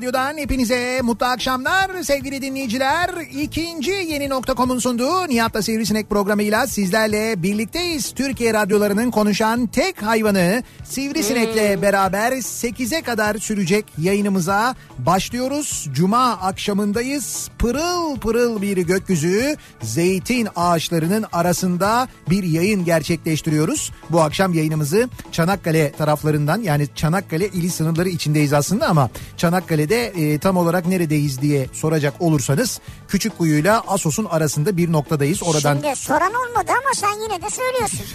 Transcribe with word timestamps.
radyosundan, 0.00 0.19
kafa 0.19 0.19
radyodan 0.30 0.42
hepinize 0.42 1.00
mutlu 1.02 1.26
akşamlar 1.26 2.02
sevgili 2.02 2.42
dinleyiciler. 2.42 3.10
İkinci 3.32 3.90
yeni 3.90 4.28
nokta.com'un 4.28 4.78
sunduğu 4.78 5.28
Nihat'la 5.28 5.62
Sivrisinek 5.62 6.10
programıyla 6.10 6.66
sizlerle 6.66 7.42
birlikteyiz. 7.42 8.12
Türkiye 8.12 8.54
radyolarının 8.54 9.10
konuşan 9.10 9.66
tek 9.66 10.02
hayvanı 10.02 10.62
Sivrisinek'le 10.84 11.82
beraber 11.82 12.32
8'e 12.32 13.02
kadar 13.02 13.38
sürecek 13.38 13.84
yayınımıza 13.98 14.74
başlıyoruz. 14.98 15.88
Cuma 15.92 16.32
akşamındayız. 16.32 17.50
Pırıl 17.58 18.16
pırıl 18.16 18.62
bir 18.62 18.76
gökyüzü, 18.76 19.56
zeytin 19.82 20.48
ağaçlarının 20.56 21.24
arasında 21.32 22.08
bir 22.30 22.44
yayın 22.44 22.84
gerçekleştiriyoruz. 22.84 23.92
Bu 24.10 24.20
akşam 24.20 24.54
yayınımızı 24.54 25.08
Çanakkale 25.32 25.92
taraflarından 25.92 26.62
yani 26.62 26.88
Çanakkale 26.94 27.48
ili 27.48 27.70
sınırları 27.70 28.08
içindeyiz 28.08 28.52
aslında 28.52 28.88
ama 28.88 29.10
Çanakkale'de 29.36 30.19
e, 30.20 30.38
tam 30.38 30.56
olarak 30.56 30.86
neredeyiz 30.86 31.40
diye 31.40 31.66
soracak 31.72 32.14
olursanız 32.20 32.80
Küçükkuyu'yla 33.08 33.82
Asos'un 33.88 34.24
arasında 34.24 34.76
bir 34.76 34.92
noktadayız. 34.92 35.42
Oradan 35.42 35.74
Şimdi 35.74 35.96
soran 35.96 36.32
olmadı 36.34 36.70
ama 36.70 36.94
sen 36.94 37.22
yine 37.22 37.42
de 37.42 37.50
söylüyorsun. 37.50 38.06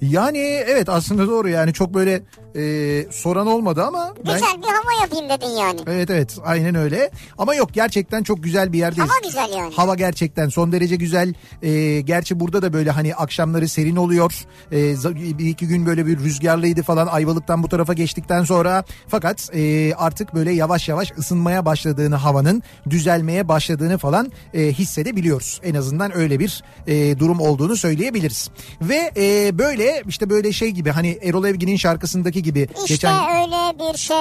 Yani 0.00 0.38
evet 0.38 0.88
aslında 0.88 1.28
doğru 1.28 1.48
yani 1.48 1.72
çok 1.72 1.94
böyle 1.94 2.22
e, 2.56 3.06
soran 3.12 3.46
olmadı 3.46 3.84
ama 3.84 4.14
ben 4.26 4.32
Güzel 4.34 4.56
bir 4.62 4.66
hava 4.66 5.02
yapayım 5.02 5.28
dedin 5.28 5.60
yani. 5.60 5.80
Evet 5.86 6.10
evet 6.10 6.38
aynen 6.44 6.74
öyle 6.74 7.10
ama 7.38 7.54
yok 7.54 7.68
gerçekten 7.72 8.22
çok 8.22 8.42
güzel 8.42 8.72
bir 8.72 8.78
yerdeyiz. 8.78 9.10
Hava 9.10 9.18
güzel 9.24 9.58
yani. 9.58 9.74
Hava 9.74 9.94
gerçekten 9.94 10.48
son 10.48 10.72
derece 10.72 10.96
güzel. 10.96 11.34
Ee, 11.62 12.00
gerçi 12.00 12.40
burada 12.40 12.62
da 12.62 12.72
böyle 12.72 12.90
hani 12.90 13.14
akşamları 13.14 13.68
serin 13.68 13.96
oluyor. 13.96 14.32
Za- 14.72 15.38
bir 15.38 15.46
iki 15.46 15.68
gün 15.68 15.86
böyle 15.86 16.06
bir 16.06 16.18
rüzgarlıydı 16.18 16.82
falan 16.82 17.06
Ayvalık'tan 17.06 17.62
bu 17.62 17.68
tarafa 17.68 17.92
geçtikten 17.92 18.44
sonra. 18.44 18.84
Fakat 19.08 19.50
e, 19.54 19.94
artık 19.94 20.34
böyle 20.34 20.52
yavaş 20.52 20.88
yavaş 20.88 21.12
ısınmaya 21.18 21.64
başladığını 21.64 22.14
havanın 22.14 22.62
düzelmeye 22.90 23.48
başladığını 23.48 23.98
falan 23.98 24.32
e, 24.54 24.62
hissedebiliyoruz. 24.62 25.60
En 25.64 25.74
azından 25.74 26.16
öyle 26.16 26.38
bir 26.38 26.62
e, 26.86 27.18
durum 27.18 27.40
olduğunu 27.40 27.76
söyleyebiliriz. 27.76 28.50
Ve 28.82 29.10
e, 29.16 29.58
böyle 29.58 29.87
işte 30.08 30.30
böyle 30.30 30.52
şey 30.52 30.70
gibi 30.70 30.90
hani 30.90 31.18
Erol 31.22 31.44
Evgin'in 31.44 31.76
şarkısındaki 31.76 32.42
gibi. 32.42 32.68
İşte 32.84 33.08
öyle 33.08 33.92
bir 33.92 33.98
şey. 33.98 34.16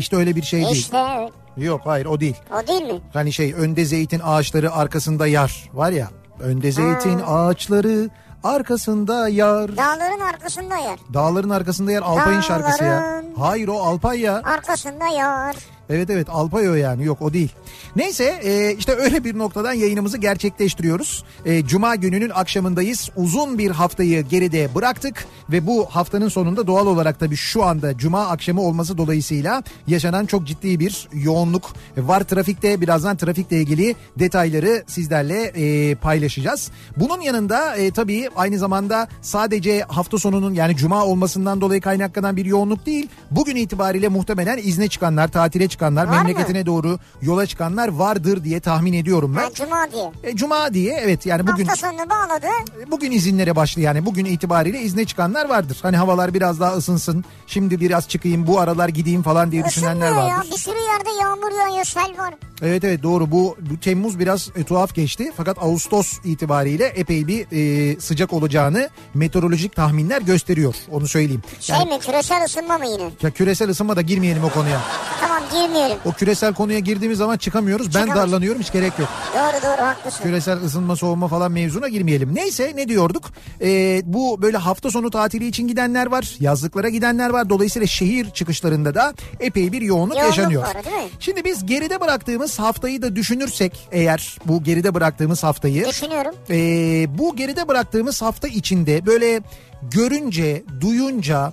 işte 0.00 0.16
öyle 0.16 0.36
bir 0.36 0.42
şey 0.42 0.60
değil. 0.64 0.72
İşte. 0.72 1.28
Yok 1.56 1.80
hayır 1.84 2.06
o 2.06 2.20
değil. 2.20 2.36
O 2.64 2.66
değil 2.66 2.82
mi? 2.82 3.00
Hani 3.12 3.32
şey 3.32 3.52
önde 3.54 3.84
zeytin 3.84 4.20
ağaçları 4.24 4.72
arkasında 4.72 5.26
yar 5.26 5.70
var 5.74 5.90
ya. 5.90 6.08
Önde 6.40 6.72
zeytin 6.72 7.20
ağaçları 7.26 8.10
arkasında 8.44 9.28
yar. 9.28 9.76
Dağların 9.76 10.20
arkasında 10.20 10.76
yer. 10.76 10.98
Dağların 11.14 11.50
arkasında 11.50 11.92
yer 11.92 12.02
Alpay'ın 12.02 12.40
şarkısı 12.40 12.84
ya. 12.84 12.90
Dağların- 13.00 13.34
Hayır 13.38 13.68
o 13.68 13.78
Alpay 13.78 14.20
ya. 14.20 14.42
Arkasında 14.44 15.06
yar. 15.08 15.56
Evet 15.90 16.10
evet 16.10 16.28
Alpay 16.30 16.70
o 16.70 16.74
yani 16.74 17.04
yok 17.04 17.22
o 17.22 17.32
değil. 17.32 17.52
Neyse 17.96 18.40
e, 18.44 18.74
işte 18.78 18.92
öyle 18.92 19.24
bir 19.24 19.38
noktadan 19.38 19.72
yayınımızı 19.72 20.18
gerçekleştiriyoruz. 20.18 21.24
E, 21.44 21.66
Cuma 21.66 21.94
gününün 21.94 22.30
akşamındayız. 22.30 23.10
Uzun 23.16 23.58
bir 23.58 23.70
haftayı 23.70 24.22
geride 24.22 24.74
bıraktık 24.74 25.26
ve 25.50 25.66
bu 25.66 25.86
haftanın 25.86 26.28
sonunda 26.28 26.66
doğal 26.66 26.86
olarak 26.86 27.20
tabii 27.20 27.36
şu 27.36 27.64
anda 27.64 27.98
Cuma 27.98 28.26
akşamı 28.26 28.62
olması 28.62 28.98
dolayısıyla 28.98 29.62
yaşanan 29.86 30.26
çok 30.26 30.46
ciddi 30.46 30.80
bir 30.80 31.08
yoğunluk 31.12 31.72
var 31.96 32.20
trafikte. 32.20 32.80
Birazdan 32.80 33.16
trafikle 33.16 33.60
ilgili 33.60 33.94
detayları 34.18 34.84
sizlerle 34.86 35.42
e, 35.42 35.94
paylaşacağız. 35.94 36.70
Bunun 36.96 37.20
yanında 37.20 37.76
e, 37.76 37.90
tabii 37.90 38.28
aynı 38.36 38.58
zamanda 38.58 39.08
sadece 39.22 39.80
hafta 39.80 40.18
sonunun 40.18 40.54
yani 40.54 40.76
Cuma 40.76 41.04
olmasından 41.04 41.60
dolayı 41.60 41.80
kaynaklanan 41.80 42.36
bir 42.36 42.44
yoğunluk 42.44 42.86
değil. 42.86 43.08
Bugün 43.30 43.56
itibariyle 43.56 44.08
muhtemelen 44.08 44.58
izne 44.58 44.88
çıkanlar, 44.88 45.28
tatile 45.28 45.68
çıkanlar, 45.68 45.75
Var 45.82 46.04
mı? 46.04 46.10
memleketine 46.10 46.66
doğru 46.66 46.98
yola 47.22 47.46
çıkanlar 47.46 47.88
vardır 47.88 48.44
diye 48.44 48.60
tahmin 48.60 48.92
ediyorum 48.92 49.34
ben. 49.36 49.42
Ha, 49.42 49.48
Cuma 49.54 49.88
diye. 49.92 50.12
E, 50.22 50.36
Cuma 50.36 50.74
diye 50.74 50.94
evet 51.02 51.26
yani 51.26 51.46
bugün 51.46 51.66
Hafta 51.66 51.88
sonunu 51.88 52.10
bağladı. 52.10 52.46
bugün 52.90 53.10
izinlere 53.10 53.56
başlı 53.56 53.80
yani 53.80 54.06
bugün 54.06 54.24
itibariyle 54.24 54.80
izne 54.80 55.04
çıkanlar 55.04 55.48
vardır. 55.48 55.78
Hani 55.82 55.96
havalar 55.96 56.34
biraz 56.34 56.60
daha 56.60 56.72
ısınsın. 56.72 57.24
Şimdi 57.46 57.80
biraz 57.80 58.08
çıkayım 58.08 58.46
bu 58.46 58.60
aralar 58.60 58.88
gideyim 58.88 59.22
falan 59.22 59.52
diye 59.52 59.64
düşünenler 59.64 60.06
Isınmıyor 60.06 60.28
ya. 60.30 60.36
vardır. 60.38 60.50
Bir 60.52 60.56
sürü 60.58 60.74
yerde 60.78 61.10
yağmur 61.22 61.58
yağıyor, 61.60 61.84
sel 61.84 62.18
var. 62.18 62.34
Evet 62.62 62.84
evet 62.84 63.02
doğru 63.02 63.30
bu, 63.30 63.56
bu 63.70 63.80
Temmuz 63.80 64.18
biraz 64.18 64.50
e, 64.56 64.64
tuhaf 64.64 64.94
geçti. 64.94 65.32
Fakat 65.36 65.58
Ağustos 65.62 66.18
itibariyle 66.24 66.84
epey 66.84 67.26
bir 67.26 67.46
e, 67.52 68.00
sıcak 68.00 68.32
olacağını 68.32 68.88
meteorolojik 69.14 69.76
tahminler 69.76 70.22
gösteriyor. 70.22 70.74
Onu 70.90 71.08
söyleyeyim. 71.08 71.42
Şey 71.60 71.76
Yani, 71.76 71.90
mi 71.94 71.98
küresel 72.00 72.44
ısınma 72.44 72.78
mı 72.78 72.86
yine? 72.86 73.10
ya 73.22 73.30
küresel 73.30 73.68
ısınma 73.70 73.96
da 73.96 74.02
girmeyelim 74.02 74.44
o 74.44 74.48
konuya. 74.50 74.80
Tamam 75.20 75.42
girmeyelim. 75.66 75.98
O 76.04 76.12
küresel 76.12 76.54
konuya 76.54 76.78
girdiğimiz 76.78 77.18
zaman 77.18 77.36
çıkamıyoruz. 77.36 77.86
Ben 77.86 77.90
Çıkamayız. 78.00 78.16
darlanıyorum 78.32 78.60
hiç 78.62 78.72
gerek 78.72 78.98
yok. 78.98 79.08
Doğru 79.34 79.62
doğru 79.62 79.86
haklısın. 79.86 80.22
Küresel 80.22 80.62
ısınma 80.64 80.96
soğuma 80.96 81.28
falan 81.28 81.52
mevzuna 81.52 81.88
girmeyelim. 81.88 82.34
Neyse 82.34 82.72
ne 82.76 82.88
diyorduk? 82.88 83.24
Ee, 83.62 84.02
bu 84.04 84.42
böyle 84.42 84.56
hafta 84.56 84.90
sonu 84.90 85.10
tatili 85.10 85.46
için 85.46 85.68
gidenler 85.68 86.06
var. 86.06 86.36
Yazlıklara 86.40 86.88
gidenler 86.88 87.30
var. 87.30 87.50
Dolayısıyla 87.50 87.86
şehir 87.86 88.30
çıkışlarında 88.30 88.94
da 88.94 89.14
epey 89.40 89.72
bir 89.72 89.82
yoğunluk, 89.82 90.16
Yoğunluk 90.16 90.36
yaşanıyor. 90.36 90.62
var, 90.62 90.84
değil 90.84 90.96
mi? 90.96 91.02
Şimdi 91.20 91.44
biz 91.44 91.66
geride 91.66 92.00
bıraktığımız 92.00 92.58
haftayı 92.58 93.02
da 93.02 93.16
düşünürsek 93.16 93.88
eğer 93.92 94.38
bu 94.44 94.62
geride 94.62 94.94
bıraktığımız 94.94 95.42
haftayı 95.44 95.86
Düşünüyorum. 95.88 96.34
ee, 96.50 97.18
bu 97.18 97.36
geride 97.36 97.68
bıraktığımız 97.68 98.22
hafta 98.22 98.48
içinde 98.48 99.06
böyle 99.06 99.40
görünce, 99.82 100.64
duyunca, 100.80 101.52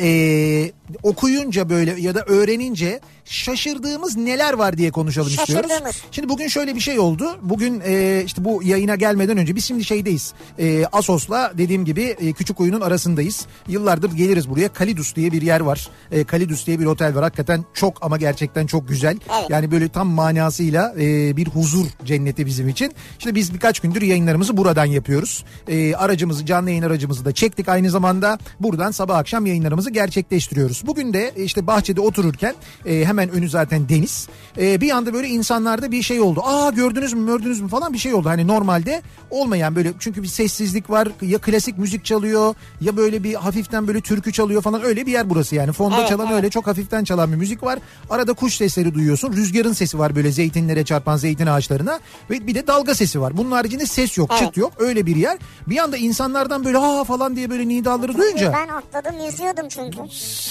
ee, 0.00 0.72
okuyunca 1.02 1.70
böyle 1.70 2.00
ya 2.00 2.14
da 2.14 2.20
öğrenince 2.26 3.00
şaşırdığımız 3.24 4.16
neler 4.16 4.52
var 4.52 4.78
diye 4.78 4.90
konuşalım 4.90 5.28
istiyoruz. 5.28 5.70
Şimdi 6.10 6.28
bugün 6.28 6.48
şöyle 6.48 6.74
bir 6.74 6.80
şey 6.80 6.98
oldu. 6.98 7.38
Bugün 7.42 7.82
e, 7.86 8.22
işte 8.26 8.44
bu 8.44 8.62
yayına 8.62 8.96
gelmeden 8.96 9.36
önce 9.38 9.56
biz 9.56 9.64
şimdi 9.64 9.84
şeydeyiz. 9.84 10.34
E, 10.58 10.86
Asos'la 10.92 11.52
dediğim 11.58 11.84
gibi 11.84 12.02
e, 12.02 12.32
Küçükuyu'nun 12.32 12.80
arasındayız. 12.80 13.46
Yıllardır 13.68 14.12
geliriz 14.12 14.50
buraya. 14.50 14.68
Kalidus 14.68 15.14
diye 15.14 15.32
bir 15.32 15.42
yer 15.42 15.60
var. 15.60 15.88
E, 16.12 16.24
Kalidus 16.24 16.66
diye 16.66 16.80
bir 16.80 16.86
otel 16.86 17.14
var. 17.14 17.22
Hakikaten 17.22 17.64
çok 17.74 18.04
ama 18.04 18.16
gerçekten 18.16 18.66
çok 18.66 18.88
güzel. 18.88 19.18
Evet. 19.38 19.50
Yani 19.50 19.70
böyle 19.70 19.88
tam 19.88 20.08
manasıyla 20.08 20.94
e, 21.00 21.36
bir 21.36 21.46
huzur 21.46 21.86
cenneti 22.04 22.46
bizim 22.46 22.68
için. 22.68 22.92
İşte 23.18 23.34
biz 23.34 23.54
birkaç 23.54 23.80
gündür 23.80 24.02
yayınlarımızı 24.02 24.56
buradan 24.56 24.84
yapıyoruz. 24.84 25.44
E, 25.68 25.94
aracımızı 25.94 26.46
canlı 26.46 26.70
yayın 26.70 26.82
aracımızı 26.82 27.24
da 27.24 27.32
çektik. 27.32 27.68
Aynı 27.68 27.90
zamanda 27.90 28.38
buradan 28.60 28.90
sabah 28.90 29.18
akşam 29.18 29.46
yayınlarımızı 29.46 29.90
gerçekleştiriyoruz. 29.90 30.82
Bugün 30.86 31.12
de 31.12 31.32
işte 31.36 31.66
bahçede 31.66 32.00
otururken 32.00 32.54
e, 32.86 33.04
hemen 33.04 33.13
önü 33.22 33.48
zaten 33.50 33.88
deniz. 33.88 34.28
E, 34.58 34.80
bir 34.80 34.90
anda 34.90 35.12
böyle 35.14 35.28
insanlarda 35.28 35.92
bir 35.92 36.02
şey 36.02 36.20
oldu. 36.20 36.40
Aa 36.44 36.70
gördünüz 36.70 37.12
mü 37.12 37.26
gördünüz 37.26 37.60
mü 37.60 37.68
falan 37.68 37.92
bir 37.92 37.98
şey 37.98 38.14
oldu. 38.14 38.28
Hani 38.28 38.46
normalde 38.46 39.02
olmayan 39.30 39.76
böyle 39.76 39.92
çünkü 39.98 40.22
bir 40.22 40.28
sessizlik 40.28 40.90
var. 40.90 41.08
Ya 41.22 41.38
klasik 41.38 41.78
müzik 41.78 42.04
çalıyor 42.04 42.54
ya 42.80 42.96
böyle 42.96 43.24
bir 43.24 43.34
hafiften 43.34 43.86
böyle 43.88 44.00
türkü 44.00 44.32
çalıyor 44.32 44.62
falan 44.62 44.82
öyle 44.84 45.06
bir 45.06 45.12
yer 45.12 45.30
burası 45.30 45.54
yani. 45.54 45.72
Fonda 45.72 45.98
Evet, 45.98 46.08
çalan 46.08 46.26
evet. 46.26 46.36
öyle 46.36 46.50
çok 46.50 46.66
hafiften 46.66 47.04
çalan 47.04 47.32
bir 47.32 47.36
müzik 47.36 47.62
var. 47.62 47.78
Arada 48.10 48.32
kuş 48.32 48.54
sesleri 48.56 48.94
duyuyorsun. 48.94 49.32
Rüzgarın 49.32 49.72
sesi 49.72 49.98
var 49.98 50.16
böyle 50.16 50.32
zeytinlere 50.32 50.84
çarpan 50.84 51.16
zeytin 51.16 51.46
ağaçlarına. 51.46 52.00
Ve 52.30 52.46
bir 52.46 52.54
de 52.54 52.66
dalga 52.66 52.94
sesi 52.94 53.20
var. 53.20 53.36
Bunun 53.36 53.50
haricinde 53.50 53.86
ses 53.86 54.18
yok, 54.18 54.30
Evet. 54.32 54.42
çıt 54.42 54.56
yok. 54.56 54.72
Öyle 54.78 55.06
bir 55.06 55.16
yer. 55.16 55.38
Bir 55.66 55.78
anda 55.78 55.96
insanlardan 55.96 56.64
böyle 56.64 56.78
ha 56.78 57.04
falan 57.04 57.36
diye 57.36 57.50
böyle 57.50 57.68
nidaları 57.68 58.18
duyunca 58.18 58.52
Ben 58.52 58.68
atladım 58.68 59.24
yüzüyordum 59.26 59.68
çünkü. 59.68 59.98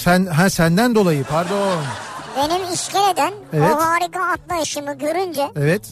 sen 0.00 0.26
ha 0.26 0.50
senden 0.50 0.94
dolayı 0.94 1.24
pardon. 1.24 1.78
Benim 2.36 2.72
iskeleden 2.72 3.32
Evet. 3.52 3.70
o 3.74 3.80
harika 3.80 4.20
atlayışımı 4.22 4.98
görünce 4.98 5.42
Evet. 5.56 5.82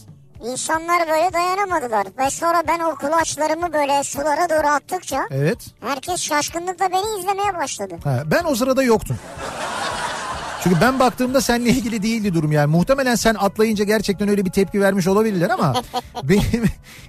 insanlar 0.51 1.07
böyle 1.07 1.33
dayanamadılar. 1.33 2.07
Ve 2.17 2.29
sonra 2.29 2.63
ben 2.67 2.79
o 2.79 2.95
kulaçlarımı 2.95 3.73
böyle 3.73 4.03
sulara 4.03 4.49
doğru 4.49 4.67
attıkça 4.67 5.27
Evet. 5.31 5.57
herkes 5.81 6.21
şaşkınlıkla 6.21 6.89
beni 6.91 7.19
izlemeye 7.19 7.55
başladı. 7.55 7.95
Ha, 8.03 8.23
ben 8.25 8.43
o 8.43 8.55
sırada 8.55 8.83
yoktum. 8.83 9.17
Çünkü 10.63 10.81
ben 10.81 10.99
baktığımda 10.99 11.41
seninle 11.41 11.69
ilgili 11.69 12.03
değildi 12.03 12.33
durum 12.33 12.51
yani. 12.51 12.67
Muhtemelen 12.67 13.15
sen 13.15 13.35
atlayınca 13.35 13.83
gerçekten 13.85 14.27
öyle 14.29 14.45
bir 14.45 14.51
tepki 14.51 14.81
vermiş 14.81 15.07
olabilirler 15.07 15.49
ama 15.49 15.73
benim 16.23 16.63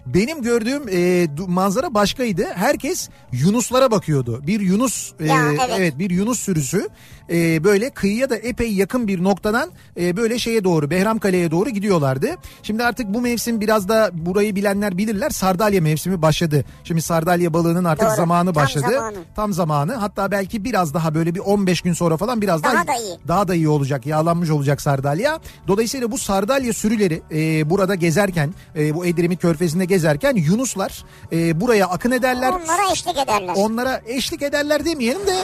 benim 0.07 0.43
gördüğüm 0.43 0.89
e, 0.89 1.27
manzara 1.49 1.95
başkaydı. 1.95 2.47
Herkes 2.55 3.09
Yunuslara 3.33 3.91
bakıyordu. 3.91 4.41
Bir 4.47 4.61
Yunus 4.61 5.13
e, 5.21 5.27
Ya, 5.27 5.37
evet. 5.77 5.99
bir 5.99 6.11
Yunus 6.11 6.39
sürüsü 6.41 6.89
e, 7.31 7.65
böyle 7.65 7.91
kıyıya 7.91 8.31
da 8.31 8.37
epey 8.37 8.73
yakın 8.73 9.09
bir 9.09 9.25
noktadan 9.25 9.71
e, 10.01 10.17
böyle 10.17 10.39
şeye 10.39 10.65
doğru 10.65 10.91
Behramkale'ye 10.91 11.51
doğru 11.51 11.71
gidiyorlardı. 11.71 12.29
Şimdi 12.63 12.85
artık 12.85 13.07
bu 13.15 13.21
mevsim 13.21 13.61
biraz 13.61 13.89
da 13.89 14.11
burayı 14.13 14.57
bilenler 14.57 14.99
bilirler. 14.99 15.31
Sardalya 15.31 15.81
mevsimi 15.81 16.23
başladı. 16.23 16.65
Şimdi 16.85 17.03
sardalya 17.03 17.53
balığının 17.55 17.85
artık 17.85 18.07
Doğru, 18.09 18.17
zamanı 18.17 18.53
tam 18.53 18.63
başladı. 18.65 18.87
zamanı. 18.95 19.17
Tam 19.37 19.53
zamanı. 19.53 19.95
Hatta 19.95 20.31
belki 20.31 20.65
biraz 20.65 20.95
daha 20.95 21.15
böyle 21.15 21.35
bir 21.35 21.41
15 21.41 21.81
gün 21.81 21.93
sonra 21.93 22.17
falan 22.17 22.41
biraz 22.43 22.63
daha 22.63 22.75
Daha 22.75 22.87
da 22.87 22.95
iyi. 22.95 23.19
daha 23.29 23.49
da 23.49 23.55
iyi 23.55 23.69
olacak. 23.69 24.07
Yağlanmış 24.07 24.51
olacak 24.51 24.81
sardalya. 24.81 25.41
Dolayısıyla 25.69 26.11
bu 26.11 26.19
sardalya 26.19 26.73
sürüleri 26.73 27.23
e, 27.33 27.71
burada 27.71 27.95
gezerken 27.95 28.55
e, 28.77 28.95
bu 28.95 29.07
Edremit 29.07 29.41
Körfezi'nde 29.41 29.85
gezerken 29.85 30.37
Yunuslar 30.37 31.05
e, 31.33 31.61
buraya 31.61 31.87
akın 31.87 32.11
ederler. 32.11 32.51
Onlara 32.51 32.93
eşlik 32.93 33.19
ederler. 33.19 33.55
Onlara 33.57 34.01
eşlik 34.07 34.43
ederler 34.43 34.85
demeyelim 34.85 35.27
de 35.27 35.37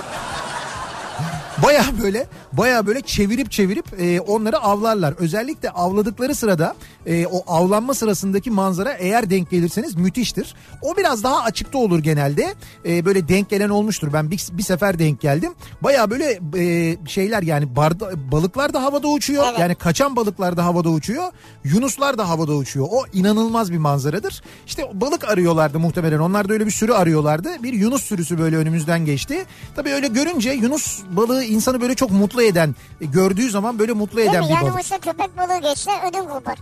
Baya 1.63 1.85
böyle 2.03 2.27
baya 2.53 2.87
böyle 2.87 3.01
çevirip 3.01 3.51
çevirip 3.51 4.01
e, 4.01 4.21
onları 4.21 4.59
avlarlar. 4.59 5.15
Özellikle 5.19 5.71
avladıkları 5.71 6.35
sırada 6.35 6.75
e, 7.07 7.27
o 7.27 7.43
avlanma 7.47 7.95
sırasındaki 7.95 8.51
manzara 8.51 8.93
eğer 8.93 9.31
denk 9.31 9.51
gelirseniz 9.51 9.95
müthiştir. 9.95 10.55
O 10.83 10.97
biraz 10.97 11.25
daha 11.25 11.43
açıkta 11.43 11.79
olur 11.79 11.99
genelde. 11.99 12.55
E, 12.87 13.05
böyle 13.05 13.29
denk 13.29 13.51
gelen 13.51 13.69
olmuştur. 13.69 14.13
Ben 14.13 14.31
bir, 14.31 14.47
bir 14.53 14.63
sefer 14.63 14.99
denk 14.99 15.21
geldim. 15.21 15.53
Baya 15.83 16.11
böyle 16.11 16.41
e, 16.59 16.97
şeyler 17.07 17.43
yani 17.43 17.77
barda, 17.77 18.33
balıklar 18.33 18.75
da 18.75 18.83
havada 18.83 19.09
uçuyor. 19.09 19.45
Evet. 19.49 19.59
Yani 19.59 19.75
kaçan 19.75 20.17
balıklar 20.17 20.57
da 20.57 20.65
havada 20.65 20.91
uçuyor. 20.91 21.33
Yunuslar 21.65 22.19
da 22.19 22.29
havada 22.29 22.55
uçuyor. 22.55 22.87
O 22.91 23.05
inanılmaz 23.13 23.73
bir 23.73 23.79
manzaradır. 23.79 24.43
İşte 24.67 24.91
balık 24.95 25.29
arıyorlardı 25.29 25.79
muhtemelen. 25.79 26.19
Onlar 26.19 26.49
da 26.49 26.53
öyle 26.53 26.67
bir 26.67 26.71
sürü 26.71 26.93
arıyorlardı. 26.93 27.63
Bir 27.63 27.73
Yunus 27.73 28.03
sürüsü 28.03 28.39
böyle 28.39 28.57
önümüzden 28.57 29.05
geçti. 29.05 29.45
Tabii 29.77 29.91
öyle 29.91 30.07
görünce 30.07 30.51
Yunus 30.51 31.03
balığı 31.17 31.45
insanı 31.45 31.81
böyle 31.81 31.95
çok 31.95 32.11
mutlu 32.11 32.40
eden, 32.43 32.75
e, 33.01 33.05
gördüğü 33.05 33.51
zaman 33.51 33.79
böyle 33.79 33.93
mutlu 33.93 34.17
Değil 34.17 34.31
eden 34.31 34.41
mi? 34.43 34.49
bir 34.49 34.55
Yani 34.55 34.63
balık. 34.65 34.77
oysa 34.77 34.99
köpek 34.99 35.37
balığı 35.37 35.59
geçse 35.61 35.91
ödüm 36.11 36.25
kopar. 36.29 36.59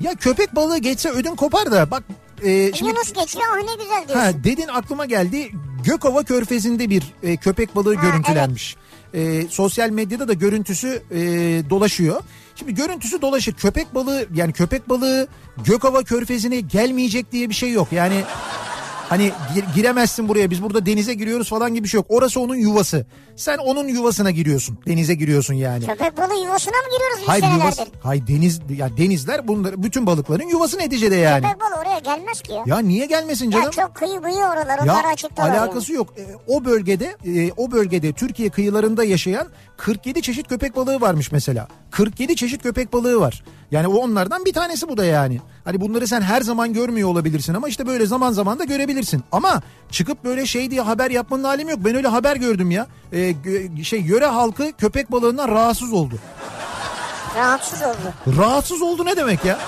Ya 0.00 0.14
köpek 0.14 0.56
balığı 0.56 0.78
geçse 0.78 1.10
ödün 1.10 1.34
kopar 1.36 1.70
da 1.72 1.90
bak 1.90 2.02
e, 2.42 2.72
şimdi 2.72 2.90
Yunus 2.90 3.12
geçiyor 3.12 3.44
ah 3.52 3.56
ne 3.56 3.82
güzel 3.84 4.08
diyorsun. 4.08 4.14
Ha 4.14 4.44
dedin 4.44 4.68
aklıma 4.68 5.04
geldi. 5.06 5.50
Gökova 5.84 6.22
Körfezi'nde 6.22 6.90
bir 6.90 7.02
e, 7.22 7.36
köpek 7.36 7.76
balığı 7.76 7.94
Ha, 7.96 8.02
görüntülenmiş. 8.06 8.76
E, 9.14 9.42
sosyal 9.50 9.90
medyada 9.90 10.28
da 10.28 10.32
görüntüsü 10.32 11.02
e, 11.10 11.20
dolaşıyor. 11.70 12.22
Şimdi 12.54 12.74
görüntüsü 12.74 13.22
dolaşır. 13.22 13.52
Köpek 13.52 13.94
balığı 13.94 14.26
yani 14.34 14.52
köpek 14.52 14.88
balığı 14.88 15.28
Gökova 15.64 16.02
Körfezi'ne 16.02 16.60
gelmeyecek 16.60 17.32
diye 17.32 17.48
bir 17.48 17.54
şey 17.54 17.72
yok. 17.72 17.88
Yani 17.92 18.24
Hani 19.08 19.32
gir- 19.54 19.64
giremezsin 19.74 20.28
buraya 20.28 20.50
biz 20.50 20.62
burada 20.62 20.86
denize 20.86 21.14
giriyoruz 21.14 21.48
falan 21.48 21.74
gibi 21.74 21.84
bir 21.84 21.88
şey 21.88 21.98
yok. 21.98 22.06
Orası 22.08 22.40
onun 22.40 22.54
yuvası. 22.54 23.06
Sen 23.36 23.58
onun 23.58 23.88
yuvasına 23.88 24.30
giriyorsun. 24.30 24.78
Denize 24.86 25.14
giriyorsun 25.14 25.54
yani. 25.54 25.86
Köpek 25.86 26.16
balığı 26.16 26.44
yuvasına 26.44 26.76
mı 26.76 26.88
giriyoruz 26.92 27.18
biz 27.20 27.28
Hayır 27.28 27.42
senelerdir? 27.42 27.62
yuvası. 27.64 27.86
Hayır 28.02 28.26
deniz 28.26 28.60
ya 28.78 28.96
denizler 28.96 29.48
bunlar 29.48 29.82
bütün 29.82 30.06
balıkların 30.06 30.48
yuvası 30.48 30.78
neticede 30.78 31.16
yani. 31.16 31.42
Köpek 31.42 31.60
balığı 31.60 31.80
oraya 31.80 31.98
gelmez 31.98 32.40
ki 32.42 32.52
ya. 32.52 32.62
Ya 32.66 32.78
niye 32.78 33.06
gelmesin 33.06 33.50
canım? 33.50 33.64
Ya 33.64 33.70
çok 33.70 33.94
kıyı 33.94 34.22
bıyı 34.22 34.36
oralar 34.36 34.78
onlar 34.82 35.04
açıkta 35.12 35.42
alakası 35.42 35.92
yok. 35.92 36.14
E, 36.18 36.22
o 36.46 36.64
bölgede 36.64 37.16
e, 37.26 37.52
o 37.56 37.70
bölgede 37.70 38.12
Türkiye 38.12 38.50
kıyılarında 38.50 39.04
yaşayan 39.04 39.48
47 39.76 40.22
çeşit 40.22 40.48
köpek 40.48 40.76
balığı 40.76 41.00
varmış 41.00 41.32
mesela. 41.32 41.68
47 41.90 42.36
çeşit 42.36 42.62
köpek 42.62 42.92
balığı 42.92 43.20
var. 43.20 43.44
Yani 43.70 43.86
o 43.88 43.94
onlardan 43.94 44.44
bir 44.44 44.52
tanesi 44.52 44.88
bu 44.88 44.96
da 44.96 45.04
yani. 45.04 45.40
Hani 45.64 45.80
bunları 45.80 46.06
sen 46.06 46.20
her 46.20 46.40
zaman 46.40 46.72
görmüyor 46.72 47.08
olabilirsin 47.08 47.54
ama 47.54 47.68
işte 47.68 47.86
böyle 47.86 48.06
zaman 48.06 48.32
zaman 48.32 48.58
da 48.58 48.64
görebilirsin. 48.64 49.22
Ama 49.32 49.62
çıkıp 49.90 50.24
böyle 50.24 50.46
şey 50.46 50.70
diye 50.70 50.80
haber 50.80 51.10
yapmanın 51.10 51.44
alemi 51.44 51.70
yok. 51.70 51.80
Ben 51.84 51.94
öyle 51.94 52.08
haber 52.08 52.36
gördüm 52.36 52.70
ya. 52.70 52.86
E, 53.12 53.18
gö- 53.30 53.84
şey 53.84 54.00
yöre 54.00 54.26
halkı 54.26 54.72
köpek 54.72 55.12
balığından 55.12 55.48
rahatsız 55.48 55.92
oldu. 55.92 56.14
Rahatsız 57.36 57.82
oldu. 57.82 58.36
Rahatsız 58.38 58.82
oldu 58.82 59.04
ne 59.04 59.16
demek 59.16 59.44
ya? 59.44 59.58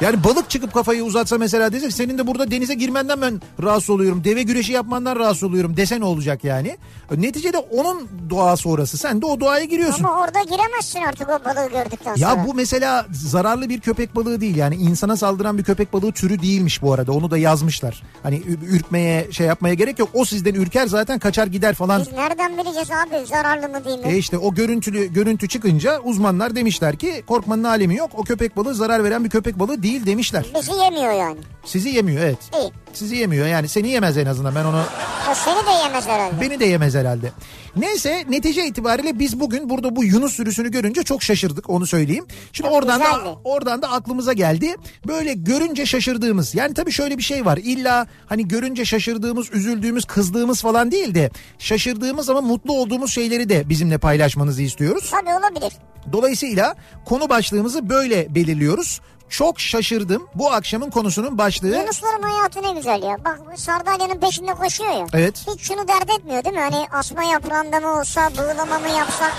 Yani 0.00 0.24
balık 0.24 0.50
çıkıp 0.50 0.74
kafayı 0.74 1.04
uzatsa 1.04 1.38
mesela 1.38 1.72
desek 1.72 1.92
senin 1.92 2.18
de 2.18 2.26
burada 2.26 2.50
denize 2.50 2.74
girmenden 2.74 3.20
ben 3.20 3.42
rahatsız 3.62 3.90
oluyorum. 3.90 4.24
Deve 4.24 4.42
güreşi 4.42 4.72
yapmandan 4.72 5.16
rahatsız 5.16 5.42
oluyorum 5.42 5.76
dese 5.76 6.00
ne 6.00 6.04
olacak 6.04 6.44
yani? 6.44 6.76
Neticede 7.16 7.58
onun 7.58 8.08
doğası 8.30 8.68
orası. 8.68 8.98
Sen 8.98 9.22
de 9.22 9.26
o 9.26 9.40
doğaya 9.40 9.64
giriyorsun. 9.64 10.04
Ama 10.04 10.20
orada 10.20 10.42
giremezsin 10.42 11.00
artık 11.08 11.28
o 11.28 11.44
balığı 11.44 11.70
gördükten 11.70 12.14
sonra. 12.14 12.30
Ya 12.30 12.46
bu 12.46 12.54
mesela 12.54 13.06
zararlı 13.12 13.68
bir 13.68 13.80
köpek 13.80 14.16
balığı 14.16 14.40
değil 14.40 14.56
yani 14.56 14.74
insana 14.74 15.16
saldıran 15.16 15.58
bir 15.58 15.64
köpek 15.64 15.92
balığı 15.92 16.12
türü 16.12 16.42
değilmiş 16.42 16.82
bu 16.82 16.92
arada 16.92 17.12
onu 17.12 17.30
da 17.30 17.38
yazmışlar. 17.38 18.02
Hani 18.22 18.42
ürkmeye 18.70 19.32
şey 19.32 19.46
yapmaya 19.46 19.74
gerek 19.74 19.98
yok 19.98 20.08
o 20.14 20.24
sizden 20.24 20.54
ürker 20.54 20.86
zaten 20.86 21.18
kaçar 21.18 21.46
gider 21.46 21.74
falan. 21.74 22.00
Biz 22.00 22.12
nereden 22.12 22.58
bileceğiz 22.58 22.88
abi 22.90 23.26
zararlı 23.26 23.68
mı 23.68 23.84
değil 23.84 23.98
mi? 23.98 24.08
E 24.08 24.16
işte 24.16 24.38
o 24.38 24.54
görüntülü 24.54 25.12
görüntü 25.12 25.48
çıkınca 25.48 26.00
uzmanlar 26.00 26.56
demişler 26.56 26.96
ki 26.96 27.22
korkmanın 27.26 27.64
alemi 27.64 27.96
yok 27.96 28.10
o 28.14 28.22
köpek 28.24 28.56
balığı 28.56 28.74
zarar 28.74 29.04
veren 29.04 29.24
bir 29.24 29.30
köpek 29.30 29.58
balığı 29.58 29.82
değil 29.82 29.87
demişler. 30.06 30.44
Bizi 30.54 30.72
yemiyor 30.72 31.12
yani. 31.12 31.36
Sizi 31.64 31.88
yemiyor 31.88 32.22
evet. 32.22 32.38
İyi. 32.60 32.70
Sizi 32.92 33.16
yemiyor 33.16 33.46
yani 33.46 33.68
seni 33.68 33.88
yemez 33.88 34.18
en 34.18 34.26
azından 34.26 34.54
ben 34.54 34.64
onu 34.64 34.82
O 35.30 35.34
seni 35.34 35.66
de 35.66 35.70
yemez 35.84 36.06
herhalde. 36.08 36.40
beni 36.40 36.60
de 36.60 36.64
yemez 36.64 36.94
herhalde. 36.94 37.32
Neyse 37.76 38.24
netice 38.28 38.66
itibariyle 38.66 39.18
biz 39.18 39.40
bugün 39.40 39.70
burada 39.70 39.96
bu 39.96 40.04
Yunus 40.04 40.34
sürüsünü 40.34 40.70
görünce 40.70 41.02
çok 41.02 41.22
şaşırdık 41.22 41.70
onu 41.70 41.86
söyleyeyim. 41.86 42.26
Şimdi 42.52 42.68
Çok 42.68 42.76
oradan 42.78 43.00
da 43.00 43.04
güzeldi. 43.04 43.36
oradan 43.44 43.82
da 43.82 43.90
aklımıza 43.90 44.32
geldi. 44.32 44.74
Böyle 45.06 45.32
görünce 45.34 45.86
şaşırdığımız 45.86 46.54
yani 46.54 46.74
tabii 46.74 46.92
şöyle 46.92 47.18
bir 47.18 47.22
şey 47.22 47.44
var. 47.44 47.56
İlla 47.62 48.06
hani 48.26 48.48
görünce 48.48 48.84
şaşırdığımız, 48.84 49.50
üzüldüğümüz, 49.52 50.04
kızdığımız 50.04 50.60
falan 50.62 50.90
değil 50.92 51.14
de 51.14 51.30
şaşırdığımız 51.58 52.30
ama 52.30 52.40
mutlu 52.40 52.72
olduğumuz 52.72 53.12
şeyleri 53.12 53.48
de 53.48 53.68
bizimle 53.68 53.98
paylaşmanızı 53.98 54.62
istiyoruz. 54.62 55.10
Tabii 55.10 55.30
olabilir. 55.30 55.72
Dolayısıyla 56.12 56.74
konu 57.04 57.28
başlığımızı 57.28 57.88
böyle 57.88 58.34
belirliyoruz. 58.34 59.00
Çok 59.30 59.60
şaşırdım. 59.60 60.26
Bu 60.34 60.52
akşamın 60.52 60.90
konusunun 60.90 61.38
başlığı. 61.38 61.68
Yunusların 61.76 62.22
hayatı 62.22 62.62
ne 62.62 62.70
güzel 62.72 63.02
ya. 63.02 63.16
Bak 63.24 63.38
Sardalya'nın 63.56 64.20
peşinde 64.20 64.54
koşuyor 64.54 64.90
ya. 64.92 65.06
Evet. 65.12 65.46
Hiç 65.54 65.60
şunu 65.60 65.88
dert 65.88 66.10
etmiyor 66.18 66.44
değil 66.44 66.54
mi? 66.56 66.60
Hani 66.60 66.86
asma 66.92 67.24
yaprağında 67.24 67.80
mı 67.80 68.00
olsa, 68.00 68.30
bağlama 68.38 68.78
mı 68.78 68.88
yapsak, 68.88 69.32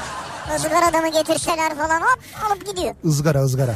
ızgarada 0.56 1.02
mı 1.02 1.08
getirseler 1.12 1.78
falan 1.78 2.02
hop 2.02 2.20
alıp 2.50 2.66
gidiyor. 2.66 2.96
ızgara 3.06 3.40
ızgara. 3.44 3.76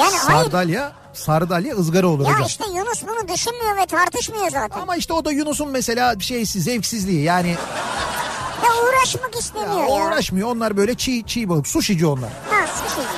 Yani 0.00 0.16
hayır. 0.16 0.42
Sardalya, 0.44 0.92
sardalya 1.12 1.74
ızgara 1.76 2.06
olur 2.08 2.26
Ya 2.26 2.32
hocam. 2.32 2.46
işte 2.46 2.64
Yunus 2.74 3.02
bunu 3.02 3.28
düşünmüyor 3.34 3.76
ve 3.76 3.86
tartışmıyor 3.86 4.50
zaten. 4.50 4.80
Ama 4.80 4.96
işte 4.96 5.12
o 5.12 5.24
da 5.24 5.32
Yunus'un 5.32 5.68
mesela 5.68 6.20
şeysi 6.20 6.60
zevksizliği 6.60 7.22
yani 7.22 7.56
Ya 8.64 8.70
uğraşmak 8.88 9.36
istemiyor 9.36 9.88
Ya 9.88 9.96
ya. 9.96 10.06
uğraşmıyor. 10.06 10.48
Onlar 10.48 10.76
böyle 10.76 10.94
çiğ 10.94 11.22
çiğ 11.26 11.48
balık. 11.48 11.66
Sushici 11.66 12.06
onlar. 12.06 12.30
Ha 12.50 12.66
sushici. 12.66 13.08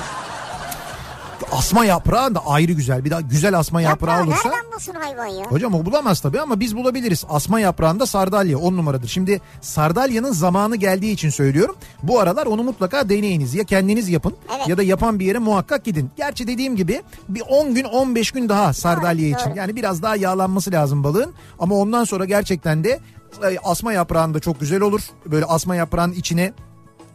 Asma 1.52 1.84
yaprağı 1.84 2.34
da 2.34 2.46
ayrı 2.46 2.72
güzel. 2.72 3.04
Bir 3.04 3.10
daha 3.10 3.20
güzel 3.20 3.58
asma 3.58 3.82
yaprağı 3.82 4.16
Yaprağı 4.18 4.26
olursa. 4.34 4.48
nereden 4.48 4.72
bulsun 4.72 4.94
hayvan 4.94 5.26
ya? 5.26 5.46
Hocam 5.46 5.74
o 5.74 5.84
bulamaz 5.86 6.20
tabii 6.20 6.40
ama 6.40 6.60
biz 6.60 6.76
bulabiliriz. 6.76 7.24
Asma 7.28 7.60
yaprağında 7.60 8.06
sardalya 8.06 8.58
10 8.58 8.72
numaradır. 8.76 9.08
Şimdi 9.08 9.40
sardalyanın 9.60 10.32
zamanı 10.32 10.76
geldiği 10.76 11.12
için 11.12 11.30
söylüyorum. 11.30 11.76
Bu 12.02 12.20
aralar 12.20 12.46
onu 12.46 12.62
mutlaka 12.62 13.08
deneyiniz. 13.08 13.54
Ya 13.54 13.64
kendiniz 13.64 14.08
yapın 14.08 14.34
Evet. 14.56 14.68
ya 14.68 14.76
da 14.78 14.82
yapan 14.82 15.18
bir 15.18 15.26
yere 15.26 15.38
muhakkak 15.38 15.84
gidin. 15.84 16.10
Gerçi 16.16 16.46
dediğim 16.46 16.76
gibi 16.76 17.02
bir 17.28 17.42
10 17.48 17.74
gün 17.74 17.84
15 17.84 18.30
gün 18.30 18.48
daha 18.48 18.72
sardalya 18.72 19.28
için. 19.28 19.50
doğru. 19.50 19.58
Yani 19.58 19.76
biraz 19.76 20.02
daha 20.02 20.16
yağlanması 20.16 20.72
lazım 20.72 21.04
balığın. 21.04 21.32
Ama 21.58 21.74
ondan 21.74 22.04
sonra 22.04 22.24
gerçekten 22.24 22.84
de 22.84 23.00
e, 23.50 23.58
asma 23.64 23.92
yaprağında 23.92 24.40
çok 24.40 24.60
güzel 24.60 24.80
olur. 24.80 25.00
Böyle 25.26 25.44
asma 25.44 25.76
yaprağın 25.76 26.12
içine 26.12 26.52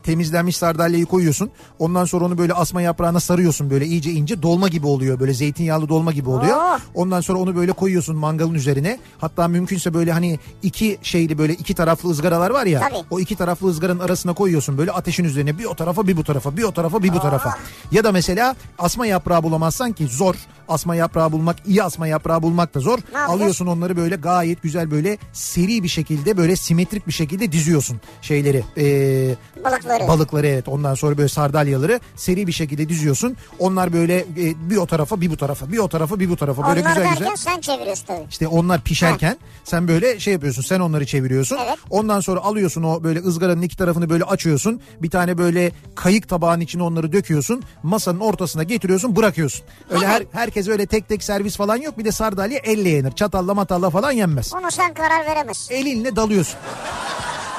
temizlenmiş 0.07 0.57
sardalyayı 0.57 1.05
koyuyorsun. 1.05 1.49
Ondan 1.79 2.05
sonra 2.05 2.25
onu 2.25 2.37
böyle 2.37 2.53
asma 2.53 2.81
yaprağına 2.81 3.19
sarıyorsun 3.19 3.69
böyle 3.69 3.85
iyice 3.85 4.11
ince 4.11 4.41
dolma 4.41 4.67
gibi 4.67 4.87
oluyor. 4.87 5.19
Böyle 5.19 5.33
zeytinyağlı 5.33 5.89
dolma 5.89 6.11
gibi 6.11 6.29
oluyor. 6.29 6.57
Oh. 6.57 6.79
Ondan 6.95 7.21
sonra 7.21 7.39
onu 7.39 7.55
böyle 7.55 7.71
koyuyorsun 7.71 8.15
mangalın 8.15 8.53
üzerine. 8.53 8.99
Hatta 9.17 9.47
mümkünse 9.47 9.93
böyle 9.93 10.11
hani 10.11 10.39
iki 10.63 10.97
şeyli 11.01 11.37
böyle 11.37 11.53
iki 11.53 11.75
taraflı 11.75 12.09
ızgaralar 12.09 12.49
var 12.49 12.65
ya. 12.65 12.79
Tabii. 12.79 13.05
O 13.09 13.19
iki 13.19 13.35
taraflı 13.35 13.67
ızgaranın 13.67 13.99
arasına 13.99 14.33
koyuyorsun 14.33 14.77
böyle 14.77 14.91
ateşin 14.91 15.23
üzerine 15.23 15.57
bir 15.57 15.65
o 15.65 15.75
tarafa 15.75 16.07
bir 16.07 16.17
bu 16.17 16.23
tarafa 16.23 16.57
bir 16.57 16.63
o 16.63 16.71
tarafa 16.71 17.03
bir 17.03 17.13
bu 17.13 17.19
tarafa. 17.19 17.57
Ya 17.91 18.03
da 18.03 18.11
mesela 18.11 18.55
asma 18.79 19.05
yaprağı 19.05 19.43
bulamazsan 19.43 19.91
ki 19.91 20.07
zor. 20.07 20.35
Asma 20.67 20.95
yaprağı 20.95 21.31
bulmak 21.31 21.55
iyi 21.67 21.83
asma 21.83 22.07
yaprağı 22.07 22.41
bulmak 22.43 22.73
da 22.75 22.79
zor. 22.79 22.97
yapacağız? 22.99 23.29
Alıyorsun 23.29 23.67
onları 23.67 23.97
böyle 23.97 24.15
gayet 24.15 24.61
güzel 24.63 24.91
böyle 24.91 25.17
seri 25.33 25.83
bir 25.83 25.87
şekilde 25.87 26.37
böyle 26.37 26.55
simetrik 26.55 27.07
bir 27.07 27.11
şekilde 27.13 27.51
diziyorsun 27.51 28.01
şeyleri. 28.21 28.63
Ee, 28.77 29.35
Balıkları. 29.63 30.07
Balıkları 30.07 30.47
evet 30.47 30.67
ondan 30.67 30.95
sonra 30.95 31.17
böyle 31.17 31.29
sardalyaları 31.29 31.99
seri 32.15 32.47
bir 32.47 32.51
şekilde 32.51 32.89
diziyorsun. 32.89 33.37
Onlar 33.59 33.93
böyle 33.93 34.17
e, 34.19 34.69
bir 34.69 34.77
o 34.77 34.85
tarafa 34.85 35.21
bir 35.21 35.29
bu 35.31 35.37
tarafa 35.37 35.71
bir 35.71 35.77
o 35.77 35.87
tarafa 35.87 36.19
bir 36.19 36.29
bu 36.29 36.35
tarafa 36.35 36.67
böyle 36.67 36.81
Onlar 36.81 36.95
güzel 36.95 37.17
güzel. 37.17 37.35
sen 37.35 37.61
çeviriyorsun 37.61 38.05
tabii. 38.05 38.25
İşte 38.29 38.47
onlar 38.47 38.81
pişerken 38.81 39.37
sen 39.63 39.87
böyle 39.87 40.19
şey 40.19 40.33
yapıyorsun 40.33 40.61
sen 40.61 40.79
onları 40.79 41.05
çeviriyorsun. 41.05 41.57
Evet. 41.65 41.77
Ondan 41.89 42.19
sonra 42.19 42.39
alıyorsun 42.39 42.83
o 42.83 43.03
böyle 43.03 43.19
ızgaranın 43.19 43.61
iki 43.61 43.77
tarafını 43.77 44.09
böyle 44.09 44.23
açıyorsun. 44.23 44.81
Bir 45.01 45.09
tane 45.09 45.37
böyle 45.37 45.71
kayık 45.95 46.29
tabağın 46.29 46.59
içine 46.59 46.83
onları 46.83 47.13
döküyorsun. 47.13 47.63
Masanın 47.83 48.19
ortasına 48.19 48.63
getiriyorsun 48.63 49.15
bırakıyorsun. 49.15 49.65
Öyle 49.89 50.07
her 50.07 50.23
herkes 50.31 50.56
öyle 50.67 50.85
tek 50.85 51.09
tek 51.09 51.23
servis 51.23 51.57
falan 51.57 51.75
yok. 51.77 51.97
Bir 51.97 52.05
de 52.05 52.11
sardalya 52.11 52.59
elle 52.63 52.89
yenir. 52.89 53.11
Çatalla 53.11 53.53
matalla 53.53 53.89
falan 53.89 54.11
yenmez. 54.11 54.53
Onu 54.53 54.71
sen 54.71 54.93
karar 54.93 55.25
veremezsin. 55.25 55.75
Elinle 55.75 56.15
dalıyorsun. 56.15 56.55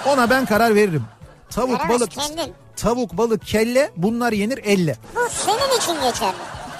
Ona 0.07 0.31
ben 0.31 0.47
karar 0.47 0.75
veririm. 0.75 1.05
Tavuk 1.50 1.78
Veremez, 1.81 2.00
balık 2.00 2.11
kendin. 2.11 2.52
tavuk 2.76 3.12
balık 3.17 3.47
kelle 3.47 3.90
bunlar 3.97 4.33
yenir 4.33 4.61
elle. 4.64 4.97
Bu 5.14 5.21
senin 5.31 5.78
için 5.78 5.95
geçerli. 6.11 6.37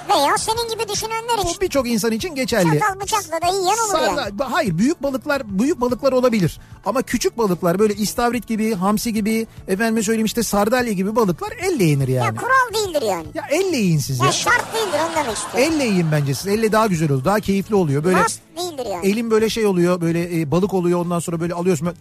Veya 0.09 0.39
senin 0.39 0.69
gibi 0.71 0.89
düşünenler 0.89 1.39
Bu 1.39 1.49
için. 1.51 1.61
birçok 1.61 1.89
insan 1.89 2.13
için 2.13 2.35
geçerli. 2.35 2.79
Çatal 2.81 3.01
bıçakla 3.01 3.43
da 3.43 3.47
yiyen 3.47 3.63
olur 3.89 4.03
yani. 4.03 4.17
Sarda- 4.17 4.53
Hayır 4.53 4.79
büyük 4.79 5.03
balıklar 5.03 5.43
büyük 5.59 5.81
balıklar 5.81 6.13
olabilir. 6.13 6.61
Ama 6.85 7.03
küçük 7.03 7.39
balıklar 7.39 7.79
böyle 7.79 7.95
istavrit 7.95 8.47
gibi, 8.47 8.75
hamsi 8.75 9.13
gibi, 9.13 9.47
efendime 9.69 10.03
söyleyeyim 10.03 10.27
işte 10.27 10.43
sardalya 10.43 10.93
gibi 10.93 11.17
balıklar 11.17 11.53
elle 11.61 11.85
yenir 11.85 12.09
Ya 12.09 12.25
yani. 12.25 12.37
kural 12.39 12.75
değildir 12.75 13.03
yani. 13.03 13.27
Ya 13.35 13.45
elle 13.51 13.77
yiyin 13.77 13.99
siz 13.99 14.21
ya. 14.21 14.27
Ya 14.27 14.33
şart 14.33 14.75
değildir 14.75 14.99
onu 15.09 15.25
demek 15.25 15.37
istiyorum. 15.37 15.73
Elle 15.75 15.85
yiyin 15.85 16.13
bence 16.13 16.35
siz. 16.35 16.47
Elle 16.47 16.73
daha 16.73 16.87
güzel 16.87 17.13
olur. 17.13 17.25
Daha 17.25 17.41
keyifli 17.41 17.75
oluyor. 17.75 18.05
Böyle 18.05 18.23
Must 18.23 18.41
değildir 18.59 18.87
yani. 18.93 19.07
elin 19.09 19.31
böyle 19.31 19.51
şey 19.51 19.67
oluyor. 19.67 20.01
Böyle 20.01 20.41
e, 20.41 20.51
balık 20.51 20.75
oluyor. 20.75 21.01
Ondan 21.01 21.19
sonra 21.21 21.41
böyle 21.41 21.55
alıyorsun 21.55 21.87
böyle 21.87 21.99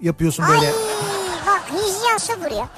yapıyorsun 0.00 0.42
Ay 0.42 0.50
böyle. 0.50 0.72
bak 1.46 1.62
hijyen 1.72 2.16
sıfır 2.18 2.50
ya. 2.50 2.68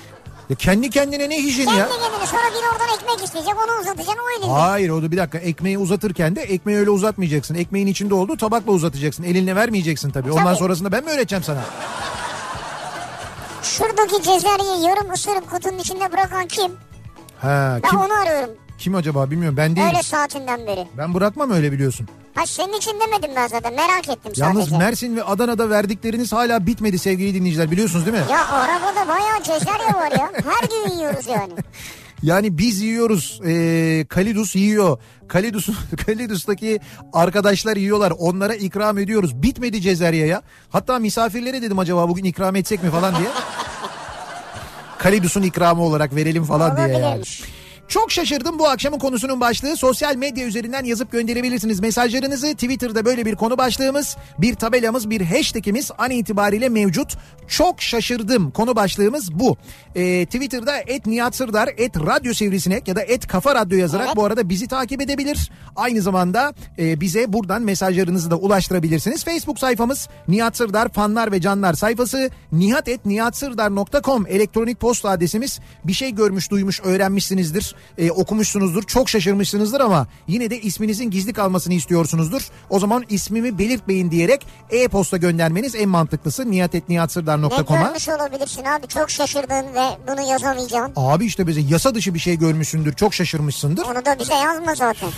Ya 0.50 0.56
kendi 0.56 0.90
kendine 0.90 1.30
ne 1.30 1.36
hijyen 1.42 1.66
Kendi 1.66 1.78
ya? 1.80 1.88
kendine 1.88 2.26
sonra 2.26 2.42
biri 2.50 2.68
oradan 2.72 2.88
ekmek 2.94 3.24
isteyecek 3.26 3.54
onu 3.56 3.80
uzatacaksın 3.80 4.14
o 4.26 4.38
elinde. 4.38 4.52
Hayır 4.52 4.90
o 4.90 5.02
da 5.02 5.12
bir 5.12 5.16
dakika 5.16 5.38
ekmeği 5.38 5.78
uzatırken 5.78 6.36
de 6.36 6.40
ekmeği 6.42 6.78
öyle 6.78 6.90
uzatmayacaksın. 6.90 7.54
Ekmeğin 7.54 7.86
içinde 7.86 8.14
olduğu 8.14 8.36
tabakla 8.36 8.72
uzatacaksın. 8.72 9.22
Elinle 9.22 9.56
vermeyeceksin 9.56 10.10
tabii. 10.10 10.32
Ondan 10.32 10.44
Tabii. 10.44 10.56
sonrasında 10.56 10.92
ben 10.92 11.04
mi 11.04 11.10
öğreteceğim 11.10 11.42
sana? 11.42 11.60
Şuradaki 13.62 14.22
cezeryeyi 14.22 14.82
yarım 14.86 15.12
ısırıp 15.12 15.50
kutunun 15.50 15.78
içinde 15.78 16.12
bırakan 16.12 16.46
kim? 16.46 16.72
Ha, 17.40 17.78
Ben 17.82 17.90
kim, 17.90 18.00
onu 18.00 18.12
arıyorum. 18.12 18.50
Kim 18.82 18.94
acaba 18.94 19.30
bilmiyorum. 19.30 19.56
Ben 19.56 19.76
değilim. 19.76 19.86
Öyle 19.88 20.02
saatinden 20.02 20.66
beri. 20.66 20.86
Ben 20.98 21.14
bırakmam 21.14 21.50
öyle 21.50 21.72
biliyorsun. 21.72 22.08
Ha 22.34 22.46
senin 22.46 22.72
için 22.72 23.00
demedim 23.00 23.30
ben 23.36 23.46
zaten 23.48 23.74
merak 23.74 24.08
ettim 24.08 24.32
Yalnız 24.36 24.64
sadece. 24.64 24.78
Mersin 24.78 25.16
ve 25.16 25.24
Adana'da 25.24 25.70
verdikleriniz 25.70 26.32
hala 26.32 26.66
bitmedi 26.66 26.98
sevgili 26.98 27.34
dinleyiciler 27.34 27.70
biliyorsunuz 27.70 28.06
değil 28.06 28.16
mi? 28.16 28.24
Ya 28.30 28.48
arabada 28.48 29.08
bayağı 29.08 29.42
cezerye 29.42 29.94
var 29.94 30.10
ya. 30.10 30.32
Her 30.34 30.68
gün 30.68 30.96
yiyoruz 30.98 31.26
yani. 31.26 31.52
Yani 32.22 32.58
biz 32.58 32.80
yiyoruz. 32.80 33.40
E, 33.46 34.06
Kalidus 34.08 34.56
yiyor. 34.56 34.98
Kalidus, 35.28 35.68
Kalidus'taki 36.06 36.80
arkadaşlar 37.12 37.76
yiyorlar. 37.76 38.12
Onlara 38.18 38.54
ikram 38.54 38.98
ediyoruz. 38.98 39.42
Bitmedi 39.42 39.80
Cezerye 39.80 40.26
ya. 40.26 40.42
Hatta 40.70 40.98
misafirlere 40.98 41.62
dedim 41.62 41.78
acaba 41.78 42.08
bugün 42.08 42.24
ikram 42.24 42.56
etsek 42.56 42.82
mi 42.82 42.90
falan 42.90 43.14
diye. 43.18 43.28
Kalidus'un 44.98 45.42
ikramı 45.42 45.82
olarak 45.82 46.14
verelim 46.14 46.44
falan 46.44 46.76
diye 46.76 46.98
yani. 46.98 47.22
Çok 47.88 48.12
şaşırdım 48.12 48.58
bu 48.58 48.68
akşamın 48.68 48.98
konusunun 48.98 49.40
başlığı. 49.40 49.76
Sosyal 49.76 50.16
medya 50.16 50.46
üzerinden 50.46 50.84
yazıp 50.84 51.12
gönderebilirsiniz 51.12 51.80
mesajlarınızı. 51.80 52.52
Twitter'da 52.52 53.04
böyle 53.04 53.26
bir 53.26 53.34
konu 53.36 53.58
başlığımız, 53.58 54.16
bir 54.38 54.54
tabelamız, 54.54 55.10
bir 55.10 55.20
hashtagimiz 55.20 55.90
an 55.98 56.10
itibariyle 56.10 56.68
mevcut. 56.68 57.16
Çok 57.48 57.82
şaşırdım 57.82 58.50
konu 58.50 58.76
başlığımız 58.76 59.34
bu. 59.38 59.56
Ee, 59.94 60.26
Twitter'da 60.26 60.78
et 60.78 61.06
Nihat 61.06 61.36
Sırdar, 61.36 61.68
et 61.76 61.96
Radyo 61.96 62.34
Sivrisinek 62.34 62.88
ya 62.88 62.96
da 62.96 63.02
et 63.02 63.26
Kafa 63.26 63.54
Radyo 63.54 63.78
yazarak 63.78 64.06
Evet. 64.06 64.16
bu 64.16 64.24
arada 64.24 64.48
bizi 64.48 64.68
takip 64.68 65.00
edebilir. 65.02 65.50
Aynı 65.76 66.02
zamanda 66.02 66.54
e, 66.78 67.00
bize 67.00 67.32
buradan 67.32 67.62
mesajlarınızı 67.62 68.30
da 68.30 68.36
ulaştırabilirsiniz. 68.36 69.24
Facebook 69.24 69.58
sayfamız 69.58 70.08
Nihat 70.28 70.56
Sırdar 70.56 70.88
fanlar 70.88 71.32
ve 71.32 71.40
canlar 71.40 71.74
sayfası 71.74 72.30
nihat.nihatsırdar.com 72.52 74.26
elektronik 74.26 74.80
posta 74.80 75.10
adresimiz. 75.10 75.60
Bir 75.84 75.92
şey 75.92 76.14
görmüş, 76.14 76.50
duymuş, 76.50 76.80
öğrenmişsinizdir, 76.84 77.71
e, 77.98 78.10
okumuşsunuzdur, 78.10 78.82
çok 78.82 79.08
şaşırmışsınızdır 79.08 79.80
ama 79.80 80.06
yine 80.26 80.50
de 80.50 80.60
isminizin 80.60 81.10
gizli 81.10 81.32
kalmasını 81.32 81.74
istiyorsunuzdur. 81.74 82.48
O 82.70 82.78
zaman 82.80 83.04
ismimi 83.08 83.58
belirtmeyin 83.58 84.10
diyerek 84.10 84.46
e-posta 84.70 85.16
göndermeniz 85.16 85.74
en 85.74 85.88
mantıklısı 85.88 86.50
Ne 86.50 86.50
nihatetnihatsırdar.com'a. 86.50 87.82
görmüş 87.82 88.08
olabilirsin 88.08 88.64
abi 88.64 88.88
çok 88.88 89.10
şaşırdın 89.10 89.74
ve 89.74 89.84
bunu 90.08 90.30
yazamayacaksın. 90.30 90.92
Abi 90.96 91.26
işte 91.26 91.46
bize 91.46 91.60
yasa 91.60 91.94
dışı 91.94 92.14
bir 92.14 92.18
şey 92.18 92.38
görmüşsündür, 92.38 92.92
çok 92.92 93.14
şaşırmışsındır. 93.14 93.82
Onu 93.84 94.04
da 94.04 94.18
bize 94.18 94.34
yazma 94.34 94.74
zaten. 94.74 95.08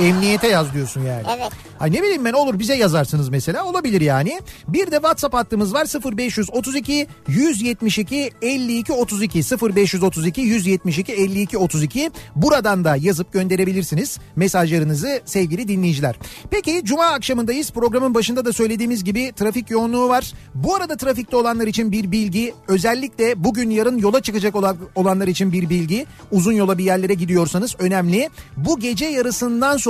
Emniyete 0.00 0.48
yaz 0.48 0.74
diyorsun 0.74 1.00
yani. 1.00 1.22
Evet. 1.36 1.52
Ha 1.78 1.86
ne 1.86 2.02
bileyim 2.02 2.24
ben 2.24 2.32
olur 2.32 2.58
bize 2.58 2.74
yazarsınız 2.74 3.28
mesela 3.28 3.64
olabilir 3.64 4.00
yani. 4.00 4.40
Bir 4.68 4.90
de 4.90 4.96
WhatsApp 4.96 5.34
hattımız 5.34 5.74
var 5.74 5.86
0532 6.16 7.06
172 7.28 8.30
52 8.42 8.92
32 8.92 9.38
0532 9.38 10.40
172 10.40 11.12
52 11.12 11.58
32 11.58 12.10
buradan 12.36 12.84
da 12.84 12.96
yazıp 12.96 13.32
gönderebilirsiniz 13.32 14.18
mesajlarınızı 14.36 15.20
sevgili 15.24 15.68
dinleyiciler. 15.68 16.16
Peki 16.50 16.80
cuma 16.84 17.06
akşamındayız 17.06 17.70
programın 17.70 18.14
başında 18.14 18.44
da 18.44 18.52
söylediğimiz 18.52 19.04
gibi 19.04 19.32
trafik 19.36 19.70
yoğunluğu 19.70 20.08
var. 20.08 20.32
Bu 20.54 20.74
arada 20.74 20.96
trafikte 20.96 21.36
olanlar 21.36 21.66
için 21.66 21.92
bir 21.92 22.12
bilgi 22.12 22.54
özellikle 22.68 23.44
bugün 23.44 23.70
yarın 23.70 23.98
yola 23.98 24.22
çıkacak 24.22 24.56
olan, 24.56 24.76
olanlar 24.94 25.28
için 25.28 25.52
bir 25.52 25.70
bilgi 25.70 26.06
uzun 26.30 26.52
yola 26.52 26.78
bir 26.78 26.84
yerlere 26.84 27.14
gidiyorsanız 27.14 27.76
önemli. 27.78 28.30
Bu 28.56 28.80
gece 28.80 29.06
yarısından 29.06 29.76
sonra 29.76 29.89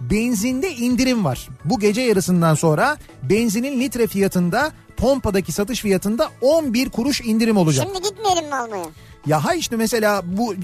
benzinde 0.00 0.74
indirim 0.74 1.24
var. 1.24 1.48
Bu 1.64 1.80
gece 1.80 2.00
yarısından 2.00 2.54
sonra 2.54 2.96
benzinin 3.22 3.80
litre 3.80 4.06
fiyatında 4.06 4.72
pompadaki 4.96 5.52
satış 5.52 5.80
fiyatında 5.80 6.28
11 6.40 6.90
kuruş 6.90 7.20
indirim 7.20 7.56
olacak. 7.56 7.86
Şimdi 7.92 8.08
gitmeyelim 8.08 8.46
mi 8.46 8.54
almaya? 8.54 8.84
Ya 9.26 9.44
ha 9.44 9.54
işte 9.54 9.76
mesela 9.76 10.22
bu 10.24 10.54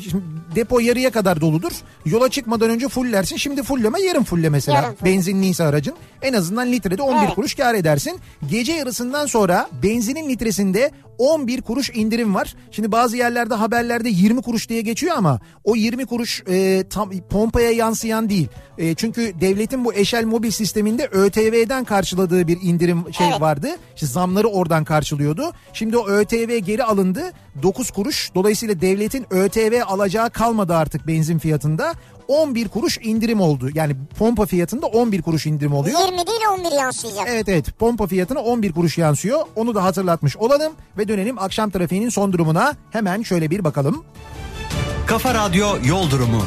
depo 0.54 0.80
yarıya 0.80 1.10
kadar 1.10 1.40
doludur. 1.40 1.72
Yola 2.04 2.28
çıkmadan 2.28 2.70
önce 2.70 2.88
fullersin. 2.88 3.37
Şimdi 3.37 3.62
fulleme 3.62 4.00
yarın 4.02 4.25
fulle 4.25 4.49
mesela. 4.49 4.76
Yarın 4.82 4.94
fulle. 4.94 5.10
Benzinliyse 5.10 5.64
aracın. 5.64 5.94
En 6.22 6.32
azından 6.32 6.72
litrede 6.72 7.02
11 7.02 7.25
Evet. 7.25 7.34
kuruş 7.34 7.54
kar 7.54 7.75
edersin. 7.75 8.20
Gece 8.50 8.72
yarısından 8.72 9.26
sonra 9.26 9.68
benzinin 9.82 10.28
litresinde 10.28 10.90
11 11.20 11.62
kuruş 11.62 11.90
indirim 11.94 12.34
var. 12.34 12.54
Şimdi 12.70 12.92
bazı 12.92 13.16
yerlerde 13.16 13.54
haberlerde 13.54 14.08
20 14.08 14.42
kuruş 14.42 14.68
diye 14.68 14.80
geçiyor 14.80 15.16
ama 15.16 15.40
o 15.64 15.76
20 15.76 16.06
kuruş 16.06 16.42
e, 16.48 16.84
tam 16.90 17.10
pompaya 17.30 17.70
yansıyan 17.70 18.28
değil. 18.28 18.48
E, 18.78 18.94
çünkü 18.94 19.32
devletin 19.40 19.84
bu 19.84 19.94
eşel 19.94 20.24
mobil 20.24 20.50
sisteminde 20.50 21.06
ÖTV'den 21.06 21.84
karşıladığı 21.84 22.48
bir 22.48 22.58
indirim 22.62 23.04
şey 23.12 23.28
Evet. 23.28 23.40
vardı. 23.40 23.68
İşte 23.94 24.06
zamları 24.06 24.48
oradan 24.48 24.84
karşılıyordu. 24.84 25.52
Şimdi 25.72 25.96
o 25.96 26.08
ÖTV 26.08 26.58
geri 26.58 26.84
alındı. 26.84 27.32
9 27.62 27.90
kuruş. 27.90 28.30
Dolayısıyla 28.34 28.80
devletin 28.80 29.26
ÖTV 29.30 29.80
alacağı 29.86 30.30
kalmadı 30.30 30.74
artık 30.74 31.06
benzin 31.06 31.38
fiyatında. 31.38 31.94
11 32.30 32.68
kuruş 32.68 32.99
indirim 33.02 33.40
oldu. 33.40 33.70
Yani 33.75 33.96
pompa 34.18 34.46
fiyatında 34.46 34.87
11 34.87 35.22
kuruş 35.22 35.46
indirim 35.46 35.72
oluyor. 35.72 36.00
20 36.00 36.26
değil 36.26 36.40
11 36.58 36.72
yansıyacak. 36.72 37.26
Evet 37.28 37.49
evet 37.49 37.78
pompa 37.78 38.06
fiyatına 38.06 38.40
11 38.40 38.72
kuruş 38.72 38.99
yansıyor. 38.99 39.38
Onu 39.56 39.75
da 39.75 39.84
hatırlatmış 39.84 40.37
olalım 40.37 40.72
ve 40.99 41.08
dönelim 41.08 41.38
akşam 41.38 41.70
trafiğinin 41.70 42.08
son 42.08 42.32
durumuna. 42.32 42.75
Hemen 42.90 43.22
şöyle 43.22 43.50
bir 43.50 43.64
bakalım. 43.64 44.04
Kafa 45.06 45.34
Radyo 45.34 45.68
Yol 45.84 46.10
Durumu. 46.10 46.42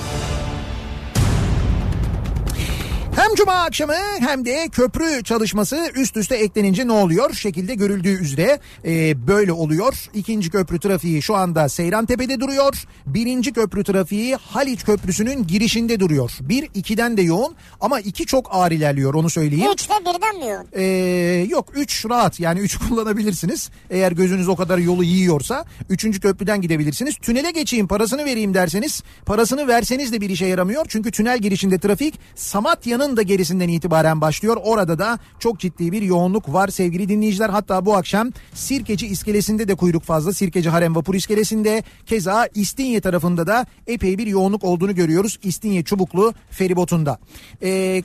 Hem 3.15 3.35
cuma 3.35 3.53
akşamı 3.53 3.93
hem 4.19 4.45
de 4.45 4.67
köprü 4.71 5.23
çalışması 5.23 5.91
üst 5.95 6.17
üste 6.17 6.35
eklenince 6.35 6.87
ne 6.87 6.91
oluyor? 6.91 7.33
Şekilde 7.33 7.75
görüldüğü 7.75 8.21
üzere 8.21 8.59
e, 8.85 9.27
böyle 9.27 9.51
oluyor. 9.51 9.93
İkinci 10.13 10.49
köprü 10.49 10.79
trafiği 10.79 11.21
şu 11.21 11.35
anda 11.35 11.69
Seyrantepe'de 11.69 12.39
duruyor. 12.39 12.73
Birinci 13.05 13.53
köprü 13.53 13.83
trafiği 13.83 14.35
Haliç 14.35 14.83
Köprüsü'nün 14.83 15.47
girişinde 15.47 15.99
duruyor. 15.99 16.31
Bir 16.41 16.69
ikiden 16.73 17.17
de 17.17 17.21
yoğun 17.21 17.55
ama 17.81 17.99
iki 17.99 18.25
çok 18.25 18.47
ağır 18.51 18.71
ilerliyor 18.71 19.13
onu 19.13 19.29
söyleyeyim. 19.29 19.71
3'te 19.71 19.93
birden 20.01 20.37
mi 20.37 20.47
yoğun? 20.51 20.67
Ee, 20.73 21.45
yok 21.49 21.69
3 21.75 22.05
rahat 22.09 22.39
yani 22.39 22.59
3 22.59 22.77
kullanabilirsiniz. 22.89 23.69
Eğer 23.89 24.11
gözünüz 24.11 24.47
o 24.47 24.55
kadar 24.55 24.77
yolu 24.77 25.03
yiyorsa 25.03 25.65
3. 25.89 26.19
köprüden 26.19 26.61
gidebilirsiniz. 26.61 27.15
Tünele 27.15 27.51
geçeyim 27.51 27.87
parasını 27.87 28.25
vereyim 28.25 28.53
derseniz 28.53 29.03
parasını 29.25 29.67
verseniz 29.67 30.13
de 30.13 30.21
bir 30.21 30.29
işe 30.29 30.45
yaramıyor. 30.45 30.85
Çünkü 30.89 31.11
tünel 31.11 31.39
girişinde 31.39 31.79
trafik 31.79 32.19
Samatya'nın 32.35 33.02
da 33.03 33.21
gerisinden 33.21 33.67
itibaren 33.67 34.21
başlıyor. 34.21 34.57
Orada 34.63 34.99
da 34.99 35.19
çok 35.39 35.59
ciddi 35.59 35.91
bir 35.91 36.01
yoğunluk 36.01 36.53
var 36.53 36.67
sevgili 36.67 37.09
dinleyiciler. 37.09 37.49
Hatta 37.49 37.85
bu 37.85 37.95
akşam 37.95 38.31
Sirkeci 38.53 39.07
iskelesinde 39.07 39.67
de 39.67 39.75
kuyruk 39.75 40.03
fazla. 40.03 40.33
Sirkeci 40.33 40.69
Harem 40.69 40.95
Vapur 40.95 41.15
iskelesinde 41.15 41.83
keza 42.05 42.47
İstinye 42.55 43.01
tarafında 43.01 43.47
da 43.47 43.65
epey 43.87 44.17
bir 44.17 44.27
yoğunluk 44.27 44.63
olduğunu 44.63 44.95
görüyoruz. 44.95 45.39
İstinye 45.43 45.83
Çubuklu 45.83 46.33
feribotunda. 46.49 47.19
Ee, 47.63 48.03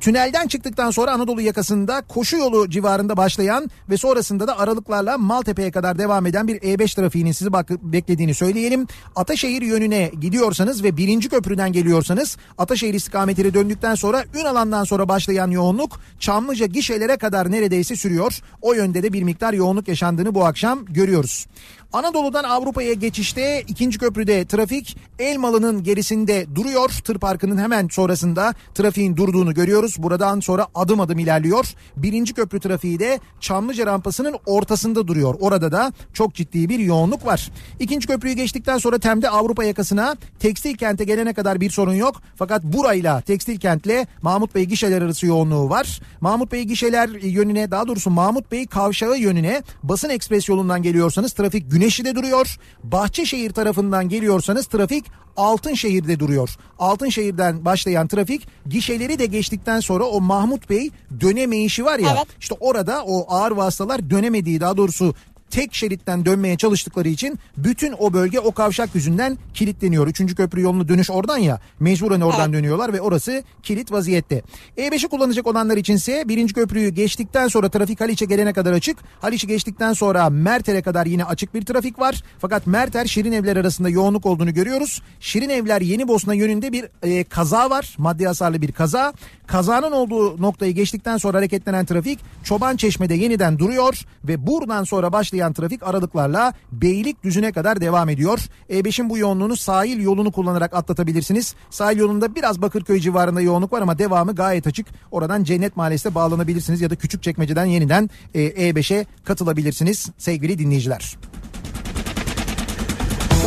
Tünelden 0.00 0.46
çıktıktan 0.48 0.90
sonra 0.90 1.12
Anadolu 1.12 1.40
yakasında 1.40 2.02
koşu 2.08 2.36
yolu 2.36 2.70
civarında 2.70 3.16
başlayan 3.16 3.70
ve 3.90 3.96
sonrasında 3.96 4.46
da 4.46 4.58
aralıklarla 4.58 5.18
Maltepe'ye 5.18 5.70
kadar 5.70 5.98
devam 5.98 6.26
eden 6.26 6.48
bir 6.48 6.56
E5 6.56 6.96
trafiğinin 6.96 7.32
sizi 7.32 7.52
beklediğini 7.82 8.34
söyleyelim. 8.34 8.86
Ataşehir 9.16 9.62
yönüne 9.62 10.10
gidiyorsanız 10.20 10.84
ve 10.84 10.96
birinci 10.96 11.28
köprüden 11.28 11.72
geliyorsanız 11.72 12.36
Ataşehir 12.58 12.94
istikametine 12.94 13.54
döndükten 13.54 13.94
sonra 13.94 14.24
Ünalan'dan 14.40 14.84
sonra 14.84 15.08
başlayan 15.08 15.50
yoğunluk 15.50 16.00
Çamlıca 16.18 16.66
gişelere 16.66 17.16
kadar 17.16 17.50
neredeyse 17.50 17.96
sürüyor. 17.96 18.40
O 18.62 18.72
yönde 18.72 19.02
de 19.02 19.12
bir 19.12 19.22
miktar 19.22 19.52
yoğunluk 19.52 19.88
yaşandığını 19.88 20.34
bu 20.34 20.44
akşam 20.44 20.84
görüyoruz. 20.84 21.46
Anadolu'dan 21.92 22.44
Avrupa'ya 22.44 22.92
geçişte 22.92 23.62
ikinci 23.68 23.98
köprüde 23.98 24.44
trafik 24.44 24.96
Elmalı'nın 25.18 25.82
gerisinde 25.82 26.46
duruyor. 26.54 26.90
Tır 27.04 27.18
parkının 27.18 27.58
hemen 27.58 27.88
sonrasında 27.88 28.54
trafiğin 28.74 29.16
durduğunu 29.16 29.54
görüyoruz. 29.54 29.94
Buradan 29.98 30.40
sonra 30.40 30.66
adım 30.74 31.00
adım 31.00 31.18
ilerliyor. 31.18 31.74
Birinci 31.96 32.34
köprü 32.34 32.60
trafiği 32.60 32.98
de 32.98 33.20
Çamlıca 33.40 33.86
rampasının 33.86 34.36
ortasında 34.46 35.08
duruyor. 35.08 35.34
Orada 35.40 35.72
da 35.72 35.92
çok 36.12 36.34
ciddi 36.34 36.68
bir 36.68 36.78
yoğunluk 36.78 37.26
var. 37.26 37.50
İkinci 37.80 38.06
köprüyü 38.06 38.34
geçtikten 38.34 38.78
sonra 38.78 38.98
Tem'de 38.98 39.30
Avrupa 39.30 39.64
yakasına 39.64 40.16
tekstil 40.38 40.76
kente 40.76 41.04
gelene 41.04 41.32
kadar 41.32 41.60
bir 41.60 41.70
sorun 41.70 41.94
yok. 41.94 42.22
Fakat 42.36 42.64
burayla 42.64 43.20
tekstil 43.20 43.58
kentle 43.60 44.06
Mahmut 44.22 44.54
Bey 44.54 44.64
gişeler 44.64 45.02
arası 45.02 45.26
yoğunluğu 45.26 45.70
var. 45.70 46.00
Mahmut 46.20 46.52
Bey 46.52 46.62
gişeler 46.62 47.08
yönüne 47.08 47.70
daha 47.70 47.88
doğrusu 47.88 48.10
Mahmut 48.10 48.52
Bey 48.52 48.66
kavşağı 48.66 49.18
yönüne 49.18 49.62
basın 49.82 50.08
ekspres 50.08 50.48
yolundan 50.48 50.82
geliyorsanız 50.82 51.32
trafik 51.32 51.70
Güneşli'de 51.78 52.14
duruyor. 52.14 52.56
Bahçeşehir 52.84 53.50
tarafından 53.52 54.08
geliyorsanız 54.08 54.66
trafik 54.66 55.04
Altınşehir'de 55.36 56.20
duruyor. 56.20 56.56
Altınşehir'den 56.78 57.64
başlayan 57.64 58.08
trafik 58.08 58.48
gişeleri 58.66 59.18
de 59.18 59.26
geçtikten 59.26 59.80
sonra 59.80 60.04
o 60.04 60.20
Mahmut 60.20 60.70
Bey 60.70 60.90
dönemeyişi 61.20 61.84
var 61.84 61.98
ya. 61.98 62.14
Evet. 62.16 62.26
İşte 62.40 62.54
orada 62.60 63.04
o 63.04 63.34
ağır 63.34 63.50
vasıtalar 63.50 64.10
dönemediği 64.10 64.60
daha 64.60 64.76
doğrusu 64.76 65.14
tek 65.50 65.74
şeritten 65.74 66.24
dönmeye 66.24 66.56
çalıştıkları 66.56 67.08
için 67.08 67.38
bütün 67.56 67.94
o 67.98 68.12
bölge 68.12 68.40
o 68.40 68.52
kavşak 68.52 68.94
yüzünden 68.94 69.38
kilitleniyor. 69.54 70.06
Üçüncü 70.06 70.34
köprü 70.34 70.60
yolunu 70.60 70.88
dönüş 70.88 71.10
oradan 71.10 71.38
ya 71.38 71.60
mecburen 71.80 72.20
oradan 72.20 72.40
Evet. 72.40 72.52
dönüyorlar 72.52 72.92
ve 72.92 73.00
orası 73.00 73.42
kilit 73.62 73.92
vaziyette. 73.92 74.42
E5'i 74.76 75.08
kullanacak 75.08 75.46
olanlar 75.46 75.76
içinse 75.76 76.24
birinci 76.28 76.54
köprüyü 76.54 76.88
geçtikten 76.88 77.48
sonra 77.48 77.68
trafik 77.68 78.00
Haliç'e 78.00 78.24
gelene 78.24 78.52
kadar 78.52 78.72
açık. 78.72 78.98
Haliç'i 79.20 79.46
geçtikten 79.46 79.92
sonra 79.92 80.30
Merter'e 80.30 80.82
kadar 80.82 81.06
yine 81.06 81.24
açık 81.24 81.54
bir 81.54 81.62
trafik 81.62 81.98
var. 81.98 82.22
Fakat 82.38 82.66
Merter 82.66 83.06
Şirin 83.06 83.32
Evler 83.32 83.56
arasında 83.56 83.88
yoğunluk 83.88 84.26
olduğunu 84.26 84.54
görüyoruz. 84.54 85.02
Şirin 85.20 85.48
Evler 85.48 85.80
Yeni 85.80 86.08
Bosna 86.08 86.34
yönünde 86.34 86.72
bir 86.72 86.84
e, 87.02 87.24
kaza 87.24 87.70
var. 87.70 87.94
Maddi 87.98 88.26
hasarlı 88.26 88.62
bir 88.62 88.72
kaza. 88.72 89.12
Kazanın 89.46 89.92
olduğu 89.92 90.42
noktayı 90.42 90.72
geçtikten 90.72 91.16
sonra 91.16 91.38
hareketlenen 91.38 91.84
trafik 91.84 92.18
Çoban 92.44 92.76
Çeşme'de 92.76 93.14
yeniden 93.14 93.58
duruyor 93.58 94.04
ve 94.24 94.46
buradan 94.46 94.84
sonra 94.84 95.12
başlayan 95.12 95.37
trafik 95.38 95.82
aralıklarla 95.82 96.52
Beylikdüzü'ne 96.72 97.52
kadar 97.52 97.80
devam 97.80 98.08
ediyor. 98.08 98.38
E5'in 98.70 99.10
bu 99.10 99.18
yoğunluğunu 99.18 99.56
sahil 99.56 100.02
yolunu 100.02 100.32
kullanarak 100.32 100.74
atlatabilirsiniz. 100.74 101.54
Sahil 101.70 101.98
yolunda 101.98 102.34
biraz 102.34 102.62
Bakırköy 102.62 103.00
civarında 103.00 103.40
yoğunluk 103.40 103.72
var 103.72 103.82
ama 103.82 103.98
devamı 103.98 104.34
gayet 104.34 104.66
açık. 104.66 104.86
Oradan 105.10 105.44
Cennet 105.44 105.76
Mahallesi'ne 105.76 106.14
bağlanabilirsiniz 106.14 106.80
ya 106.80 106.90
da 106.90 106.96
Küçükçekmece'den 106.96 107.64
yeniden 107.64 108.10
e, 108.34 108.70
E5'e 108.70 109.06
katılabilirsiniz 109.24 110.10
sevgili 110.18 110.58
dinleyiciler. 110.58 111.16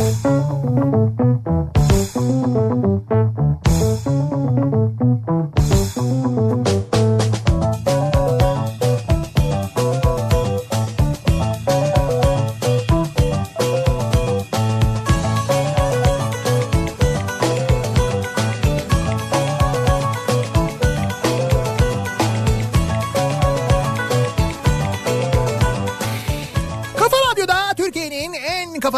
Kafa 0.02 0.62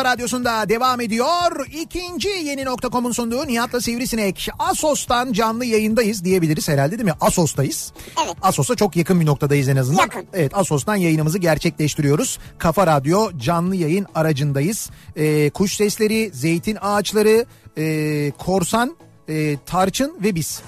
kafa 0.04 0.12
radyosunda 0.12 0.68
devam 0.68 1.00
ediyor. 1.00 1.66
İkinci 1.66 2.28
yeni 2.28 2.64
nokta.com'un 2.64 3.12
sunduğu 3.12 3.46
Nihat'la 3.46 3.80
Sivrisinek. 3.80 4.48
Asos'tan 4.58 5.32
canlı 5.32 5.64
yayındayız 5.64 6.24
diyebiliriz 6.24 6.68
herhalde 6.68 6.98
değil 6.98 7.04
mi? 7.04 7.14
Asos'tayız. 7.20 7.92
Evet. 8.24 8.36
Asos'a 8.42 8.74
çok 8.74 8.96
yakın 8.96 9.20
bir 9.20 9.26
noktadayız 9.26 9.68
en 9.68 9.76
azından. 9.76 10.02
Yakın. 10.02 10.26
Evet 10.32 10.52
Asos'tan 10.54 10.96
yayınımızı 10.96 11.38
gerçekleştiriyoruz. 11.38 12.38
Kafa 12.58 12.86
Radyo 12.86 13.38
canlı 13.38 13.76
yayın 13.76 14.06
aracındayız. 14.14 14.90
Ee, 15.16 15.50
kuş 15.50 15.76
sesleri, 15.76 16.30
zeytin 16.34 16.78
ağaçları, 16.80 17.46
e, 17.78 18.32
korsan, 18.38 18.96
e, 19.28 19.56
tarçın 19.66 20.16
ve 20.22 20.34
biz. 20.34 20.62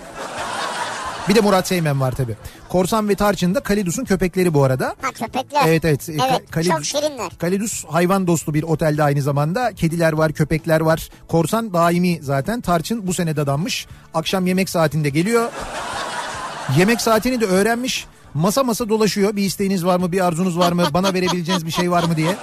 Bir 1.29 1.35
de 1.35 1.41
Murat 1.41 1.69
Seymen 1.69 2.01
var 2.01 2.13
tabii. 2.13 2.37
Korsan 2.69 3.09
ve 3.09 3.15
Tarçın 3.15 3.55
da 3.55 3.61
Kalidus'un 3.61 4.05
köpekleri 4.05 4.55
bu 4.55 4.65
arada. 4.65 4.95
Ha 5.03 5.11
köpekler. 5.13 5.63
Evet 5.67 5.85
evet. 5.85 6.09
Evet 6.09 6.51
Ka- 6.51 6.65
çok 6.71 6.85
şirinler. 6.85 7.31
Kalidus 7.39 7.85
hayvan 7.85 8.27
dostu 8.27 8.55
bir 8.55 8.63
otelde 8.63 9.03
aynı 9.03 9.23
zamanda. 9.23 9.73
Kediler 9.73 10.13
var, 10.13 10.33
köpekler 10.33 10.81
var. 10.81 11.09
Korsan 11.29 11.73
daimi 11.73 12.19
zaten. 12.23 12.61
Tarçın 12.61 13.07
bu 13.07 13.15
sene 13.15 13.37
dadanmış. 13.37 13.87
Akşam 14.15 14.47
yemek 14.47 14.69
saatinde 14.71 15.09
geliyor. 15.09 15.51
Yemek 16.79 17.01
saatini 17.01 17.41
de 17.41 17.47
öğrenmiş. 17.47 18.07
Masa 18.35 18.65
masa 18.65 18.89
dolaşıyor. 18.89 19.37
Bir 19.37 19.43
isteğiniz 19.43 19.85
var 19.85 19.99
mı, 19.99 20.13
bir 20.13 20.27
arzunuz 20.27 20.59
var 20.59 20.73
mı, 20.73 20.85
bana 20.95 21.15
verebileceğiniz 21.15 21.67
bir 21.67 21.71
şey 21.71 21.91
var 21.91 22.05
mı 22.05 22.17
diye. 22.17 22.37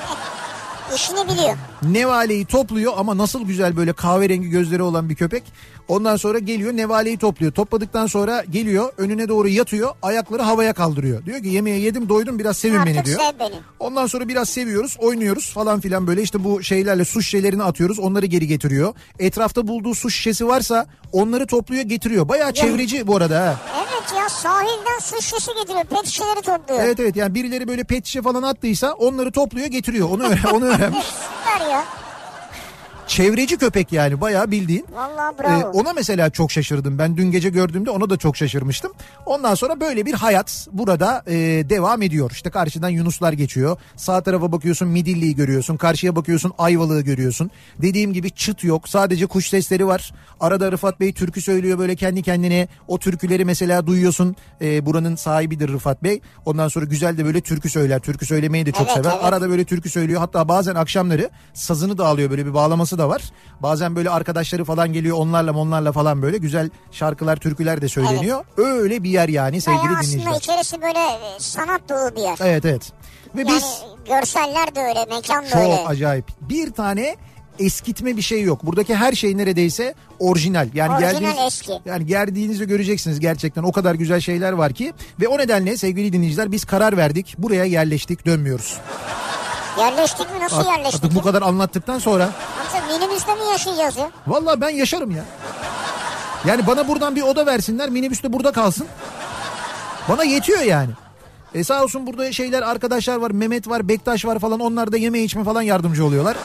İşini 0.96 1.28
biliyor. 1.30 1.54
Nevaleyi 1.84 2.46
topluyor 2.46 2.94
ama 2.98 3.18
nasıl 3.18 3.42
güzel 3.46 3.78
böyle 3.78 3.94
kahverengi 3.94 4.50
gözleri 4.50 4.82
olan 4.84 5.10
bir 5.10 5.16
köpek. 5.16 5.44
Ondan 5.88 6.16
sonra 6.16 6.40
geliyor 6.40 6.74
nevaleyi 6.78 7.18
topluyor. 7.18 7.52
Topladıktan 7.52 8.08
sonra 8.08 8.44
geliyor 8.52 8.94
önüne 8.98 9.28
doğru 9.28 9.48
yatıyor 9.48 9.90
ayakları 10.02 10.42
havaya 10.42 10.74
kaldırıyor. 10.74 11.26
Diyor 11.26 11.42
ki 11.42 11.48
yemeğe 11.48 11.80
yedim 11.80 12.10
doydum 12.10 12.40
biraz 12.40 12.58
sevin 12.58 12.76
Artık 12.80 12.96
beni 12.96 13.06
diyor. 13.06 13.20
sev 13.20 13.40
beni. 13.40 13.56
Ondan 13.80 14.08
sonra 14.08 14.28
biraz 14.28 14.50
seviyoruz 14.50 14.98
oynuyoruz 15.00 15.54
falan 15.54 15.80
filan 15.80 16.08
böyle 16.08 16.22
işte 16.22 16.44
bu 16.44 16.64
şeylerle 16.64 17.06
su 17.06 17.22
şişelerini 17.22 17.64
atıyoruz 17.64 18.00
onları 18.00 18.26
geri 18.26 18.48
getiriyor. 18.48 18.94
Etrafta 19.20 19.68
bulduğu 19.68 19.96
su 19.96 20.10
şişesi 20.10 20.48
varsa 20.48 20.86
onları 21.12 21.48
topluyor 21.48 21.84
getiriyor. 21.84 22.30
Bayağı 22.30 22.54
çevreci 22.54 23.08
bu 23.08 23.16
arada 23.18 23.40
ha. 23.40 23.56
Evet 23.78 24.14
ya 24.18 24.30
sahilden 24.30 25.00
su 25.02 25.22
şişesi 25.22 25.52
getiriyor. 25.62 25.84
Pet 25.84 26.06
şişeleri 26.08 26.42
topluyor. 26.42 26.82
Evet 26.84 27.00
evet 27.00 27.16
yani 27.16 27.36
birileri 27.36 27.68
böyle 27.68 27.84
pet 27.84 28.06
şişe 28.06 28.22
falan 28.22 28.44
attıysa 28.44 28.92
onları 28.94 29.32
topluyor 29.32 29.68
getiriyor. 29.68 30.10
Onu 30.10 30.24
öğren- 30.24 30.52
onu 30.54 30.66
öğrenmiş. 30.66 30.83
Süper 30.92 31.70
ya. 31.70 31.84
Çevreci 33.08 33.58
köpek 33.58 33.92
yani 33.94 34.22
bayağı 34.22 34.52
bildiğin. 34.52 34.86
Vallahi 34.94 35.36
Ee, 35.36 35.40
bravo. 35.44 35.72
ona 35.72 35.94
mesela 35.94 36.30
çok 36.30 36.52
şaşırdım. 36.52 36.98
Ben 36.98 37.18
dün 37.18 37.32
gece 37.32 37.50
gördüğümde 37.50 37.90
ona 37.90 38.10
da 38.10 38.18
çok 38.18 38.38
şaşırmıştım. 38.38 38.92
Ondan 39.26 39.56
sonra 39.56 39.80
böyle 39.80 40.06
bir 40.06 40.14
hayat 40.14 40.68
burada 40.72 41.24
e, 41.28 41.34
devam 41.70 42.02
ediyor. 42.02 42.32
İşte 42.32 42.50
karşıdan 42.50 42.90
Yunuslar 42.90 43.34
geçiyor. 43.34 43.78
Sağ 43.96 44.22
tarafa 44.22 44.52
bakıyorsun 44.52 44.88
Midilli'yi 44.88 45.36
görüyorsun. 45.36 45.78
Karşıya 45.78 46.16
bakıyorsun 46.16 46.52
Ayvalık'ı 46.58 47.02
görüyorsun. 47.02 47.52
Dediğim 47.82 48.14
gibi 48.14 48.32
çıt 48.32 48.64
yok. 48.64 48.90
Sadece 48.90 49.26
kuş 49.26 49.50
sesleri 49.50 49.88
var. 49.88 50.12
Arada 50.40 50.72
Rıfat 50.72 51.00
Bey 51.00 51.14
türkü 51.14 51.42
söylüyor 51.42 51.80
böyle 51.80 51.96
kendi 51.96 52.24
kendine. 52.24 52.68
O 52.88 53.00
türküleri 53.00 53.46
mesela 53.46 53.88
duyuyorsun. 53.88 54.36
Ee, 54.62 54.86
buranın 54.86 55.16
sahibidir 55.16 55.70
Rıfat 55.70 56.04
Bey. 56.04 56.22
Ondan 56.46 56.68
sonra 56.68 56.86
güzel 56.86 57.18
de 57.18 57.26
böyle 57.26 57.42
türkü 57.42 57.70
söyler. 57.70 58.00
Türkü 58.00 58.26
söylemeyi 58.26 58.66
de 58.66 58.72
çok 58.72 58.82
Evet, 58.88 58.94
sever. 58.96 59.12
evet. 59.14 59.24
Arada 59.26 59.50
böyle 59.50 59.64
türkü 59.66 59.90
söylüyor. 59.90 60.20
Hatta 60.20 60.48
bazen 60.48 60.76
akşamları 60.76 61.30
sazını 61.54 61.98
da 61.98 62.06
alıyor. 62.08 62.30
Böyle 62.30 62.46
bir 62.46 62.54
bağlaması 62.54 62.93
da 62.98 63.10
var. 63.10 63.22
Bazen 63.60 63.96
böyle 63.96 64.10
arkadaşları 64.10 64.66
falan 64.66 64.94
geliyor. 64.94 65.18
Onlarla 65.18 65.54
onlarla 65.54 65.92
falan 65.92 66.22
böyle 66.22 66.38
güzel 66.38 66.70
şarkılar, 66.92 67.36
türküler 67.36 67.82
de 67.82 67.88
söyleniyor. 67.88 68.46
Öyle 68.58 69.04
bir 69.04 69.10
yer 69.10 69.30
yani 69.30 69.62
sevgili 69.62 69.82
aslında 69.82 70.02
dinleyiciler. 70.02 70.38
içerisi 70.38 70.82
böyle 70.82 71.00
e, 71.00 71.40
sanat 71.40 71.90
dolu 71.90 72.16
bir 72.16 72.22
yer. 72.22 72.38
Evet 72.42 72.66
evet. 72.66 72.92
Ve 73.36 73.42
Yani 73.42 73.50
biz 73.50 73.82
görseller 74.08 74.76
de 74.76 74.80
öyle, 74.80 75.06
mekan 75.16 75.44
da 75.46 75.50
çok 75.50 75.62
öyle. 75.62 75.86
acayip. 75.88 76.26
Bir 76.42 76.72
tane 76.72 77.16
eskitme 77.60 78.18
bir 78.18 78.22
şey 78.22 78.42
yok. 78.42 78.66
Buradaki 78.66 78.96
her 78.96 79.14
şey 79.14 79.38
neredeyse 79.38 79.94
orijinal. 80.20 80.70
Yani 80.74 80.94
Orijinal 80.94 81.12
geldiğiniz, 81.22 81.38
eski. 81.48 81.72
Yani 81.86 82.06
geldiğinizde 82.06 82.66
göreceksiniz 82.66 83.20
gerçekten 83.20 83.64
o 83.64 83.72
kadar 83.72 83.96
güzel 83.96 84.20
şeyler 84.20 84.52
var 84.52 84.74
ki 84.74 84.94
ve 85.22 85.28
o 85.28 85.38
nedenle 85.38 85.78
sevgili 85.78 86.14
dinleyiciler 86.14 86.52
biz 86.52 86.66
karar 86.66 86.98
verdik. 86.98 87.36
Buraya 87.38 87.66
yerleştik, 87.66 88.26
dönmüyoruz. 88.26 88.78
Yerleştik 89.80 90.32
mi? 90.34 90.40
Nasıl 90.42 90.66
yerleştik? 90.66 91.04
artık 91.04 91.16
bu 91.16 91.22
kadar 91.22 91.42
anlattıktan 91.42 92.00
sonra 92.00 92.30
minibüste 92.98 93.34
mi 93.36 93.42
yaşayacağız 93.52 93.98
ya? 93.98 94.12
Vallahi 94.28 94.62
ben 94.62 94.70
yaşarım 94.70 95.12
ya. 95.12 95.24
Yani 96.46 96.68
bana 96.68 96.88
buradan 96.88 97.16
bir 97.16 97.22
oda 97.22 97.46
versinler 97.46 97.90
minibüste 97.90 98.34
burada 98.34 98.52
kalsın. 98.52 98.88
Bana 100.10 100.24
yetiyor 100.24 100.60
yani. 100.60 100.92
E 101.56 101.64
sağ 101.64 101.84
olsun 101.84 102.08
burada 102.08 102.32
şeyler 102.32 102.62
arkadaşlar 102.62 103.16
var 103.16 103.32
Mehmet 103.32 103.70
var 103.70 103.88
Bektaş 103.88 104.26
var 104.26 104.40
falan 104.40 104.60
onlar 104.60 104.92
da 104.92 104.98
yeme 104.98 105.20
içme 105.20 105.44
falan 105.44 105.62
yardımcı 105.62 106.06
oluyorlar. 106.06 106.38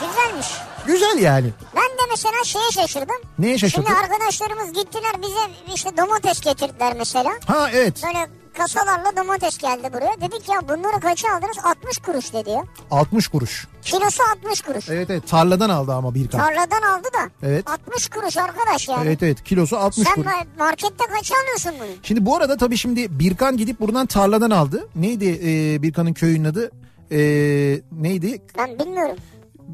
Güzelmiş. 0.00 0.46
Güzel 0.86 1.18
yani. 1.22 1.50
Ben 1.76 1.82
de 1.82 2.10
mesela 2.10 2.44
şeye 2.44 2.70
şaşırdım. 2.70 3.16
Neye 3.38 3.58
şaşırdın? 3.58 3.86
Şimdi 3.86 3.98
arkadaşlarımız 3.98 4.72
gittiler 4.72 5.12
bize 5.22 5.74
işte 5.74 5.96
domates 5.96 6.40
getirdiler 6.40 6.94
mesela. 6.98 7.30
Ha 7.46 7.70
evet 7.72 8.02
Böyle 8.06 8.28
kasalarla 8.58 9.16
domates 9.16 9.58
geldi 9.58 9.90
buraya. 9.92 10.20
Dedik 10.20 10.48
ya 10.48 10.68
bunları 10.68 11.00
kaça 11.00 11.28
aldınız? 11.28 11.56
60 11.64 11.98
kuruş 11.98 12.32
dedi 12.32 12.50
ya. 12.50 12.64
60 12.90 13.28
kuruş. 13.28 13.66
Kilosu 13.82 14.22
60 14.36 14.60
kuruş. 14.60 14.88
Evet 14.88 15.10
evet 15.10 15.28
tarladan 15.28 15.70
aldı 15.70 15.92
ama 15.92 16.14
bir 16.14 16.28
kan. 16.28 16.40
Tarladan 16.40 16.82
aldı 16.82 17.08
da. 17.14 17.30
Evet. 17.48 17.68
60 17.70 18.08
kuruş 18.08 18.36
arkadaş 18.36 18.88
yani. 18.88 19.06
Evet 19.06 19.22
evet 19.22 19.44
kilosu 19.44 19.76
60 19.78 20.08
Sen 20.08 20.14
kuruş. 20.14 20.26
ma- 20.32 20.44
markette 20.58 21.04
kaça 21.06 21.34
alıyorsun 21.42 21.72
bunu? 21.80 21.88
Şimdi 22.02 22.26
bu 22.26 22.36
arada 22.36 22.56
tabii 22.56 22.76
şimdi 22.76 23.18
Birkan 23.18 23.56
gidip 23.56 23.80
buradan 23.80 24.06
tarladan 24.06 24.50
aldı. 24.50 24.88
Neydi 24.96 25.40
e, 25.44 25.82
Birkan'ın 25.82 26.12
köyünün 26.12 26.44
adı? 26.44 26.70
E, 27.10 27.18
neydi? 27.92 28.42
Ben 28.58 28.78
bilmiyorum. 28.78 29.16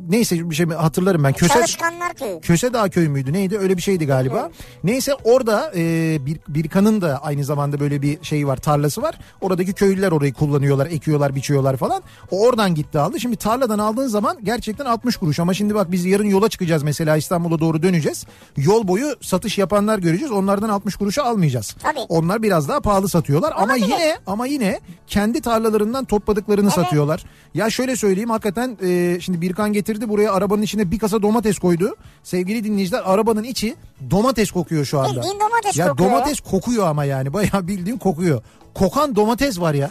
Neyse 0.09 0.51
bir 0.51 0.55
şey 0.55 0.67
hatırlarım 0.67 1.25
ben. 1.25 1.33
Köse, 1.33 1.55
Çalışkanlar 1.55 2.15
köyü. 2.15 2.41
Köse 2.41 2.73
Dağ 2.73 2.89
köy 2.89 3.09
müydü 3.09 3.33
neydi 3.33 3.59
öyle 3.59 3.77
bir 3.77 3.83
şeydi 3.83 4.07
galiba. 4.07 4.51
Neyse 4.85 5.15
orada 5.25 5.73
e, 5.77 6.19
bir, 6.27 6.39
Birkan'ın 6.49 7.01
da 7.01 7.19
aynı 7.23 7.45
zamanda 7.45 7.81
böyle 7.81 8.03
bir 8.03 8.25
şey 8.25 8.47
var 8.47 8.57
tarlası 8.57 9.03
var. 9.03 9.19
Oradaki 9.41 9.73
köylüler 9.73 10.13
orayı 10.13 10.33
kullanıyorlar 10.33 10.87
ekiyorlar 10.87 11.35
biçiyorlar 11.35 11.77
falan. 11.77 12.03
O 12.31 12.41
oradan 12.47 12.75
gitti 12.75 12.99
aldı. 12.99 13.21
Şimdi 13.21 13.37
tarladan 13.37 13.79
aldığın 13.79 14.07
zaman 14.09 14.39
gerçekten 14.43 14.85
60 14.85 15.17
kuruş 15.17 15.41
ama 15.41 15.55
şimdi 15.55 15.75
bak 15.75 15.93
biz 15.93 16.05
yarın 16.05 16.25
yola 16.29 16.49
çıkacağız 16.49 16.83
mesela 16.83 17.17
İstanbul'a 17.17 17.59
doğru 17.59 17.83
döneceğiz. 17.83 18.27
Yol 18.57 18.89
boyu 18.89 19.17
satış 19.21 19.59
yapanlar 19.59 19.99
göreceğiz 19.99 20.33
onlardan 20.33 20.69
60 20.69 20.97
kuruşa 20.97 21.23
almayacağız. 21.25 21.77
Tabii. 21.83 21.99
Onlar 22.09 22.43
biraz 22.43 22.69
daha 22.69 22.81
pahalı 22.81 23.09
satıyorlar 23.09 23.53
ama 23.57 23.65
Olabilir. 23.65 23.87
yine 23.87 24.17
ama 24.27 24.47
yine 24.47 24.81
kendi 25.07 25.41
tarlalarından 25.41 26.05
topladıklarını 26.05 26.71
satıyorlar. 26.71 27.25
Ya 27.55 27.71
şöyle 27.71 27.97
söyleyeyim 27.97 28.31
hakikaten 28.31 28.79
e, 28.83 29.21
şimdi 29.21 29.41
Birkan 29.41 29.73
getirdi 29.95 30.09
buraya 30.09 30.33
arabanın 30.33 30.63
içine 30.63 30.91
bir 30.91 30.99
kasa 30.99 31.23
domates 31.23 31.59
koydu. 31.59 31.97
Sevgili 32.23 32.65
dinleyiciler 32.65 33.03
arabanın 33.05 33.45
içi 33.45 33.77
domates 34.11 34.51
kokuyor 34.51 34.85
şu 34.85 35.01
anda. 35.01 35.17
Bildiğin 35.17 35.41
domates 35.41 35.77
ya 35.77 35.89
kokuyor 35.89 36.11
domates 36.11 36.41
kokuyor 36.41 36.87
ama 36.87 37.05
yani 37.05 37.33
bayağı 37.33 37.69
bildiğin 37.69 37.99
kokuyor. 37.99 38.43
Kokan 38.75 39.17
domates 39.17 39.61
var 39.61 39.75
ya. 39.75 39.91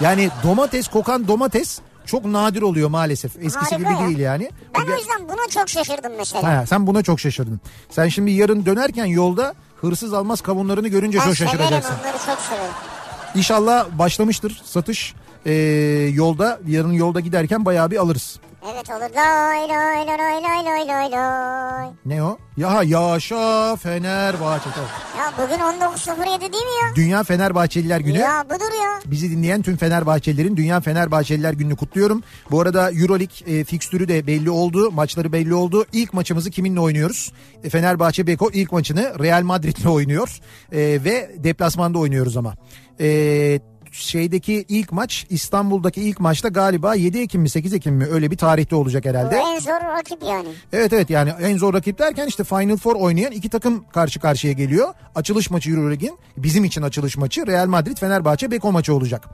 Yani 0.00 0.30
domates 0.44 0.88
kokan 0.88 1.28
domates 1.28 1.80
çok 2.06 2.24
nadir 2.24 2.62
oluyor 2.62 2.88
maalesef. 2.88 3.36
Eskisi 3.36 3.58
Harika 3.58 3.76
gibi 3.76 3.92
ya. 4.02 4.08
değil 4.08 4.18
yani. 4.18 4.50
Ben 4.78 4.92
o 4.92 4.96
yüzden 4.96 5.28
buna 5.28 5.48
çok 5.50 5.68
şaşırdım 5.68 6.12
mesela. 6.18 6.42
Ha, 6.42 6.66
sen 6.66 6.86
buna 6.86 7.02
çok 7.02 7.20
şaşırdın. 7.20 7.60
Sen 7.90 8.08
şimdi 8.08 8.30
yarın 8.30 8.66
dönerken 8.66 9.04
yolda 9.04 9.54
hırsız 9.80 10.12
almaz 10.14 10.40
kavunlarını 10.40 10.88
görünce 10.88 11.18
ben 11.18 11.24
çok 11.24 11.36
şaşıracaksın. 11.36 11.94
onları 12.00 12.16
çok 12.26 12.38
severim. 12.38 12.72
İnşallah 13.34 13.86
başlamıştır 13.98 14.62
satış. 14.64 15.14
Ee, 15.46 15.52
yolda 16.14 16.60
yarın 16.66 16.92
yolda 16.92 17.20
giderken 17.20 17.64
bayağı 17.64 17.90
bir 17.90 17.96
alırız. 17.96 18.40
Evet 18.62 18.90
olur. 18.90 19.14
Lay 19.16 19.68
lay 19.68 20.06
lay 20.06 20.18
lay 20.18 20.64
lay 20.64 20.88
lay 20.88 21.10
lay. 21.10 21.88
Ne 22.06 22.22
o? 22.22 22.38
Ya 22.56 22.82
yaşa 22.82 23.76
Fenerbahçe. 23.76 24.70
Tabii. 24.70 25.18
Ya 25.18 25.32
bugün 25.38 25.86
19.07 25.86 26.40
değil 26.40 26.64
mi 26.64 26.70
ya? 26.84 26.94
Dünya 26.94 27.22
Fenerbahçeliler 27.22 28.00
Günü. 28.00 28.18
Ya 28.18 28.44
budur 28.44 28.82
ya. 28.82 29.00
Bizi 29.06 29.30
dinleyen 29.30 29.62
tüm 29.62 29.76
Fenerbahçelilerin 29.76 30.56
Dünya 30.56 30.80
Fenerbahçeliler 30.80 31.52
Günü'nü 31.52 31.76
kutluyorum. 31.76 32.22
Bu 32.50 32.60
arada 32.60 32.90
Euroleague 32.92 33.58
e, 33.60 33.64
fikstürü 33.64 34.08
de 34.08 34.26
belli 34.26 34.50
oldu. 34.50 34.90
Maçları 34.90 35.32
belli 35.32 35.54
oldu. 35.54 35.86
İlk 35.92 36.14
maçımızı 36.14 36.50
kiminle 36.50 36.80
oynuyoruz? 36.80 37.32
E, 37.64 37.70
Fenerbahçe 37.70 38.26
Beko 38.26 38.50
ilk 38.52 38.72
maçını 38.72 39.18
Real 39.18 39.42
Madrid'le 39.42 39.86
oynuyor. 39.86 40.38
E, 40.72 40.78
ve 40.78 41.30
deplasmanda 41.36 41.98
oynuyoruz 41.98 42.36
ama. 42.36 42.54
E, 43.00 43.60
şeydeki 43.98 44.64
ilk 44.68 44.92
maç 44.92 45.26
İstanbul'daki 45.30 46.00
ilk 46.02 46.20
maçta 46.20 46.48
galiba 46.48 46.94
7 46.94 47.18
Ekim 47.18 47.40
mi 47.40 47.48
8 47.48 47.72
Ekim 47.72 47.94
mi 47.94 48.06
öyle 48.06 48.30
bir 48.30 48.36
tarihte 48.36 48.76
olacak 48.76 49.04
Bu 49.04 49.08
herhalde. 49.08 49.36
en 49.36 49.58
zor 49.58 49.72
rakip 49.96 50.22
yani. 50.22 50.48
Evet 50.72 50.92
evet 50.92 51.10
yani 51.10 51.30
en 51.40 51.56
zor 51.58 51.74
rakip 51.74 51.98
derken 51.98 52.26
işte 52.26 52.44
Final 52.44 52.76
Four 52.76 52.94
oynayan 52.96 53.32
iki 53.32 53.48
takım 53.48 53.84
karşı 53.92 54.20
karşıya 54.20 54.52
geliyor. 54.52 54.94
Açılış 55.14 55.50
maçı 55.50 55.70
Euroleague'in 55.70 56.18
bizim 56.36 56.64
için 56.64 56.82
açılış 56.82 57.16
maçı 57.16 57.46
Real 57.46 57.66
Madrid 57.66 57.96
Fenerbahçe 57.96 58.50
Beko 58.50 58.72
maçı 58.72 58.94
olacak. 58.94 59.28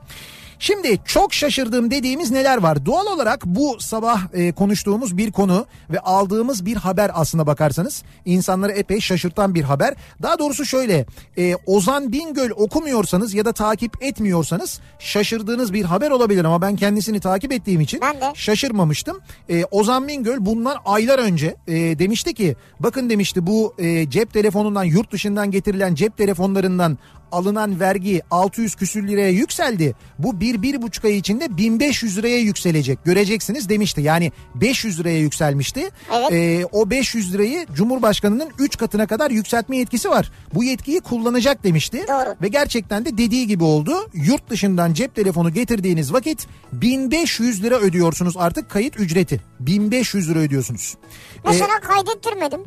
Şimdi 0.64 0.98
çok 1.04 1.34
şaşırdığım 1.34 1.90
dediğimiz 1.90 2.30
neler 2.30 2.58
var? 2.58 2.86
Doğal 2.86 3.06
olarak 3.06 3.46
bu 3.46 3.76
sabah 3.80 4.20
e, 4.34 4.52
konuştuğumuz 4.52 5.16
bir 5.16 5.32
konu 5.32 5.66
ve 5.90 6.00
aldığımız 6.00 6.66
bir 6.66 6.76
haber 6.76 7.10
aslına 7.14 7.46
bakarsanız 7.46 8.02
insanları 8.24 8.72
epey 8.72 9.00
şaşırtan 9.00 9.54
bir 9.54 9.62
haber. 9.62 9.94
Daha 10.22 10.38
doğrusu 10.38 10.64
şöyle 10.64 11.06
e, 11.38 11.56
Ozan 11.66 12.12
Bingöl 12.12 12.50
okumuyorsanız 12.50 13.34
ya 13.34 13.44
da 13.44 13.52
takip 13.52 14.02
etmiyorsanız 14.02 14.80
şaşırdığınız 14.98 15.72
bir 15.72 15.84
haber 15.84 16.10
olabilir 16.10 16.44
ama 16.44 16.62
ben 16.62 16.76
kendisini 16.76 17.20
takip 17.20 17.52
ettiğim 17.52 17.80
için 17.80 18.00
şaşırmamıştım. 18.34 19.20
Ee, 19.48 19.64
Ozan 19.70 20.08
Bingöl 20.08 20.36
bundan 20.40 20.76
aylar 20.84 21.18
önce 21.18 21.56
e, 21.68 21.74
demişti 21.74 22.34
ki 22.34 22.56
bakın 22.80 23.10
demişti 23.10 23.46
bu 23.46 23.74
e, 23.78 24.10
cep 24.10 24.32
telefonundan 24.32 24.84
yurt 24.84 25.12
dışından 25.12 25.50
getirilen 25.50 25.94
cep 25.94 26.16
telefonlarından 26.16 26.98
alınan 27.32 27.80
vergi 27.80 28.22
600 28.30 28.74
küsür 28.74 29.08
liraya 29.08 29.30
yükseldi. 29.30 29.94
Bu 30.18 30.40
bir, 30.40 30.62
bir 30.62 30.82
buçuk 30.82 31.04
ay 31.04 31.16
içinde 31.16 31.56
1500 31.56 32.18
liraya 32.18 32.38
yükselecek 32.38 33.04
göreceksiniz 33.04 33.68
demişti. 33.68 34.00
Yani 34.00 34.32
500 34.54 35.00
liraya 35.00 35.18
yükselmişti. 35.18 35.90
Evet. 36.14 36.32
Ee, 36.32 36.66
o 36.72 36.90
500 36.90 37.34
lirayı 37.34 37.66
Cumhurbaşkanı'nın 37.74 38.50
3 38.58 38.76
katına 38.78 39.06
kadar 39.06 39.30
yükseltme 39.30 39.76
yetkisi 39.76 40.10
var. 40.10 40.32
Bu 40.54 40.64
yetkiyi 40.64 41.00
kullanacak 41.00 41.64
demişti. 41.64 42.04
Doğru. 42.08 42.34
Ve 42.42 42.48
gerçekten 42.48 43.04
de 43.04 43.18
dediği 43.18 43.46
gibi 43.46 43.64
oldu. 43.64 43.92
Yurt 44.14 44.50
dışından 44.50 44.92
cep 44.92 45.14
telefonu 45.14 45.52
getirdiğiniz 45.52 46.12
vakit 46.12 46.46
1500 46.72 47.62
lira 47.62 47.78
ödüyorsunuz 47.78 48.36
artık 48.36 48.70
kayıt 48.70 49.00
ücreti. 49.00 49.40
1500 49.60 50.30
lira 50.30 50.38
ödüyorsunuz. 50.38 50.94
Ee, 51.36 51.38
Mesela 51.44 51.80
kaydettirmedim. 51.80 52.60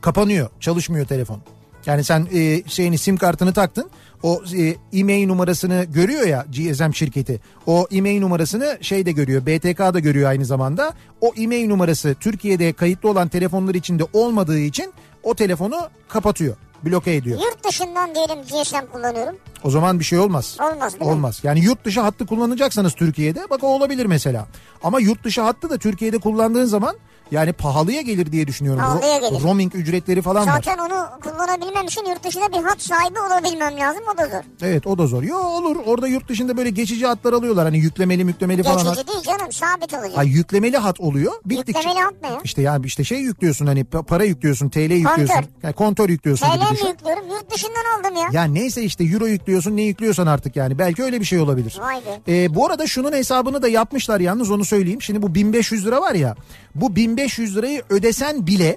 kapanıyor, 0.00 0.50
çalışmıyor 0.60 1.06
telefon. 1.06 1.42
Yani 1.86 2.04
sen 2.04 2.28
e, 2.34 2.62
şeyini 2.66 2.98
sim 2.98 3.16
kartını 3.16 3.52
taktın. 3.52 3.90
O 4.22 4.42
e, 4.56 4.98
e-mail 4.98 5.26
numarasını 5.26 5.84
görüyor 5.84 6.26
ya 6.26 6.46
GSM 6.48 6.92
şirketi. 6.92 7.40
O 7.66 7.86
e-mail 7.90 8.20
numarasını 8.20 8.78
şey 8.80 9.06
de 9.06 9.12
görüyor. 9.12 9.46
BTK 9.46 9.78
da 9.78 9.98
görüyor 9.98 10.30
aynı 10.30 10.44
zamanda. 10.44 10.92
O 11.20 11.32
e-mail 11.36 11.68
numarası 11.68 12.14
Türkiye'de 12.20 12.72
kayıtlı 12.72 13.08
olan 13.08 13.28
telefonlar 13.28 13.74
içinde 13.74 14.04
olmadığı 14.12 14.58
için 14.58 14.92
o 15.22 15.34
telefonu 15.34 15.76
kapatıyor. 16.08 16.56
Bloke 16.84 17.14
ediyor. 17.14 17.40
Yurt 17.40 17.64
dışından 17.68 18.14
diyelim 18.14 18.38
GSM 18.42 18.92
kullanıyorum. 18.92 19.36
O 19.64 19.70
zaman 19.70 19.98
bir 19.98 20.04
şey 20.04 20.18
olmaz. 20.18 20.56
Olmaz 20.60 20.92
değil 20.92 21.04
mi? 21.04 21.10
Olmaz. 21.10 21.40
Yani 21.42 21.60
yurt 21.60 21.84
dışı 21.84 22.00
hattı 22.00 22.26
kullanacaksanız 22.26 22.94
Türkiye'de 22.94 23.40
bak 23.50 23.64
o 23.64 23.66
olabilir 23.66 24.06
mesela. 24.06 24.46
Ama 24.82 25.00
yurt 25.00 25.24
dışı 25.24 25.40
hattı 25.40 25.70
da 25.70 25.78
Türkiye'de 25.78 26.18
kullandığın 26.18 26.64
zaman 26.64 26.96
Yani 27.32 27.52
pahalıya 27.52 28.00
gelir 28.00 28.32
diye 28.32 28.46
düşünüyorum. 28.46 28.80
Pahalıya 28.82 29.16
Ro- 29.18 29.30
gelir. 29.30 29.42
Roaming 29.42 29.74
ücretleri 29.74 30.22
falan 30.22 30.46
var. 30.46 30.52
Zaten 30.52 30.78
onu 30.78 31.06
kullanabilmem 31.22 31.86
için 31.86 32.04
yurt 32.10 32.24
dışında 32.24 32.52
bir 32.52 32.64
hat 32.64 32.82
sahibi 32.82 33.20
olabilmem 33.20 33.76
lazım 33.80 34.02
o 34.14 34.18
da 34.18 34.26
zor. 34.26 34.68
Evet 34.68 34.86
o 34.86 34.98
da 34.98 35.06
zor. 35.06 35.22
Yo 35.22 35.38
olur 35.38 35.76
orada 35.86 36.08
yurt 36.08 36.28
dışında 36.28 36.56
böyle 36.56 36.70
geçici 36.70 37.06
hatlar 37.06 37.32
alıyorlar. 37.32 37.64
Hani 37.64 37.78
yüklemeli 37.78 38.24
müklemeli 38.24 38.62
falan. 38.62 38.84
hat. 38.84 38.96
Geçici 38.96 39.06
değil 39.08 39.22
canım 39.38 39.52
sabit 39.52 39.94
olacak. 39.94 40.18
Ay 40.18 40.28
yüklemeli 40.28 40.76
hat 40.76 41.00
oluyor. 41.00 41.32
Bittikçe... 41.46 41.78
Yüklemeli 41.78 42.00
hat 42.04 42.14
ne 42.22 42.28
ya? 42.28 42.40
İşte 42.44 42.62
yani 42.62 42.86
işte 42.86 43.04
şey 43.04 43.18
yüklüyorsun 43.18 43.66
hani 43.66 43.80
pa- 43.80 44.04
para 44.04 44.24
yüklüyorsun, 44.24 44.68
TL 44.68 44.78
yüklüyorsun. 44.78 45.26
Kontör. 45.26 45.48
Yani 45.62 45.74
kontör 45.74 46.08
yüklüyorsun 46.08 46.46
TL 46.46 46.72
mi 46.72 46.88
yüklüyorum? 46.88 47.28
Yurt 47.30 47.54
dışından 47.54 47.98
aldım 47.98 48.16
ya. 48.16 48.28
Ya 48.32 48.44
neyse 48.44 48.82
işte 48.82 49.04
euro 49.04 49.26
yüklüyorsun 49.26 49.76
ne 49.76 49.82
yüklüyorsan 49.82 50.26
artık 50.26 50.56
yani. 50.56 50.78
Belki 50.78 51.02
öyle 51.02 51.20
bir 51.20 51.24
şey 51.24 51.40
olabilir. 51.40 51.76
Vay 51.80 51.96
be. 51.96 52.32
Ee, 52.32 52.54
bu 52.54 52.66
arada 52.66 52.86
şunun 52.86 53.12
hesabını 53.12 53.62
da 53.62 53.68
yapmışlar 53.68 54.20
yalnız 54.20 54.50
onu 54.50 54.64
söyleyeyim. 54.64 55.02
Şimdi 55.02 55.22
bu 55.22 55.34
1500 55.34 55.86
lira 55.86 56.00
var 56.00 56.14
ya 56.14 56.36
bu 56.74 56.96
1500 56.96 57.21
lirayı 57.56 57.82
ödesen 57.90 58.46
bile 58.46 58.76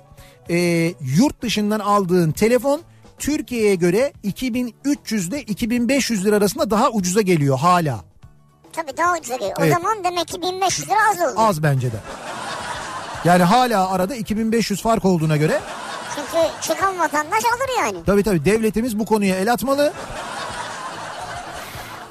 e, 0.50 0.58
yurt 1.18 1.42
dışından 1.42 1.80
aldığın 1.80 2.32
telefon 2.32 2.82
Türkiye'ye 3.20 3.76
göre 3.76 4.14
2300 4.24 5.28
ile 5.28 5.42
2500 5.42 6.26
lira 6.26 6.36
arasında 6.36 6.70
daha 6.72 6.90
ucuza 6.92 7.22
geliyor 7.22 7.58
hala. 7.60 8.00
Tabii 8.74 8.98
daha 8.98 9.14
ucuza 9.18 9.36
geliyor. 9.36 9.56
Evet. 9.60 9.72
O 9.72 9.76
zaman 9.76 10.04
demek 10.04 10.28
ki 10.28 10.42
1500 10.42 10.88
lira 10.90 10.98
az 11.12 11.18
oldu. 11.32 11.40
Az 11.42 11.64
bence 11.64 11.92
de. 11.92 11.98
Yani 13.26 13.44
hala 13.44 13.92
arada 13.92 14.16
2500 14.16 14.82
fark 14.82 15.06
olduğuna 15.06 15.38
göre 15.38 15.62
Çünkü 16.16 16.48
çıkan 16.62 17.00
vatandaş 17.00 17.44
alır 17.46 17.70
yani. 17.86 17.98
tabii 18.06 18.24
tabii 18.24 18.46
devletimiz 18.46 19.00
bu 19.00 19.06
konuya 19.06 19.36
el 19.36 19.54
atmalı. 19.54 19.94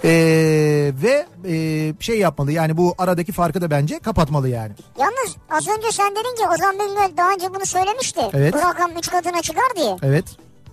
Ee, 0.05 0.93
ve 1.03 1.27
e, 1.49 1.93
şey 2.01 2.19
yapmalı 2.19 2.53
yani 2.53 2.77
bu 2.77 2.95
aradaki 2.99 3.33
farkı 3.33 3.61
da 3.61 3.71
bence 3.71 3.99
kapatmalı 3.99 4.49
yani. 4.49 4.73
Yalnız 4.99 5.37
az 5.51 5.69
önce 5.69 5.93
sen 5.93 6.11
dedin 6.13 6.37
ki 6.37 6.49
Ozan 6.55 6.75
Bingöl 6.75 7.17
daha 7.17 7.33
önce 7.33 7.55
bunu 7.55 7.67
söylemişti. 7.67 8.21
Evet. 8.33 8.55
Bu 8.55 8.59
rakam 8.59 8.91
3 8.99 9.11
katına 9.11 9.43
çıkar 9.43 9.77
diye. 9.77 9.97
Evet. 10.03 10.25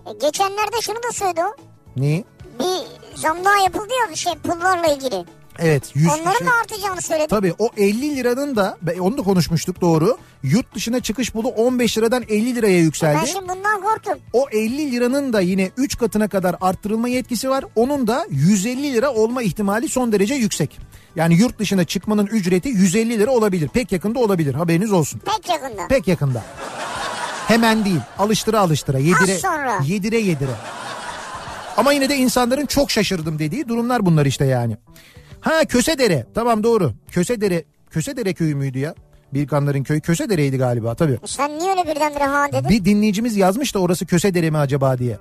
E, 0.05 0.13
geçenlerde 0.13 0.81
şunu 0.81 0.95
da 0.95 1.11
söyledi 1.11 1.41
o. 1.43 1.55
Neyi? 1.95 2.25
Bir 2.59 3.17
zam 3.21 3.45
daha 3.45 3.63
yapıldı 3.63 3.93
ya 4.09 4.15
şey 4.15 4.33
pullarla 4.33 4.87
ilgili. 4.87 5.25
Evet. 5.61 5.91
100 5.95 6.07
Onların 6.07 6.37
şey- 6.37 6.47
da 6.47 6.51
artacağını 6.61 7.01
söyledi. 7.01 7.27
Tabii 7.27 7.53
o 7.59 7.69
50 7.77 8.15
liranın 8.15 8.55
da 8.55 8.77
onu 8.99 9.17
da 9.17 9.21
konuşmuştuk 9.23 9.81
doğru. 9.81 10.17
Yurt 10.43 10.75
dışına 10.75 10.99
çıkış 10.99 11.35
bulu 11.35 11.47
15 11.47 11.97
liradan 11.97 12.23
50 12.29 12.55
liraya 12.55 12.77
Ben 12.77 12.83
yükseldi. 12.83 13.27
şimdi 13.27 13.49
bundan 13.49 13.81
korktum. 13.81 14.19
O 14.33 14.45
50 14.51 14.91
liranın 14.91 15.33
da 15.33 15.41
yine 15.41 15.71
3 15.77 15.97
katına 15.97 16.27
kadar 16.27 16.55
arttırılma 16.61 17.09
yetkisi 17.09 17.49
var. 17.49 17.65
Onun 17.75 18.07
da 18.07 18.25
150 18.29 18.93
lira 18.93 19.11
olma 19.13 19.43
ihtimali 19.43 19.89
son 19.89 20.11
derece 20.11 20.33
yüksek. 20.33 20.79
Yani 21.15 21.35
yurt 21.35 21.59
dışına 21.59 21.83
çıkmanın 21.83 22.25
ücreti 22.27 22.69
150 22.69 23.19
lira 23.19 23.31
olabilir. 23.31 23.67
Pek 23.67 23.91
yakında 23.91 24.19
olabilir. 24.19 24.53
Haberiniz 24.53 24.91
olsun. 24.91 25.21
Pek 25.25 25.49
yakında. 25.49 25.87
Pek 25.87 26.07
yakında. 26.07 26.43
Hemen 27.47 27.85
değil. 27.85 27.99
Alıştıra 28.19 28.59
alıştıra. 28.59 28.97
Yedire, 28.99 29.37
sonra. 29.39 29.79
yedire 29.85 30.19
yedire. 30.19 30.51
Ama 31.77 31.93
yine 31.93 32.09
de 32.09 32.17
insanların 32.17 32.65
çok 32.65 32.91
şaşırdım 32.91 33.39
dediği 33.39 33.67
durumlar 33.67 34.05
bunlar 34.05 34.25
işte 34.25 34.45
yani. 34.45 34.77
Ha 35.41 35.65
Kösedere. 35.65 36.25
Tamam 36.33 36.63
doğru. 36.63 36.93
Kösedere. 37.11 37.63
Kösedere 37.89 38.33
köyü 38.33 38.55
müydü 38.55 38.79
ya? 38.79 38.95
Birkanların 39.33 39.83
köyü 39.83 40.01
Kösedere'ydi 40.01 40.57
galiba 40.57 40.95
tabii. 40.95 41.19
Sen 41.25 41.59
niye 41.59 41.71
öyle 41.71 41.83
birdenbire 41.87 42.23
ha 42.23 42.51
dedin? 42.51 42.69
Bir 42.69 42.85
dinleyicimiz 42.85 43.37
yazmış 43.37 43.75
da 43.75 43.79
orası 43.79 44.05
Kösedere 44.05 44.49
mi 44.49 44.57
acaba 44.57 44.97
diye. 44.97 45.17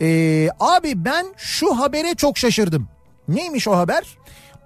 Ee, 0.00 0.48
abi 0.60 1.04
ben 1.04 1.26
şu 1.36 1.78
habere 1.78 2.14
çok 2.14 2.38
şaşırdım. 2.38 2.88
Neymiş 3.28 3.68
o 3.68 3.76
haber? 3.76 4.04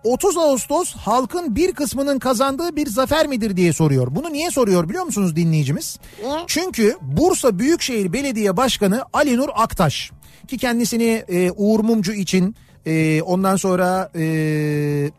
30 0.04 0.36
Ağustos 0.36 0.94
halkın 0.96 1.56
bir 1.56 1.72
kısmının 1.72 2.18
kazandığı 2.18 2.76
bir 2.76 2.86
zafer 2.86 3.26
midir 3.26 3.56
diye 3.56 3.72
soruyor. 3.72 4.08
Bunu 4.10 4.32
niye 4.32 4.50
soruyor 4.50 4.88
biliyor 4.88 5.04
musunuz 5.04 5.36
dinleyicimiz? 5.36 5.98
Niye? 6.24 6.38
Çünkü 6.46 6.96
Bursa 7.00 7.58
Büyükşehir 7.58 8.12
Belediye 8.12 8.56
Başkanı 8.56 9.02
Ali 9.12 9.36
Nur 9.36 9.48
Aktaş 9.54 10.10
ki 10.48 10.58
kendisini 10.58 11.24
e, 11.28 11.50
Uğur 11.50 11.80
Mumcu 11.80 12.12
için 12.12 12.54
e, 12.86 13.22
ondan 13.22 13.56
sonra 13.56 14.10
e, 14.16 15.10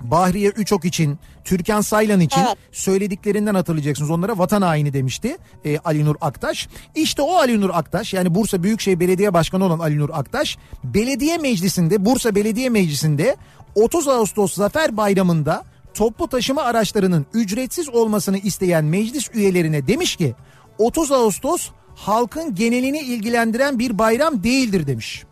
Bahriye 0.00 0.48
Üçok 0.48 0.84
için, 0.84 1.18
Türkan 1.44 1.80
Saylan 1.80 2.20
için 2.20 2.40
Evet. 2.40 2.56
söylediklerinden 2.72 3.54
hatırlayacaksınız. 3.54 4.10
Onlara 4.10 4.38
vatan 4.38 4.62
haini 4.62 4.92
demişti 4.92 5.36
e, 5.64 5.78
Ali 5.78 6.04
Nur 6.04 6.16
Aktaş. 6.20 6.68
İşte 6.94 7.22
o 7.22 7.34
Ali 7.34 7.60
Nur 7.60 7.70
Aktaş 7.72 8.14
yani 8.14 8.34
Bursa 8.34 8.62
Büyükşehir 8.62 9.00
Belediye 9.00 9.34
Başkanı 9.34 9.64
olan 9.64 9.78
Ali 9.78 9.98
Nur 9.98 10.10
Aktaş 10.12 10.58
belediye 10.84 11.38
meclisinde 11.38 12.04
Bursa 12.04 12.34
Belediye 12.34 12.68
Meclisi'nde 12.68 13.36
30 13.74 14.08
Ağustos 14.08 14.54
Zafer 14.54 14.96
Bayramı'nda 14.96 15.64
toplu 15.94 16.28
taşıma 16.28 16.62
araçlarının 16.62 17.26
ücretsiz 17.34 17.88
olmasını 17.88 18.38
isteyen 18.38 18.84
meclis 18.84 19.30
üyelerine 19.34 19.86
demiş 19.86 20.16
ki 20.16 20.34
30 20.78 21.12
Ağustos 21.12 21.70
halkın 21.94 22.54
genelini 22.54 22.98
ilgilendiren 22.98 23.78
bir 23.78 23.98
bayram 23.98 24.44
değildir 24.44 24.86
demiş. 24.86 25.24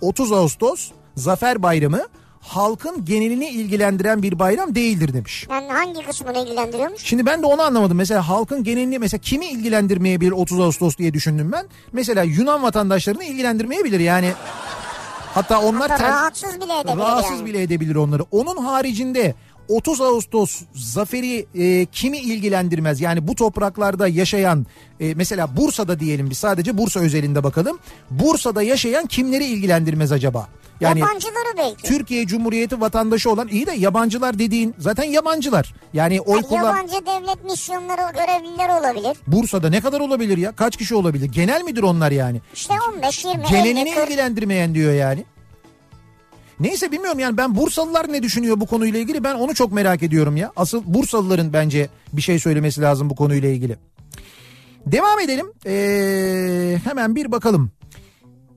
30 0.00 0.32
Ağustos 0.32 0.90
Zafer 1.16 1.62
Bayramı 1.62 2.00
halkın 2.40 3.04
genelini 3.04 3.48
ilgilendiren 3.48 4.22
bir 4.22 4.38
bayram 4.38 4.74
değildir 4.74 5.12
demiş. 5.14 5.46
Yani 5.50 5.68
hangi 5.68 6.06
kısmını 6.06 6.38
ilgilendiriyormuş? 6.38 7.02
Şimdi 7.04 7.26
ben 7.26 7.42
de 7.42 7.46
onu 7.46 7.62
anlamadım. 7.62 7.96
Mesela 7.96 8.28
halkın 8.28 8.64
genelini 8.64 8.98
mesela 8.98 9.20
kimi 9.20 9.46
ilgilendirmeyebilir 9.46 10.32
30 10.32 10.60
Ağustos 10.60 10.96
diye 10.98 11.14
düşündüm 11.14 11.52
ben. 11.52 11.66
Mesela 11.92 12.22
Yunan 12.22 12.62
vatandaşlarını 12.62 13.24
ilgilendirmeyebilir 13.24 14.00
yani. 14.00 14.32
Hatta 15.34 15.60
onlar 15.60 15.90
Hatta 15.90 15.96
ter- 16.02 16.08
rahatsız 16.12 16.60
bile 16.60 16.78
edebilir 16.80 16.96
rahatsız 16.98 17.36
yani. 17.38 17.44
bile 17.46 17.62
edebilir 17.62 17.94
onları. 17.96 18.22
Onun 18.30 18.56
haricinde 18.56 19.34
30 19.70 20.00
Ağustos 20.00 20.62
zaferi 20.74 21.46
e, 21.54 21.86
kimi 21.86 22.18
ilgilendirmez? 22.18 23.00
Yani 23.00 23.28
bu 23.28 23.34
topraklarda 23.34 24.08
yaşayan 24.08 24.66
e, 25.00 25.14
mesela 25.14 25.56
Bursa'da 25.56 26.00
diyelim 26.00 26.30
biz 26.30 26.38
sadece 26.38 26.78
Bursa 26.78 27.00
özelinde 27.00 27.44
bakalım. 27.44 27.78
Bursa'da 28.10 28.62
yaşayan 28.62 29.06
kimleri 29.06 29.44
ilgilendirmez 29.44 30.12
acaba? 30.12 30.48
Yani 30.80 31.00
Yabancıları 31.00 31.56
belki. 31.58 31.82
Türkiye 31.82 32.26
Cumhuriyeti 32.26 32.80
vatandaşı 32.80 33.30
olan 33.30 33.48
iyi 33.48 33.66
de 33.66 33.72
yabancılar 33.72 34.38
dediğin 34.38 34.74
zaten 34.78 35.04
yabancılar. 35.04 35.74
Yani 35.92 36.20
oy 36.20 36.36
Yani 36.36 36.46
kullan 36.46 36.76
yabancı 36.76 37.06
devlet 37.06 37.44
misyonları 37.44 38.12
görevlileri 38.12 38.72
olabilir. 38.72 39.16
Bursa'da 39.26 39.70
ne 39.70 39.80
kadar 39.80 40.00
olabilir 40.00 40.38
ya? 40.38 40.52
Kaç 40.52 40.76
kişi 40.76 40.94
olabilir? 40.94 41.32
Genel 41.32 41.62
midir 41.62 41.82
onlar 41.82 42.10
yani? 42.12 42.40
İşte 42.54 42.74
15, 42.94 43.24
20, 43.24 43.42
50, 43.42 43.48
Genelini 43.48 43.94
40. 43.94 44.06
ilgilendirmeyen 44.08 44.74
diyor 44.74 44.92
yani. 44.92 45.24
Neyse 46.60 46.92
bilmiyorum 46.92 47.18
yani 47.18 47.36
ben 47.36 47.56
Bursalılar 47.56 48.12
ne 48.12 48.22
düşünüyor 48.22 48.60
bu 48.60 48.66
konuyla 48.66 49.00
ilgili 49.00 49.24
ben 49.24 49.34
onu 49.34 49.54
çok 49.54 49.72
merak 49.72 50.02
ediyorum 50.02 50.36
ya. 50.36 50.52
Asıl 50.56 50.82
Bursalıların 50.86 51.52
bence 51.52 51.88
bir 52.12 52.22
şey 52.22 52.38
söylemesi 52.38 52.80
lazım 52.80 53.10
bu 53.10 53.16
konuyla 53.16 53.48
ilgili. 53.48 53.76
Devam 54.86 55.20
edelim. 55.20 55.46
Ee, 55.66 56.78
hemen 56.84 57.16
bir 57.16 57.32
bakalım. 57.32 57.70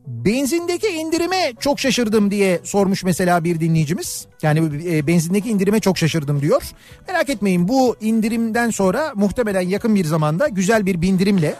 Benzindeki 0.08 0.88
indirime 0.88 1.54
çok 1.60 1.80
şaşırdım 1.80 2.32
diye 2.32 2.60
sormuş 2.64 3.04
mesela 3.04 3.44
bir 3.44 3.60
dinleyicimiz. 3.60 4.28
Yani 4.42 4.86
e, 4.86 5.08
benzindeki 5.08 5.50
indirime 5.50 5.80
çok 5.80 5.98
şaşırdım 5.98 6.42
diyor. 6.42 6.64
Merak 7.08 7.30
etmeyin 7.30 7.68
bu 7.68 7.96
indirimden 8.02 8.70
sonra 8.70 9.12
muhtemelen 9.16 9.62
yakın 9.62 9.96
bir 9.96 10.06
zamanda 10.06 10.48
güzel 10.48 10.86
bir 10.86 11.02
bindirimle 11.02 11.56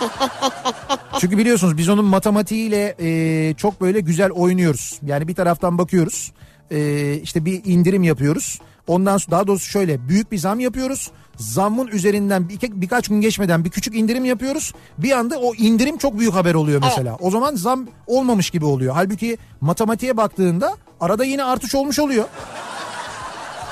çünkü 1.20 1.38
biliyorsunuz 1.38 1.76
biz 1.76 1.88
onun 1.88 2.04
matematiğiyle 2.04 2.94
e, 3.00 3.54
çok 3.54 3.80
böyle 3.80 4.00
güzel 4.00 4.30
oynuyoruz. 4.30 5.00
Yani 5.06 5.28
bir 5.28 5.34
taraftan 5.34 5.78
bakıyoruz 5.78 6.32
e, 6.70 7.12
işte 7.22 7.44
bir 7.44 7.62
indirim 7.64 8.02
yapıyoruz. 8.02 8.60
Ondan 8.86 9.16
sonra 9.16 9.30
daha 9.30 9.46
doğrusu 9.46 9.70
şöyle 9.70 10.08
büyük 10.08 10.32
bir 10.32 10.38
zam 10.38 10.60
yapıyoruz. 10.60 11.10
Zammın 11.36 11.86
üzerinden 11.86 12.48
bir, 12.48 12.58
birkaç 12.62 13.08
gün 13.08 13.20
geçmeden 13.20 13.64
bir 13.64 13.70
küçük 13.70 13.94
indirim 13.94 14.24
yapıyoruz. 14.24 14.72
Bir 14.98 15.12
anda 15.12 15.38
o 15.38 15.54
indirim 15.54 15.96
çok 15.98 16.18
büyük 16.18 16.34
haber 16.34 16.54
oluyor 16.54 16.80
mesela. 16.84 17.16
O 17.20 17.30
zaman 17.30 17.54
zam 17.54 17.86
olmamış 18.06 18.50
gibi 18.50 18.64
oluyor. 18.64 18.94
Halbuki 18.94 19.38
matematiğe 19.60 20.16
baktığında 20.16 20.76
arada 21.00 21.24
yine 21.24 21.44
artış 21.44 21.74
olmuş 21.74 21.98
oluyor. 21.98 22.24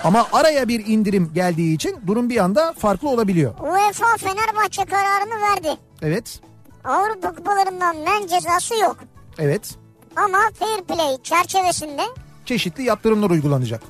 Ama 0.04 0.26
araya 0.32 0.68
bir 0.68 0.86
indirim 0.86 1.30
geldiği 1.34 1.74
için 1.74 1.96
durum 2.06 2.30
bir 2.30 2.36
anda 2.36 2.72
farklı 2.78 3.08
olabiliyor. 3.08 3.54
UEFA 3.60 4.16
Fenerbahçe 4.16 4.84
kararını 4.84 5.40
verdi. 5.42 5.78
Evet. 6.02 6.40
Avrupa 6.84 7.34
kupalarından 7.34 7.96
men 7.96 8.26
cezası 8.26 8.74
yok. 8.74 8.96
Evet. 9.38 9.74
Ama 10.16 10.38
fair 10.58 10.82
play 10.84 11.22
çerçevesinde 11.22 12.02
Çeşitli 12.46 12.82
yaptırımlar 12.82 13.30
uygulanacak. 13.30 13.82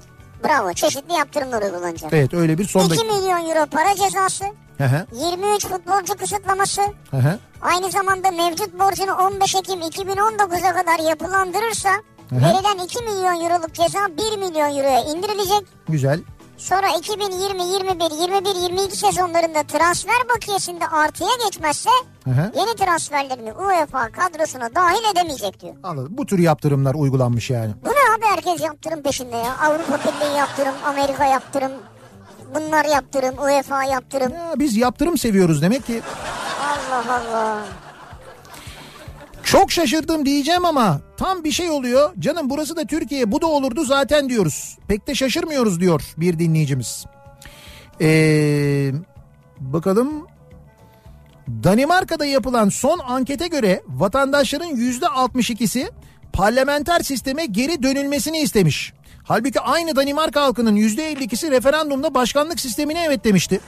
bravo 0.45 0.73
çeşitli 0.73 1.13
yaptırımlar 1.15 1.63
uygulanacak. 1.63 2.13
Evet 2.13 2.35
öyle 2.35 2.59
bir 2.59 2.65
son 2.65 2.81
2 2.81 2.91
dakika. 2.91 3.15
milyon 3.15 3.49
euro 3.51 3.67
para 3.67 3.95
cezası, 3.95 4.45
Hı 4.79 4.85
hı, 4.85 5.07
23 5.13 5.67
futbolcu 5.67 6.17
kısıtlaması, 6.17 6.83
hı 7.11 7.17
hı. 7.17 7.39
aynı 7.63 7.91
zamanda 7.91 8.31
mevcut 8.31 8.79
borcunu 8.79 9.13
15 9.13 9.55
Ekim 9.55 9.81
2019'a 9.81 10.73
kadar 10.75 10.99
yapılandırırsa 11.09 11.91
hı. 12.31 12.37
verilen 12.37 12.85
2 12.85 13.03
milyon 13.05 13.45
euroluk 13.45 13.75
ceza 13.75 13.99
1 14.09 14.39
milyon 14.39 14.77
euroya 14.79 15.01
indirilecek. 15.05 15.63
Güzel. 15.89 16.21
Sonra 16.63 16.89
2020, 16.99 17.63
21, 17.63 18.11
21, 18.21 18.55
22 18.63 18.97
sezonlarında 18.97 19.63
transfer 19.63 20.29
bakiyesinde 20.35 20.87
artıya 20.89 21.29
geçmezse 21.45 21.91
Hı 22.25 22.31
hı. 22.31 22.53
yeni 22.57 22.77
transferlerini 22.77 23.53
UEFA 23.53 24.09
kadrosuna 24.13 24.75
dahil 24.75 25.13
edemeyecek 25.13 25.61
diyor. 25.61 25.75
Anladım. 25.83 26.09
Bu 26.19 26.27
tür 26.27 26.39
yaptırımlar 26.39 26.95
uygulanmış 26.95 27.51
yani. 27.51 27.73
Bu 27.85 27.89
ne 27.89 28.15
abi 28.17 28.25
herkes 28.37 28.61
yaptırım 28.61 29.03
peşinde 29.03 29.37
ya. 29.37 29.57
Avrupa 29.59 29.99
Birliği 29.99 30.37
yaptırım, 30.39 30.75
Amerika 30.87 31.25
yaptırım. 31.25 31.73
bunlar 32.55 32.85
yaptırım, 32.85 33.39
UEFA 33.39 33.85
yaptırım. 33.85 34.33
Ya 34.33 34.53
biz 34.59 34.77
yaptırım 34.77 35.19
seviyoruz 35.19 35.63
demek 35.63 35.87
ki. 35.87 36.03
Allah 36.63 37.05
Allah. 37.15 37.59
Çok 39.45 39.73
şaşırdım 39.73 40.27
diyeceğim 40.27 40.65
ama 40.65 41.01
tam 41.17 41.45
bir 41.45 41.53
şey 41.53 41.71
oluyor. 41.71 42.11
Canım 42.19 42.51
burası 42.51 42.77
da 42.77 42.85
Türkiye 42.85 43.33
bu 43.33 43.41
da 43.41 43.47
olurdu 43.47 43.85
zaten 43.85 44.29
diyoruz. 44.29 44.79
Pek 44.89 45.07
de 45.07 45.15
şaşırmıyoruz 45.15 45.81
diyor 45.81 46.03
bir 46.17 46.39
dinleyicimiz. 46.39 47.05
Ee, 48.01 48.91
bakalım 49.61 50.27
Danimarka'da 51.49 52.25
yapılan 52.27 52.69
son 52.69 52.99
ankete 52.99 53.47
göre 53.47 53.83
vatandaşların 53.89 54.77
yüzde 54.77 55.07
62'si 55.07 55.91
parlamenter 56.33 57.01
sisteme 57.01 57.47
geri 57.47 57.83
dönülmesini 57.83 58.39
istemiş. 58.39 58.93
Halbuki 59.25 59.61
aynı 59.61 59.97
Danimarka 59.97 60.43
halkının 60.43 60.77
yüzde 60.77 61.13
52'si 61.13 61.51
referandumda 61.51 62.15
başkanlık 62.15 62.61
sistemine 62.61 63.05
evet 63.07 63.25
demişti. 63.25 63.61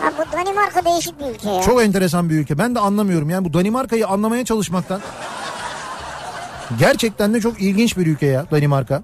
Ha, 0.00 0.12
bu 0.18 0.32
Danimarka 0.36 0.84
değişik 0.84 1.20
bir 1.20 1.24
ülke 1.26 1.50
ya. 1.50 1.62
Çok 1.62 1.82
enteresan 1.82 2.30
bir 2.30 2.34
ülke. 2.34 2.58
Ben 2.58 2.74
de 2.74 2.80
anlamıyorum. 2.80 3.30
Yani 3.30 3.44
bu 3.44 3.52
Danimarka'yı 3.54 4.06
anlamaya 4.06 4.44
çalışmaktan. 4.44 5.00
Gerçekten 6.78 7.34
de 7.34 7.40
çok 7.40 7.60
ilginç 7.62 7.96
bir 7.96 8.06
ülke 8.06 8.26
ya 8.26 8.46
Danimarka. 8.50 9.02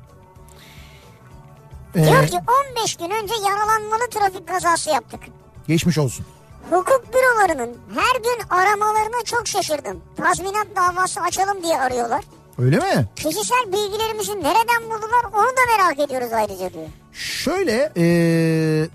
Ee, 1.94 2.04
Diyor 2.06 2.26
ki 2.26 2.36
15 2.76 2.96
gün 2.96 3.10
önce 3.10 3.34
yaralanmalı 3.48 4.10
trafik 4.10 4.48
kazası 4.48 4.90
yaptık. 4.90 5.20
geçmiş 5.68 5.98
olsun. 5.98 6.26
Hukuk 6.70 7.04
bürolarının 7.14 7.76
her 7.94 8.20
gün 8.20 8.48
aramalarına 8.50 9.24
çok 9.24 9.48
şaşırdım. 9.48 10.00
Tazminat 10.16 10.66
davası 10.76 11.20
açalım 11.20 11.62
diye 11.62 11.78
arıyorlar. 11.78 12.24
Öyle 12.58 12.76
mi? 12.76 13.06
Kişisel 13.16 13.64
bilgilerimizi 13.66 14.32
nereden 14.32 14.84
buldular 14.84 15.24
onu 15.34 15.46
da 15.46 15.76
merak 15.78 15.98
ediyoruz 16.00 16.32
ayrıca 16.32 16.72
diyor. 16.72 16.86
Şöyle 17.12 17.92
ee, 17.96 18.88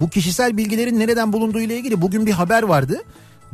bu 0.00 0.10
kişisel 0.10 0.56
bilgilerin 0.56 0.98
nereden 0.98 1.32
bulunduğu 1.32 1.60
ile 1.60 1.76
ilgili 1.76 2.02
bugün 2.02 2.26
bir 2.26 2.32
haber 2.32 2.62
vardı. 2.62 3.02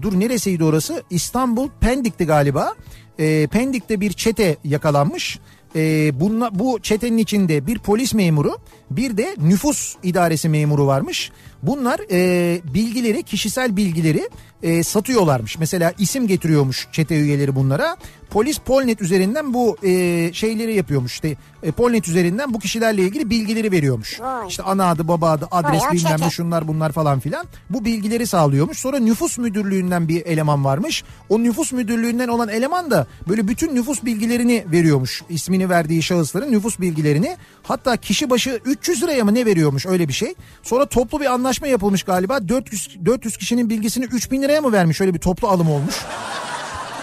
Dur 0.02 0.20
neresiydi 0.20 0.64
orası? 0.64 1.02
İstanbul 1.10 1.68
Pendik'ti 1.80 2.26
galiba. 2.26 2.74
Ee, 3.18 3.46
Pendik'te 3.46 4.00
bir 4.00 4.12
çete 4.12 4.56
yakalanmış. 4.64 5.38
Ee, 5.76 6.20
bunla, 6.20 6.58
bu 6.58 6.78
çetenin 6.82 7.18
içinde 7.18 7.66
bir 7.66 7.78
polis 7.78 8.14
memuru 8.14 8.58
bir 8.90 9.16
de 9.16 9.36
nüfus 9.42 9.96
idaresi 10.02 10.48
memuru 10.48 10.86
varmış. 10.86 11.30
Bunlar 11.66 12.00
e, 12.10 12.60
bilgileri 12.74 13.22
kişisel 13.22 13.76
bilgileri 13.76 14.30
e, 14.62 14.82
satıyorlarmış. 14.82 15.58
Mesela 15.58 15.92
isim 15.98 16.26
getiriyormuş 16.26 16.88
çete 16.92 17.20
üyeleri 17.20 17.56
bunlara. 17.56 17.96
Polis 18.30 18.58
Polnet 18.58 19.02
üzerinden 19.02 19.54
bu 19.54 19.76
e, 19.82 20.30
şeyleri 20.32 20.74
yapıyormuş. 20.74 21.12
İşte 21.12 21.36
e, 21.62 21.70
Polnet 21.70 22.08
üzerinden 22.08 22.54
bu 22.54 22.58
kişilerle 22.58 23.02
ilgili 23.02 23.30
bilgileri 23.30 23.72
veriyormuş. 23.72 24.20
Vay. 24.20 24.48
İşte 24.48 24.62
ana 24.62 24.90
adı 24.90 25.08
baba 25.08 25.30
adı 25.30 25.48
adres 25.50 25.80
Bayağı 25.80 25.92
bilmem 25.92 26.20
ne 26.20 26.30
şunlar 26.30 26.68
bunlar 26.68 26.92
falan 26.92 27.20
filan. 27.20 27.46
Bu 27.70 27.84
bilgileri 27.84 28.26
sağlıyormuş. 28.26 28.78
Sonra 28.78 28.98
nüfus 28.98 29.38
müdürlüğünden 29.38 30.08
bir 30.08 30.26
eleman 30.26 30.64
varmış. 30.64 31.04
O 31.28 31.42
nüfus 31.42 31.72
müdürlüğünden 31.72 32.28
olan 32.28 32.48
eleman 32.48 32.90
da 32.90 33.06
böyle 33.28 33.48
bütün 33.48 33.74
nüfus 33.74 34.04
bilgilerini 34.04 34.64
veriyormuş. 34.72 35.22
İsmini 35.28 35.68
verdiği 35.68 36.02
şahısların 36.02 36.52
nüfus 36.52 36.80
bilgilerini. 36.80 37.36
Hatta 37.62 37.96
kişi 37.96 38.30
başı 38.30 38.60
300 38.64 39.02
liraya 39.02 39.24
mı 39.24 39.34
ne 39.34 39.46
veriyormuş 39.46 39.86
öyle 39.86 40.08
bir 40.08 40.12
şey. 40.12 40.34
Sonra 40.62 40.86
toplu 40.86 41.20
bir 41.20 41.26
anlaşma 41.26 41.53
yapılmış 41.62 42.02
galiba. 42.02 42.48
400 42.48 43.04
400 43.04 43.36
kişinin 43.36 43.70
bilgisini 43.70 44.04
3000 44.04 44.42
liraya 44.42 44.60
mı 44.60 44.72
vermiş? 44.72 45.00
Öyle 45.00 45.14
bir 45.14 45.18
toplu 45.18 45.48
alım 45.48 45.70
olmuş. 45.70 45.94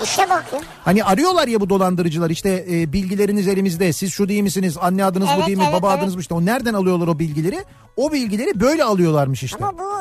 İşe 0.03 0.29
bak 0.29 0.45
ya. 0.53 0.59
Hani 0.85 1.03
arıyorlar 1.03 1.47
ya 1.47 1.59
bu 1.59 1.69
dolandırıcılar 1.69 2.29
işte 2.29 2.65
e, 2.71 2.93
bilgileriniz 2.93 3.47
elimizde 3.47 3.93
siz 3.93 4.13
şu 4.13 4.29
değil 4.29 4.41
misiniz 4.43 4.77
anne 4.81 5.05
adınız 5.05 5.27
bu 5.27 5.31
Evet, 5.35 5.47
değil 5.47 5.57
mi 5.57 5.63
evet, 5.63 5.73
baba 5.73 5.91
evet. 5.91 5.99
adınız 5.99 6.17
bu 6.17 6.21
işte 6.21 6.33
o 6.33 6.45
nereden 6.45 6.73
alıyorlar 6.73 7.07
o 7.07 7.19
bilgileri 7.19 7.63
o 7.97 8.11
bilgileri 8.11 8.59
böyle 8.59 8.83
alıyorlarmış 8.83 9.43
işte. 9.43 9.65
Ama 9.65 9.77
bu 9.79 9.91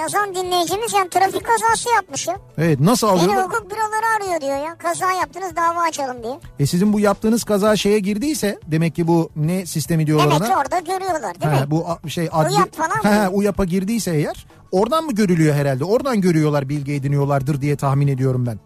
yazan 0.00 0.34
dinleyicimiz 0.34 0.92
yani 0.92 1.08
trafik 1.10 1.44
kazası 1.46 1.88
yapmış 1.96 2.26
ya. 2.28 2.36
Evet 2.58 2.80
nasıl 2.80 3.06
Yine 3.06 3.16
alıyorlar? 3.20 3.44
hukuk 3.44 3.70
büroları 3.70 4.06
arıyor 4.16 4.40
diyor 4.40 4.66
ya. 4.66 4.78
Kaza 4.78 5.12
yaptınız 5.12 5.56
dava 5.56 5.80
açalım 5.82 6.22
diye. 6.22 6.38
E 6.58 6.66
sizin 6.66 6.92
bu 6.92 7.00
yaptığınız 7.00 7.44
kaza 7.44 7.76
şeye 7.76 7.98
girdiyse 7.98 8.58
demek 8.66 8.94
ki 8.94 9.06
bu 9.08 9.30
ne 9.36 9.66
sistemi 9.66 10.06
diyorlar 10.06 10.26
Demek 10.30 10.42
ki 10.42 10.52
ona? 10.52 10.60
orada 10.60 10.78
görüyorlar 10.78 11.40
değil 11.40 11.52
Ha, 11.54 11.60
mi? 11.64 11.70
bu 11.70 12.08
şey 12.10 12.28
adli 12.32 12.54
Uyap 12.56 12.74
falan 12.76 12.96
mı? 13.04 13.08
Ha, 13.10 13.28
UYAP'a 13.32 13.64
girdiyse 13.64 14.10
eğer 14.14 14.46
oradan 14.72 15.04
mı 15.04 15.12
görülüyor 15.12 15.54
herhalde? 15.54 15.84
Oradan 15.84 16.20
görüyorlar 16.20 16.68
bilgi 16.68 16.92
ediniyorlardır 16.92 17.60
diye 17.60 17.76
tahmin 17.76 18.08
ediyorum 18.08 18.46
ben. 18.46 18.58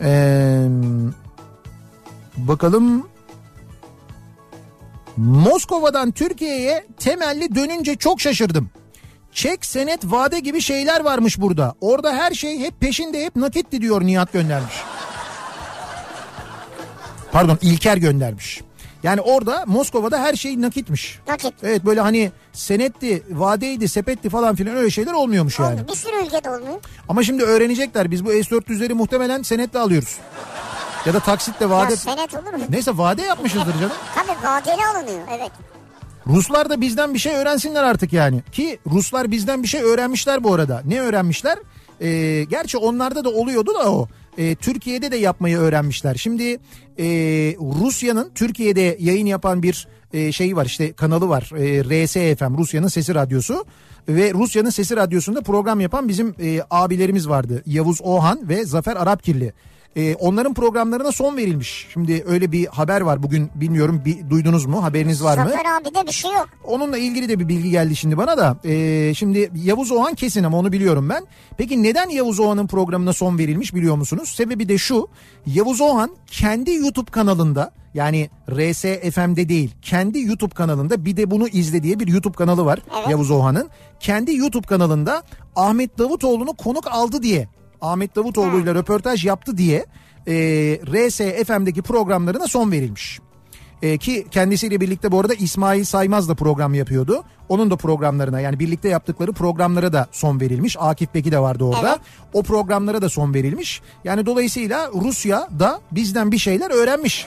Ee, 0.00 0.66
bakalım 2.36 3.08
Moskova'dan 5.16 6.10
Türkiye'ye 6.10 6.86
temelli 6.98 7.54
dönünce 7.54 7.96
çok 7.96 8.20
şaşırdım. 8.20 8.70
Çek, 9.34 9.64
senet, 9.64 10.04
vade 10.04 10.40
gibi 10.40 10.60
şeyler 10.60 11.00
varmış 11.00 11.40
burada. 11.40 11.74
Orada 11.80 12.12
her 12.12 12.32
şey 12.32 12.58
hep 12.58 12.80
peşinde 12.80 13.24
hep 13.24 13.36
nakitti 13.36 13.80
diyor 13.80 14.02
Nihat 14.06 14.32
göndermiş. 14.32 14.74
Pardon 17.32 17.58
İlker 17.62 17.96
göndermiş. 17.96 18.60
Yani 19.02 19.20
orada 19.20 19.64
Moskova'da 19.66 20.18
her 20.18 20.34
şey 20.34 20.60
nakitmiş. 20.60 21.18
Nakit. 21.28 21.54
Evet 21.62 21.84
böyle 21.84 22.00
hani 22.00 22.32
senetti, 22.52 23.22
vadeydi, 23.30 23.88
sepetti 23.88 24.30
falan 24.30 24.54
filan 24.54 24.76
öyle 24.76 24.90
şeyler 24.90 25.12
olmuyormuş 25.12 25.58
yani. 25.58 25.80
Oldu. 25.80 25.92
Bir 25.92 25.96
sürü 25.96 26.26
ülkede 26.26 26.50
olmuyor. 26.50 26.80
Ama 27.08 27.22
şimdi 27.22 27.42
öğrenecekler. 27.42 28.10
Biz 28.10 28.24
bu 28.24 28.28
S-400'leri 28.30 28.94
muhtemelen 28.94 29.42
senetle 29.42 29.78
alıyoruz. 29.78 30.16
Ya 31.06 31.14
da 31.14 31.20
taksitle 31.20 31.70
vade... 31.70 31.92
Ya 31.92 31.96
senet 31.96 32.34
olur 32.34 32.54
mu? 32.54 32.64
Neyse 32.68 32.98
vade 32.98 33.22
yapmışızdır 33.22 33.72
canım. 33.72 33.96
Tabii 34.14 34.46
vadeli 34.46 34.86
alınıyor 34.86 35.28
evet. 35.38 35.50
Ruslar 36.26 36.70
da 36.70 36.80
bizden 36.80 37.14
bir 37.14 37.18
şey 37.18 37.34
öğrensinler 37.34 37.82
artık 37.82 38.12
yani. 38.12 38.42
Ki 38.52 38.78
Ruslar 38.86 39.30
bizden 39.30 39.62
bir 39.62 39.68
şey 39.68 39.82
öğrenmişler 39.82 40.44
bu 40.44 40.54
arada. 40.54 40.82
Ne 40.86 41.00
öğrenmişler? 41.00 41.58
Ee, 42.00 42.44
gerçi 42.50 42.78
onlarda 42.78 43.24
da 43.24 43.30
oluyordu 43.30 43.74
da 43.74 43.92
o. 43.92 44.08
Ee, 44.38 44.54
Türkiye'de 44.54 45.10
de 45.10 45.16
yapmayı 45.16 45.58
öğrenmişler. 45.58 46.14
Şimdi 46.14 46.58
e, 46.98 47.06
Rusya'nın 47.80 48.30
Türkiye'de 48.34 48.96
yayın 49.00 49.26
yapan 49.26 49.62
bir 49.62 49.88
e, 50.12 50.32
şey 50.32 50.56
var 50.56 50.66
işte 50.66 50.92
kanalı 50.92 51.28
var. 51.28 51.50
E, 51.56 51.84
RSFM 51.84 52.58
Rusya'nın 52.58 52.88
sesi 52.88 53.14
radyosu. 53.14 53.64
Ve 54.08 54.34
Rusya'nın 54.34 54.70
sesi 54.70 54.96
radyosunda 54.96 55.40
program 55.40 55.80
yapan 55.80 56.08
bizim 56.08 56.34
e, 56.40 56.60
abilerimiz 56.70 57.28
vardı. 57.28 57.62
Yavuz 57.66 58.00
Ohan 58.02 58.48
ve 58.48 58.64
Zafer 58.64 58.96
Arapkirli. 58.96 59.52
Ee, 59.96 60.14
onların 60.14 60.54
programlarına 60.54 61.12
son 61.12 61.36
verilmiş. 61.36 61.86
Şimdi 61.92 62.24
öyle 62.26 62.52
bir 62.52 62.66
haber 62.66 63.00
var 63.00 63.22
bugün 63.22 63.50
bilmiyorum 63.54 64.02
bir 64.04 64.30
duydunuz 64.30 64.66
mu 64.66 64.82
haberiniz 64.84 65.24
var 65.24 65.38
mı? 65.38 65.44
Zafer 65.50 65.64
abi 65.80 65.94
de 65.94 66.06
bir 66.06 66.12
şey 66.12 66.32
yok. 66.32 66.48
Onunla 66.64 66.98
ilgili 66.98 67.28
de 67.28 67.38
bir 67.38 67.48
bilgi 67.48 67.70
geldi 67.70 67.96
şimdi 67.96 68.16
bana 68.16 68.38
da. 68.38 68.56
Ee, 68.64 69.12
şimdi 69.14 69.50
Yavuz 69.54 69.90
Oğan 69.90 70.14
kesin 70.14 70.44
ama 70.44 70.58
onu 70.58 70.72
biliyorum 70.72 71.08
ben. 71.08 71.26
Peki 71.56 71.82
neden 71.82 72.08
Yavuz 72.08 72.40
Oğan'ın 72.40 72.66
programına 72.66 73.12
son 73.12 73.38
verilmiş 73.38 73.74
biliyor 73.74 73.96
musunuz? 73.96 74.28
Sebebi 74.36 74.68
de 74.68 74.78
şu. 74.78 75.08
Yavuz 75.46 75.80
Oğan 75.80 76.10
kendi 76.26 76.74
YouTube 76.74 77.10
kanalında 77.10 77.72
yani 77.94 78.30
RSFM'de 78.50 79.48
değil 79.48 79.70
kendi 79.82 80.20
YouTube 80.20 80.54
kanalında 80.54 81.04
bir 81.04 81.16
de 81.16 81.30
bunu 81.30 81.48
izle 81.48 81.82
diye 81.82 82.00
bir 82.00 82.08
YouTube 82.08 82.34
kanalı 82.36 82.64
var 82.64 82.78
Evet. 82.98 83.08
Yavuz 83.10 83.30
Oğan'ın. 83.30 83.68
Kendi 84.00 84.36
YouTube 84.36 84.66
kanalında 84.66 85.22
Ahmet 85.56 85.98
Davutoğlu'nu 85.98 86.52
konuk 86.56 86.86
aldı 86.86 87.22
diye 87.22 87.48
Ahmet 87.80 88.16
Davutoğlu 88.16 88.60
ile 88.60 88.74
röportaj 88.74 89.24
yaptı 89.24 89.58
diye 89.58 89.86
e, 90.26 90.34
RSFM'deki 90.86 91.82
programlarına 91.82 92.46
son 92.46 92.72
verilmiş. 92.72 93.20
E, 93.82 93.98
ki 93.98 94.26
kendisiyle 94.30 94.80
birlikte 94.80 95.12
bu 95.12 95.20
arada 95.20 95.34
İsmail 95.34 95.84
Saymaz 95.84 96.28
da 96.28 96.34
program 96.34 96.74
yapıyordu. 96.74 97.24
Onun 97.48 97.70
da 97.70 97.76
programlarına 97.76 98.40
yani 98.40 98.58
birlikte 98.58 98.88
yaptıkları 98.88 99.32
programlara 99.32 99.92
da 99.92 100.06
son 100.12 100.40
verilmiş. 100.40 100.76
Akif 100.80 101.14
Beki 101.14 101.32
de 101.32 101.38
vardı 101.38 101.64
orada. 101.64 101.88
Evet. 101.88 102.00
O 102.32 102.42
programlara 102.42 103.02
da 103.02 103.08
son 103.08 103.34
verilmiş. 103.34 103.82
Yani 104.04 104.26
dolayısıyla 104.26 104.90
Rusya 104.94 105.48
da 105.58 105.80
bizden 105.92 106.32
bir 106.32 106.38
şeyler 106.38 106.70
öğrenmiş. 106.70 107.26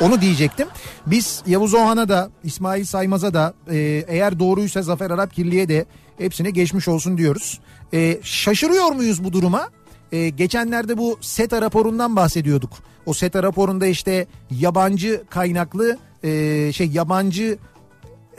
Onu 0.00 0.20
diyecektim. 0.20 0.68
Biz 1.06 1.42
Yavuz 1.46 1.74
Ohan'a 1.74 2.08
da 2.08 2.30
İsmail 2.44 2.84
Saymaz'a 2.84 3.34
da 3.34 3.54
e, 3.70 4.04
eğer 4.08 4.38
doğruysa 4.38 4.82
Zafer 4.82 5.10
Arapkirli'ye 5.10 5.68
de 5.68 5.86
hepsine 6.18 6.50
geçmiş 6.50 6.88
olsun 6.88 7.18
diyoruz. 7.18 7.60
E, 7.92 8.18
şaşırıyor 8.22 8.92
muyuz 8.92 9.24
bu 9.24 9.32
duruma? 9.32 9.70
E, 10.12 10.28
geçenlerde 10.28 10.98
bu 10.98 11.18
SETA 11.20 11.62
raporundan 11.62 12.16
bahsediyorduk. 12.16 12.72
O 13.06 13.12
SETA 13.14 13.42
raporunda 13.42 13.86
işte 13.86 14.26
yabancı 14.50 15.22
kaynaklı 15.30 15.98
e, 16.22 16.72
şey 16.72 16.86
yabancı 16.86 17.58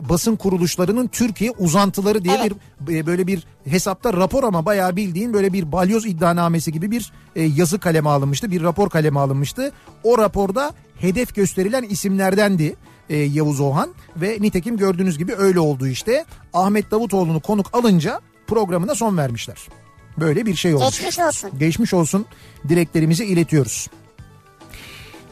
basın 0.02 0.36
kuruluşlarının 0.36 1.08
Türkiye 1.08 1.52
uzantıları 1.52 2.24
diye 2.24 2.38
Evet. 2.42 2.52
bir 2.80 2.96
e, 2.96 3.06
böyle 3.06 3.28
bir 3.28 3.48
hesapta 3.66 4.14
rapor 4.14 4.44
ama 4.44 4.66
bayağı 4.66 4.96
bildiğin 4.96 5.34
böyle 5.34 5.54
bir 5.54 5.72
balyoz 5.72 6.06
iddianamesi 6.06 6.72
gibi 6.72 6.92
bir 6.92 7.12
e, 7.36 7.44
yazı 7.44 7.80
kaleme 7.80 8.10
alınmıştı. 8.10 8.52
Bir 8.52 8.64
rapor 8.64 8.90
kaleme 8.90 9.20
alınmıştı. 9.20 9.72
O 10.04 10.18
raporda 10.18 10.74
hedef 11.00 11.36
gösterilen 11.36 11.84
isimlerdendi 11.84 12.76
e, 13.10 13.18
Yavuz 13.18 13.60
Ohan 13.60 13.90
ve 14.16 14.38
nitekim 14.42 14.78
gördüğünüz 14.78 15.18
gibi 15.18 15.36
öyle 15.36 15.60
oldu 15.60 15.88
işte. 15.88 16.26
Ahmet 16.54 16.92
Davutoğlu'nu 16.92 17.40
konuk 17.40 17.70
alınca 17.74 18.22
programına 18.48 18.96
son 18.96 19.18
vermişler. 19.18 19.58
Böyle 20.18 20.46
bir 20.46 20.56
şey 20.56 20.76
olmuş. 20.76 21.00
Geçmiş 21.00 21.20
olsun. 21.20 21.52
Geçmiş 21.60 21.94
olsun 21.94 22.26
dileklerimizi 22.70 23.26
iletiyoruz. 23.26 23.88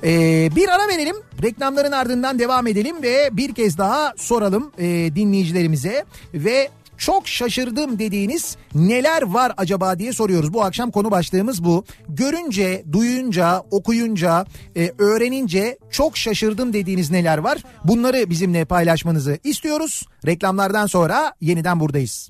Ee, 0.04 0.49
bir 0.56 0.69
ara 0.69 0.88
verelim. 0.88 1.15
Reklamların 1.43 1.91
ardından 1.91 2.39
devam 2.39 2.67
edelim 2.67 3.04
ve 3.04 3.30
bir 3.32 3.56
kez 3.56 3.78
daha 3.78 4.13
soralım 4.17 4.71
e, 4.78 4.86
dinleyicilerimize 5.15 6.06
ve 6.34 6.69
çok 6.97 7.28
şaşırdım 7.28 7.99
dediğiniz 7.99 8.58
neler 8.76 9.21
var 9.21 9.52
acaba 9.58 9.99
diye 9.99 10.13
soruyoruz. 10.13 10.54
Bu 10.54 10.63
akşam 10.63 10.91
konu 10.91 11.12
başlığımız 11.12 11.63
bu. 11.63 11.86
Görünce, 12.10 12.84
duyunca, 12.91 13.60
okuyunca, 13.71 14.45
e, 14.76 14.91
öğrenince 14.97 15.78
çok 15.91 16.17
şaşırdım 16.17 16.73
dediğiniz 16.73 17.12
neler 17.12 17.38
var? 17.38 17.58
Bunları 17.84 18.30
bizimle 18.30 18.65
paylaşmanızı 18.65 19.39
istiyoruz. 19.43 20.05
Reklamlardan 20.26 20.86
sonra 20.86 21.34
yeniden 21.41 21.80
buradayız. 21.80 22.30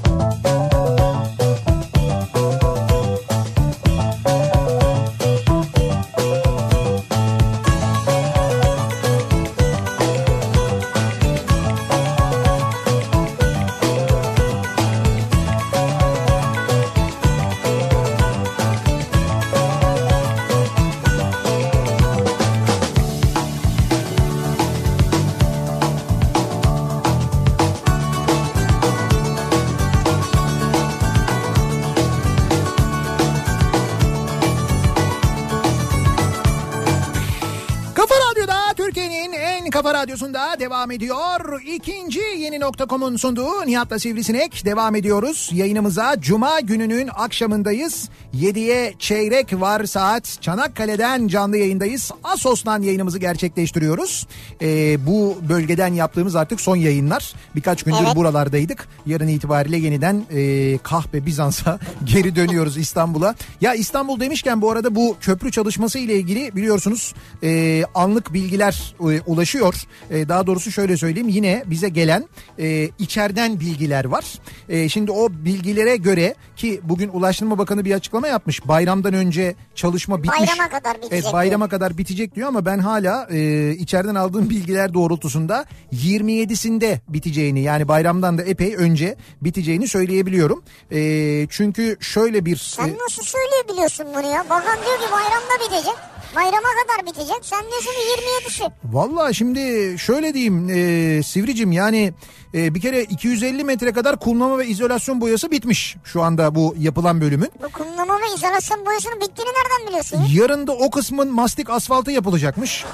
radyosunda 40.11 40.59
devam 40.59 40.91
ediyor. 40.91 41.61
İkinci 41.61 42.19
yeni 42.19 42.59
nokta.com'un 42.59 43.15
sunduğu 43.15 43.65
Nihat'la 43.65 43.99
Sivrisinek 43.99 44.65
devam 44.65 44.95
ediyoruz. 44.95 45.49
Yayınımıza 45.53 46.15
Cuma 46.21 46.59
gününün 46.59 47.09
akşamındayız. 47.15 48.09
7'ye 48.35 48.93
çeyrek 48.99 49.61
var 49.61 49.85
saat. 49.85 50.41
Çanakkale'den 50.41 51.27
canlı 51.27 51.57
yayındayız. 51.57 52.11
Asos'tan 52.23 52.81
yayınımızı 52.81 53.19
gerçekleştiriyoruz. 53.19 54.27
Ee, 54.61 54.97
bu 55.07 55.37
bölgeden 55.49 55.93
yaptığımız 55.93 56.35
artık 56.35 56.61
son 56.61 56.75
yayınlar. 56.75 57.33
Birkaç 57.55 57.83
gündür 57.83 58.03
Evet. 58.05 58.15
buralardaydık. 58.15 58.87
Yarın 59.05 59.27
itibariyle 59.27 59.77
yeniden 59.77 60.23
e, 60.31 60.77
Kahpe 60.77 61.25
Bizans'a 61.25 61.79
geri 62.03 62.35
dönüyoruz 62.35 62.77
İstanbul'a. 62.77 63.35
Ya 63.61 63.73
İstanbul 63.73 64.19
demişken 64.19 64.61
bu 64.61 64.71
arada 64.71 64.95
bu 64.95 65.17
köprü 65.21 65.51
çalışması 65.51 65.99
ile 65.99 66.15
ilgili 66.15 66.55
biliyorsunuz 66.55 67.13
e, 67.43 67.83
anlık 67.95 68.33
bilgiler 68.33 68.95
e, 68.99 69.21
ulaşıyor. 69.21 69.75
E, 70.09 70.29
daha 70.29 70.47
doğrusu 70.47 70.71
şöyle 70.71 70.97
söyleyeyim 70.97 71.29
yine 71.29 71.63
bize 71.65 71.89
gelen 71.89 72.25
e, 72.59 72.89
içeriden 72.99 73.59
bilgiler 73.59 74.05
var. 74.05 74.25
E, 74.69 74.89
şimdi 74.89 75.11
o 75.11 75.29
bilgilere 75.31 75.95
göre 75.95 76.35
ki 76.55 76.79
bugün 76.83 77.09
Ulaştırma 77.09 77.57
Bakanı 77.57 77.85
bir 77.85 77.93
açıklama 77.93 78.27
yapmış. 78.27 78.67
Bayramdan 78.67 79.13
önce 79.13 79.55
çalışma 79.75 80.23
bitmiş. 80.23 80.39
Bayrama 80.39 80.69
kadar 80.69 80.97
bitecek 80.97 81.13
Evet 81.13 81.33
bayrama 81.33 81.69
kadar 81.69 81.97
bitecek 81.97 82.35
diyor 82.35 82.47
ama 82.47 82.65
ben 82.65 82.79
hala 82.79 83.27
e, 83.31 83.71
içeriden 83.71 84.15
aldığım 84.15 84.49
bilgiler 84.49 84.93
doğrultusunda 84.93 85.65
27'sinde 85.93 86.99
biteceğini 87.07 87.61
yani 87.61 87.87
bayramdan 87.87 88.37
da 88.37 88.43
epey 88.43 88.75
önce 88.75 89.15
biteceğini 89.41 89.87
söyleyebiliyorum. 89.87 90.63
E, 90.91 91.47
çünkü 91.49 91.97
şöyle 91.99 92.45
bir... 92.45 92.57
Sen 92.57 92.97
nasıl 93.03 93.23
söyleyebiliyorsun 93.23 94.07
bunu 94.15 94.31
ya? 94.31 94.45
Bakan 94.49 94.77
diyor 94.85 94.97
ki 94.97 95.11
bayramda 95.11 95.65
bitecek. 95.65 96.10
Bayrama 96.35 96.67
kadar 96.83 97.05
bitecek. 97.05 97.37
Sen 97.41 97.61
diyorsun 97.61 97.91
ki 97.91 98.49
27'si. 98.49 98.71
Vallahi 98.83 99.35
şimdi 99.35 99.95
şöyle 99.99 100.33
diyeyim 100.33 100.69
e, 100.69 101.23
Sivricim 101.23 101.71
yani 101.71 102.13
e, 102.53 102.75
bir 102.75 102.81
kere 102.81 103.03
250 103.03 103.63
metre 103.63 103.91
kadar 103.93 104.19
kumlama 104.19 104.57
ve 104.57 104.67
izolasyon 104.67 105.21
boyası 105.21 105.51
bitmiş 105.51 105.95
şu 106.03 106.21
anda 106.21 106.55
bu 106.55 106.75
yapılan 106.79 107.21
bölümün. 107.21 107.51
Bu 107.63 107.69
kumlama 107.69 108.13
ve 108.13 108.35
izolasyon 108.35 108.85
boyasının 108.85 109.21
bittiğini 109.21 109.51
nereden 109.51 109.87
biliyorsun? 109.87 110.17
ya? 110.17 110.41
Yarın 110.41 110.67
da 110.67 110.71
o 110.71 110.89
kısmın 110.91 111.31
mastik 111.33 111.69
asfaltı 111.69 112.11
yapılacakmış. 112.11 112.85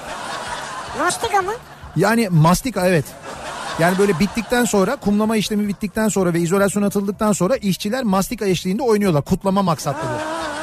Mastika 0.99 1.41
mı? 1.41 1.51
Yani 1.95 2.29
mastika 2.31 2.87
evet. 2.87 3.05
Yani 3.79 3.97
böyle 3.97 4.19
bittikten 4.19 4.65
sonra 4.65 4.95
kumlama 4.95 5.37
işlemi 5.37 5.67
bittikten 5.67 6.09
sonra 6.09 6.33
ve 6.33 6.39
izolasyon 6.39 6.83
atıldıktan 6.83 7.31
sonra 7.31 7.55
işçiler 7.55 8.03
mastika 8.03 8.45
eşliğinde 8.45 8.83
oynuyorlar 8.83 9.23
kutlama 9.23 9.61
maksatlı. 9.61 10.07
Aa. 10.09 10.56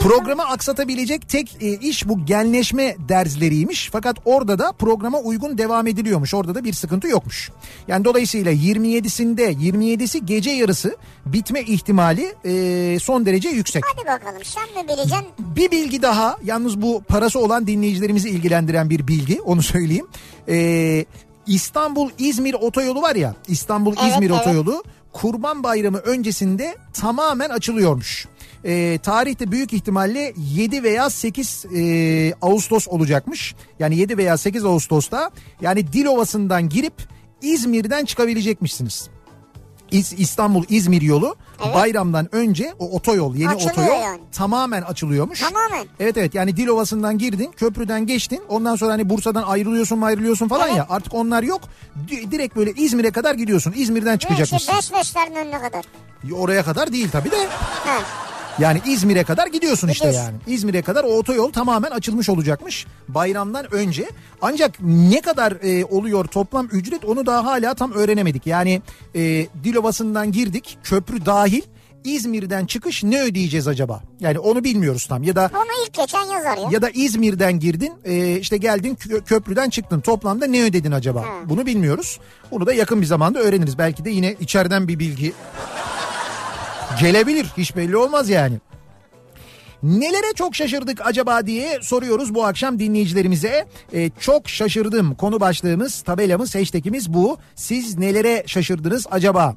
Programı 0.00 0.42
aksatabilecek 0.42 1.28
tek 1.28 1.56
e, 1.60 1.72
iş 1.72 2.08
bu 2.08 2.26
genleşme 2.26 2.96
dersleriymiş. 3.08 3.88
Fakat 3.92 4.16
orada 4.24 4.58
da 4.58 4.72
programa 4.72 5.18
uygun 5.18 5.58
devam 5.58 5.86
ediliyormuş. 5.86 6.34
Orada 6.34 6.54
da 6.54 6.64
bir 6.64 6.72
sıkıntı 6.72 7.08
yokmuş. 7.08 7.50
Yani 7.88 8.04
dolayısıyla 8.04 8.52
27'sinde 8.52 9.52
27'si 9.52 10.24
gece 10.24 10.50
yarısı 10.50 10.96
bitme 11.26 11.62
ihtimali 11.62 12.34
e, 12.44 12.98
son 13.00 13.26
derece 13.26 13.48
yüksek. 13.48 13.84
Hadi 13.94 14.06
bakalım 14.06 14.44
sen 14.44 14.82
mi 14.82 14.88
bileceksin? 14.88 15.26
Bir 15.38 15.70
bilgi 15.70 16.02
daha 16.02 16.36
yalnız 16.44 16.82
bu 16.82 17.02
parası 17.02 17.38
olan 17.38 17.66
dinleyicilerimizi 17.66 18.28
ilgilendiren 18.30 18.90
bir 18.90 19.08
bilgi 19.08 19.40
onu 19.40 19.62
söyleyeyim. 19.62 20.06
Ee, 20.48 21.04
İstanbul-İzmir 21.46 22.54
otoyolu 22.54 23.02
var 23.02 23.14
ya 23.16 23.34
İstanbul-İzmir 23.48 24.30
Evet, 24.30 24.30
evet. 24.30 24.40
otoyolu 24.40 24.84
Kurban 25.12 25.62
Bayramı 25.62 25.98
öncesinde 25.98 26.76
tamamen 26.92 27.50
açılıyormuş. 27.50 28.26
Ee, 28.64 28.98
tarihte 29.02 29.50
büyük 29.52 29.72
ihtimalle 29.72 30.34
7 30.36 30.82
veya 30.82 31.10
8 31.10 31.64
e, 31.76 32.32
Ağustos 32.42 32.88
olacakmış. 32.88 33.54
Yani 33.78 33.96
7 33.96 34.16
veya 34.18 34.36
8 34.38 34.64
Ağustos'ta 34.64 35.30
yani 35.60 35.92
Dilovası'ndan 35.92 36.68
girip 36.68 36.94
İzmir'den 37.42 38.04
çıkabilecekmişsiniz. 38.04 39.08
İz- 39.90 40.12
İstanbul-İzmir 40.18 41.02
yolu 41.02 41.36
Evet. 41.64 41.74
bayramdan 41.74 42.34
önce 42.34 42.74
o 42.78 42.90
otoyol 42.90 43.34
yeni 43.34 43.50
Açılıyor 43.50 43.72
otoyol 43.72 44.02
yani. 44.02 44.20
tamamen 44.32 44.82
açılıyormuş. 44.82 45.40
Tamamen. 45.40 45.86
Evet 46.00 46.16
evet 46.16 46.34
yani 46.34 46.56
Dilovası'ndan 46.56 47.18
girdin 47.18 47.52
köprüden 47.56 48.06
geçtin 48.06 48.40
ondan 48.48 48.76
sonra 48.76 48.92
hani 48.92 49.10
Bursa'dan 49.10 49.42
ayrılıyorsun 49.42 50.00
ayrılıyorsun 50.00 50.48
falan 50.48 50.66
Evet. 50.68 50.76
ya 50.76 50.86
artık 50.88 51.14
onlar 51.14 51.42
yok. 51.42 51.60
Di- 52.08 52.30
Direkt 52.30 52.56
böyle 52.56 52.72
İzmir'e 52.72 53.10
kadar 53.10 53.34
gidiyorsun 53.34 53.72
İzmir'den 53.76 54.18
çıkacakmışsın. 54.18 54.74
Besbeslerin 54.76 55.34
önüne 55.34 55.58
kadar. 55.60 55.84
Oraya 56.36 56.62
kadar 56.64 56.92
değil 56.92 57.08
tabii 57.12 57.30
de 57.30 57.46
Ha. 57.84 57.98
Yani 58.58 58.80
İzmir'e 58.86 59.24
kadar 59.24 59.46
gidiyorsun 59.46 59.88
işte 59.88 60.06
Gidiyorsun. 60.06 60.30
yani. 60.32 60.38
İzmir'e 60.54 60.82
kadar 60.82 61.04
o 61.04 61.08
otoyol 61.08 61.52
tamamen 61.52 61.90
açılmış 61.90 62.28
olacakmış 62.28 62.86
bayramdan 63.08 63.74
önce. 63.74 64.08
Ancak 64.42 64.72
ne 64.80 65.20
kadar 65.20 65.52
e, 65.62 65.84
oluyor 65.84 66.24
toplam 66.24 66.66
ücret 66.72 67.04
onu 67.04 67.26
daha 67.26 67.44
hala 67.44 67.74
tam 67.74 67.92
öğrenemedik. 67.92 68.46
Yani 68.46 68.82
e, 69.14 69.46
Dilovası'ndan 69.64 70.32
girdik 70.32 70.78
köprü 70.82 71.26
dahil 71.26 71.62
İzmir'den 72.04 72.66
çıkış 72.66 73.04
ne 73.04 73.22
ödeyeceğiz 73.22 73.68
acaba? 73.68 74.02
Yani 74.20 74.38
onu 74.38 74.64
bilmiyoruz 74.64 75.06
tam 75.06 75.22
ya 75.22 75.36
da 75.36 75.50
Onu 75.54 75.86
ilk 75.86 75.94
geçen 75.94 76.22
yazar 76.24 76.56
ya. 76.56 76.68
ya 76.70 76.82
da 76.82 76.90
İzmir'den 76.90 77.58
girdin 77.60 77.92
e, 78.04 78.36
işte 78.40 78.56
geldin 78.56 78.94
kö- 78.94 79.24
köprüden 79.24 79.70
çıktın 79.70 80.00
toplamda 80.00 80.46
ne 80.46 80.62
ödedin 80.62 80.92
acaba? 80.92 81.22
Ha. 81.22 81.26
Bunu 81.44 81.66
bilmiyoruz. 81.66 82.20
Bunu 82.50 82.66
da 82.66 82.72
yakın 82.74 83.00
bir 83.00 83.06
zamanda 83.06 83.38
öğreniriz. 83.38 83.78
Belki 83.78 84.04
de 84.04 84.10
yine 84.10 84.36
içeriden 84.40 84.88
bir 84.88 84.98
bilgi 84.98 85.32
gelebilir. 87.00 87.46
Hiç 87.56 87.76
belli 87.76 87.96
olmaz 87.96 88.28
yani. 88.28 88.58
Nelere 89.82 90.34
çok 90.34 90.54
şaşırdık 90.54 91.06
acaba 91.06 91.46
diye 91.46 91.78
soruyoruz 91.82 92.34
bu 92.34 92.44
akşam 92.44 92.78
dinleyicilerimize. 92.78 93.66
E, 93.92 94.10
çok 94.20 94.48
şaşırdım 94.48 95.14
konu 95.14 95.40
başlığımız, 95.40 96.02
tabelamız, 96.02 96.54
hashtagimiz 96.54 97.14
bu. 97.14 97.38
Siz 97.54 97.98
nelere 97.98 98.44
şaşırdınız 98.46 99.06
acaba? 99.10 99.56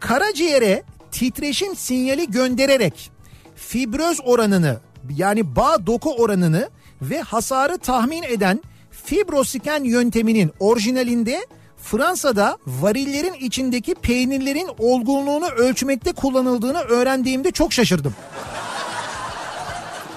Karaciğere 0.00 0.82
titreşim 1.10 1.76
sinyali 1.76 2.30
göndererek 2.30 3.10
fibröz 3.56 4.20
oranını 4.24 4.80
yani 5.16 5.56
bağ 5.56 5.86
doku 5.86 6.14
oranını 6.14 6.70
ve 7.02 7.20
hasarı 7.20 7.78
tahmin 7.78 8.22
eden 8.22 8.60
fibrosiken 8.90 9.84
yönteminin 9.84 10.50
orijinalinde 10.60 11.46
Fransa'da 11.82 12.58
varillerin 12.66 13.34
içindeki 13.34 13.94
peynirlerin 13.94 14.68
olgunluğunu 14.78 15.46
ölçmekte 15.46 16.12
kullanıldığını 16.12 16.78
öğrendiğimde 16.80 17.50
çok 17.50 17.72
şaşırdım. 17.72 18.14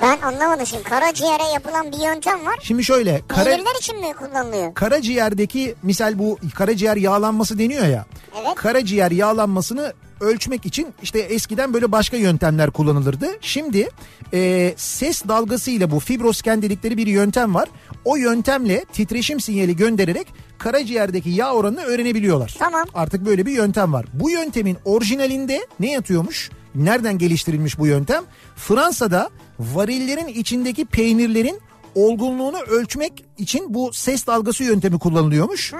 Ben 0.01 0.22
anlamadım 0.22 0.66
şimdi. 0.66 0.84
Karaciğere 0.84 1.43
yapılan 1.53 1.91
bir 1.91 1.97
yöntem 2.05 2.45
var. 2.45 2.59
Şimdi 2.64 2.84
şöyle 2.84 3.22
kara, 3.28 3.43
Peynirler 3.43 3.76
için 3.80 3.99
mi 3.99 4.14
kullanılıyor? 4.14 4.74
karaciğerdeki 4.74 5.76
misal 5.84 6.20
bu 6.20 6.38
karaciğer 6.55 6.95
yağlanması 6.97 7.59
deniyor 7.59 7.86
ya. 7.88 8.05
Evet. 8.41 8.55
Karaciğer 8.55 9.11
yağlanmasını 9.11 9.93
ölçmek 10.24 10.66
için 10.66 10.88
işte 11.04 11.20
eskiden 11.20 11.74
böyle 11.74 11.92
başka 11.92 12.18
yöntemler 12.18 12.72
kullanılırdı. 12.72 13.28
Şimdi 13.42 13.90
e, 14.34 14.74
ses 14.78 15.28
dalgasıyla 15.28 15.92
bu 15.92 16.00
fibrosken 16.00 16.62
dedikleri 16.62 16.98
bir 16.98 17.08
yöntem 17.08 17.56
var. 17.56 17.70
O 18.06 18.16
yöntemle 18.16 18.86
titreşim 18.94 19.40
sinyali 19.40 19.76
göndererek 19.76 20.28
karaciğerdeki 20.58 21.30
yağ 21.30 21.54
oranını 21.54 21.82
öğrenebiliyorlar. 21.82 22.56
Tamam. 22.60 22.86
Artık 22.94 23.26
böyle 23.26 23.46
bir 23.46 23.52
yöntem 23.52 23.94
var. 23.94 24.06
Bu 24.14 24.30
yöntemin 24.30 24.78
orijinalinde 24.86 25.68
ne 25.80 25.92
yatıyormuş? 25.92 26.50
Nereden 26.76 27.18
geliştirilmiş 27.18 27.80
bu 27.80 27.88
yöntem? 27.88 28.24
Fransa'da 28.56 29.30
varillerin 29.60 30.28
içindeki 30.28 30.86
peynirlerin 30.86 31.60
olgunluğunu 31.96 32.60
ölçmek 32.60 33.26
için 33.38 33.74
bu 33.74 33.94
ses 33.94 34.28
dalgası 34.28 34.64
yöntemi 34.64 35.00
kullanılıyormuş. 35.00 35.74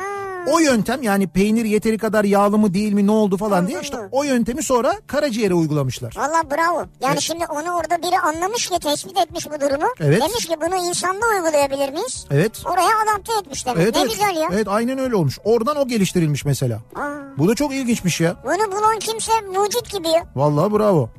O 0.48 0.60
yöntem 0.60 1.04
yani 1.04 1.28
peynir 1.28 1.66
yeteri 1.66 1.98
kadar 1.98 2.24
yağlı 2.24 2.58
mı 2.58 2.74
değil 2.74 2.94
mi 2.94 3.08
ne 3.08 3.12
oldu 3.12 3.38
falan 3.38 3.68
diye 3.68 3.82
işte 3.82 3.98
o 4.12 4.24
yöntemi 4.24 4.64
sonra 4.64 4.94
karaciğere 5.08 5.54
uygulamışlar. 5.54 6.14
Valla 6.18 6.44
bravo. 6.52 6.78
Yani 6.78 6.88
Evet. 7.12 7.20
şimdi 7.20 7.46
onu 7.46 7.76
orada 7.78 7.98
biri 8.08 8.20
anlamış 8.20 8.70
ki 8.70 8.80
tespit 8.80 9.18
etmiş 9.18 9.48
bu 9.52 9.62
durumu. 9.62 9.88
Evet. 10.00 10.22
Demiş 10.22 10.46
ki 10.46 10.56
bunu 10.62 10.88
insanda 10.90 11.26
uygulayabilir 11.36 11.90
miyiz? 11.90 12.26
Evet. 12.32 12.62
Oraya 12.66 12.90
adapte 13.04 13.34
etmiş 13.42 13.66
demek. 13.66 13.84
Evet, 13.84 13.96
ne 13.96 14.02
evet. 14.02 14.12
güzel 14.12 14.36
ya. 14.42 14.50
Evet 14.54 14.68
aynen 14.68 14.98
öyle 14.98 15.16
olmuş. 15.16 15.40
Oradan 15.44 15.78
o 15.78 15.88
geliştirilmiş 15.88 16.46
mesela. 16.46 16.80
Aa, 16.96 17.10
Bu 17.38 17.48
da 17.48 17.56
çok 17.56 17.74
ilginçmiş 17.74 18.22
ya. 18.22 18.36
bunu 18.44 18.72
bulan 18.72 19.00
kimse 19.00 19.32
mucit 19.42 19.92
gibi 19.92 20.08
ya. 20.08 20.24
Vallahi 20.36 20.74
bravo. 20.74 21.10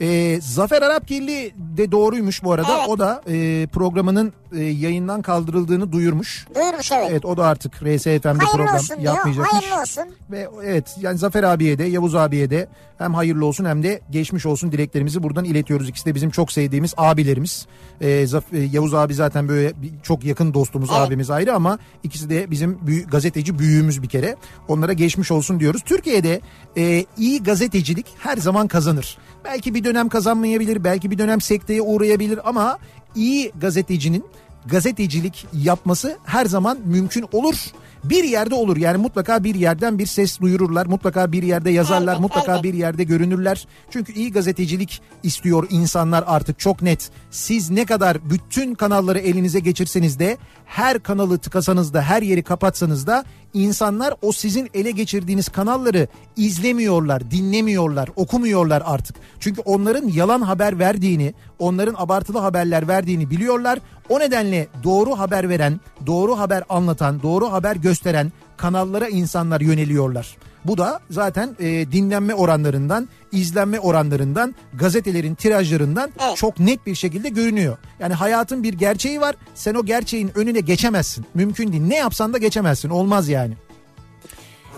Ee, 0.00 0.38
Zafer 0.40 0.82
Arapgirli 0.82 1.54
de 1.56 1.92
doğruymuş 1.92 2.44
bu 2.44 2.52
arada. 2.52 2.76
Evet. 2.78 2.88
O 2.88 2.98
da 2.98 3.22
e, 3.28 3.66
programının 3.66 4.32
e, 4.56 4.62
yayından 4.62 5.22
kaldırıldığını 5.22 5.92
duyurmuş. 5.92 6.46
Duyurmuş 6.54 6.92
evet. 6.92 7.06
Evet 7.10 7.24
o 7.24 7.36
da 7.36 7.46
artık 7.46 7.72
RSFM'de 7.82 8.28
Hayırlı 8.28 8.52
program 8.52 8.74
olsun 8.74 8.96
diyor. 9.00 9.14
yapmayacakmış. 9.14 9.52
Hayırlı 9.62 9.80
olsun. 9.80 10.04
Ve 10.30 10.48
evet 10.64 10.96
yani 11.00 11.18
Zafer 11.18 11.42
abiye 11.42 11.78
de 11.78 11.84
Yavuz 11.84 12.14
abiye 12.14 12.50
de 12.50 12.68
hem 12.98 13.14
hayırlı 13.14 13.46
olsun 13.46 13.64
hem 13.64 13.82
de 13.82 14.00
geçmiş 14.10 14.46
olsun 14.46 14.72
dileklerimizi 14.72 15.22
buradan 15.22 15.44
iletiyoruz. 15.44 15.88
İkisi 15.88 16.06
de 16.06 16.14
bizim 16.14 16.30
çok 16.30 16.52
sevdiğimiz 16.52 16.94
abilerimiz. 16.96 17.66
Ee, 18.00 18.06
Zaf- 18.26 18.52
e, 18.56 18.58
Yavuz 18.72 18.94
abi 18.94 19.14
zaten 19.14 19.48
böyle 19.48 19.72
çok 20.02 20.24
yakın 20.24 20.54
dostumuz 20.54 20.90
Evet. 20.92 21.00
abimiz 21.08 21.30
ayrı 21.30 21.54
ama 21.54 21.78
ikisi 22.02 22.30
de 22.30 22.50
bizim 22.50 22.78
büyü- 22.86 23.06
gazeteci 23.06 23.58
büyüğümüz 23.58 24.02
bir 24.02 24.08
kere. 24.08 24.36
Onlara 24.68 24.92
geçmiş 24.92 25.30
olsun 25.30 25.60
diyoruz. 25.60 25.82
Türkiye'de 25.84 26.40
e, 26.76 27.04
iyi 27.18 27.42
gazetecilik 27.42 28.06
her 28.18 28.36
zaman 28.36 28.68
kazanır. 28.68 29.18
Belki 29.44 29.74
bir 29.74 29.84
dönem 29.84 30.08
kazanmayabilir, 30.08 30.84
belki 30.84 31.10
bir 31.10 31.18
dönem 31.18 31.40
sekteye 31.40 31.82
uğrayabilir 31.82 32.48
ama 32.48 32.78
iyi 33.14 33.52
gazetecinin 33.60 34.24
gazetecilik 34.66 35.46
yapması 35.52 36.18
her 36.24 36.46
zaman 36.46 36.78
mümkün 36.84 37.24
olur. 37.32 37.56
Bir 38.04 38.24
yerde 38.24 38.54
olur 38.54 38.76
yani 38.76 38.96
mutlaka 38.96 39.44
bir 39.44 39.54
yerden 39.54 39.98
bir 39.98 40.06
ses 40.06 40.40
duyururlar. 40.40 40.86
Mutlaka 40.86 41.32
bir 41.32 41.42
yerde 41.42 41.70
yazarlar. 41.70 42.12
Elbet, 42.12 42.20
mutlaka 42.20 42.52
elbet. 42.52 42.64
bir 42.64 42.74
yerde 42.74 43.04
görünürler. 43.04 43.66
Çünkü 43.90 44.12
iyi 44.12 44.32
gazetecilik 44.32 45.02
istiyor 45.22 45.66
insanlar 45.70 46.24
artık 46.26 46.58
çok 46.58 46.82
net. 46.82 47.10
Siz 47.30 47.70
ne 47.70 47.86
kadar 47.86 48.30
bütün 48.30 48.74
kanalları 48.74 49.18
elinize 49.18 49.60
geçirseniz 49.60 50.18
de 50.18 50.38
her 50.72 51.02
kanalı 51.02 51.38
tıkasanız 51.38 51.94
da 51.94 52.02
her 52.02 52.22
yeri 52.22 52.42
kapatsanız 52.42 53.06
da 53.06 53.24
insanlar 53.54 54.14
o 54.22 54.32
sizin 54.32 54.70
ele 54.74 54.90
geçirdiğiniz 54.90 55.48
kanalları 55.48 56.08
izlemiyorlar, 56.36 57.30
dinlemiyorlar, 57.30 58.08
okumuyorlar 58.16 58.82
artık. 58.86 59.16
Çünkü 59.40 59.60
onların 59.60 60.08
yalan 60.08 60.40
haber 60.40 60.78
verdiğini, 60.78 61.34
onların 61.58 61.94
abartılı 61.98 62.38
haberler 62.38 62.88
verdiğini 62.88 63.30
biliyorlar. 63.30 63.78
O 64.08 64.20
nedenle 64.20 64.68
doğru 64.84 65.18
haber 65.18 65.48
veren, 65.48 65.80
doğru 66.06 66.38
haber 66.38 66.64
anlatan, 66.68 67.22
doğru 67.22 67.52
haber 67.52 67.76
gösteren 67.76 68.32
kanallara 68.56 69.08
insanlar 69.08 69.60
yöneliyorlar. 69.60 70.36
Bu 70.64 70.78
da 70.78 71.00
zaten 71.10 71.56
e, 71.60 71.92
dinlenme 71.92 72.34
oranlarından, 72.34 73.08
izlenme 73.32 73.80
oranlarından, 73.80 74.54
gazetelerin 74.74 75.34
tirajlarından 75.34 76.10
Evet. 76.26 76.36
çok 76.36 76.58
net 76.58 76.86
bir 76.86 76.94
şekilde 76.94 77.28
görünüyor. 77.28 77.76
Yani 77.98 78.14
hayatın 78.14 78.62
bir 78.62 78.72
gerçeği 78.74 79.20
var. 79.20 79.36
Sen 79.54 79.74
o 79.74 79.84
gerçeğin 79.84 80.30
önüne 80.34 80.60
geçemezsin. 80.60 81.26
Mümkün 81.34 81.72
değil. 81.72 81.82
Ne 81.82 81.96
yapsan 81.96 82.32
da 82.32 82.38
geçemezsin. 82.38 82.88
Olmaz 82.90 83.28
yani. 83.28 83.54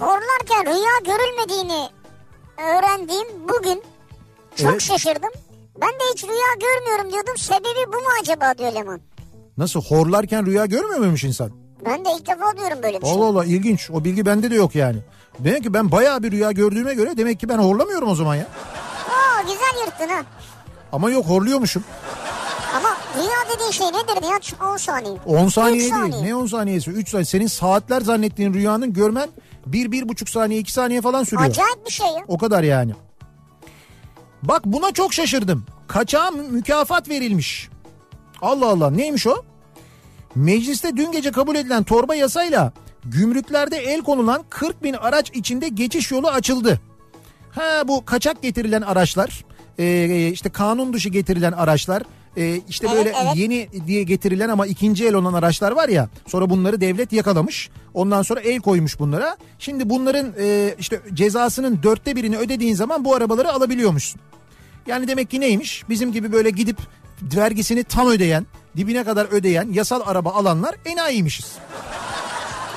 Horlarken 0.00 0.64
rüya 0.66 1.14
görülmediğini 1.16 1.88
öğrendiğim 2.58 3.26
bugün 3.48 3.82
çok 4.56 4.70
Evet. 4.70 4.82
şaşırdım. 4.82 5.30
Ben 5.80 5.88
de 5.88 6.02
hiç 6.14 6.24
rüya 6.24 6.54
görmüyorum 6.60 7.12
diyordum. 7.12 7.36
Sebebi 7.36 7.92
bu 7.92 7.96
mu 7.96 8.08
acaba 8.22 8.58
diyor 8.58 8.72
Leman. 8.72 9.00
Nasıl 9.58 9.80
horlarken 9.82 10.46
rüya 10.46 10.66
görmüyor 10.66 10.98
muymuş 10.98 11.24
insan? 11.24 11.50
Ben 11.84 12.04
de 12.04 12.08
ilk 12.18 12.26
defa 12.28 12.56
diyorum 12.56 12.78
böyle 12.82 13.00
bir 13.00 13.06
şey. 13.06 13.14
Allah 13.16 13.24
Allah 13.26 13.44
ilginç. 13.44 13.90
O 13.90 14.04
bilgi 14.04 14.26
bende 14.26 14.50
de 14.50 14.54
yok 14.54 14.74
yani. 14.74 14.98
Demek 15.38 15.62
ki 15.62 15.74
ben 15.74 15.92
bayağı 15.92 16.22
bir 16.22 16.30
rüya 16.30 16.52
gördüğüme 16.52 16.94
göre 16.94 17.16
demek 17.16 17.40
ki 17.40 17.48
ben 17.48 17.58
horlamıyorum 17.58 18.08
o 18.08 18.14
zaman 18.14 18.34
ya. 18.34 18.46
Aa 19.08 19.42
güzel 19.42 19.86
yırttın 19.86 20.08
ha. 20.08 20.22
Ama 20.92 21.10
yok 21.10 21.26
horluyormuşum. 21.26 21.84
Ama 22.76 22.88
rüya 23.16 23.54
dediğin 23.54 23.70
şey 23.70 23.86
nedir 23.86 24.28
ya? 24.30 24.66
10 24.72 24.76
saniye. 24.76 25.14
10 25.26 25.48
saniye 25.48 25.80
değil. 25.80 25.90
saniye. 25.90 26.24
Ne 26.24 26.34
10 26.34 26.46
saniyesi? 26.46 26.90
3 26.90 27.08
saniye. 27.08 27.24
Senin 27.24 27.46
saatler 27.46 28.00
zannettiğin 28.00 28.54
rüyanın 28.54 28.92
görmen 28.92 29.28
1-1,5 29.70 30.30
saniye 30.30 30.60
2 30.60 30.72
saniye 30.72 31.00
falan 31.00 31.24
sürüyor. 31.24 31.50
Acayip 31.50 31.86
bir 31.86 31.92
şey 31.92 32.06
ya. 32.06 32.24
O 32.28 32.38
kadar 32.38 32.62
yani. 32.62 32.92
Bak 34.42 34.64
buna 34.64 34.92
çok 34.92 35.14
şaşırdım. 35.14 35.66
Kaçağa 35.88 36.30
mü- 36.30 36.48
mükafat 36.50 37.08
verilmiş. 37.08 37.68
Allah 38.42 38.66
Allah 38.68 38.90
neymiş 38.90 39.26
o? 39.26 39.36
Mecliste 40.34 40.96
dün 40.96 41.12
gece 41.12 41.32
kabul 41.32 41.56
edilen 41.56 41.84
torba 41.84 42.14
yasayla 42.14 42.72
gümrüklerde 43.06 43.76
el 43.76 44.02
konulan 44.02 44.44
40 44.50 44.82
bin 44.82 44.92
araç 44.92 45.30
içinde 45.34 45.68
geçiş 45.68 46.10
yolu 46.10 46.28
açıldı. 46.28 46.80
Ha 47.50 47.88
bu 47.88 48.04
kaçak 48.04 48.42
getirilen 48.42 48.82
araçlar 48.82 49.44
e, 49.78 50.28
işte 50.32 50.50
kanun 50.50 50.92
dışı 50.92 51.08
getirilen 51.08 51.52
araçlar 51.52 52.02
e, 52.36 52.60
işte 52.68 52.86
Evet, 52.86 52.96
böyle 52.96 53.12
evet. 53.22 53.36
yeni 53.36 53.68
diye 53.86 54.02
getirilen 54.02 54.48
ama 54.48 54.66
ikinci 54.66 55.06
el 55.06 55.14
olan 55.14 55.34
araçlar 55.34 55.72
var 55.72 55.88
ya 55.88 56.08
sonra 56.26 56.50
bunları 56.50 56.80
devlet 56.80 57.12
yakalamış 57.12 57.70
ondan 57.94 58.22
sonra 58.22 58.40
el 58.40 58.60
koymuş 58.60 58.98
bunlara 58.98 59.36
şimdi 59.58 59.90
bunların 59.90 60.32
e, 60.38 60.74
işte 60.78 61.00
cezasının 61.14 61.82
dörtte 61.82 62.16
birini 62.16 62.36
ödediğin 62.36 62.74
zaman 62.74 63.04
bu 63.04 63.14
arabaları 63.14 63.52
alabiliyormuşsun. 63.52 64.20
Yani 64.86 65.08
demek 65.08 65.30
ki 65.30 65.40
neymiş 65.40 65.82
bizim 65.88 66.12
gibi 66.12 66.32
böyle 66.32 66.50
gidip 66.50 66.76
vergisini 67.22 67.84
tam 67.84 68.08
ödeyen 68.08 68.46
dibine 68.76 69.04
kadar 69.04 69.26
ödeyen 69.26 69.68
yasal 69.72 70.00
araba 70.04 70.30
alanlar 70.30 70.74
enayiymişiz. 70.84 71.52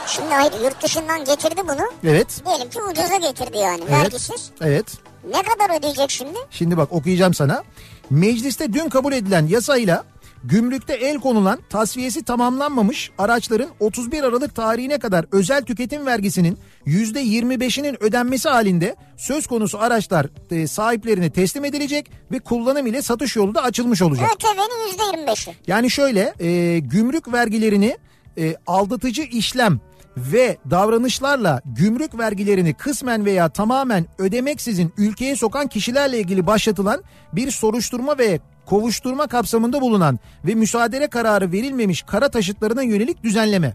Şimdi 0.08 0.30
hayır 0.34 0.54
yurt 0.64 0.84
dışından 0.84 1.26
getirdi 1.26 1.62
bunu. 1.64 1.90
Evet. 2.04 2.42
Diyelim 2.46 2.70
ki 2.70 2.80
ucuza 2.92 3.18
getirdi 3.18 3.58
yani 3.58 3.82
Evet. 3.90 3.92
vergisiz. 3.92 4.50
Evet. 4.62 4.86
Ne 5.28 5.42
kadar 5.44 5.80
ödeyecek 5.80 6.12
şimdi? 6.12 6.38
Şimdi 6.52 6.78
bak 6.78 6.94
okuyacağım 6.94 7.34
sana. 7.34 7.64
Mecliste 8.10 8.74
dün 8.74 8.90
kabul 8.90 9.14
edilen 9.14 9.48
yasayla 9.48 10.04
gümrükte 10.44 10.94
el 10.94 11.18
konulan 11.20 11.60
tasfiyesi 11.70 12.24
tamamlanmamış 12.24 13.12
araçların 13.18 13.70
31 13.80 14.24
Aralık 14.24 14.56
tarihine 14.56 15.00
kadar 15.00 15.26
özel 15.32 15.62
tüketim 15.66 16.06
vergisinin 16.06 16.58
%25'inin 16.88 18.04
ödenmesi 18.04 18.50
halinde 18.50 18.96
söz 19.18 19.48
konusu 19.48 19.80
araçlar 19.80 20.28
e, 20.52 20.68
sahiplerine 20.68 21.30
teslim 21.30 21.66
edilecek 21.66 22.12
ve 22.32 22.40
kullanım 22.40 22.88
ile 22.88 23.02
satış 23.02 23.36
yolu 23.36 23.56
da 23.56 23.64
açılmış 23.64 24.02
olacak. 24.02 24.30
ÖTV'nin 24.36 25.26
%25'i. 25.26 25.54
Yani 25.68 25.92
şöyle 25.92 26.34
e, 26.40 26.80
gümrük 26.80 27.34
vergilerini 27.34 27.98
e, 28.38 28.56
aldatıcı 28.68 29.22
işlem 29.22 29.80
ve 30.18 30.58
davranışlarla 30.70 31.62
gümrük 31.66 32.18
vergilerini 32.18 32.74
kısmen 32.74 33.26
veya 33.26 33.50
tamamen 33.50 34.06
ödemeksizin 34.18 34.94
ülkeye 34.98 35.36
sokan 35.36 35.68
kişilerle 35.68 36.20
ilgili 36.20 36.48
başlatılan 36.48 37.04
bir 37.34 37.52
soruşturma 37.52 38.18
ve 38.18 38.40
kovuşturma 38.68 39.28
kapsamında 39.28 39.82
bulunan 39.82 40.20
ve 40.46 40.56
müsaade 40.56 41.08
kararı 41.08 41.52
verilmemiş 41.52 42.02
kara 42.02 42.30
taşıtlarına 42.30 42.84
yönelik 42.84 43.24
düzenleme. 43.24 43.74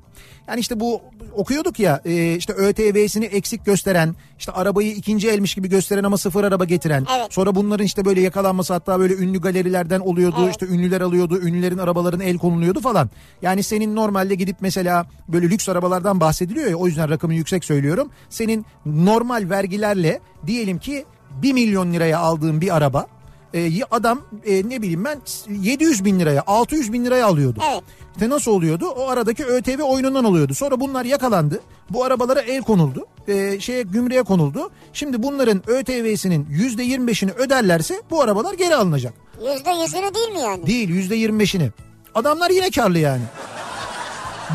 Yani 0.48 0.60
işte 0.60 0.80
bu 0.80 1.02
okuyorduk 1.36 1.80
ya 1.80 2.00
e, 2.04 2.34
işte 2.34 2.52
ÖTV'sini 2.52 3.24
eksik 3.24 3.66
gösteren 3.66 4.14
işte 4.38 4.52
arabayı 4.52 4.92
ikinci 4.92 5.28
elmiş 5.28 5.54
gibi 5.54 5.68
gösteren 5.68 6.04
ama 6.04 6.18
sıfır 6.18 6.44
araba 6.44 6.64
getiren 6.64 7.06
Evet. 7.16 7.34
sonra 7.34 7.54
bunların 7.54 7.84
işte 7.86 8.04
böyle 8.04 8.20
yakalanması 8.20 8.72
hatta 8.72 9.00
böyle 9.00 9.14
ünlü 9.14 9.40
galerilerden 9.40 10.00
oluyordu 10.00 10.36
Evet. 10.42 10.50
işte 10.50 10.66
ünlüler 10.66 11.00
alıyordu 11.00 11.40
ünlülerin 11.40 11.78
arabalarına 11.78 12.24
el 12.24 12.38
konuluyordu 12.38 12.80
falan. 12.80 13.10
Yani 13.42 13.62
senin 13.62 13.96
normalde 13.96 14.34
gidip 14.34 14.56
mesela 14.60 15.06
böyle 15.28 15.50
lüks 15.50 15.68
arabalardan 15.68 16.20
bahsediliyor 16.20 16.70
ya 16.70 16.76
o 16.76 16.86
yüzden 16.86 17.10
rakamı 17.10 17.34
yüksek 17.34 17.64
söylüyorum. 17.64 18.10
Senin 18.30 18.66
normal 18.86 19.50
vergilerle 19.50 20.20
diyelim 20.46 20.78
ki 20.78 21.04
1 21.42 21.52
milyon 21.52 21.92
liraya 21.92 22.18
aldığın 22.18 22.60
bir 22.60 22.76
araba 22.76 23.06
e, 23.54 23.84
adam 23.90 24.20
e, 24.46 24.68
ne 24.68 24.82
bileyim 24.82 25.04
ben 25.04 25.20
700 25.48 26.04
bin 26.04 26.20
liraya 26.20 26.42
600 26.46 26.92
bin 26.92 27.04
liraya 27.04 27.26
alıyordu. 27.26 27.60
Evet. 27.72 27.82
İşte 28.14 28.30
nasıl 28.30 28.50
oluyordu? 28.50 28.86
O 28.88 29.08
aradaki 29.08 29.44
ÖTV 29.44 29.82
oyunundan 29.82 30.24
oluyordu. 30.24 30.54
Sonra 30.54 30.80
bunlar 30.80 31.04
yakalandı. 31.04 31.60
Bu 31.90 32.04
arabalara 32.04 32.40
el 32.40 32.62
konuldu. 32.62 33.06
E, 33.28 33.60
şeye 33.60 33.82
gümrüğe 33.82 34.22
konuldu. 34.22 34.70
Şimdi 34.92 35.22
bunların 35.22 35.62
ÖTV'sinin 35.66 36.44
%25'ini 36.44 37.32
öderlerse 37.32 38.02
bu 38.10 38.22
arabalar 38.22 38.54
geri 38.54 38.76
alınacak. 38.76 39.14
%100'ünü 39.42 40.14
değil 40.14 40.32
mi 40.32 40.40
yani? 40.40 40.66
Değil 40.66 41.10
%25'ini. 41.10 41.70
Adamlar 42.14 42.50
yine 42.50 42.70
karlı 42.70 42.98
yani. 42.98 43.22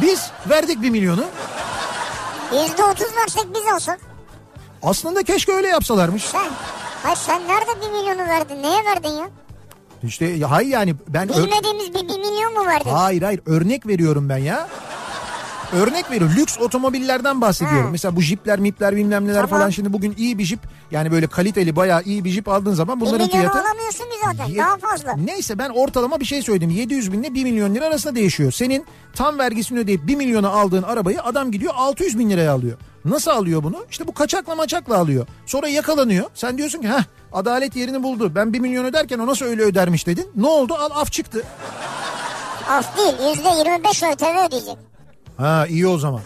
Biz 0.01 0.31
verdik 0.49 0.81
bir 0.81 0.89
milyonu. 0.89 1.23
%30 2.51 3.15
versek 3.15 3.45
biz 3.55 3.73
olsak. 3.75 3.99
Aslında 4.83 5.23
keşke 5.23 5.51
öyle 5.53 5.67
yapsalarmış. 5.67 6.23
Sen, 6.23 6.51
hayır 7.03 7.17
sen 7.17 7.41
nerede 7.47 7.81
bir 7.81 7.91
milyonu 7.91 8.29
verdin? 8.29 8.63
Neye 8.63 8.85
verdin 8.85 9.09
ya? 9.09 9.29
İşte 10.03 10.39
hayır 10.41 10.69
yani 10.69 10.95
ben... 11.07 11.29
Bilmediğimiz 11.29 11.93
bir, 11.93 12.09
bir 12.09 12.19
milyon 12.19 12.53
mu 12.53 12.65
verdin? 12.67 12.89
Hayır 12.89 13.21
hayır 13.21 13.41
örnek 13.45 13.87
veriyorum 13.87 14.29
ben 14.29 14.37
ya. 14.37 14.67
Örnek 15.73 16.11
veriyorum. 16.11 16.35
Lüks 16.37 16.59
otomobillerden 16.59 17.41
bahsediyorum. 17.41 17.85
Ha. 17.85 17.91
Mesela 17.91 18.15
bu 18.15 18.21
jipler, 18.21 18.59
mipler 18.59 18.95
bilmem 18.95 19.27
neler 19.27 19.33
Tamam. 19.41 19.49
falan. 19.49 19.69
Şimdi 19.69 19.93
bugün 19.93 20.13
iyi 20.17 20.37
bir 20.37 20.43
jip 20.43 20.59
yani 20.91 21.11
böyle 21.11 21.27
kaliteli 21.27 21.75
bayağı 21.75 22.03
iyi 22.03 22.23
bir 22.23 22.29
jip 22.29 22.47
aldığın 22.47 22.73
zaman 22.73 22.99
bunların 22.99 23.29
fiyatı... 23.29 23.59
alamıyorsun 23.61 24.03
ki 24.03 24.15
zaten. 24.25 24.45
Ye- 24.45 24.57
Daha 24.57 24.77
fazla. 24.77 25.15
Neyse 25.15 25.57
ben 25.57 25.69
ortalama 25.69 26.19
bir 26.19 26.25
şey 26.25 26.41
söyledim. 26.41 26.69
700 26.69 27.11
bin 27.11 27.23
ile 27.23 27.33
1 27.33 27.43
milyon 27.43 27.75
lira 27.75 27.85
arasında 27.85 28.15
değişiyor. 28.15 28.51
Senin 28.51 28.85
tam 29.15 29.39
vergisini 29.39 29.79
ödeyip 29.79 30.07
1 30.07 30.15
milyona 30.15 30.49
aldığın 30.49 30.83
arabayı 30.83 31.23
adam 31.23 31.51
gidiyor 31.51 31.73
600 31.77 32.19
bin 32.19 32.29
liraya 32.29 32.51
alıyor. 32.53 32.77
Nasıl 33.09 33.31
alıyor 33.31 33.63
bunu? 33.63 33.85
İşte 33.89 34.07
bu 34.07 34.13
kaçakla 34.13 34.55
maçakla 34.55 34.97
alıyor. 34.97 35.27
Sonra 35.45 35.67
yakalanıyor. 35.67 36.25
Sen 36.33 36.57
diyorsun 36.57 36.81
ki 36.81 36.87
heh 36.87 37.03
adalet 37.33 37.75
yerini 37.75 38.03
buldu. 38.03 38.35
Ben 38.35 38.53
1 38.53 38.59
milyon 38.59 38.85
öderken 38.85 39.19
o 39.19 39.27
nasıl 39.27 39.45
öyle 39.45 39.61
ödermiş 39.63 40.07
dedin. 40.07 40.31
Ne 40.35 40.47
oldu? 40.47 40.73
Al 40.73 40.89
af 41.01 41.11
çıktı. 41.11 41.43
Af 42.69 42.97
değil 42.97 43.13
yüzde 43.29 43.49
yirmi 43.49 43.83
beş 43.83 44.03
ÖTV 44.03 44.47
ödeyecek. 44.47 44.77
Ha 45.37 45.65
iyi 45.67 45.87
o 45.87 45.97
zaman. 45.97 46.21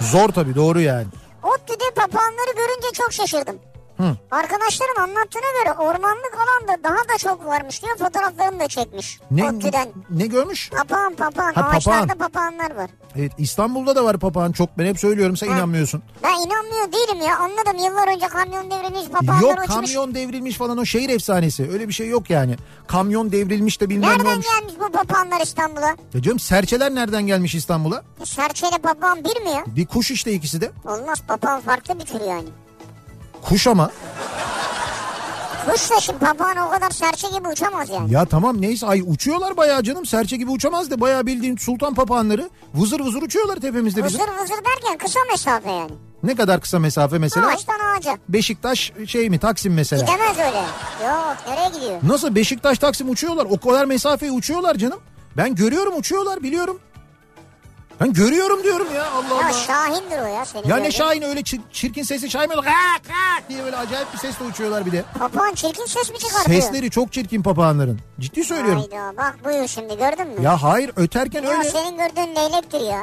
Zor 0.00 0.28
tabii 0.28 0.54
doğru 0.54 0.80
yani. 0.80 1.06
ODTÜ'de 1.42 1.84
papağanları 1.96 2.56
görünce 2.56 2.88
çok 2.92 3.12
şaşırdım. 3.12 3.58
Hı. 3.96 4.16
Arkadaşlarım 4.30 4.98
anlattığına 5.02 5.62
göre 5.64 5.72
ormanlık 5.78 6.34
alanda 6.36 6.82
daha 6.84 6.96
da 7.14 7.18
çok 7.18 7.46
varmış 7.46 7.82
diyor. 7.82 7.96
Fotoğraflarını 7.96 8.60
da 8.60 8.68
çekmiş. 8.68 9.20
Ne, 9.30 9.50
ODTÜ'den. 9.50 9.88
ne 10.10 10.26
görmüş? 10.26 10.70
Papağan 10.70 11.14
papağan. 11.14 11.52
Ha, 11.54 11.62
Ağaçlarda 11.68 12.06
papağan. 12.06 12.18
papağanlar 12.18 12.76
var. 12.76 12.90
Evet 13.16 13.32
İstanbul'da 13.38 13.96
da 13.96 14.04
var 14.04 14.18
papağan 14.18 14.52
çok. 14.52 14.78
Ben 14.78 14.86
hep 14.86 14.98
söylüyorum 14.98 15.36
sen 15.36 15.48
Ha. 15.48 15.56
inanmıyorsun. 15.56 16.02
Ben 16.22 16.28
inanmıyor 16.46 16.92
değilim 16.92 17.26
ya. 17.26 17.38
Anladım 17.38 17.76
yıllar 17.84 18.08
önce 18.14 18.26
kamyon 18.28 18.70
devrilmiş 18.70 19.08
papağanlar 19.08 19.42
Yok 19.42 19.52
uçmuş. 19.64 19.76
kamyon 19.94 20.14
devrilmiş 20.14 20.56
falan 20.56 20.78
o 20.78 20.84
şehir 20.84 21.08
efsanesi. 21.08 21.70
Öyle 21.72 21.88
bir 21.88 21.92
şey 21.92 22.08
yok 22.08 22.30
yani. 22.30 22.56
Kamyon 22.86 23.32
devrilmiş 23.32 23.80
de 23.80 23.88
bilmem 23.90 24.10
ne 24.10 24.14
Nereden 24.14 24.30
olmuş. 24.32 24.46
gelmiş 24.46 24.74
bu 24.80 24.92
papağanlar 24.92 25.40
İstanbul'a? 25.40 25.96
Ya 26.14 26.22
canım 26.22 26.38
serçeler 26.38 26.94
nereden 26.94 27.26
gelmiş 27.26 27.54
İstanbul'a? 27.54 28.02
Serçeyle 28.24 28.78
papağan 28.78 29.24
bir 29.24 29.42
mi 29.42 29.50
ya? 29.50 29.64
Bir 29.66 29.86
kuş 29.86 30.10
işte 30.10 30.32
ikisi 30.32 30.60
de. 30.60 30.70
Olmaz 30.84 31.22
papağan 31.28 31.60
farklı 31.60 31.98
bir 32.00 32.04
tür 32.04 32.20
yani. 32.20 32.48
Kuş 33.42 33.66
ama. 33.66 33.90
Kuş 35.70 35.90
da 35.90 36.00
şimdi 36.00 36.18
papağan 36.18 36.56
o 36.56 36.70
kadar 36.70 36.90
serçe 36.90 37.28
gibi 37.28 37.48
uçamaz 37.48 37.90
yani. 37.90 38.12
Ya 38.12 38.24
tamam 38.24 38.60
neyse 38.60 38.86
ay 38.86 39.02
uçuyorlar 39.06 39.56
bayağı 39.56 39.82
canım. 39.82 40.06
Serçe 40.06 40.36
gibi 40.36 40.50
uçamaz 40.50 40.90
da 40.90 41.00
bayağı 41.00 41.26
bildiğin 41.26 41.56
sultan 41.56 41.94
papağanları 41.94 42.50
vızır 42.74 43.00
vızır 43.00 43.22
uçuyorlar 43.22 43.56
tepemizde 43.56 44.04
bizim. 44.04 44.20
Vızır 44.20 44.32
vızır 44.42 44.54
derken 44.64 44.98
kısa 44.98 45.20
mesafe 45.30 45.70
yani. 45.70 45.90
Ne 46.22 46.34
kadar 46.34 46.60
kısa 46.60 46.78
mesafe 46.78 47.18
mesela? 47.18 47.46
Ağaçtan 47.46 47.78
ağaca. 47.96 48.18
Beşiktaş 48.28 48.92
şey 49.06 49.30
mi 49.30 49.38
Taksim 49.38 49.74
mesela. 49.74 50.02
Gidemez 50.02 50.38
öyle. 50.38 50.62
Yok 51.08 51.36
nereye 51.48 51.68
gidiyor? 51.68 52.00
Nasıl 52.02 52.34
Beşiktaş 52.34 52.78
Taksim 52.78 53.10
uçuyorlar? 53.10 53.46
O 53.50 53.60
kadar 53.60 53.84
mesafeyi 53.84 54.32
uçuyorlar 54.32 54.74
canım. 54.74 54.98
Ben 55.36 55.54
görüyorum 55.54 55.96
uçuyorlar 55.96 56.42
biliyorum. 56.42 56.78
Ben 58.02 58.12
görüyorum 58.12 58.62
diyorum 58.62 58.86
ya 58.94 59.10
Allah 59.10 59.40
Ya 59.42 59.46
Allah. 59.48 59.52
Şahindir 59.52 60.18
o 60.18 60.26
ya 60.26 60.44
senin 60.44 60.68
Ya 60.68 60.76
ne. 60.76 60.90
Şahin 60.90 61.22
öyle 61.22 61.40
çir- 61.40 61.60
çirkin 61.72 62.02
sesli 62.02 62.30
Şahin 62.30 62.50
böyle 62.50 62.60
"Gak, 62.60 63.02
gak" 63.08 63.48
diye 63.48 63.64
böyle 63.64 63.76
acayip 63.76 64.12
bir 64.12 64.18
sesle 64.18 64.44
uçuyorlar 64.44 64.86
bir 64.86 64.92
de. 64.92 65.04
Papağan 65.18 65.54
çirkin 65.54 65.86
ses 65.86 66.10
mi 66.10 66.18
çıkartıyor? 66.18 66.62
Sesleri 66.62 66.90
çok 66.90 67.12
çirkin 67.12 67.42
papağanların. 67.42 68.00
Ciddi 68.20 68.44
söylüyorum. 68.44 68.80
Hayda 68.90 69.16
bak 69.16 69.38
buyur 69.44 69.68
şimdi 69.68 69.98
gördün 69.98 70.28
mü? 70.28 70.42
Ya 70.42 70.62
hayır 70.62 70.90
öterken 70.96 71.42
Ya 71.42 71.50
öyle. 71.50 71.70
senin 71.70 71.98
gördüğün 71.98 72.34
leylektir 72.36 72.80
ya. 72.80 73.02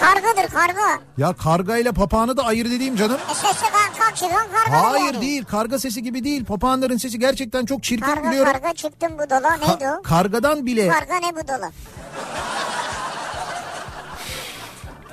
Kargadır 0.00 0.48
karga. 0.54 1.00
Ya 1.18 1.32
kargayla 1.36 1.92
papağanı 1.92 2.36
da 2.36 2.42
ayır 2.44 2.70
dediğim 2.70 2.96
canım. 2.96 3.18
E 3.30 3.34
sesi 3.34 3.60
kalk 3.60 3.98
kalk 3.98 4.16
çıkan 4.16 4.46
karga 4.52 4.82
Hayır 4.92 5.04
yani. 5.04 5.20
değil 5.20 5.44
karga 5.44 5.78
sesi 5.78 6.02
gibi 6.02 6.24
değil. 6.24 6.44
Papağanların 6.44 6.96
sesi 6.96 7.18
gerçekten 7.18 7.66
çok 7.66 7.82
çirkin 7.82 8.06
Karga 8.06 8.28
biliyorum. 8.30 8.52
karga 8.52 8.74
çıktım 8.74 9.12
bu 9.18 9.30
dola 9.30 9.56
neydi 9.56 9.84
Ka- 9.84 9.98
o? 9.98 10.02
kargadan 10.02 10.66
bile 10.66 10.88
Karga 10.88 11.14
ne 11.16 11.36
bu 11.36 11.48
dola? 11.48 11.70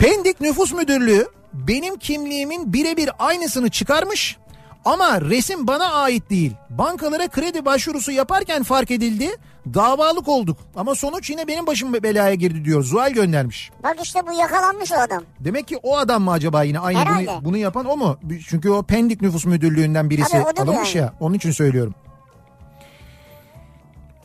Pendik 0.01 0.41
Nüfus 0.41 0.73
Müdürlüğü 0.73 1.27
benim 1.53 1.97
kimliğimin 1.97 2.73
birebir 2.73 3.09
aynısını 3.19 3.69
çıkarmış 3.69 4.37
ama 4.85 5.21
resim 5.21 5.67
bana 5.67 5.91
ait 5.93 6.29
değil. 6.29 6.53
Bankalara 6.69 7.27
kredi 7.27 7.65
başvurusu 7.65 8.11
yaparken 8.11 8.63
fark 8.63 8.91
edildi. 8.91 9.29
Davalık 9.73 10.27
olduk 10.27 10.57
ama 10.75 10.95
sonuç 10.95 11.29
yine 11.29 11.47
benim 11.47 11.67
başım 11.67 11.93
belaya 11.93 12.33
girdi 12.33 12.65
diyor. 12.65 12.83
Zuhal 12.83 13.11
göndermiş. 13.11 13.71
Bak 13.83 13.95
işte 14.03 14.19
bu 14.27 14.33
yakalanmış 14.33 14.91
o 14.91 14.95
adam. 14.95 15.23
Demek 15.39 15.67
ki 15.67 15.77
o 15.83 15.97
adam 15.97 16.23
mı 16.23 16.31
acaba 16.31 16.63
yine 16.63 16.79
aynı 16.79 16.99
bunu, 16.99 17.05
Herhalde. 17.05 17.45
bunu 17.45 17.57
yapan 17.57 17.85
o 17.85 17.97
mu? 17.97 18.17
Çünkü 18.47 18.69
o 18.69 18.83
Pendik 18.83 19.21
Nüfus 19.21 19.45
Müdürlüğü'nden 19.45 20.09
birisi 20.09 20.39
odur 20.39 20.61
alınmış 20.61 20.95
yani. 20.95 21.05
ya. 21.05 21.13
Onun 21.19 21.35
için 21.35 21.51
söylüyorum. 21.51 21.95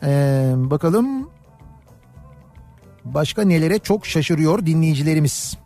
Ee, 0.03 0.53
bakalım 0.57 1.31
başka 3.05 3.43
nelere 3.43 3.79
çok 3.79 4.07
şaşırıyor 4.07 4.67
dinleyicilerimiz. 4.67 5.66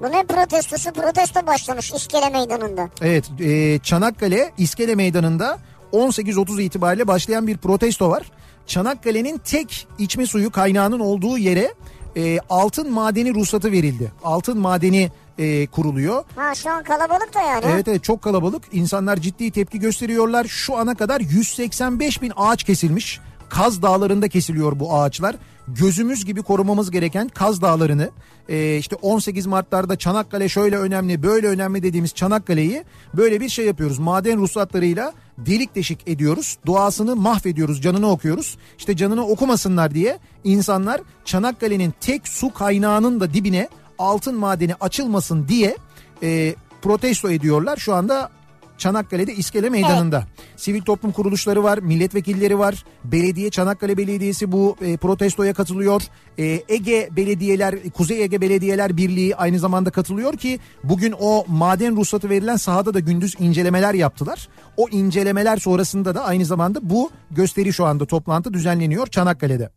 Bu 0.00 0.10
ne 0.10 0.24
protestosu? 0.26 0.92
Protesto 0.92 1.46
başlamış 1.46 1.92
İskele 1.92 2.30
Meydanı'nda. 2.30 2.88
Evet 3.02 3.24
e, 3.40 3.78
Çanakkale 3.78 4.52
İskele 4.58 4.94
Meydanı'nda 4.94 5.58
18.30 5.92 6.62
itibariyle 6.62 7.06
başlayan 7.06 7.46
bir 7.46 7.56
protesto 7.56 8.10
var. 8.10 8.30
Çanakkale'nin 8.66 9.38
tek 9.38 9.88
içme 9.98 10.26
suyu 10.26 10.50
kaynağının 10.50 11.00
olduğu 11.00 11.38
yere 11.38 11.74
e, 12.16 12.38
altın 12.50 12.92
madeni 12.92 13.34
ruhsatı 13.34 13.72
verildi. 13.72 14.12
Altın 14.24 14.58
madeni 14.58 15.10
e, 15.38 15.66
kuruluyor. 15.66 16.24
Ha 16.36 16.54
şu 16.54 16.70
an 16.70 16.82
kalabalık 16.82 17.34
da 17.34 17.40
yani. 17.40 17.64
Evet 17.68 17.88
evet 17.88 18.04
çok 18.04 18.22
kalabalık. 18.22 18.62
İnsanlar 18.72 19.16
ciddi 19.16 19.50
tepki 19.50 19.78
gösteriyorlar. 19.78 20.44
Şu 20.44 20.76
ana 20.76 20.94
kadar 20.94 21.20
185 21.20 22.22
bin 22.22 22.32
ağaç 22.36 22.64
kesilmiş. 22.64 23.20
Kaz 23.48 23.82
Dağları'nda 23.82 24.28
kesiliyor 24.28 24.80
bu 24.80 24.94
ağaçlar. 24.94 25.36
Gözümüz 25.68 26.24
gibi 26.24 26.42
korumamız 26.42 26.90
gereken 26.90 27.28
Kaz 27.28 27.62
Dağları'nı 27.62 28.10
e, 28.48 28.76
işte 28.76 28.96
18 28.96 29.46
Mart'larda 29.46 29.96
Çanakkale 29.96 30.48
şöyle 30.48 30.78
önemli 30.78 31.22
böyle 31.22 31.46
önemli 31.46 31.82
dediğimiz 31.82 32.14
Çanakkale'yi 32.14 32.84
böyle 33.14 33.40
bir 33.40 33.48
şey 33.48 33.66
yapıyoruz. 33.66 33.98
Maden 33.98 34.38
ruhsatlarıyla 34.38 35.12
delik 35.38 35.74
deşik 35.74 36.08
ediyoruz. 36.08 36.58
Doğasını 36.66 37.16
mahvediyoruz 37.16 37.82
canını 37.82 38.10
okuyoruz. 38.10 38.58
İşte 38.78 38.96
canını 38.96 39.26
okumasınlar 39.26 39.94
diye 39.94 40.18
insanlar 40.44 41.00
Çanakkale'nin 41.24 41.94
tek 42.00 42.28
su 42.28 42.54
kaynağının 42.54 43.20
da 43.20 43.34
dibine 43.34 43.68
altın 43.98 44.34
madeni 44.34 44.74
açılmasın 44.74 45.48
diye 45.48 45.76
e, 46.22 46.54
protesto 46.82 47.30
ediyorlar. 47.30 47.76
Şu 47.76 47.94
anda 47.94 48.30
Çanakkale'de 48.78 49.34
İskele 49.34 49.70
Meydanı'nda. 49.70 50.24
Sivil 50.56 50.82
toplum 50.82 51.12
kuruluşları 51.12 51.62
var, 51.62 51.78
milletvekilleri 51.78 52.58
var. 52.58 52.84
Belediye, 53.04 53.50
Çanakkale 53.50 53.96
Belediyesi 53.96 54.52
bu 54.52 54.76
e, 54.80 54.96
protestoya 54.96 55.54
katılıyor. 55.54 56.02
E, 56.38 56.62
Ege 56.68 57.08
Belediyeler, 57.16 57.74
Kuzey 57.94 58.22
Ege 58.22 58.40
Belediyeler 58.40 58.96
Birliği 58.96 59.36
aynı 59.36 59.58
zamanda 59.58 59.90
katılıyor 59.90 60.36
ki 60.36 60.60
bugün 60.84 61.14
o 61.20 61.44
maden 61.48 61.96
ruhsatı 61.96 62.30
verilen 62.30 62.56
sahada 62.56 62.94
da 62.94 63.00
gündüz 63.00 63.34
incelemeler 63.38 63.94
yaptılar. 63.94 64.48
O 64.76 64.88
incelemeler 64.88 65.56
sonrasında 65.56 66.14
da 66.14 66.24
aynı 66.24 66.44
zamanda 66.44 66.90
bu 66.90 67.10
gösteri 67.30 67.72
şu 67.72 67.84
anda 67.84 68.06
toplantı 68.06 68.52
düzenleniyor 68.52 69.06
Çanakkale'de. 69.06 69.70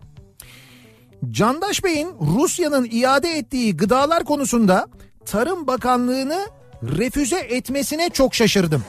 Candaş 1.31 1.83
Bey'in 1.83 2.09
Rusya'nın 2.21 2.87
iade 2.91 3.29
ettiği 3.29 3.77
gıdalar 3.77 4.23
konusunda 4.23 4.87
Tarım 5.25 5.67
Bakanlığı'nı 5.67 6.45
refüze 6.83 7.37
etmesine 7.37 8.09
çok 8.09 8.35
şaşırdım. 8.35 8.83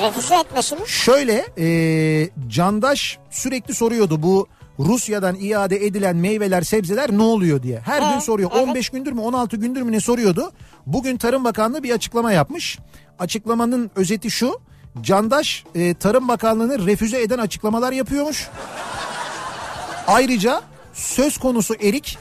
Refüze 0.00 0.34
etmesi 0.34 0.74
mi? 0.74 0.80
Şöyle 0.86 1.46
e, 1.58 2.28
Candaş 2.48 3.18
sürekli 3.30 3.74
soruyordu 3.74 4.22
bu 4.22 4.46
Rusya'dan 4.78 5.36
iade 5.40 5.86
edilen 5.86 6.16
meyveler 6.16 6.62
sebzeler 6.62 7.10
ne 7.12 7.22
oluyor 7.22 7.62
diye. 7.62 7.78
Her 7.80 8.02
Ee, 8.02 8.12
gün 8.14 8.18
soruyor. 8.18 8.50
evet. 8.54 8.68
15 8.68 8.88
gündür 8.90 9.12
mü 9.12 9.20
16 9.20 9.56
gündür 9.56 9.82
mü 9.82 9.92
ne 9.92 10.00
soruyordu. 10.00 10.52
Bugün 10.86 11.16
Tarım 11.16 11.44
Bakanlığı 11.44 11.82
bir 11.82 11.90
açıklama 11.90 12.32
yapmış. 12.32 12.78
Açıklamanın 13.18 13.90
özeti 13.96 14.30
şu. 14.30 14.60
Candaş 15.00 15.64
e, 15.74 15.94
Tarım 15.94 16.28
Bakanlığı'nı 16.28 16.86
refüze 16.86 17.22
eden 17.22 17.38
açıklamalar 17.38 17.92
yapıyormuş. 17.92 18.48
Ayrıca 20.06 20.62
söz 20.94 21.38
konusu 21.38 21.74
erik 21.74 22.18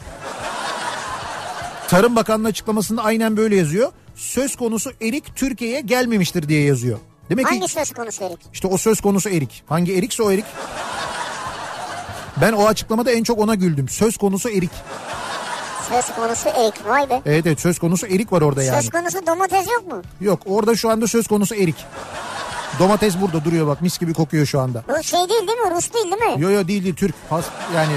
Tarım 1.88 2.15
Bakanlığı 2.15 2.47
açıklamasında 2.47 3.03
aynen 3.03 3.38
böyle 3.38 3.55
yazıyor. 3.55 3.91
Söz 4.15 4.55
konusu 4.55 4.91
erik 5.01 5.36
Türkiye'ye 5.36 5.81
gelmemiştir 5.81 6.49
diye 6.49 6.63
yazıyor. 6.63 6.99
Demek 7.29 7.45
ki 7.47 7.51
Hangi 7.53 7.67
söz 7.67 7.91
konusu 7.93 8.23
Erik? 8.23 8.39
işte 8.53 8.67
o 8.67 8.77
söz 8.77 9.01
konusu 9.01 9.29
erik. 9.29 9.63
Hangi 9.69 9.93
erikse 9.97 10.23
o 10.23 10.31
erik. 10.31 10.45
Ben 12.41 12.53
o 12.53 12.65
açıklamada 12.67 13.11
en 13.11 13.23
çok 13.23 13.39
ona 13.39 13.55
güldüm. 13.55 13.89
Söz 13.89 14.17
konusu 14.17 14.49
erik. 14.49 14.71
Söz 15.89 16.15
konusu 16.15 16.49
Erik 16.49 16.86
vay 16.88 17.09
be. 17.09 17.21
Evet 17.25 17.47
evet 17.47 17.59
söz 17.59 17.79
konusu 17.79 18.07
erik 18.07 18.31
var 18.31 18.41
orada 18.41 18.63
yani. 18.63 18.81
Söz 18.81 18.89
konusu 18.91 19.27
domates 19.27 19.67
yok 19.73 19.88
mu? 19.91 20.01
Yok 20.21 20.39
orada 20.45 20.75
şu 20.75 20.89
anda 20.89 21.07
söz 21.07 21.27
konusu 21.27 21.55
erik. 21.55 21.75
Domates 22.79 23.21
burada 23.21 23.45
duruyor 23.45 23.67
bak 23.67 23.81
mis 23.81 23.99
gibi 23.99 24.13
kokuyor 24.13 24.45
şu 24.45 24.59
anda. 24.59 24.83
Bu 24.89 25.03
şey 25.03 25.19
değil 25.19 25.47
değil 25.47 25.59
mi? 25.59 25.71
Rus 25.75 25.93
değil 25.93 26.05
değil 26.05 26.36
mi? 26.38 26.41
Yo 26.43 26.49
yo 26.49 26.67
değil 26.67 26.83
değil 26.83 26.95
Türk. 26.95 27.15
Has, 27.29 27.45
yani 27.75 27.93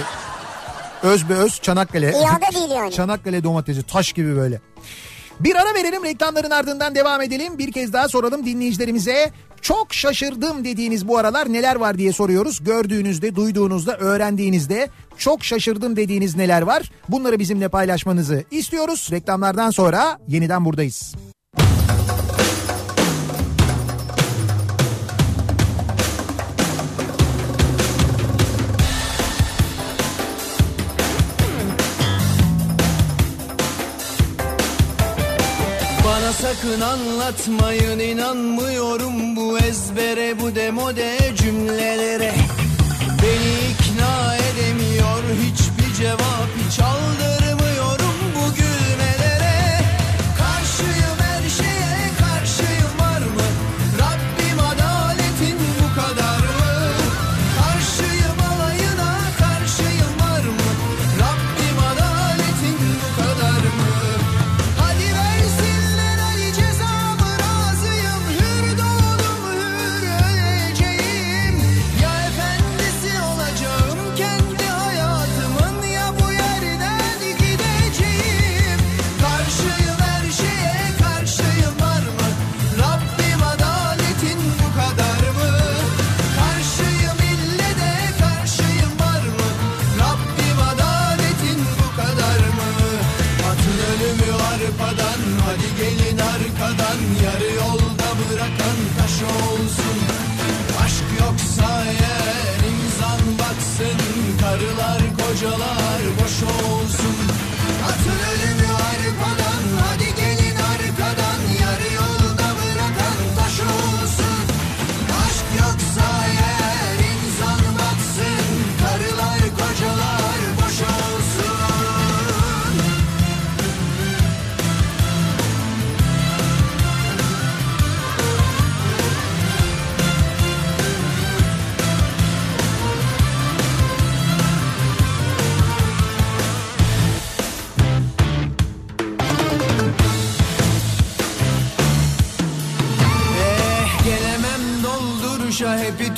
Öz 1.02 1.28
be 1.28 1.34
öz 1.34 1.60
Çanakkale. 1.62 2.10
İade 2.10 2.54
değil 2.54 2.70
yani. 2.70 2.92
Çanakkale 2.92 3.44
domatesi 3.44 3.82
taş 3.82 4.12
gibi 4.12 4.36
böyle. 4.36 4.60
Bir 5.40 5.56
ara 5.56 5.74
verelim 5.74 6.04
reklamların 6.04 6.50
ardından 6.50 6.94
devam 6.94 7.22
edelim. 7.22 7.58
Bir 7.58 7.72
kez 7.72 7.92
daha 7.92 8.08
soralım 8.08 8.46
dinleyicilerimize. 8.46 9.30
Çok 9.62 9.94
şaşırdım 9.94 10.64
dediğiniz 10.64 11.08
bu 11.08 11.18
aralar 11.18 11.52
neler 11.52 11.76
var 11.76 11.98
diye 11.98 12.12
soruyoruz. 12.12 12.64
Gördüğünüzde, 12.64 13.36
duyduğunuzda, 13.36 13.96
öğrendiğinizde 13.96 14.88
çok 15.18 15.44
şaşırdım 15.44 15.96
dediğiniz 15.96 16.36
neler 16.36 16.62
var? 16.62 16.90
Bunları 17.08 17.38
bizimle 17.38 17.68
paylaşmanızı 17.68 18.44
istiyoruz. 18.50 19.08
Reklamlardan 19.12 19.70
sonra 19.70 20.18
yeniden 20.28 20.64
buradayız. 20.64 21.14
Bana 36.28 36.34
sakın 36.36 36.80
anlatmayın 36.80 37.98
inanmıyorum 37.98 39.36
bu 39.36 39.58
ezbere 39.58 40.40
bu 40.40 40.54
demode 40.54 41.18
cümlelere. 41.36 42.34
Beni 43.22 43.72
ikna 43.72 44.36
edemiyor 44.36 45.22
hiçbir 45.42 45.94
cevap 45.94 46.48
hiç 46.66 46.80
aldırmıyorum 46.80 47.37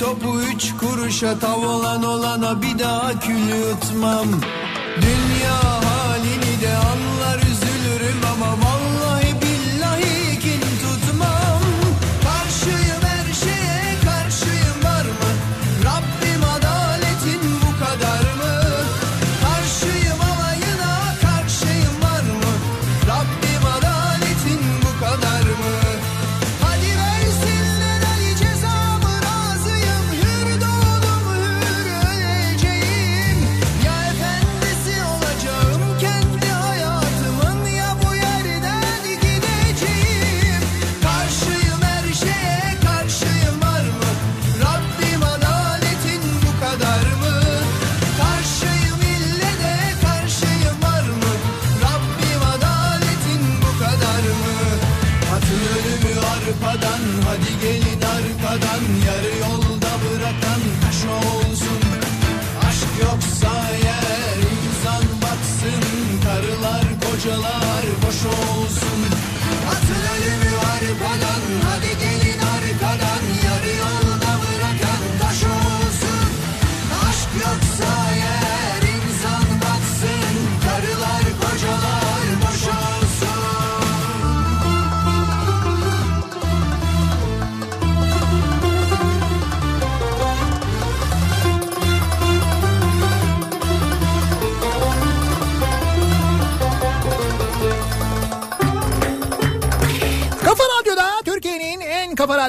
topu 0.01 0.39
üç 0.39 0.73
kuruşa 0.79 1.39
tav 1.39 1.61
olan 1.61 2.03
olana 2.03 2.61
bir 2.61 2.79
daha 2.79 3.19
kül 3.19 3.49
yutmam. 3.49 4.27
Dünya 5.01 5.59
halini 5.83 6.61
de 6.61 6.75
anlar 6.75 7.37
üzülürüm 7.37 8.21
ama 8.33 8.51
vallahi 8.51 8.80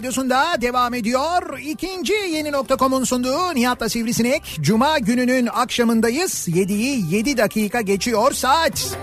radyosunda 0.03 0.61
devam 0.61 0.95
ediyor. 0.95 1.59
İkinci 1.59 2.13
yeni 2.13 2.53
nokta.com'un 2.53 3.05
sunduğu 3.05 3.55
Nihat'la 3.55 3.89
Sivrisinek. 3.89 4.59
Cuma 4.61 4.99
gününün 4.99 5.47
akşamındayız. 5.47 6.49
7'yi 6.49 7.15
7 7.15 7.37
dakika 7.37 7.81
geçiyor 7.81 8.33
saat. 8.33 8.97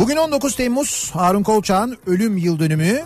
Bugün 0.00 0.16
19 0.16 0.56
Temmuz 0.56 1.10
Harun 1.14 1.42
Kolçak'ın 1.42 1.98
ölüm 2.06 2.36
yıl 2.36 2.58
dönümü. 2.58 3.00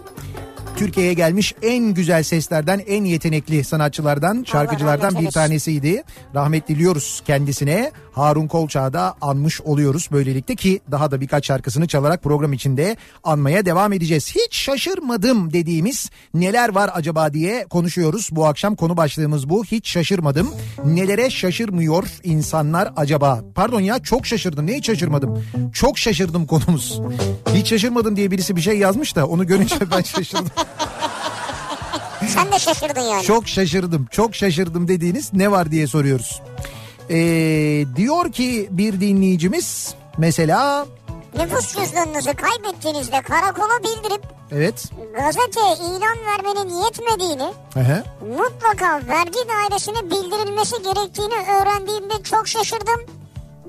Türkiye'ye 0.77 1.13
gelmiş 1.13 1.55
en 1.63 1.95
güzel 1.95 2.23
seslerden, 2.23 2.83
en 2.87 3.05
yetenekli 3.05 3.65
sanatçılardan, 3.65 4.45
şarkıcılardan 4.47 5.21
bir 5.21 5.31
tanesiydi. 5.31 6.05
Rahmet 6.37 6.69
diliyoruz 6.69 7.23
kendisine. 7.27 7.93
Harun 8.13 8.47
Kolçak'ı 8.47 8.93
da 8.93 9.15
anmış 9.21 9.61
oluyoruz 9.61 10.09
böylelikle 10.13 10.57
ki 10.57 10.81
daha 10.91 11.11
da 11.11 11.21
birkaç 11.21 11.47
şarkısını 11.47 11.87
çalarak 11.87 12.23
program 12.23 12.53
içinde 12.53 12.97
anmaya 13.25 13.67
devam 13.67 13.93
edeceğiz. 13.93 14.35
Hiç 14.35 14.57
şaşırmadım 14.57 15.53
dediğimiz 15.53 16.11
neler 16.35 16.69
var 16.69 16.91
acaba 16.95 17.33
diye 17.33 17.67
konuşuyoruz. 17.71 18.29
Bu 18.33 18.47
akşam 18.47 18.77
konu 18.77 18.97
başlığımız 18.97 19.49
bu. 19.49 19.65
Hiç 19.65 19.89
şaşırmadım. 19.89 20.51
Nelere 20.85 21.31
şaşırmıyor 21.31 22.05
insanlar 22.25 22.93
acaba? 22.97 23.45
Pardon 23.55 23.81
ya 23.81 23.99
çok 23.99 24.27
şaşırdım. 24.27 24.67
Ne 24.67 24.77
hiç 24.77 24.87
şaşırmadım? 24.87 25.45
Çok 25.73 25.99
şaşırdım 25.99 26.47
konumuz. 26.47 27.01
Hiç 27.55 27.69
şaşırmadım 27.69 28.17
diye 28.17 28.31
birisi 28.31 28.57
bir 28.57 28.61
şey 28.61 28.79
yazmış 28.79 29.17
da 29.17 29.27
onu 29.27 29.47
görünce 29.47 29.77
ben 29.91 30.03
şaşırdım. 30.03 30.47
Sen 32.29 32.53
de 32.53 32.59
şaşırdın 32.59 33.01
yani. 33.01 33.23
Çok 33.23 33.49
şaşırdım, 33.49 34.07
çok 34.11 34.35
şaşırdım 34.35 34.89
dediğiniz 34.89 35.33
ne 35.33 35.51
var 35.51 35.71
diye 35.71 35.87
soruyoruz. 35.87 36.43
Ee, 37.11 37.17
diyor 37.97 38.33
ki 38.33 38.69
bir 38.71 39.01
dinleyicimiz 39.01 39.95
mesela 40.19 40.87
Nüfus 41.39 41.77
cüzdanınızı 41.77 42.35
kaybettiğinizde 42.35 43.23
karakola 43.23 43.79
bildirip 43.79 44.23
evet 44.53 44.85
gazeteye 45.15 45.75
ilan 45.75 46.19
vermenin 46.27 46.83
yetmediğini 46.85 47.53
Aha. 47.77 48.03
mutlaka 48.39 49.01
vergi 49.09 49.39
dairesine 49.49 50.05
bildirilmesi 50.05 50.83
gerektiğini 50.83 51.35
öğrendiğimde 51.35 52.23
çok 52.23 52.49
şaşırdım. 52.49 53.01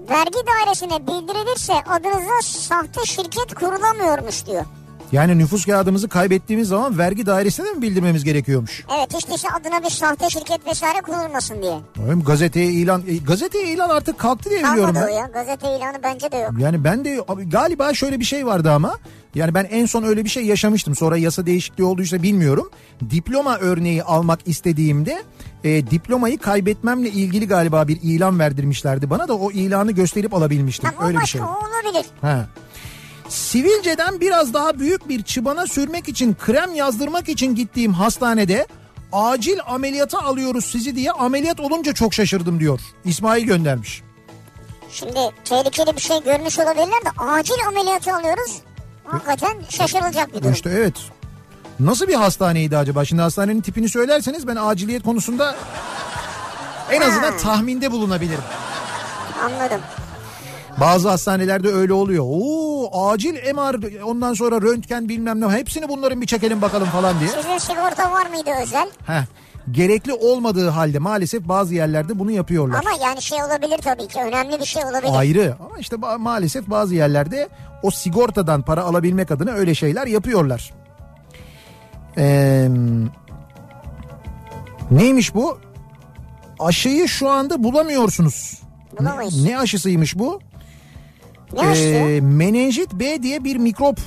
Vergi 0.10 0.40
dairesine 0.48 1.08
bildirilirse 1.08 1.74
adınıza 1.74 2.42
sahte 2.42 3.06
şirket 3.06 3.54
kurulamıyormuş 3.56 4.46
diyor. 4.46 4.66
Yani 5.12 5.38
nüfus 5.38 5.66
kağıdımızı 5.66 6.10
kaybettiğimiz 6.10 6.68
zaman 6.68 6.98
vergi 6.98 7.26
dairesine 7.26 7.72
mi 7.72 7.82
bildirmemiz 7.82 8.24
gerekiyormuş? 8.24 8.86
Evet 8.98 9.24
işte 9.34 9.48
adına 9.60 9.84
bir 9.84 9.90
sahte 9.90 10.30
şirket 10.30 10.68
vesaire 10.68 11.02
kurulmasın 11.02 11.62
diye. 11.62 11.78
Hem 12.08 12.24
gazeteye 12.24 12.72
ilan 12.72 13.04
e, 13.08 13.18
gazeteye 13.18 13.68
ilan 13.74 13.90
artık 13.90 14.18
kalktı 14.20 14.50
diye 14.50 14.60
biliyorum 14.60 14.94
Kalmadı 14.94 15.12
ben. 15.12 15.18
ya 15.20 15.26
gazete 15.34 15.78
ilanı 15.78 15.98
bence 16.04 16.32
de 16.32 16.38
yok. 16.38 16.52
Yani 16.60 16.84
ben 16.84 17.06
de 17.06 17.20
galiba 17.46 17.94
şöyle 17.94 18.20
bir 18.20 18.26
şey 18.26 18.46
vardı 18.46 18.72
ama 18.72 18.98
yani 19.36 19.54
ben 19.54 19.64
en 19.64 19.86
son 19.86 20.04
öyle 20.04 20.24
bir 20.24 20.30
şey 20.30 20.46
yaşamıştım. 20.46 20.96
Sonra 20.96 21.18
yasa 21.18 21.46
değişikliği 21.46 21.84
olduysa 21.84 22.24
bilmiyorum. 22.24 22.70
Diploma 23.10 23.58
örneği 23.58 24.04
almak 24.04 24.40
istediğimde 24.46 25.24
e, 25.64 25.92
diplomayı 25.92 26.38
kaybetmemle 26.38 27.10
ilgili 27.10 27.48
galiba 27.48 27.88
bir 27.88 28.00
ilan 28.02 28.40
verdirmişlerdi 28.40 29.10
bana 29.10 29.28
da 29.28 29.38
o 29.38 29.52
ilanı 29.52 29.92
gösterip 29.92 30.34
alabilmiştim. 30.34 30.90
Tamam 30.96 31.08
öyle 31.10 31.20
bir 31.20 31.26
şey. 31.26 31.42
o 31.42 31.46
olabilir. 31.46 32.06
Ha. 32.22 32.48
Sivilceden 33.30 34.22
biraz 34.22 34.54
daha 34.54 34.80
büyük 34.80 35.10
bir 35.10 35.24
çıbana 35.24 35.68
sürmek 35.68 36.08
için 36.10 36.36
krem 36.46 36.74
yazdırmak 36.76 37.30
için 37.30 37.56
gittiğim 37.56 37.94
hastanede 37.94 38.68
acil 39.12 39.58
ameliyata 39.68 40.20
alıyoruz 40.22 40.66
sizi 40.66 40.96
diye 40.96 41.12
ameliyat 41.12 41.60
olunca 41.60 41.94
çok 41.94 42.14
şaşırdım 42.14 42.60
diyor. 42.60 42.80
İsmail 43.06 43.44
göndermiş. 43.46 44.02
Şimdi 44.92 45.20
tehlikeli 45.46 45.96
bir 45.96 46.02
şey 46.02 46.24
görmüş 46.24 46.60
olabilirler 46.60 47.06
de 47.06 47.10
acil 47.18 47.68
ameliyatı 47.68 48.14
alıyoruz. 48.16 48.56
Hakikaten 49.06 49.58
şaşırılacak 49.70 50.34
bir 50.34 50.40
durum. 50.42 50.54
İşte 50.54 50.70
evet. 50.70 50.94
Nasıl 51.80 52.08
bir 52.08 52.14
hastaneydi 52.14 52.78
acaba? 52.78 53.06
Şimdi 53.06 53.22
hastanenin 53.22 53.62
tipini 53.62 53.90
söylerseniz 53.90 54.48
ben 54.48 54.56
aciliyet 54.56 55.04
konusunda 55.04 55.56
en 56.92 57.02
azından 57.02 57.32
Ha. 57.32 57.38
tahminde 57.38 57.92
bulunabilirim. 57.92 58.44
Anladım. 59.46 59.82
Bazı 60.80 61.10
hastanelerde 61.10 61.70
öyle 61.70 61.94
oluyor. 61.94 62.24
Oo 62.28 63.08
acil 63.10 63.34
MR 63.54 64.02
ondan 64.04 64.34
sonra 64.34 64.62
röntgen 64.62 65.10
bilmem 65.10 65.42
ne 65.42 65.48
hepsini 65.50 65.90
bunların 65.90 66.22
bir 66.22 66.28
çekelim 66.28 66.62
bakalım 66.62 66.88
falan 66.88 67.20
diye. 67.20 67.30
Sizin 67.30 67.58
sigorta 67.58 68.12
var 68.12 68.26
mıydı 68.26 68.50
özel? 68.64 68.90
Heh. 69.08 69.24
Gerekli 69.72 70.14
olmadığı 70.14 70.70
halde 70.70 71.00
maalesef 71.00 71.44
bazı 71.44 71.76
yerlerde 71.76 72.20
bunu 72.20 72.32
yapıyorlar. 72.32 72.80
Ama 72.80 72.90
yani 73.06 73.22
şey 73.22 73.44
olabilir 73.44 73.78
tabii 73.84 74.08
ki 74.08 74.20
önemli 74.20 74.60
bir 74.60 74.66
şey 74.66 74.84
olabilir. 74.86 75.12
Ayrı 75.16 75.56
ama 75.66 75.78
işte 75.80 75.96
ba- 75.96 76.20
maalesef 76.20 76.68
bazı 76.70 76.96
yerlerde 76.96 77.50
o 77.84 77.92
sigortadan 77.92 78.62
para 78.62 78.84
alabilmek 78.84 79.32
adına 79.32 79.52
öyle 79.52 79.76
şeyler 79.76 80.08
yapıyorlar. 80.08 80.74
Ee, 82.18 82.68
neymiş 84.92 85.36
bu? 85.36 85.60
Aşıyı 86.60 87.08
şu 87.08 87.30
anda 87.30 87.64
bulamıyorsunuz. 87.64 88.62
Bulamayız. 89.00 89.44
Ne 89.46 89.60
aşısıymış 89.60 90.20
bu? 90.20 90.40
Ee, 91.64 92.22
menenjit 92.22 92.94
B 92.94 93.24
diye 93.24 93.44
bir 93.44 93.56
mikrop. 93.56 94.00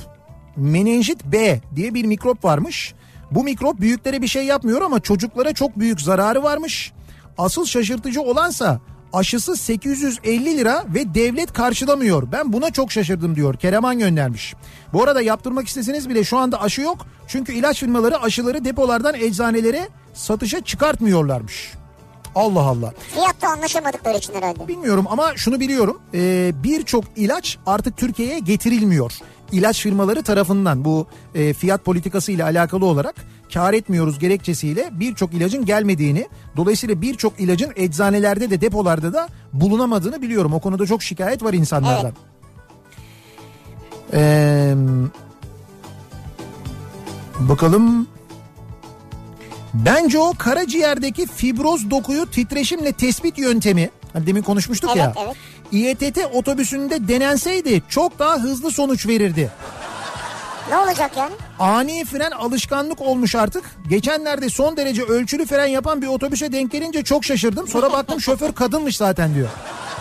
Menenjit 0.55 1.25
B 1.25 1.61
diye 1.75 1.93
bir 1.93 2.05
mikrop 2.05 2.45
varmış. 2.45 2.93
Bu 3.31 3.43
mikrop 3.43 3.81
büyüklere 3.81 4.21
bir 4.21 4.27
şey 4.27 4.45
yapmıyor 4.45 4.81
ama 4.81 4.99
çocuklara 4.99 5.53
çok 5.53 5.79
büyük 5.79 6.01
zararı 6.01 6.43
varmış. 6.43 6.91
Asıl 7.37 7.65
şaşırtıcı 7.65 8.21
olansa 8.21 8.79
aşısı 9.13 9.55
850 9.55 10.57
lira 10.57 10.83
ve 10.95 11.13
devlet 11.13 11.53
karşılamıyor. 11.53 12.31
Ben 12.31 12.53
buna 12.53 12.71
çok 12.71 12.91
şaşırdım 12.91 13.35
diyor. 13.35 13.55
Kereman 13.55 13.99
göndermiş. 13.99 14.53
Bu 14.93 15.03
arada 15.03 15.21
yaptırmak 15.21 15.67
isteseniz 15.67 16.09
bile 16.09 16.23
şu 16.23 16.37
anda 16.37 16.61
aşı 16.61 16.81
yok. 16.81 17.05
Çünkü 17.27 17.53
ilaç 17.53 17.79
firmaları 17.79 18.21
aşıları 18.21 18.65
depolardan 18.65 19.15
eczanelere 19.15 19.87
satışa 20.13 20.61
çıkartmıyorlarmış. 20.61 21.71
Allah 22.35 22.61
Allah. 22.61 22.93
Fiyatta 23.13 23.47
anlaşamadıkları 23.47 24.17
için 24.17 24.33
herhalde. 24.33 24.67
Bilmiyorum 24.67 25.05
ama 25.09 25.31
şunu 25.35 25.59
biliyorum. 25.59 26.01
Ee, 26.13 26.51
Birçok 26.63 27.05
ilaç 27.15 27.57
artık 27.65 27.97
Türkiye'ye 27.97 28.39
getirilmiyor. 28.39 29.13
İlaç 29.51 29.81
firmaları 29.81 30.23
tarafından 30.23 30.85
bu 30.85 31.07
e, 31.35 31.53
fiyat 31.53 31.85
politikası 31.85 32.31
ile 32.31 32.43
alakalı 32.43 32.85
olarak 32.85 33.15
kar 33.53 33.73
etmiyoruz 33.73 34.19
gerekçesiyle 34.19 34.89
birçok 34.91 35.33
ilacın 35.33 35.65
gelmediğini 35.65 36.27
dolayısıyla 36.57 37.01
birçok 37.01 37.39
ilacın 37.39 37.71
eczanelerde 37.75 38.49
de 38.49 38.61
depolarda 38.61 39.13
da 39.13 39.29
bulunamadığını 39.53 40.21
biliyorum. 40.21 40.53
O 40.53 40.59
konuda 40.59 40.85
çok 40.85 41.03
şikayet 41.03 41.43
var 41.43 41.53
insanlardan. 41.53 42.13
Ee, 44.13 44.73
bakalım 47.39 48.07
Bence 49.73 50.19
o 50.19 50.33
karaciğerdeki 50.37 51.27
fibroz 51.27 51.89
dokuyu 51.91 52.31
titreşimle 52.31 52.91
tespit 52.91 53.37
yöntemi 53.37 53.89
hani 54.13 54.27
demin 54.27 54.41
konuşmuştuk 54.41 54.89
Evet, 54.95 54.99
ya. 54.99 55.13
evet. 55.25 55.35
İETT 55.71 56.17
otobüsünde 56.33 57.07
denenseydi 57.07 57.81
çok 57.89 58.19
daha 58.19 58.37
hızlı 58.37 58.71
sonuç 58.71 59.07
verirdi. 59.07 59.51
Ne 60.69 60.77
olacak 60.77 61.11
yani? 61.17 61.33
Ani 61.59 62.05
fren 62.05 62.31
alışkanlık 62.31 63.01
olmuş 63.01 63.35
artık. 63.35 63.63
Geçenlerde 63.89 64.49
son 64.49 64.77
derece 64.77 65.03
ölçülü 65.03 65.45
fren 65.45 65.65
yapan 65.65 66.01
bir 66.01 66.07
otobüse 66.07 66.51
denk 66.51 66.71
gelince 66.71 67.03
çok 67.03 67.25
şaşırdım. 67.25 67.67
Sonra 67.67 67.91
baktım 67.91 68.21
şoför 68.21 68.51
kadınmış 68.53 68.97
zaten 68.97 69.35
diyor. 69.35 69.47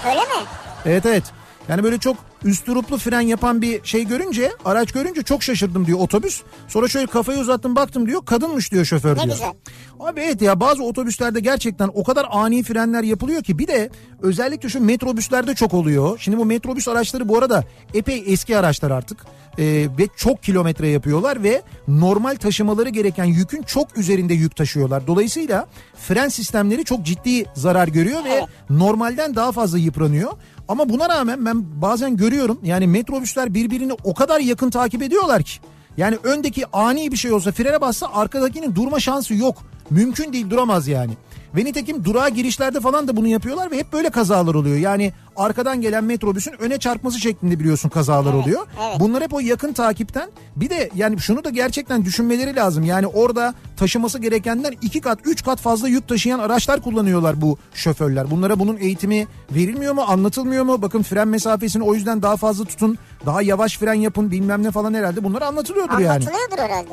Öyle 0.09 0.21
mi? 0.21 0.47
Evet 0.87 1.07
evet. 1.07 1.25
Yani 1.71 1.83
böyle 1.85 1.99
çok 1.99 2.17
üstüruplu 2.45 2.99
fren 2.99 3.21
yapan 3.21 3.63
bir 3.63 3.85
şey 3.85 4.05
görünce, 4.05 4.51
araç 4.65 4.93
görünce 4.93 5.23
çok 5.23 5.43
şaşırdım 5.43 5.87
diyor 5.87 5.99
otobüs. 5.99 6.43
Sonra 6.69 6.89
şöyle 6.89 7.07
kafayı 7.07 7.39
uzattım 7.39 7.77
baktım 7.77 8.07
diyor, 8.07 8.25
kadınmış 8.25 8.73
diyor 8.73 8.85
şoför 8.85 9.17
Ne 9.17 9.23
diyor. 9.23 9.27
güzel. 9.27 9.53
Abi 10.01 10.21
evet 10.21 10.43
ya 10.43 10.61
bazı 10.61 10.83
otobüslerde 10.83 11.41
gerçekten 11.41 11.91
o 11.95 12.05
kadar 12.05 12.27
ani 12.31 12.63
frenler 12.63 13.03
yapılıyor 13.03 13.43
ki 13.43 13.59
bir 13.59 13.67
de 13.67 13.91
özellikle 14.23 14.69
şu 14.69 14.85
metrobüslerde 14.85 15.55
çok 15.55 15.75
oluyor. 15.75 16.19
Şimdi 16.19 16.39
bu 16.39 16.45
metrobüs 16.45 16.89
araçları 16.89 17.29
bu 17.29 17.39
arada 17.39 17.65
epey 17.95 18.25
eski 18.27 18.57
araçlar 18.57 18.91
artık. 18.91 19.19
Ee, 19.59 19.87
ve 19.99 20.09
çok 20.17 20.43
kilometre 20.43 20.89
yapıyorlar 20.89 21.43
ve 21.43 21.63
normal 21.89 22.35
taşımaları 22.35 22.89
gereken 22.89 23.25
yükün 23.25 23.63
çok 23.63 23.99
üzerinde 23.99 24.35
yük 24.35 24.57
taşıyorlar. 24.57 25.07
Dolayısıyla 25.07 25.69
fren 25.97 26.29
sistemleri 26.29 26.85
çok 26.85 27.03
ciddi 27.03 27.45
zarar 27.55 27.89
görüyor 27.89 28.25
ve 28.25 28.47
normalden 28.71 29.35
daha 29.35 29.53
fazla 29.53 29.79
yıpranıyor. 29.79 30.33
Ama 30.71 30.89
buna 30.89 31.09
rağmen 31.09 31.47
ben 31.47 31.65
bazen 31.83 32.17
görüyorum 32.17 32.59
yani 32.63 32.87
metrobüsler 32.87 33.55
birbirini 33.55 33.93
o 34.05 34.15
kadar 34.15 34.41
yakın 34.41 34.71
takip 34.71 35.03
ediyorlar 35.03 35.43
ki. 35.43 35.61
Yani 35.97 36.19
öndeki 36.23 36.65
ani 36.73 37.13
bir 37.13 37.17
şey 37.17 37.33
olsa 37.33 37.53
frene 37.53 37.81
bassa 37.81 38.07
arkadakinin 38.13 38.75
durma 38.75 39.01
şansı 39.01 39.35
yok. 39.35 39.57
Mümkün 39.91 40.33
değil 40.33 40.51
duramaz 40.51 40.89
yani. 40.89 41.13
Ve 41.57 41.65
nitekim 41.65 42.05
durağa 42.05 42.29
girişlerde 42.29 42.81
falan 42.81 43.09
da 43.09 43.17
bunu 43.17 43.27
yapıyorlar 43.27 43.71
ve 43.71 43.79
hep 43.79 43.93
böyle 43.93 44.11
kazalar 44.11 44.55
oluyor. 44.55 44.77
Yani 44.77 45.13
arkadan 45.37 45.81
gelen 45.81 46.05
metrobüsün 46.05 46.53
öne 46.59 46.79
çarpması 46.79 47.19
şeklinde 47.21 47.61
biliyorsun 47.61 47.89
kazalar 47.89 48.35
Evet, 48.35 48.45
oluyor. 48.45 48.67
evet. 48.89 49.01
Bunlar 49.01 49.23
hep 49.23 49.35
o 49.35 49.41
yakın 49.41 49.73
takipten. 49.73 50.31
Bir 50.57 50.71
de 50.71 50.91
yani 50.95 51.21
şunu 51.21 51.45
da 51.45 51.51
gerçekten 51.51 52.05
düşünmeleri 52.05 52.57
lazım. 52.57 52.85
Yani 52.85 53.07
orada 53.07 53.55
taşıması 53.77 54.19
gerekenden 54.19 54.75
iki 54.83 55.01
kat, 55.01 55.19
üç 55.25 55.45
kat 55.45 55.61
fazla 55.61 55.89
yük 55.89 56.09
taşıyan 56.09 56.39
araçlar 56.39 56.81
kullanıyorlar 56.81 57.41
bu 57.41 57.59
şoförler. 57.75 58.31
Bunlara 58.31 58.59
bunun 58.59 58.77
eğitimi 58.77 59.27
verilmiyor 59.51 59.95
mu, 59.95 60.03
anlatılmıyor 60.09 60.65
mu? 60.65 60.83
Bakın 60.83 61.03
fren 61.03 61.29
mesafesini 61.29 61.83
o 61.83 61.95
yüzden 61.95 62.23
daha 62.23 62.37
fazla 62.37 62.65
tutun, 62.65 62.99
daha 63.27 63.43
yavaş 63.43 63.79
fren 63.79 63.95
yapın 63.95 64.31
bilmem 64.31 64.63
ne 64.63 64.71
falan 64.71 64.95
herhalde. 64.95 65.25
Bunlar 65.25 65.43
anlatılıyordur 65.43 65.99
yani. 65.99 66.11
Anlatılıyordur 66.11 66.59
herhalde. 66.59 66.91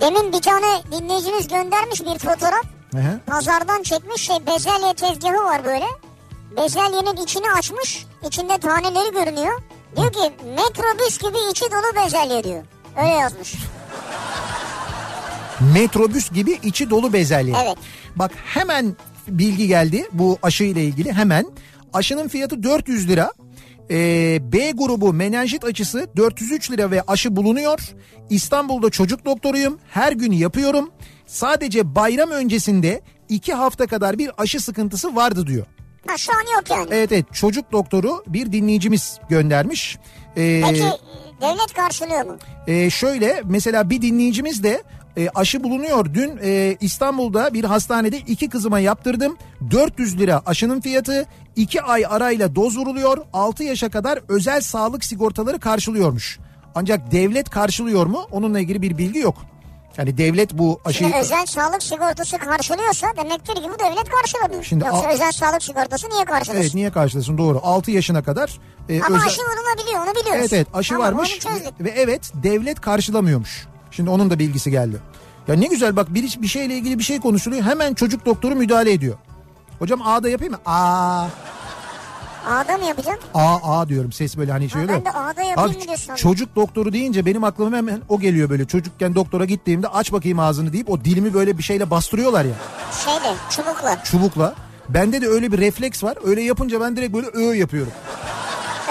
Demin 0.00 0.32
bir 0.32 0.40
tane 0.42 0.66
dinleyicimiz 0.92 1.48
göndermiş 1.48 2.00
bir 2.00 2.18
fotoğraf. 2.18 2.79
Hı 2.92 2.98
hı. 2.98 3.20
Pazardan 3.26 3.82
çekmiş 3.82 4.22
şey 4.22 4.36
bezelye 4.46 4.94
tezgahı 4.94 5.44
var 5.44 5.64
böyle. 5.64 5.84
Bezelyenin 6.56 7.22
içini 7.22 7.50
açmış. 7.58 8.06
içinde 8.26 8.58
taneleri 8.58 9.12
görünüyor. 9.12 9.62
Diyor 9.96 10.12
ki 10.12 10.32
metrobüs 10.44 11.18
gibi 11.18 11.38
içi 11.50 11.64
dolu 11.64 12.04
bezelye 12.04 12.44
diyor. 12.44 12.62
Öyle 12.96 13.08
yazmış. 13.08 13.54
Metrobüs 15.74 16.30
gibi 16.30 16.58
içi 16.62 16.90
dolu 16.90 17.12
bezelye. 17.12 17.54
Evet. 17.64 17.76
Bak 18.16 18.32
hemen 18.44 18.96
bilgi 19.28 19.66
geldi 19.66 20.08
bu 20.12 20.38
aşı 20.42 20.64
ile 20.64 20.84
ilgili 20.84 21.12
hemen. 21.12 21.46
Aşının 21.92 22.28
fiyatı 22.28 22.62
400 22.62 23.08
lira. 23.08 23.32
Ee, 23.90 24.38
B 24.52 24.70
grubu 24.70 25.12
menenjit 25.12 25.64
aşısı 25.64 26.06
403 26.16 26.70
lira 26.70 26.90
ve 26.90 27.02
aşı 27.02 27.36
bulunuyor. 27.36 27.80
İstanbul'da 28.30 28.90
çocuk 28.90 29.24
doktoruyum. 29.24 29.78
Her 29.90 30.12
gün 30.12 30.32
yapıyorum. 30.32 30.90
Sadece 31.30 31.94
bayram 31.94 32.30
öncesinde 32.30 33.00
2 33.28 33.54
hafta 33.54 33.86
kadar 33.86 34.18
bir 34.18 34.30
aşı 34.38 34.60
sıkıntısı 34.60 35.16
vardı 35.16 35.46
diyor. 35.46 35.66
Ha 36.06 36.16
şu 36.16 36.32
an 36.32 36.54
yok 36.56 36.70
yani. 36.70 36.88
Evet 36.90 37.12
evet 37.12 37.24
çocuk 37.32 37.72
doktoru 37.72 38.24
bir 38.26 38.52
dinleyicimiz 38.52 39.18
göndermiş. 39.28 39.98
Ee, 40.36 40.62
Peki 40.66 40.84
devlet 41.40 41.74
karşılıyor 41.76 42.24
mu? 42.26 42.36
ee, 42.66 42.90
şöyle 42.90 43.42
mesela 43.44 43.90
bir 43.90 44.02
dinleyicimiz 44.02 44.62
de 44.62 44.82
E, 45.16 45.28
aşı 45.34 45.64
bulunuyor. 45.64 46.14
Dün 46.14 46.38
e, 46.42 46.76
İstanbul'da 46.80 47.54
bir 47.54 47.64
hastanede 47.64 48.18
iki 48.18 48.48
kızıma 48.48 48.80
yaptırdım. 48.80 49.36
400 49.70 50.18
lira 50.18 50.42
aşının 50.46 50.80
fiyatı. 50.80 51.26
2 51.56 51.82
ay 51.82 52.04
arayla 52.08 52.54
doz 52.54 52.78
vuruluyor. 52.78 53.18
6 53.32 53.64
yaşa 53.64 53.88
kadar 53.90 54.18
özel 54.28 54.60
sağlık 54.60 55.04
sigortaları 55.04 55.60
karşılıyormuş. 55.60 56.38
Ancak 56.74 57.12
devlet 57.12 57.50
karşılıyor 57.50 58.06
mu? 58.06 58.26
Onunla 58.30 58.60
ilgili 58.60 58.82
bir 58.82 58.98
bilgi 58.98 59.18
yok. 59.18 59.34
Yani 60.00 60.18
devlet 60.18 60.58
bu 60.58 60.80
aşıyı... 60.84 61.10
Şimdi 61.10 61.20
özel 61.20 61.46
sağlık 61.46 61.82
sigortası 61.82 62.38
karşılıyorsa 62.38 63.06
demektir 63.16 63.54
ki 63.54 63.70
bu 63.74 63.78
devlet 63.78 64.08
karşılamıyor. 64.08 64.64
Şimdi 64.64 64.84
Yoksa 64.84 65.08
al- 65.08 65.12
özel 65.12 65.32
sağlık 65.32 65.62
sigortası 65.62 66.10
niye 66.10 66.24
karşılasın? 66.24 66.60
Evet 66.62 66.74
niye 66.74 66.90
karşılasın 66.90 67.38
doğru. 67.38 67.60
6 67.62 67.90
yaşına 67.90 68.22
kadar 68.22 68.58
e, 68.88 69.02
Ama 69.02 69.16
özel- 69.16 69.26
aşı 69.26 69.40
vurulabiliyor 69.40 70.06
onu 70.06 70.10
biliyoruz. 70.10 70.40
Evet 70.40 70.52
evet 70.52 70.66
aşı 70.74 70.94
Tamam, 70.94 71.06
varmış 71.06 71.38
ve 71.80 71.90
evet 71.90 72.32
devlet 72.34 72.80
karşılamıyormuş. 72.80 73.66
Şimdi 73.90 74.10
onun 74.10 74.30
da 74.30 74.38
bilgisi 74.38 74.70
geldi. 74.70 74.96
Ya 75.48 75.54
ne 75.54 75.66
güzel 75.66 75.96
bak 75.96 76.14
bir, 76.14 76.42
bir 76.42 76.48
şeyle 76.48 76.74
ilgili 76.74 76.98
bir 76.98 77.04
şey 77.04 77.20
konuşuluyor 77.20 77.62
hemen 77.62 77.94
çocuk 77.94 78.26
doktoru 78.26 78.54
müdahale 78.54 78.92
ediyor. 78.92 79.16
Hocam 79.78 80.02
A'da 80.02 80.28
yapayım 80.28 80.52
mı? 80.52 80.58
A 80.66 81.26
A'da 82.46 82.78
mı 82.78 82.84
yapacaksın? 82.84 83.22
A 83.34 83.56
A 83.80 83.88
diyorum 83.88 84.12
ses 84.12 84.36
böyle 84.36 84.52
hani 84.52 84.70
şey 84.70 84.82
oluyor. 84.84 84.98
ben 84.98 85.04
de 85.04 85.18
A'da 85.18 85.42
yapayım 85.42 85.70
Abi, 85.70 85.80
diyorsun? 85.86 86.14
Çocuk 86.14 86.56
doktoru 86.56 86.92
deyince 86.92 87.26
benim 87.26 87.44
aklıma 87.44 87.76
hemen 87.76 88.00
o 88.08 88.20
geliyor 88.20 88.50
böyle. 88.50 88.64
Çocukken 88.66 89.14
doktora 89.14 89.44
gittiğimde 89.44 89.88
aç 89.88 90.12
bakayım 90.12 90.38
ağzını 90.38 90.72
deyip 90.72 90.90
o 90.90 91.04
dilimi 91.04 91.34
böyle 91.34 91.58
bir 91.58 91.62
şeyle 91.62 91.90
bastırıyorlar 91.90 92.44
ya 92.44 92.52
Şeyle 93.04 93.34
çubukla. 93.50 94.04
çubukla. 94.04 94.54
Bende 94.88 95.20
de 95.22 95.28
öyle 95.28 95.52
bir 95.52 95.58
refleks 95.58 96.04
var. 96.04 96.18
Öyle 96.24 96.42
yapınca 96.42 96.80
ben 96.80 96.96
direkt 96.96 97.14
böyle 97.14 97.26
ö 97.26 97.54
yapıyorum. 97.54 97.92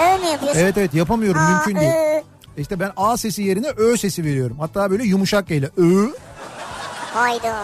Öyle 0.02 0.18
mi 0.18 0.30
yapıyorsun? 0.30 0.60
Evet 0.60 0.78
evet 0.78 0.94
yapamıyorum 0.94 1.40
Aa, 1.40 1.50
mümkün 1.50 1.76
değil. 1.80 1.92
ı. 1.92 2.22
İşte 2.56 2.80
ben 2.80 2.92
A 2.96 3.16
sesi 3.16 3.42
yerine 3.42 3.68
Ö 3.68 3.96
sesi 3.96 4.24
veriyorum. 4.24 4.56
Hatta 4.60 4.90
böyle 4.90 5.04
yumuşak 5.04 5.48
geyle. 5.48 5.70
Ö. 5.76 6.06
Hayda. 7.14 7.56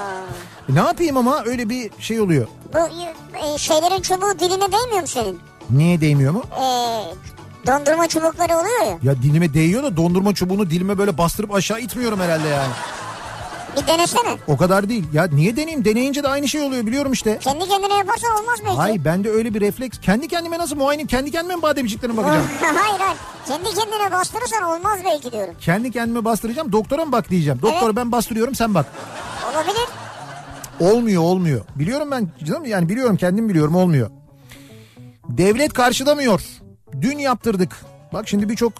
E 0.70 0.74
Ne 0.74 0.78
yapayım 0.78 1.16
ama 1.16 1.42
öyle 1.44 1.68
bir 1.68 1.90
şey 1.98 2.20
oluyor. 2.20 2.46
Bu 2.74 2.78
e, 3.54 3.58
şeylerin 3.58 4.02
çubuğu 4.02 4.38
diline 4.38 4.72
değmiyor 4.72 5.00
mu 5.00 5.06
senin? 5.06 5.38
Niye 5.70 6.00
değmiyor 6.00 6.32
mu? 6.32 6.42
E, 6.56 6.64
dondurma 7.66 8.08
çubukları 8.08 8.54
oluyor 8.56 8.82
ya. 8.86 8.98
Ya 9.02 9.22
dilime 9.22 9.54
değiyor 9.54 9.82
da 9.82 9.96
dondurma 9.96 10.34
çubuğunu 10.34 10.70
dilime 10.70 10.98
böyle 10.98 11.18
bastırıp 11.18 11.54
aşağı 11.54 11.80
itmiyorum 11.80 12.20
herhalde 12.20 12.48
yani. 12.48 12.72
Bir 13.82 13.86
denesene. 13.86 14.36
O 14.46 14.56
kadar 14.56 14.88
değil. 14.88 15.04
Ya 15.12 15.26
niye 15.32 15.56
deneyeyim? 15.56 15.84
Deneyince 15.84 16.22
de 16.22 16.28
aynı 16.28 16.48
şey 16.48 16.62
oluyor 16.62 16.86
biliyorum 16.86 17.12
işte. 17.12 17.38
Kendi 17.38 17.68
kendine 17.68 17.94
yaparsan 17.94 18.30
olmaz 18.40 18.58
belki. 18.64 18.80
Ay 18.80 19.04
bende 19.04 19.30
öyle 19.30 19.54
bir 19.54 19.60
refleks. 19.60 20.00
Kendi 20.00 20.28
kendime 20.28 20.58
nasıl 20.58 20.76
muayene? 20.76 21.06
Kendi 21.06 21.30
kendime 21.30 21.56
mi 21.56 21.62
bademciklerine 21.62 22.16
bakacağım? 22.22 22.46
hayır 22.60 23.00
hayır. 23.00 23.16
Kendi 23.48 23.64
kendine 23.74 24.12
bastırırsan 24.12 24.62
olmaz 24.62 24.98
belki 25.04 25.32
diyorum. 25.32 25.54
Kendi 25.60 25.90
kendime 25.90 26.24
bastıracağım. 26.24 26.72
Doktora 26.72 27.04
mı 27.04 27.12
bak 27.12 27.30
diyeceğim. 27.30 27.58
Doktora 27.62 27.84
Evet. 27.84 27.96
ben 27.96 28.12
bastırıyorum 28.12 28.54
sen 28.54 28.74
bak. 28.74 28.86
Olabilir. 29.52 29.86
Olmuyor 30.80 31.22
olmuyor. 31.22 31.60
Biliyorum 31.76 32.10
ben 32.10 32.28
canım 32.44 32.64
yani 32.64 32.88
biliyorum 32.88 33.16
kendim 33.16 33.48
biliyorum 33.48 33.74
olmuyor. 33.74 34.10
Devlet 35.28 35.72
karşılamıyor. 35.72 36.42
Dün 37.00 37.18
yaptırdık. 37.18 37.76
Bak 38.12 38.28
şimdi 38.28 38.48
birçok 38.48 38.72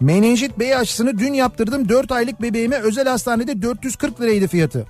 menenjit 0.00 0.58
B 0.58 0.76
aşısını 0.76 1.18
dün 1.18 1.32
yaptırdım. 1.32 1.88
4 1.88 2.12
aylık 2.12 2.42
bebeğime 2.42 2.76
özel 2.76 3.08
hastanede 3.08 3.62
440 3.62 4.20
liraydı 4.20 4.48
fiyatı. 4.48 4.86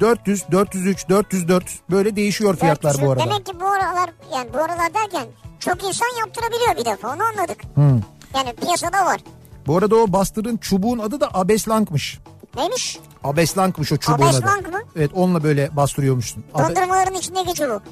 400, 0.00 0.44
403, 0.52 1.08
404 1.08 1.64
böyle 1.90 2.16
değişiyor 2.16 2.56
fiyatlar 2.56 2.96
bu 3.02 3.10
arada. 3.10 3.24
Demek 3.24 3.46
ki 3.46 3.52
bu 3.60 3.66
aralar 3.66 4.10
yani 4.34 4.48
bu 4.54 4.58
aralar 4.58 4.94
derken 4.94 5.26
çok 5.58 5.84
insan 5.84 6.18
yaptırabiliyor 6.18 6.76
bir 6.76 6.84
defa 6.84 7.14
onu 7.14 7.22
anladık. 7.22 7.62
Hmm. 7.74 8.00
Yani 8.34 8.52
piyasada 8.60 9.04
var. 9.04 9.20
Bu 9.66 9.76
arada 9.76 9.96
o 9.96 10.12
bastırın 10.12 10.56
çubuğun 10.56 10.98
adı 10.98 11.20
da 11.20 11.34
Abeslank'mış. 11.34 12.18
Neymiş? 12.56 12.98
Abeslank'mış 13.24 13.92
o 13.92 13.96
çubuğun 13.96 14.26
adı. 14.26 14.36
Abeslank 14.36 14.72
mı? 14.72 14.78
Evet 14.96 15.10
onunla 15.14 15.42
böyle 15.42 15.76
bastırıyormuşsun. 15.76 16.44
Abe- 16.54 16.68
Dondurmaların 16.68 17.14
içindeki 17.14 17.54
çubuk. 17.54 17.82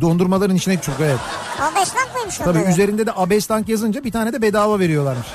Dondurmaların 0.00 0.56
içine 0.56 0.80
çubuk 0.80 1.00
evet. 1.00 1.18
Abeslank 1.60 2.14
mıymış 2.14 2.38
Tabii 2.38 2.50
onların? 2.58 2.72
üzerinde 2.72 3.06
de 3.06 3.12
Abeslank 3.16 3.68
yazınca 3.68 4.04
bir 4.04 4.12
tane 4.12 4.32
de 4.32 4.42
bedava 4.42 4.78
veriyorlarmış. 4.78 5.26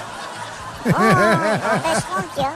Abeslank 0.86 2.38
ya. 2.38 2.54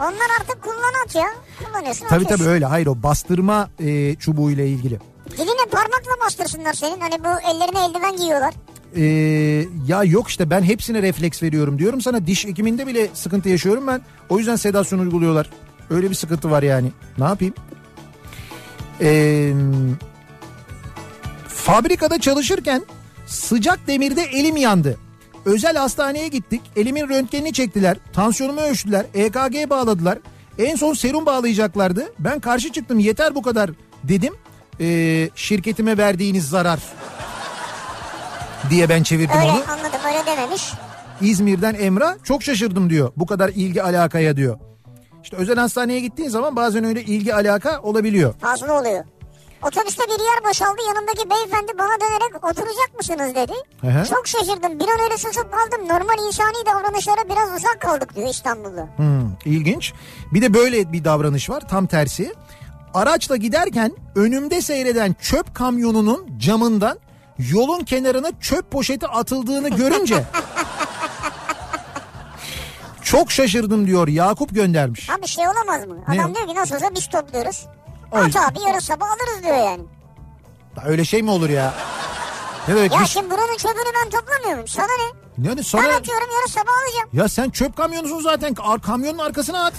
Onlar 0.00 0.28
artık 0.40 0.62
kullanat 0.62 1.14
ya. 1.14 1.26
Kullanıyorsun 1.64 2.06
Tabii 2.08 2.24
atıyorsun. 2.24 2.44
tabii 2.44 2.54
öyle. 2.54 2.64
Hayır 2.66 2.86
o 2.86 3.02
bastırma 3.02 3.68
e, 3.78 4.14
çubuğu 4.14 4.50
ile 4.50 4.68
ilgili. 4.68 4.98
Diline 5.30 5.66
parmakla 5.70 6.12
bastırsınlar 6.26 6.72
senin. 6.72 7.00
Hani 7.00 7.24
bu 7.24 7.28
ellerine 7.50 7.84
eldiven 7.86 8.16
giyiyorlar. 8.16 8.54
E, 8.96 9.02
ya 9.86 10.04
yok 10.04 10.28
işte 10.28 10.50
ben 10.50 10.62
hepsine 10.62 11.02
refleks 11.02 11.42
veriyorum 11.42 11.78
diyorum 11.78 12.00
sana. 12.00 12.26
Diş 12.26 12.44
hekiminde 12.46 12.86
bile 12.86 13.08
sıkıntı 13.14 13.48
yaşıyorum 13.48 13.86
ben. 13.86 14.02
O 14.28 14.38
yüzden 14.38 14.56
sedasyon 14.56 14.98
uyguluyorlar. 14.98 15.50
Öyle 15.90 16.10
bir 16.10 16.14
sıkıntı 16.14 16.50
var 16.50 16.62
yani. 16.62 16.92
Ne 17.18 17.24
yapayım? 17.24 17.54
E, 19.00 19.52
fabrikada 21.66 22.20
çalışırken 22.20 22.82
sıcak 23.26 23.86
demirde 23.86 24.22
elim 24.22 24.56
yandı. 24.56 24.98
Özel 25.44 25.76
hastaneye 25.76 26.28
gittik. 26.28 26.60
Elimin 26.76 27.08
röntgenini 27.08 27.52
çektiler. 27.52 27.96
Tansiyonumu 28.12 28.60
ölçtüler. 28.60 29.06
EKG 29.14 29.70
bağladılar. 29.70 30.18
En 30.58 30.76
son 30.76 30.94
serum 30.94 31.26
bağlayacaklardı. 31.26 32.12
Ben 32.18 32.40
karşı 32.40 32.72
çıktım. 32.72 32.98
Yeter 32.98 33.34
bu 33.34 33.42
kadar 33.42 33.70
dedim. 34.04 34.34
Ee, 34.80 35.30
şirketime 35.34 35.98
verdiğiniz 35.98 36.48
zarar 36.48 36.78
diye 38.70 38.88
ben 38.88 39.02
çevirdim 39.02 39.36
Öyle 39.38 39.50
onu. 39.50 39.62
anladım 39.72 40.00
öyle 40.08 40.26
dememiş. 40.26 40.72
İzmir'den 41.20 41.74
Emrah 41.74 42.14
çok 42.24 42.42
şaşırdım 42.42 42.90
diyor. 42.90 43.12
Bu 43.16 43.26
kadar 43.26 43.48
ilgi 43.48 43.82
alakaya 43.82 44.36
diyor. 44.36 44.58
İşte 45.22 45.36
özel 45.36 45.56
hastaneye 45.56 46.00
gittiğin 46.00 46.28
zaman 46.28 46.56
bazen 46.56 46.84
öyle 46.84 47.02
ilgi 47.02 47.34
alaka 47.34 47.80
olabiliyor. 47.82 48.34
Fazla 48.40 48.80
oluyor. 48.80 49.04
Otobüste 49.62 50.02
bir 50.04 50.24
yer 50.24 50.50
boşaldı 50.50 50.78
yanımdaki 50.88 51.30
beyefendi 51.30 51.72
bana 51.78 52.00
dönerek 52.00 52.44
oturacak 52.44 52.90
mısınız 52.98 53.34
dedi. 53.34 53.52
Hı 53.80 53.86
hı. 53.86 54.06
Çok 54.08 54.28
şaşırdım 54.28 54.80
bir 54.80 54.84
an 54.88 55.00
öyle 55.04 55.18
susup 55.18 55.52
kaldım. 55.52 55.88
Normal 55.88 56.26
insani 56.26 56.66
davranışlara 56.66 57.28
biraz 57.28 57.56
uzak 57.56 57.80
kaldık 57.80 58.16
diyor 58.16 58.28
İstanbul'da. 58.28 58.88
Hmm, 58.96 59.30
ilginç. 59.44 59.92
Bir 60.34 60.42
de 60.42 60.54
böyle 60.54 60.92
bir 60.92 61.04
davranış 61.04 61.50
var 61.50 61.68
tam 61.68 61.86
tersi. 61.86 62.34
Araçla 62.94 63.36
giderken 63.36 63.92
önümde 64.14 64.62
seyreden 64.62 65.16
çöp 65.20 65.54
kamyonunun 65.54 66.38
camından 66.38 66.98
yolun 67.38 67.84
kenarına 67.84 68.28
çöp 68.40 68.70
poşeti 68.70 69.06
atıldığını 69.06 69.68
görünce 69.68 70.16
çok 73.02 73.30
şaşırdım 73.32 73.86
diyor 73.86 74.08
Yakup 74.08 74.54
göndermiş. 74.54 75.10
Abi 75.10 75.26
şey 75.26 75.44
olamaz 75.48 75.86
mı? 75.86 75.96
Adam 76.08 76.34
diyor 76.34 76.48
ki 76.48 76.54
nasıl 76.54 76.74
olsa 76.74 76.94
biz 76.94 77.08
topluyoruz. 77.08 77.66
At 78.24 78.36
abi 78.36 78.60
yarın 78.66 78.78
sabah 78.78 79.06
alırız 79.10 79.42
diyor 79.42 79.56
yani. 79.56 79.82
Öyle 80.86 81.04
şey 81.04 81.22
mi 81.22 81.30
olur 81.30 81.50
ya? 81.50 81.74
Ne 82.68 82.76
demek? 82.76 82.92
Ya 82.92 83.06
şimdi 83.06 83.30
buranın 83.30 83.56
çöpünü 83.56 83.92
ben 84.04 84.10
toplamıyor 84.10 84.50
muyum? 84.52 84.68
Sana 84.68 84.86
ne? 84.86 85.25
Yani 85.44 85.56
Ben 85.56 85.62
sana... 85.62 85.82
atıyorum 85.82 86.28
yarın 86.34 86.46
sabah 86.46 86.72
alacağım. 86.86 87.08
Ya 87.12 87.28
sen 87.28 87.50
çöp 87.50 87.76
kamyonusun 87.76 88.20
zaten. 88.20 88.54
Ar- 88.62 88.80
Kamyonun 88.82 89.18
arkasına 89.18 89.64
at. 89.64 89.72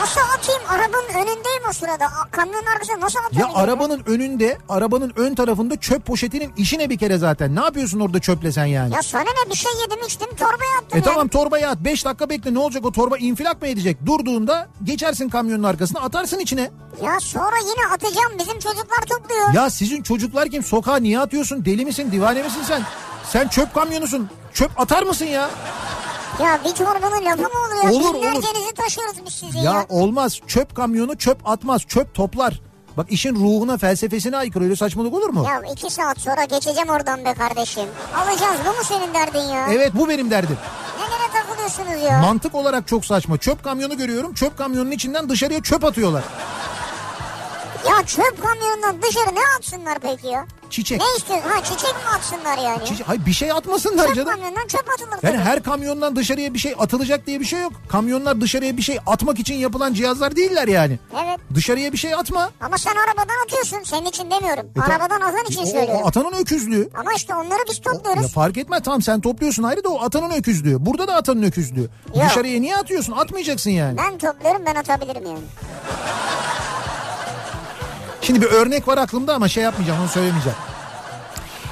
Nasıl 0.00 0.20
atayım? 0.38 0.62
Arabanın 0.68 1.08
önündeyim 1.14 1.62
o 1.70 1.72
sırada. 1.72 2.06
Kamyonun 2.30 2.66
arkasına 2.66 3.00
nasıl 3.00 3.18
Ya 3.18 3.26
atayım? 3.26 3.50
arabanın 3.54 4.02
önünde, 4.06 4.58
arabanın 4.68 5.12
ön 5.16 5.34
tarafında 5.34 5.76
çöp 5.76 6.06
poşetinin 6.06 6.52
işine 6.56 6.90
bir 6.90 6.98
kere 6.98 7.18
zaten. 7.18 7.56
Ne 7.56 7.60
yapıyorsun 7.60 8.00
orada 8.00 8.18
çöple 8.20 8.52
sen 8.52 8.64
yani? 8.64 8.94
Ya 8.94 9.02
sana 9.02 9.22
ne 9.22 9.50
bir 9.50 9.54
şey 9.56 9.72
yedim 9.82 10.06
içtim 10.06 10.28
torbaya 10.36 10.76
attım 10.78 10.92
E 10.92 10.96
ya. 10.96 11.02
tamam 11.02 11.28
torbaya 11.28 11.70
at. 11.70 11.78
5 11.78 12.04
dakika 12.04 12.30
bekle 12.30 12.54
ne 12.54 12.58
olacak 12.58 12.86
o 12.86 12.92
torba 12.92 13.18
infilak 13.18 13.62
mı 13.62 13.68
edecek? 13.68 14.06
Durduğunda 14.06 14.68
geçersin 14.84 15.28
kamyonun 15.28 15.62
arkasına 15.62 16.00
atarsın 16.00 16.38
içine. 16.38 16.70
Ya 17.02 17.20
sonra 17.20 17.56
yine 17.60 17.94
atacağım 17.94 18.32
bizim 18.38 18.58
çocuklar 18.58 19.00
topluyor. 19.10 19.52
Ya 19.54 19.70
sizin 19.70 20.02
çocuklar 20.02 20.48
kim? 20.48 20.62
Sokağa 20.62 20.96
niye 20.96 21.20
atıyorsun? 21.20 21.64
Deli 21.64 21.84
misin? 21.84 22.08
Divane 22.12 22.42
misin 22.42 22.62
sen? 22.68 22.82
Sen 23.32 23.48
çöp 23.48 23.74
kamyonusun. 23.74 24.28
Çöp 24.54 24.80
atar 24.80 25.02
mısın 25.02 25.24
ya? 25.24 25.50
Ya 26.42 26.60
bir 26.64 26.72
torbanın 26.72 27.24
lafı 27.24 27.42
mı 27.42 27.48
olur 27.48 27.84
ya? 27.84 27.92
Olur, 27.92 28.14
Binlercenizi 28.14 28.74
taşıyoruz 28.74 29.14
biz 29.26 29.34
sizi 29.34 29.58
ya. 29.58 29.64
Ya 29.64 29.86
olmaz. 29.88 30.40
Çöp 30.46 30.76
kamyonu 30.76 31.18
çöp 31.18 31.48
atmaz. 31.48 31.82
Çöp 31.88 32.14
toplar. 32.14 32.60
Bak 32.96 33.06
işin 33.10 33.34
ruhuna, 33.34 33.76
felsefesine 33.78 34.36
aykırı. 34.36 34.64
Öyle 34.64 34.76
saçmalık 34.76 35.14
olur 35.14 35.28
mu? 35.30 35.44
Ya 35.48 35.72
iki 35.72 35.90
saat 35.90 36.18
sonra 36.20 36.44
geçeceğim 36.44 36.88
oradan 36.88 37.24
be 37.24 37.34
kardeşim. 37.34 37.84
Alacağız 38.16 38.60
bu 38.66 38.68
mu 38.68 38.84
senin 38.84 39.14
derdin 39.14 39.40
ya? 39.54 39.66
Evet 39.70 39.92
bu 39.94 40.08
benim 40.08 40.30
derdim. 40.30 40.58
Nelere 40.98 41.32
takılıyorsunuz 41.42 42.02
ya? 42.10 42.18
Mantık 42.20 42.54
olarak 42.54 42.88
çok 42.88 43.04
saçma. 43.04 43.38
Çöp 43.38 43.64
kamyonu 43.64 43.96
görüyorum. 43.96 44.34
Çöp 44.34 44.58
kamyonunun 44.58 44.90
içinden 44.90 45.28
dışarıya 45.28 45.62
çöp 45.62 45.84
atıyorlar. 45.84 46.22
ya 47.88 48.06
çöp 48.06 48.42
kamyonundan 48.42 49.02
dışarı 49.02 49.34
ne 49.34 49.40
atsınlar 49.58 49.98
peki 49.98 50.26
ya? 50.26 50.46
Çiçek. 50.72 51.00
Ne 51.00 51.06
istiyorsun? 51.18 51.48
Ha 51.50 51.64
çiçek 51.64 51.94
mi 51.94 52.00
atsınlar 52.16 52.58
yani? 52.58 52.84
Çiçek. 52.84 53.08
Hayır 53.08 53.26
bir 53.26 53.32
şey 53.32 53.52
atmasınlar 53.52 54.06
Çöp 54.06 54.16
canım. 54.16 54.30
kamyondan 54.30 54.66
çöp 54.66 54.88
atılır 54.94 55.10
Yani 55.10 55.20
tabii. 55.36 55.36
her 55.38 55.62
kamyondan 55.62 56.16
dışarıya 56.16 56.54
bir 56.54 56.58
şey 56.58 56.74
atılacak 56.78 57.26
diye 57.26 57.40
bir 57.40 57.44
şey 57.44 57.60
yok. 57.60 57.72
Kamyonlar 57.88 58.40
dışarıya 58.40 58.76
bir 58.76 58.82
şey 58.82 58.98
atmak 59.06 59.38
için 59.38 59.54
yapılan 59.54 59.94
cihazlar 59.94 60.36
değiller 60.36 60.68
yani. 60.68 60.98
Evet. 61.24 61.38
Dışarıya 61.54 61.92
bir 61.92 61.98
şey 61.98 62.14
atma. 62.14 62.50
Ama 62.60 62.78
sen 62.78 62.90
arabadan 62.96 63.44
atıyorsun. 63.44 63.78
Senin 63.84 64.06
için 64.06 64.30
demiyorum. 64.30 64.66
E, 64.76 64.80
arabadan 64.80 65.20
atan 65.20 65.44
için 65.48 65.62
O- 65.62 65.66
söylüyorum. 65.66 66.00
O, 66.04 66.06
atanın 66.08 66.32
öküzlüğü. 66.32 66.88
Ama 66.94 67.12
işte 67.12 67.34
onları 67.34 67.60
biz 67.68 67.80
Ya 67.86 67.92
topluyoruz. 67.92 68.32
fark 68.32 68.56
etmez 68.56 68.82
tamam 68.84 69.02
sen 69.02 69.20
topluyorsun 69.20 69.62
ayrı 69.62 69.84
da 69.84 69.88
o 69.88 70.02
atanın 70.04 70.30
öküzlüğü. 70.30 70.86
Burada 70.86 71.08
da 71.08 71.14
atanın 71.16 71.42
öküzlüğü. 71.42 71.80
Yok. 72.14 72.24
Dışarıya 72.30 72.60
niye 72.60 72.76
atıyorsun? 72.76 73.12
Atmayacaksın 73.12 73.70
yani. 73.70 73.98
Ben 73.98 74.18
topluyorum 74.18 74.62
ben 74.66 74.74
atabilirim 74.74 75.26
yani. 75.26 75.38
Şimdi 78.22 78.40
bir 78.40 78.46
örnek 78.46 78.88
var 78.88 78.98
aklımda 78.98 79.34
ama 79.34 79.48
şey 79.48 79.62
yapmayacağım 79.62 80.00
onu 80.00 80.08
söylemeyeceğim. 80.08 80.58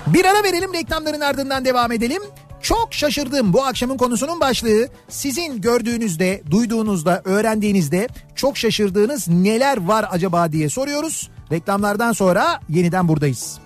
Bir 0.07 0.25
ara 0.25 0.43
verelim 0.45 0.75
reklamların 0.75 1.21
ardından 1.21 1.65
devam 1.65 1.93
edelim. 1.93 2.23
Çok 2.63 2.95
şaşırdım 2.95 3.53
bu 3.53 3.65
akşamın 3.65 3.97
konusunun 3.97 4.41
başlığı. 4.41 4.89
Sizin 5.09 5.61
gördüğünüzde, 5.61 6.43
duyduğunuzda, 6.51 7.23
öğrendiğinizde 7.25 8.09
çok 8.35 8.57
şaşırdığınız 8.57 9.29
neler 9.29 9.87
var 9.87 10.07
acaba 10.11 10.53
diye 10.53 10.69
soruyoruz. 10.69 11.31
Reklamlardan 11.53 12.13
sonra 12.13 12.61
yeniden 12.69 13.09
buradayız. 13.09 13.61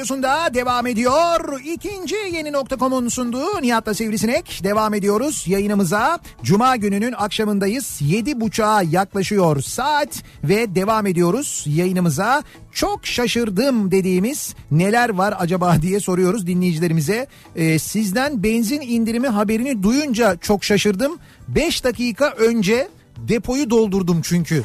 radyosunda 0.01 0.55
devam 0.55 0.87
ediyor. 0.87 1.61
İkinci 1.65 2.15
yeni 2.33 2.53
nokta.com'un 2.53 3.09
sunduğu 3.09 3.63
Nihat'la 3.63 3.95
Sivrisinek 3.95 4.61
devam 4.65 4.95
ediyoruz 4.95 5.45
yayınımıza. 5.47 6.19
Cuma 6.43 6.77
gününün 6.77 7.13
akşamındayız. 7.13 7.99
Yedi 8.01 8.41
buçuğa 8.41 8.83
yaklaşıyor 8.83 9.63
saat 9.63 10.23
ve 10.45 10.75
devam 10.75 11.07
ediyoruz 11.07 11.65
yayınımıza. 11.67 12.43
Çok 12.73 13.07
şaşırdım 13.07 13.91
dediğimiz 13.91 14.55
neler 14.71 15.09
var 15.09 15.35
acaba 15.39 15.77
diye 15.83 16.01
soruyoruz 16.01 16.47
dinleyicilerimize. 16.47 17.27
Ee, 17.57 17.79
sizden 17.79 18.43
benzin 18.43 18.81
indirimi 18.81 19.29
haberini 19.29 19.83
duyunca 19.83 20.37
çok 20.37 20.65
şaşırdım. 20.65 21.19
5 21.49 21.85
dakika 21.85 22.31
önce 22.31 22.89
depoyu 23.19 23.71
doldurdum 23.71 24.21
çünkü. 24.23 24.65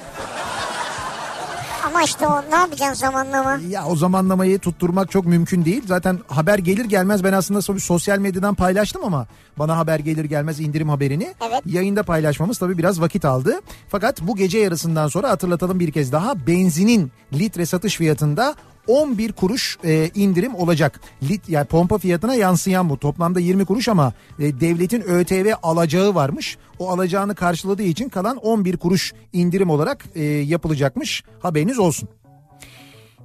Ama 1.96 2.04
işte 2.04 2.28
o 2.28 2.42
ne 2.52 2.56
yapacaksın 2.56 2.94
zamanlama? 2.94 3.60
Ya 3.70 3.86
o 3.86 3.96
zamanlamayı 3.96 4.60
tutturmak 4.60 5.12
çok 5.12 5.26
mümkün 5.26 5.66
değil. 5.66 5.84
Zaten 5.88 6.20
haber 6.28 6.60
gelir 6.60 6.86
gelmez 6.86 7.24
ben 7.24 7.34
aslında 7.34 7.62
sosyal 7.80 8.20
medyadan 8.20 8.56
paylaştım 8.56 9.04
ama 9.06 9.28
bana 9.60 9.78
haber 9.78 10.00
gelir 10.00 10.26
gelmez 10.26 10.60
indirim 10.60 10.90
haberini 10.90 11.34
Evet. 11.50 11.62
yayında 11.66 12.04
paylaşmamız 12.04 12.58
tabii 12.58 12.78
biraz 12.78 13.02
vakit 13.02 13.26
aldı. 13.26 13.62
Fakat 13.90 14.22
bu 14.22 14.36
gece 14.36 14.58
yarısından 14.60 15.08
sonra 15.08 15.30
hatırlatalım 15.30 15.80
bir 15.80 15.92
kez 15.92 16.12
daha 16.12 16.48
benzinin 16.48 17.12
litre 17.34 17.66
satış 17.66 17.96
fiyatında 17.98 18.56
11 18.88 19.32
kuruş 19.32 19.78
e, 19.84 20.10
indirim 20.16 20.56
olacak. 20.56 21.02
Lit 21.24 21.50
yani 21.50 21.66
pompa 21.66 21.98
fiyatına 21.98 22.36
yansıyan 22.36 22.90
bu. 22.90 23.00
Toplamda 23.00 23.40
20 23.40 23.66
kuruş 23.66 23.90
ama 23.90 24.14
e, 24.40 24.60
devletin 24.60 25.02
ÖTV 25.02 25.54
alacağı 25.64 26.16
varmış. 26.16 26.58
O 26.80 26.90
alacağını 26.90 27.36
karşıladığı 27.36 27.84
için 27.84 28.10
kalan 28.10 28.38
11 28.38 28.78
kuruş 28.78 29.14
indirim 29.34 29.70
olarak 29.70 30.06
e, 30.16 30.24
yapılacakmış. 30.24 31.24
Haberiniz 31.40 31.80
olsun. 31.80 32.10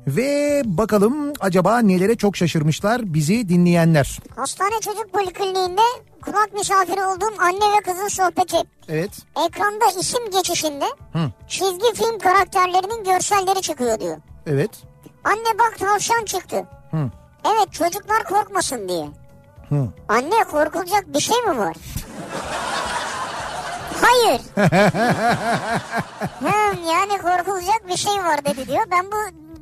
Ve 0.07 0.63
bakalım 0.65 1.33
acaba 1.41 1.79
nelere 1.79 2.15
çok 2.15 2.37
şaşırmışlar 2.37 3.15
bizi 3.15 3.49
dinleyenler. 3.49 4.19
Hastane 4.37 4.81
çocuk 4.81 5.13
polikliniğinde 5.13 5.81
kulak 6.23 6.55
misafiri 6.55 7.05
olduğum 7.05 7.43
anne 7.43 7.77
ve 7.77 7.83
kızın 7.85 8.09
sohbeti. 8.09 8.57
Evet. 8.89 9.11
Ekranda 9.47 9.85
isim 10.01 10.31
geçişinde 10.33 10.85
Hı. 11.13 11.31
çizgi 11.49 11.95
film 11.95 12.19
karakterlerinin 12.19 13.05
görselleri 13.05 13.61
çıkıyor 13.61 14.01
diyor. 14.01 14.17
Evet. 14.47 14.71
Anne 15.25 15.59
bak 15.59 15.79
tavşan 15.79 16.25
çıktı. 16.25 16.65
Hı. 16.91 17.11
Evet 17.45 17.73
çocuklar 17.73 18.25
korkmasın 18.25 18.89
diye. 18.89 19.07
Hı. 19.69 19.89
Anne 20.09 20.45
korkulacak 20.51 21.15
bir 21.15 21.21
şey 21.21 21.43
mi 21.43 21.59
var? 21.59 21.77
Hayır. 24.03 24.41
Hı, 26.41 26.77
yani 26.91 27.23
korkulacak 27.23 27.89
bir 27.89 27.97
şey 27.97 28.13
var 28.13 28.45
dedi 28.45 28.67
diyor. 28.69 28.83
Ben 28.91 29.05
bu 29.13 29.17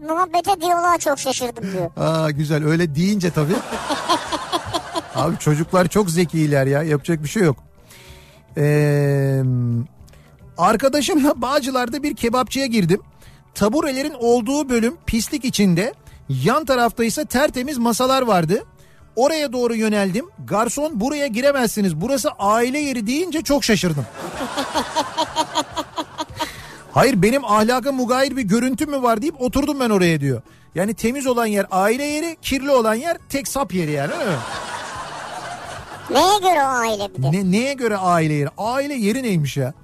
muhabbete 0.06 0.60
diyaloğa 0.60 0.98
çok 0.98 1.18
şaşırdım 1.18 1.72
diyor. 1.72 1.90
Aa 1.96 2.30
güzel 2.30 2.64
öyle 2.64 2.94
deyince 2.94 3.30
tabii. 3.30 3.52
Abi 5.14 5.38
çocuklar 5.38 5.88
çok 5.88 6.10
zekiler 6.10 6.66
ya 6.66 6.82
yapacak 6.82 7.22
bir 7.22 7.28
şey 7.28 7.42
yok. 7.42 7.56
Ee, 8.56 9.42
arkadaşımla 10.58 11.42
Bağcılar'da 11.42 12.02
bir 12.02 12.16
kebapçıya 12.16 12.66
girdim. 12.66 13.00
Taburelerin 13.54 14.14
olduğu 14.18 14.68
bölüm 14.68 14.96
pislik 15.06 15.44
içinde. 15.44 15.94
Yan 16.28 16.64
tarafta 16.64 17.04
ise 17.04 17.24
tertemiz 17.24 17.78
masalar 17.78 18.22
vardı. 18.22 18.64
Oraya 19.16 19.52
doğru 19.52 19.74
yöneldim. 19.74 20.26
Garson 20.46 21.00
buraya 21.00 21.26
giremezsiniz. 21.26 22.00
Burası 22.00 22.30
aile 22.38 22.78
yeri 22.78 23.06
deyince 23.06 23.42
çok 23.42 23.64
şaşırdım. 23.64 24.06
Hayır 26.92 27.22
benim 27.22 27.44
ahlaka 27.44 27.92
mugayir 27.92 28.36
bir 28.36 28.42
görüntüm 28.42 28.90
mü 28.90 29.02
var 29.02 29.22
deyip 29.22 29.40
oturdum 29.42 29.80
ben 29.80 29.90
oraya 29.90 30.20
diyor. 30.20 30.42
Yani 30.74 30.94
temiz 30.94 31.26
olan 31.26 31.46
yer 31.46 31.66
aile 31.70 32.04
yeri, 32.04 32.36
kirli 32.42 32.70
olan 32.70 32.94
yer 32.94 33.16
tek 33.28 33.48
sap 33.48 33.74
yeri 33.74 33.90
yani 33.92 34.12
öyle 34.12 34.30
mi? 34.30 34.36
Neye 36.10 36.38
göre 36.38 36.62
aile 36.62 37.08
bir 37.18 37.22
de? 37.22 37.32
Ne, 37.32 37.50
neye 37.50 37.72
göre 37.74 37.96
aile 37.96 38.34
yeri? 38.34 38.48
Aile 38.58 38.94
yeri 38.94 39.22
neymiş 39.22 39.56
ya? 39.56 39.74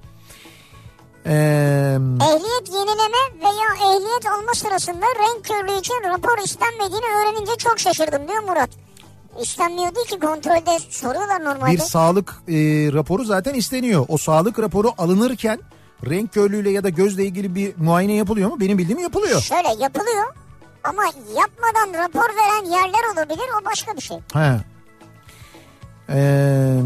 Ee, 1.25 1.97
Ehliyet 2.21 2.67
yenileme 2.73 3.41
veya 3.41 3.75
ehliyet 3.93 4.25
alma 4.25 4.53
sırasında 4.53 5.05
renk 5.05 5.45
körlüğü 5.45 5.79
için 5.79 5.93
rapor 6.09 6.43
istenmediğini 6.43 7.05
öğrenince 7.05 7.55
çok 7.57 7.79
şaşırdım 7.79 8.27
diyor 8.27 8.43
Murat. 8.43 8.69
İstenmiyor 9.41 9.95
değil 9.95 10.07
ki 10.07 10.19
kontrolde 10.19 10.79
soruyorlar 10.89 11.43
normalde. 11.45 11.71
bir 11.71 11.77
sağlık 11.77 12.29
e, 12.47 12.53
raporu 12.93 13.23
zaten 13.23 13.53
isteniyor. 13.53 14.05
O 14.07 14.17
sağlık 14.17 14.59
raporu 14.59 14.91
alınırken 14.97 15.59
renk 16.09 16.33
körlüğüyle 16.33 16.69
ya 16.71 16.83
da 16.83 16.89
gözle 16.89 17.25
ilgili 17.25 17.55
bir 17.55 17.73
muayene 17.77 18.13
yapılıyor 18.13 18.49
mu? 18.49 18.59
Benim 18.59 18.77
bildiğim 18.77 18.99
yapılıyor. 18.99 19.41
Şöyle 19.41 19.67
yapılıyor 19.83 20.35
ama 20.83 21.03
yapmadan 21.37 22.03
rapor 22.03 22.29
veren 22.35 22.65
yerler 22.65 23.13
olabilir 23.13 23.45
o 23.61 23.65
başka 23.65 23.95
bir 23.95 24.01
şey. 24.01 24.17
He. 24.33 24.59
Ee, 26.09 26.79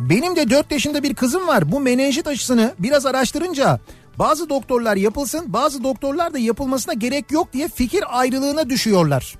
benim 0.00 0.36
de 0.36 0.50
4 0.50 0.72
yaşında 0.72 1.02
bir 1.02 1.14
kızım 1.14 1.46
var. 1.46 1.72
Bu 1.72 1.80
menenjit 1.80 2.26
aşısını 2.26 2.74
biraz 2.78 3.06
araştırınca 3.06 3.80
bazı 4.18 4.48
doktorlar 4.48 4.96
yapılsın 4.96 5.52
bazı 5.52 5.84
doktorlar 5.84 6.34
da 6.34 6.38
yapılmasına 6.38 6.94
gerek 6.94 7.32
yok 7.32 7.52
diye 7.52 7.68
fikir 7.68 8.04
ayrılığına 8.20 8.70
düşüyorlar. 8.70 9.36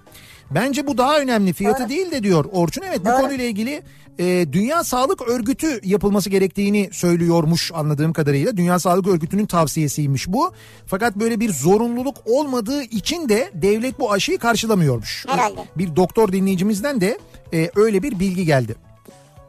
Bence 0.50 0.86
bu 0.86 0.98
daha 0.98 1.18
önemli 1.18 1.52
fiyatı 1.52 1.82
Doğru. 1.82 1.88
değil 1.88 2.10
de 2.10 2.22
diyor 2.22 2.44
Orçun. 2.52 2.82
Evet 2.82 3.00
bu 3.00 3.04
Doğru. 3.04 3.20
konuyla 3.20 3.44
ilgili 3.44 3.82
e, 4.18 4.52
Dünya 4.52 4.84
Sağlık 4.84 5.28
Örgütü 5.28 5.80
yapılması 5.84 6.30
gerektiğini 6.30 6.88
söylüyormuş 6.92 7.72
anladığım 7.74 8.12
kadarıyla. 8.12 8.56
Dünya 8.56 8.78
Sağlık 8.78 9.06
Örgütü'nün 9.06 9.46
tavsiyesiymiş 9.46 10.28
bu. 10.28 10.52
Fakat 10.86 11.16
böyle 11.16 11.40
bir 11.40 11.52
zorunluluk 11.52 12.16
olmadığı 12.26 12.82
için 12.82 13.28
de 13.28 13.50
devlet 13.54 13.98
bu 13.98 14.12
aşıyı 14.12 14.38
karşılamıyormuş. 14.38 15.24
Herhalde. 15.28 15.60
Bir 15.78 15.96
doktor 15.96 16.32
dinleyicimizden 16.32 17.00
de 17.00 17.18
e, 17.52 17.70
öyle 17.76 18.02
bir 18.02 18.20
bilgi 18.20 18.44
geldi. 18.44 18.76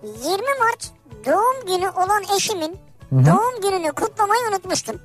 20 0.03 0.30
Mart 0.60 0.97
doğum 1.28 1.65
günü 1.67 1.89
olan 1.89 2.23
eşimin 2.38 2.78
doğum 3.11 3.61
gününü 3.61 3.91
kutlamayı 3.91 4.41
unutmuştum. 4.51 4.95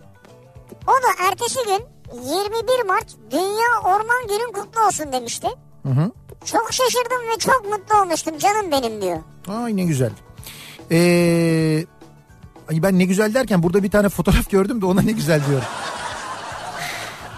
O 0.86 0.92
da 0.92 1.28
ertesi 1.28 1.58
gün 1.64 1.84
21 2.14 2.86
Mart 2.86 3.06
Dünya 3.30 3.80
Orman 3.84 4.28
Günün 4.28 4.52
kutlu 4.52 4.86
olsun 4.86 5.12
demişti. 5.12 5.48
Çok 6.44 6.72
şaşırdım 6.72 7.20
ve 7.32 7.38
çok 7.38 7.64
mutlu 7.70 8.00
olmuştum 8.00 8.38
canım 8.38 8.70
benim 8.70 9.02
diyor. 9.02 9.18
Ay 9.48 9.76
ne 9.76 9.84
güzel. 9.84 10.10
Ee, 10.90 11.84
ben 12.70 12.98
ne 12.98 13.04
güzel 13.04 13.34
derken 13.34 13.62
burada 13.62 13.82
bir 13.82 13.90
tane 13.90 14.08
fotoğraf 14.08 14.50
gördüm 14.50 14.80
de 14.82 14.86
ona 14.86 15.02
ne 15.02 15.12
güzel 15.12 15.40
diyorum. 15.48 15.64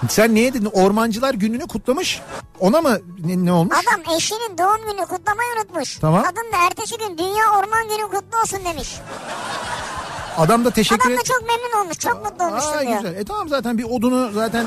Sen 0.08 0.34
neye 0.34 0.54
dedin? 0.54 0.68
Ormancılar 0.72 1.34
gününü 1.34 1.66
kutlamış. 1.66 2.20
Ona 2.60 2.80
mı 2.80 2.98
ne, 3.24 3.44
ne 3.44 3.52
olmuş? 3.52 3.76
Adam 3.76 4.16
eşinin 4.16 4.58
doğum 4.58 4.90
günü 4.92 5.06
kutlamayı 5.06 5.48
unutmuş. 5.58 5.98
Tamam. 5.98 6.22
Kadın 6.22 6.52
da 6.52 6.56
ertesi 6.66 6.98
gün 6.98 7.18
Dünya 7.18 7.44
Orman 7.58 7.88
Günü 7.88 8.02
kutlu 8.02 8.40
olsun 8.40 8.58
demiş. 8.64 8.96
Adam 10.38 10.64
da 10.64 10.70
teşekkür 10.70 11.06
Adam 11.10 11.18
da 11.18 11.22
çok 11.24 11.40
memnun 11.42 11.84
olmuş. 11.84 11.98
Çok 11.98 12.24
mutlu 12.24 12.44
olmuşsun 12.44 12.72
Aa, 12.72 12.80
diyor. 12.80 12.96
güzel. 12.96 13.14
E 13.16 13.24
tamam 13.24 13.48
zaten 13.48 13.78
bir 13.78 13.84
odunu 13.84 14.30
zaten 14.32 14.66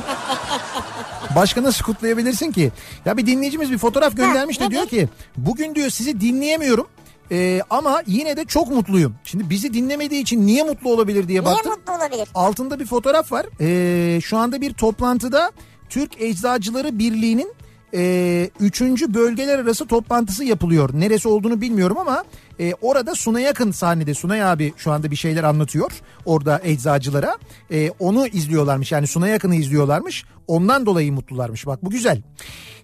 başka 1.36 1.64
nasıl 1.64 1.86
kutlayabilirsin 1.86 2.52
ki? 2.52 2.72
Ya 3.06 3.18
bir 3.18 3.26
dinleyicimiz 3.26 3.72
bir 3.72 3.78
fotoğraf 3.78 4.18
göndermiş 4.18 4.60
de 4.60 4.64
nedir? 4.64 4.72
diyor 4.76 4.88
ki 4.88 5.10
bugün 5.38 5.76
diyor 5.76 5.90
sizi 5.90 6.22
dinleyemiyorum. 6.22 6.88
E, 7.32 7.62
ama 7.70 8.04
yine 8.08 8.38
de 8.38 8.46
çok 8.46 8.68
mutluyum. 8.72 9.16
Şimdi 9.24 9.50
bizi 9.50 9.74
dinlemediği 9.74 10.22
için 10.22 10.46
niye 10.48 10.64
mutlu 10.64 10.92
olabilir 10.94 11.28
diye 11.28 11.42
Niye 11.42 11.46
baktım. 11.56 11.72
mutlu 11.72 11.94
olabilir? 11.94 12.28
Altında 12.36 12.80
bir 12.80 12.86
fotoğraf 12.86 13.32
var. 13.32 13.46
Ee, 13.62 14.22
şu 14.22 14.38
anda 14.38 14.62
bir 14.62 14.74
toplantıda 14.74 15.52
Türk 15.90 16.22
Eczacıları 16.22 17.00
Birliği'nin 17.00 17.54
e, 17.94 18.50
üçüncü 18.60 19.14
bölgeler 19.14 19.60
arası 19.60 19.88
toplantısı 19.88 20.44
yapılıyor. 20.44 20.90
Neresi 20.94 21.28
olduğunu 21.28 21.62
bilmiyorum 21.62 21.98
ama 21.98 22.24
e, 22.60 22.74
orada 22.82 23.16
Sunay 23.16 23.44
Yakın 23.44 23.72
sahnede. 23.72 24.14
Sunay 24.14 24.44
abi 24.44 24.74
şu 24.78 24.92
anda 24.92 25.12
bir 25.12 25.16
şeyler 25.16 25.44
anlatıyor 25.44 25.92
orada 26.26 26.62
eczacılara. 26.64 27.38
E, 27.72 27.90
onu 28.00 28.28
izliyorlarmış 28.28 28.92
yani 28.92 29.08
Sunay 29.08 29.30
Yakın'ı 29.32 29.56
izliyorlarmış. 29.56 30.26
Ondan 30.48 30.86
dolayı 30.86 31.14
mutlularmış 31.14 31.66
bak 31.66 31.86
bu 31.86 31.90
güzel. 31.90 32.22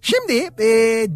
Şimdi 0.02 0.34
e, 0.60 0.68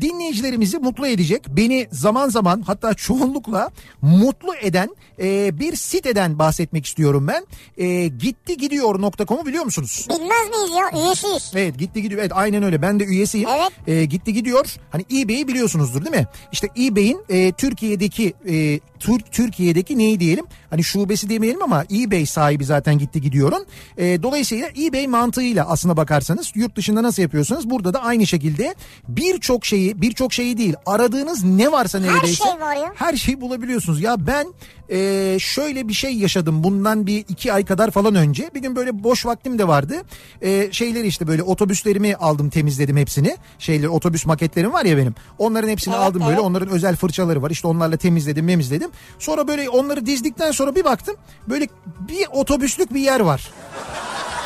dinleyicilerimizi 0.02 0.78
mutlu 0.78 1.07
edecek 1.07 1.44
beni 1.48 1.88
zaman 1.91 2.30
zaman 2.30 2.61
hatta 2.61 2.94
çoğunlukla 2.94 3.72
mutlu 4.02 4.56
eden 4.61 4.95
e, 5.19 5.60
bir 5.60 5.76
siteden 5.76 6.40
bahsetmek 6.40 6.86
istiyorum 6.86 7.28
ben. 7.28 7.48
E, 7.78 8.07
gittigidiyor.com'u 8.07 9.45
biliyor 9.45 9.64
musunuz? 9.64 10.07
Bilmez 10.10 10.49
miyiz 10.49 10.72
ya? 10.78 11.02
Üyesiyiz. 11.02 11.52
Evet 11.56 11.80
gitti 11.80 12.02
gidiyor. 12.02 12.22
Evet 12.22 12.32
aynen 12.36 12.64
öyle. 12.64 12.82
Ben 12.82 12.99
de 12.99 13.03
üyesiyim. 13.06 13.49
Evet. 13.49 13.72
Ee, 13.88 14.06
gitti 14.06 14.34
gidiyor. 14.34 14.76
Hani 14.91 15.06
eBay'i 15.14 15.48
biliyorsunuzdur 15.48 16.06
değil 16.06 16.15
mi? 16.15 16.28
İşte 16.52 16.68
eBay'in 16.80 17.19
e, 17.30 17.52
Türkiye'deki 17.52 18.34
e, 18.49 18.80
Tür- 18.99 19.24
Türkiye'deki 19.32 19.98
neyi 19.98 20.19
diyelim? 20.19 20.45
Hani 20.69 20.84
şubesi 20.84 21.30
demeyelim 21.30 21.64
ama 21.64 21.84
eBay 21.94 22.26
sahibi 22.26 22.65
zaten 22.65 22.98
gitti 22.98 23.22
gidiyorun. 23.22 23.65
E, 23.98 24.24
dolayısıyla 24.24 24.68
eBay 24.82 25.07
mantığıyla 25.07 25.69
aslına 25.69 25.98
bakarsanız 25.98 26.52
yurt 26.56 26.76
dışında 26.76 27.03
nasıl 27.03 27.22
yapıyorsanız 27.22 27.69
burada 27.69 27.94
da 27.94 28.03
aynı 28.03 28.28
şekilde 28.28 28.76
birçok 29.07 29.65
şeyi 29.65 30.02
birçok 30.02 30.34
şeyi 30.34 30.57
değil 30.57 30.74
aradığınız 30.86 31.44
ne 31.44 31.72
varsa 31.72 31.99
neredeyse 31.99 32.44
şey 32.44 32.61
var 32.61 32.76
ya. 32.76 32.94
her 32.95 33.15
şeyi 33.15 33.41
bulabiliyorsunuz. 33.41 34.02
Ya 34.02 34.28
ben 34.28 34.48
e, 34.91 35.38
şöyle 35.39 35.88
bir 35.88 35.93
şey 35.93 36.15
yaşadım 36.15 36.64
bundan 36.64 37.07
bir 37.07 37.18
iki 37.18 37.53
ay 37.53 37.65
kadar 37.65 37.91
falan 37.91 38.15
önce. 38.15 38.49
Bir 38.55 38.59
gün 38.61 38.76
böyle 38.76 39.03
boş 39.03 39.26
vaktim 39.26 39.59
de 39.59 39.68
vardı. 39.68 39.95
E, 40.41 40.68
şeyleri 40.72 41.07
işte 41.07 41.27
böyle 41.27 41.43
otobüslerimi 41.43 42.15
aldım 42.15 42.49
temizledim 42.49 42.97
hepsini. 42.97 43.38
Şeyleri 43.59 43.89
otobüs 43.89 44.26
maketlerim 44.26 44.73
var 44.73 44.85
ya 44.85 44.97
benim. 44.97 45.15
Onların 45.38 45.69
hepsini 45.69 45.93
Evet, 45.95 46.03
aldım 46.05 46.22
böyle. 46.22 46.34
evet. 46.34 46.43
Onların 46.43 46.69
özel 46.69 46.95
fırçaları 46.95 47.41
var. 47.41 47.51
İşte 47.51 47.68
onlarla 47.68 47.97
temizledim 47.97 48.45
memizledim. 48.45 48.91
Sonra 49.19 49.47
böyle 49.47 49.69
onları 49.69 50.05
dizdikten 50.05 50.51
sonra 50.51 50.76
bir 50.76 50.84
baktım. 50.85 51.15
Böyle 51.49 51.68
bir 52.09 52.27
otobüslük 52.31 52.93
bir 52.93 53.01
yer 53.01 53.19
var. 53.19 53.51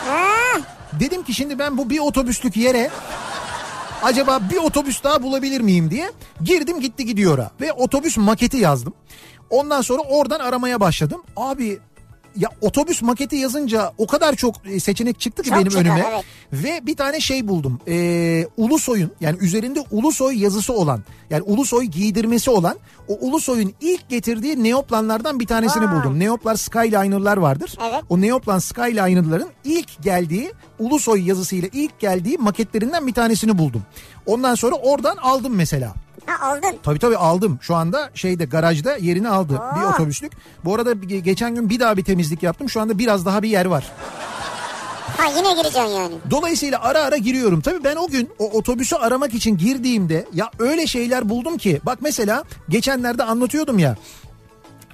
Ha, 0.07 0.27
Dedim 0.99 1.23
ki 1.23 1.34
şimdi 1.34 1.59
ben 1.59 1.77
bu 1.77 1.89
bir 1.89 1.99
otobüslük 1.99 2.57
yere 2.57 2.89
acaba 4.03 4.39
bir 4.51 4.57
otobüs 4.57 5.03
daha 5.03 5.23
bulabilir 5.23 5.61
miyim 5.61 5.91
diye 5.91 6.11
girdim 6.43 6.80
gitti 6.81 7.05
gidiyor'a 7.05 7.51
ve 7.61 7.73
otobüs 7.73 8.18
maketi 8.18 8.57
yazdım. 8.57 8.93
Ondan 9.52 9.82
sonra 9.82 10.02
oradan 10.02 10.40
aramaya 10.40 10.80
başladım. 10.80 11.23
Abi 11.36 11.80
ya 12.36 12.49
otobüs 12.61 13.02
maketi 13.02 13.36
yazınca 13.36 13.91
o 13.98 14.07
kadar 14.07 14.36
çok 14.36 14.56
e, 14.65 14.80
seçenek 14.80 15.19
çıktı 15.19 15.44
ki 15.44 15.49
Çok 15.49 15.57
benim 15.57 15.69
çıkar, 15.69 15.82
önüme. 15.82 16.06
evet. 16.11 16.26
Ve 16.53 16.86
bir 16.86 16.95
tane 16.95 17.19
şey 17.19 17.48
buldum. 17.48 17.80
Ee, 17.88 18.48
Ulusoy'un 18.57 19.11
yani 19.22 19.38
üzerinde 19.41 19.84
Ulusoy 19.91 20.38
yazısı 20.44 20.73
olan 20.73 21.03
yani 21.30 21.41
Ulusoy 21.41 21.86
giydirmesi 21.86 22.49
olan 22.49 22.78
o 23.07 23.14
Ulusoy'un 23.14 23.73
ilk 23.82 24.10
getirdiği 24.10 24.64
neoplanlardan 24.64 25.40
bir 25.40 25.48
tanesini 25.48 25.86
Vay. 25.88 25.95
buldum. 25.95 26.19
Neoplar 26.19 26.56
Skyliner'lar 26.56 27.38
vardır. 27.38 27.78
Evet. 27.91 28.03
O 28.10 28.22
Neoplan 28.22 28.60
Skyliner'ların 28.60 29.49
ilk 29.64 30.03
geldiği 30.03 30.52
Ulusoy 30.80 31.28
yazısıyla 31.28 31.69
ilk 31.73 31.99
geldiği 31.99 32.38
maketlerinden 32.38 33.07
bir 33.07 33.14
tanesini 33.14 33.57
buldum. 33.57 33.82
Ondan 34.26 34.56
sonra 34.56 34.76
oradan 34.76 35.18
aldım 35.18 35.56
mesela. 35.56 35.94
Ha 36.26 36.48
aldın. 36.49 36.76
Tabii 36.84 36.99
tabii 36.99 37.18
aldım. 37.18 37.60
Şu 37.61 37.76
anda 37.76 38.10
şeyde 38.15 38.45
garajda 38.45 38.95
yerini 38.98 39.30
aldı 39.30 39.60
Aa. 39.60 39.76
bir 39.76 39.81
otobüslük. 39.93 40.31
Bu 40.65 40.76
arada 40.76 40.91
ge- 40.91 41.19
geçen 41.19 41.56
gün 41.56 41.69
bir 41.69 41.80
daha 41.80 41.98
bir 41.98 42.03
temizlik 42.03 42.43
yaptım. 42.43 42.69
Şu 42.69 42.81
anda 42.81 42.98
biraz 42.98 43.26
daha 43.26 43.43
bir 43.43 43.49
yer 43.49 43.65
var. 43.65 43.91
Ha 45.18 45.23
yine 45.38 45.53
gireceksin 45.53 45.81
yani. 45.81 46.15
Dolayısıyla 46.31 46.81
ara 46.81 46.99
ara 47.03 47.18
giriyorum. 47.18 47.61
Tabii 47.61 47.84
ben 47.84 47.95
o 47.95 48.07
gün 48.07 48.30
o 48.39 48.49
otobüsü 48.52 48.95
aramak 48.95 49.34
için 49.34 49.57
girdiğimde 49.57 50.26
ya 50.34 50.52
öyle 50.60 50.88
şeyler 50.88 51.30
buldum 51.30 51.57
ki. 51.57 51.81
Bak 51.85 51.98
mesela 52.02 52.43
geçenlerde 52.69 53.23
anlatıyordum 53.23 53.80
ya. 53.80 53.95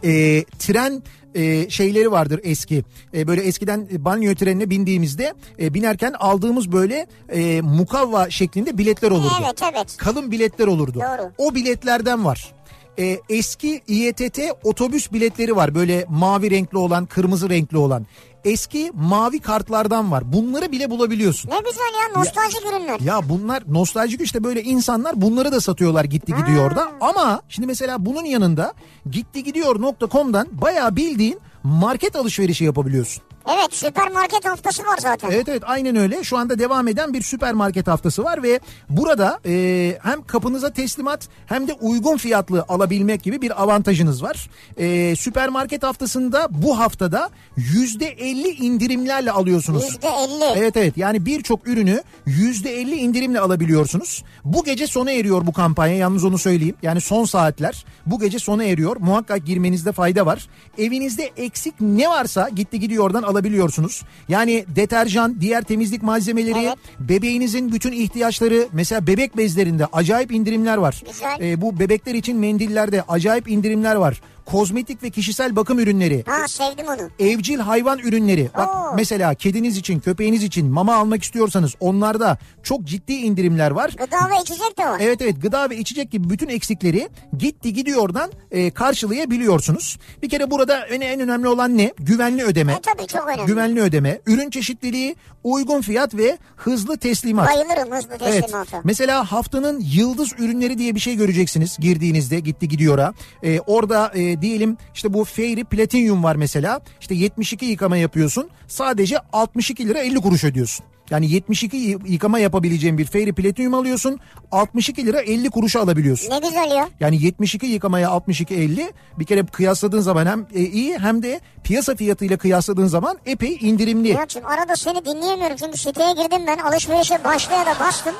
e, 0.03 0.43
tren 0.59 1.03
e, 1.35 1.69
şeyleri 1.69 2.11
vardır 2.11 2.39
eski. 2.43 2.83
E, 3.13 3.27
böyle 3.27 3.41
eskiden 3.41 3.87
banyo 3.91 4.35
trenine 4.35 4.69
bindiğimizde 4.69 5.33
e, 5.59 5.73
binerken 5.73 6.13
aldığımız 6.19 6.71
böyle 6.71 7.07
e, 7.29 7.61
mukavva 7.61 8.29
şeklinde 8.29 8.77
biletler 8.77 9.11
olurdu. 9.11 9.33
Evet 9.41 9.61
evet. 9.73 9.97
Kalın 9.97 10.31
biletler 10.31 10.67
olurdu. 10.67 10.99
Doğru. 10.99 11.31
O 11.37 11.55
biletlerden 11.55 12.25
var. 12.25 12.53
E, 12.99 13.19
eski 13.29 13.81
İETT 13.87 14.39
otobüs 14.63 15.11
biletleri 15.11 15.55
var. 15.55 15.75
Böyle 15.75 16.05
mavi 16.09 16.51
renkli 16.51 16.77
olan, 16.77 17.05
kırmızı 17.05 17.49
renkli 17.49 17.77
olan. 17.77 18.05
Eski 18.45 18.91
mavi 18.95 19.39
kartlardan 19.39 20.11
var. 20.11 20.33
Bunları 20.33 20.71
bile 20.71 20.89
bulabiliyorsun. 20.89 21.49
Ne 21.49 21.59
güzel 21.59 21.93
ya 22.01 22.19
nostaljik 22.19 22.61
ürünler. 22.65 22.99
Ya 22.99 23.29
bunlar 23.29 23.63
nostaljik 23.67 24.21
işte 24.21 24.43
böyle 24.43 24.63
insanlar 24.63 25.21
bunları 25.21 25.51
da 25.51 25.61
satıyorlar 25.61 26.05
gitti 26.05 26.33
gidiyor 26.37 26.75
da. 26.75 26.91
Ama 27.01 27.41
şimdi 27.49 27.67
mesela 27.67 28.05
bunun 28.05 28.25
yanında 28.25 28.73
gittigidiyor.com'dan 29.11 30.47
bayağı 30.51 30.95
bildiğin 30.95 31.39
market 31.63 32.15
alışverişi 32.15 32.63
yapabiliyorsun. 32.63 33.23
Evet 33.49 33.73
süpermarket 33.73 34.45
haftası 34.45 34.83
var 34.83 34.97
zaten. 34.99 35.31
Evet 35.31 35.49
evet 35.49 35.63
aynen 35.65 35.95
öyle. 35.95 36.23
Şu 36.23 36.37
anda 36.37 36.59
devam 36.59 36.87
eden 36.87 37.13
bir 37.13 37.21
süpermarket 37.21 37.87
haftası 37.87 38.23
var 38.23 38.43
ve 38.43 38.59
burada 38.89 39.39
e, 39.45 39.97
hem 40.03 40.21
kapınıza 40.23 40.73
teslimat 40.73 41.27
hem 41.45 41.67
de 41.67 41.73
uygun 41.73 42.17
fiyatlı 42.17 42.65
alabilmek 42.67 43.23
gibi 43.23 43.41
bir 43.41 43.63
avantajınız 43.63 44.23
var. 44.23 44.49
E, 44.77 45.15
süpermarket 45.15 45.83
haftasında 45.83 46.47
bu 46.49 46.79
haftada 46.79 47.29
yüzde 47.57 48.05
elli 48.05 48.47
indirimlerle 48.49 49.31
alıyorsunuz. 49.31 49.83
Yüzde 49.83 50.07
elli. 50.07 50.59
Evet 50.59 50.77
evet 50.77 50.97
yani 50.97 51.25
birçok 51.25 51.67
ürünü 51.67 52.03
yüzde 52.25 52.81
elli 52.81 52.95
indirimle 52.95 53.39
alabiliyorsunuz. 53.39 54.23
Bu 54.45 54.63
gece 54.63 54.87
sona 54.87 55.11
eriyor 55.11 55.47
bu 55.47 55.53
kampanya 55.53 55.95
yalnız 55.95 56.23
onu 56.23 56.37
söyleyeyim. 56.37 56.75
Yani 56.81 57.01
son 57.01 57.25
saatler 57.25 57.85
bu 58.05 58.19
gece 58.19 58.39
sona 58.39 58.63
eriyor. 58.63 58.97
Muhakkak 58.99 59.45
girmenizde 59.45 59.91
fayda 59.91 60.25
var. 60.25 60.47
Evinizde 60.77 61.31
eksik 61.37 61.73
ne 61.81 62.09
varsa 62.09 62.49
gitti 62.49 62.79
gidiyordan 62.79 63.23
alabiliyorsunuz. 63.37 64.03
Yani 64.29 64.65
deterjan, 64.75 65.41
diğer 65.41 65.61
temizlik 65.63 66.03
malzemeleri, 66.03 66.59
Evet. 66.59 66.75
bebeğinizin 66.99 67.71
bütün 67.71 67.91
ihtiyaçları 67.91 68.67
mesela 68.73 69.07
bebek 69.07 69.37
bezlerinde 69.37 69.85
acayip 69.93 70.31
indirimler 70.31 70.77
var. 70.77 71.03
Güzel. 71.07 71.37
Ee, 71.41 71.61
bu 71.61 71.79
bebekler 71.79 72.13
için 72.13 72.37
mendillerde 72.37 73.01
acayip 73.07 73.47
indirimler 73.49 73.95
var. 73.95 74.21
Kozmetik 74.45 75.03
ve 75.03 75.09
kişisel 75.09 75.55
bakım 75.55 75.79
ürünleri, 75.79 76.23
Ha 76.27 76.47
sevdim 76.47 76.85
onu. 76.87 77.09
evcil 77.19 77.59
hayvan 77.59 77.99
ürünleri. 77.99 78.49
Bak 78.57 78.69
Oo. 78.75 78.95
mesela 78.95 79.33
kediniz 79.33 79.77
için, 79.77 79.99
köpeğiniz 79.99 80.43
için 80.43 80.67
mama 80.67 80.95
almak 80.95 81.23
istiyorsanız 81.23 81.73
onlarda 81.79 82.37
çok 82.63 82.83
ciddi 82.83 83.13
indirimler 83.13 83.71
var. 83.71 83.89
Gıda 83.97 84.17
ve 84.29 84.41
içecek 84.41 84.77
de 84.77 84.85
var. 84.85 84.99
Evet 85.03 85.21
evet 85.21 85.41
gıda 85.41 85.69
ve 85.69 85.77
içecek 85.77 86.11
gibi 86.11 86.29
bütün 86.29 86.47
eksikleri 86.49 87.09
gitti 87.37 87.73
gidiyordan 87.73 88.31
e, 88.51 88.71
karşılayabiliyorsunuz. 88.71 89.97
Bir 90.23 90.29
kere 90.29 90.51
burada 90.51 90.85
en, 90.85 91.01
en 91.01 91.19
önemli 91.19 91.47
olan 91.47 91.77
ne? 91.77 91.93
Güvenli 91.99 92.43
ödeme. 92.43 92.73
E 92.73 92.81
tabii 92.81 93.07
çok 93.07 93.26
önemli. 93.27 93.45
Güvenli 93.45 93.81
ödeme, 93.81 94.19
ürün 94.27 94.49
çeşitliliği, 94.49 95.15
uygun 95.43 95.81
fiyat 95.81 96.15
ve 96.15 96.37
hızlı 96.55 96.97
teslimat. 96.97 97.47
Bayılırım 97.47 97.91
hızlı 97.97 98.17
Evet. 98.21 98.41
teslimata. 98.41 98.81
Mesela 98.83 99.31
haftanın 99.31 99.79
yıldız 99.93 100.33
ürünleri 100.39 100.77
diye 100.77 100.95
bir 100.95 100.99
şey 100.99 101.15
göreceksiniz 101.15 101.77
girdiğinizde 101.79 102.39
gitti 102.39 102.67
gidiyora. 102.67 103.13
Ee, 103.43 103.59
orada 103.59 104.11
e, 104.15 104.41
diyelim 104.41 104.77
işte 104.95 105.13
bu 105.13 105.23
Fairy 105.23 105.63
Platinum 105.63 106.23
var 106.23 106.35
mesela. 106.35 106.81
İşte 107.01 107.15
72 107.15 107.65
yıkama 107.65 107.97
yapıyorsun. 107.97 108.49
Sadece 108.67 109.17
62 109.33 109.87
lira 109.87 109.99
50 109.99 110.15
kuruş 110.15 110.43
ödüyorsun. 110.43 110.85
Yani 111.09 111.31
72 111.31 111.77
y- 111.77 111.97
yıkama 112.05 112.39
yapabileceğin 112.39 112.97
bir 112.97 113.05
Fairy 113.05 113.31
Platinum 113.31 113.73
alıyorsun. 113.73 114.19
62 114.51 115.05
lira 115.05 115.21
50 115.21 115.49
kuruşa 115.49 115.81
alabiliyorsun. 115.81 116.29
Ne 116.31 116.39
güzel 116.39 116.71
ya. 116.71 116.89
Yani 116.99 117.21
72 117.23 117.65
yıkamaya 117.65 118.09
62 118.09 118.55
50 118.55 118.91
bir 119.19 119.25
kere 119.25 119.45
kıyasladığın 119.45 119.99
zaman 120.01 120.25
hem 120.25 120.47
e, 120.55 120.59
iyi 120.61 120.97
hem 120.99 121.23
de 121.23 121.39
piyasa 121.63 121.95
fiyatıyla 121.95 122.37
kıyasladığın 122.37 122.87
zaman 122.87 123.17
epey 123.25 123.57
indirimli. 123.61 124.09
Nihat'cığım 124.13 124.45
arada 124.45 124.75
seni 124.75 125.05
dinleyemiyorum 125.05 125.55
çünkü 125.57 125.77
siteye 125.77 126.11
girdim 126.13 126.41
ben 126.47 126.57
alışverişe 126.57 127.23
başlaya 127.23 127.65
da 127.65 127.79
bastım. 127.79 128.13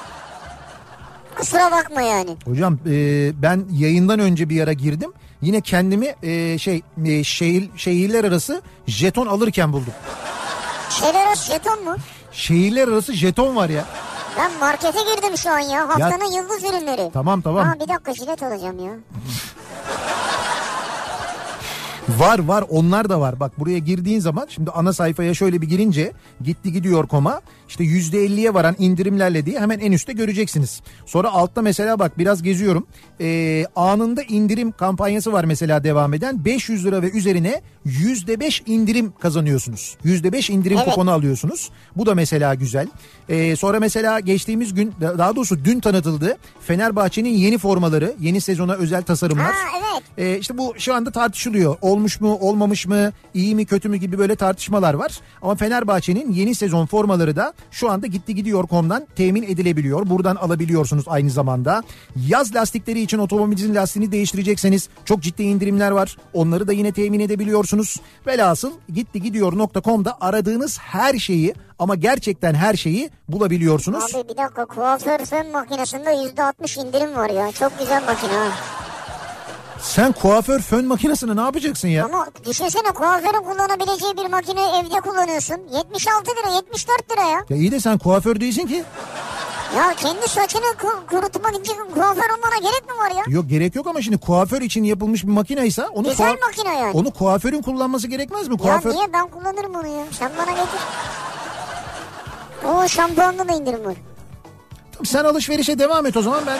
Kusura 1.37 1.71
bakma 1.71 2.01
yani. 2.01 2.37
Hocam 2.45 2.79
e, 2.89 3.31
ben 3.41 3.65
yayından 3.71 4.19
önce 4.19 4.49
bir 4.49 4.61
ara 4.61 4.73
girdim. 4.73 5.11
Yine 5.41 5.61
kendimi 5.61 6.15
e, 6.23 6.57
şey 6.57 6.81
e, 7.05 7.23
şehir 7.23 7.69
şehirler 7.75 8.23
arası 8.23 8.61
jeton 8.87 9.27
alırken 9.27 9.73
buldum. 9.73 9.93
Şeleros 10.89 11.47
jeton 11.51 11.83
mu? 11.83 11.95
Şehirler 12.37 12.87
arası 12.87 13.13
jeton 13.13 13.55
var 13.55 13.69
ya. 13.69 13.85
Ben 14.37 14.51
markete 14.59 14.99
girdim 15.15 15.37
şu 15.37 15.51
an 15.51 15.59
ya. 15.59 15.89
Haftanın 15.89 16.31
yıldız 16.31 16.63
ürünleri. 16.63 17.11
Tamam 17.13 17.41
tamam. 17.41 17.65
Ha 17.67 17.73
bir 17.79 17.87
dakika 17.87 18.13
jilet 18.13 18.43
alacağım 18.43 18.85
ya. 18.85 18.91
Var 22.09 22.39
var 22.39 22.63
onlar 22.69 23.09
da 23.09 23.19
var. 23.21 23.39
Bak 23.39 23.59
buraya 23.59 23.77
girdiğin 23.77 24.19
zaman 24.19 24.47
şimdi 24.49 24.71
ana 24.71 24.93
sayfaya 24.93 25.33
şöyle 25.33 25.61
bir 25.61 25.67
girince 25.67 26.13
gitti 26.43 26.71
gidiyor 26.73 27.07
koma 27.07 27.41
işte 27.67 27.83
%50'ye 27.83 28.53
varan 28.53 28.75
indirimlerle 28.79 29.45
diye 29.45 29.59
hemen 29.59 29.79
en 29.79 29.91
üstte 29.91 30.13
göreceksiniz. 30.13 30.81
Sonra 31.05 31.31
altta 31.31 31.61
mesela 31.61 31.99
bak 31.99 32.17
biraz 32.17 32.43
geziyorum. 32.43 32.87
Ee, 33.21 33.65
anında 33.75 34.23
indirim 34.23 34.71
kampanyası 34.71 35.33
var 35.33 35.43
mesela 35.43 35.83
devam 35.83 36.13
eden. 36.13 36.45
500 36.45 36.85
lira 36.85 37.01
ve 37.01 37.11
üzerine 37.11 37.61
%5 37.85 38.61
indirim 38.65 39.13
kazanıyorsunuz. 39.19 39.97
%5 40.05 40.51
indirim 40.51 40.77
Evet. 40.77 40.89
kuponu 40.89 41.11
alıyorsunuz. 41.11 41.69
Bu 41.95 42.05
da 42.05 42.15
mesela 42.15 42.55
güzel. 42.55 42.87
Ee, 43.29 43.55
sonra 43.55 43.79
mesela 43.79 44.19
geçtiğimiz 44.19 44.73
gün 44.73 44.93
daha 45.01 45.35
doğrusu 45.35 45.65
dün 45.65 45.79
tanıtıldı. 45.79 46.37
Fenerbahçe'nin 46.67 47.29
yeni 47.29 47.57
formaları, 47.57 48.13
yeni 48.19 48.41
sezona 48.41 48.73
özel 48.73 49.03
tasarımlar. 49.03 49.45
Ha 49.53 49.77
evet. 49.77 50.03
Ee, 50.17 50.39
işte 50.39 50.57
bu 50.57 50.73
şu 50.77 50.93
anda 50.93 51.11
tartışılıyor. 51.11 51.75
Olmuş 51.81 52.21
mu, 52.21 52.37
olmamış 52.41 52.87
mı, 52.87 53.11
iyi 53.33 53.55
mi, 53.55 53.65
kötü 53.65 53.89
mü 53.89 53.97
gibi 53.97 54.17
böyle 54.17 54.35
tartışmalar 54.35 54.93
var. 54.93 55.19
Ama 55.41 55.55
Fenerbahçe'nin 55.55 56.33
yeni 56.33 56.55
sezon 56.55 56.85
formaları 56.85 57.35
da 57.35 57.53
şu 57.71 57.89
anda 57.89 58.07
gitti 58.07 58.35
gidiyor.com'dan 58.35 59.07
temin 59.15 59.43
edilebiliyor. 59.43 60.09
Buradan 60.09 60.35
alabiliyorsunuz 60.35 61.03
aynı 61.07 61.29
zamanda. 61.29 61.83
Yaz 62.27 62.55
lastikleri 62.55 63.01
için 63.01 63.17
otomobilinizin 63.17 63.75
lastiğini 63.75 64.11
değiştirecekseniz 64.11 64.89
çok 65.05 65.21
ciddi 65.21 65.43
indirimler 65.43 65.91
var. 65.91 66.17
Onları 66.33 66.67
da 66.67 66.73
yine 66.73 66.91
temin 66.91 67.19
edebiliyorsunuz. 67.19 67.97
Velhasıl 68.27 68.71
gitti 68.93 69.21
gidiyor.com'da 69.21 70.17
aradığınız 70.21 70.79
her 70.79 71.19
şeyi 71.19 71.53
ama 71.79 71.95
gerçekten 71.95 72.53
her 72.53 72.73
şeyi 72.73 73.09
bulabiliyorsunuz. 73.29 74.15
Abi 74.15 74.29
bir 74.29 74.37
dakika 74.37 74.65
kuaför 74.65 75.25
fön 75.25 75.51
makinesinde 75.51 76.09
%60 76.09 76.87
indirim 76.87 77.15
var 77.15 77.29
ya. 77.29 77.51
Çok 77.51 77.79
güzel 77.79 78.03
makine. 78.05 78.49
Sen 79.81 80.11
kuaför 80.11 80.59
fön 80.59 80.85
makinesini 80.85 81.35
ne 81.35 81.41
yapacaksın 81.41 81.87
ya? 81.87 82.05
Ama 82.05 82.27
düşünsene 82.45 82.91
kuaförün 82.91 83.43
kullanabileceği 83.43 84.17
bir 84.17 84.29
makineyi 84.29 84.67
evde 84.67 84.99
kullanıyorsun. 85.01 85.57
76 85.73 86.31
lira 86.31 86.55
74 86.55 87.11
lira 87.11 87.21
ya. 87.21 87.45
Ya 87.49 87.57
iyi 87.57 87.71
de 87.71 87.79
sen 87.79 87.97
kuaför 87.97 88.39
değilsin 88.39 88.67
ki. 88.67 88.83
Ya 89.77 89.93
kendi 89.97 90.27
saçını 90.27 90.61
ku- 90.61 91.05
kurutmak 91.09 91.55
için 91.59 91.75
kuaför 91.93 92.29
olmana 92.37 92.57
gerek 92.61 92.83
mi 92.89 92.97
var 92.99 93.11
ya? 93.11 93.23
Yok 93.27 93.49
gerek 93.49 93.75
yok 93.75 93.87
ama 93.87 94.01
şimdi 94.01 94.17
kuaför 94.17 94.61
için 94.61 94.83
yapılmış 94.83 95.23
bir 95.23 95.31
makineyse 95.31 95.87
onu 95.87 96.09
Güzel 96.09 96.27
kuaf- 96.33 96.41
makine 96.41 96.79
yani. 96.79 96.91
onu 96.93 97.11
kuaförün 97.11 97.61
kullanması 97.61 98.07
gerekmez 98.07 98.47
mi? 98.47 98.51
Ya 98.53 98.57
Kuaför 98.57 98.91
niye 98.93 99.13
ben 99.13 99.27
kullanırım 99.27 99.75
onu 99.75 99.87
ya? 99.87 100.03
Sen 100.19 100.31
bana 100.37 100.51
getir. 100.51 100.79
O 102.67 102.87
şampuanda 102.87 103.47
da 103.47 103.53
indirim 103.53 103.85
var. 103.85 103.95
sen 105.05 105.23
alışverişe 105.23 105.79
devam 105.79 106.05
et 106.05 106.17
o 106.17 106.21
zaman 106.21 106.43
ben 106.47 106.57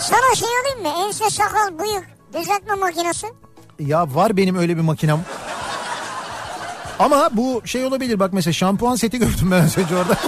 Sana 0.00 0.34
şey 0.34 0.48
alayım 0.60 0.82
mı? 0.82 1.06
Ense 1.06 1.30
sakal 1.30 1.78
bıyık 1.78 2.04
düzeltme 2.34 2.74
makinesi. 2.74 3.26
ya 3.78 4.14
var 4.14 4.36
benim 4.36 4.56
öyle 4.56 4.76
bir 4.76 4.82
makinem. 4.82 5.20
Ama 6.98 7.30
bu 7.32 7.62
şey 7.64 7.84
olabilir 7.84 8.18
bak 8.20 8.32
mesela 8.32 8.52
şampuan 8.52 8.96
seti 8.96 9.18
gördüm 9.18 9.50
ben 9.50 9.64
az 9.64 9.78
önce 9.78 9.96
orada. 9.96 10.18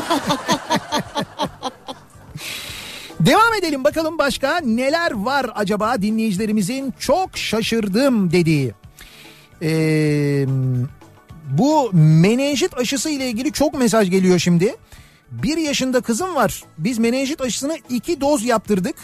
Devam 3.21 3.55
edelim 3.59 3.85
bakalım 3.85 4.19
başka 4.19 4.61
neler 4.61 5.13
var 5.13 5.47
acaba 5.55 6.03
dinleyicilerimizin 6.03 6.95
çok 6.99 7.39
şaşırdım 7.39 8.31
dediği. 8.33 8.73
Ee, 9.63 10.47
bu 11.51 11.91
menenjit 11.93 12.79
aşısı 12.79 13.11
ile 13.11 13.29
ilgili 13.29 13.53
çok 13.53 13.75
mesaj 13.75 14.11
geliyor 14.11 14.39
şimdi. 14.39 14.77
Bir 15.31 15.57
yaşında 15.57 16.01
kızım 16.01 16.35
var. 16.35 16.63
Biz 16.79 16.99
menenjit 16.99 17.41
aşısını 17.41 17.77
iki 17.91 18.21
doz 18.21 18.45
yaptırdık. 18.45 18.97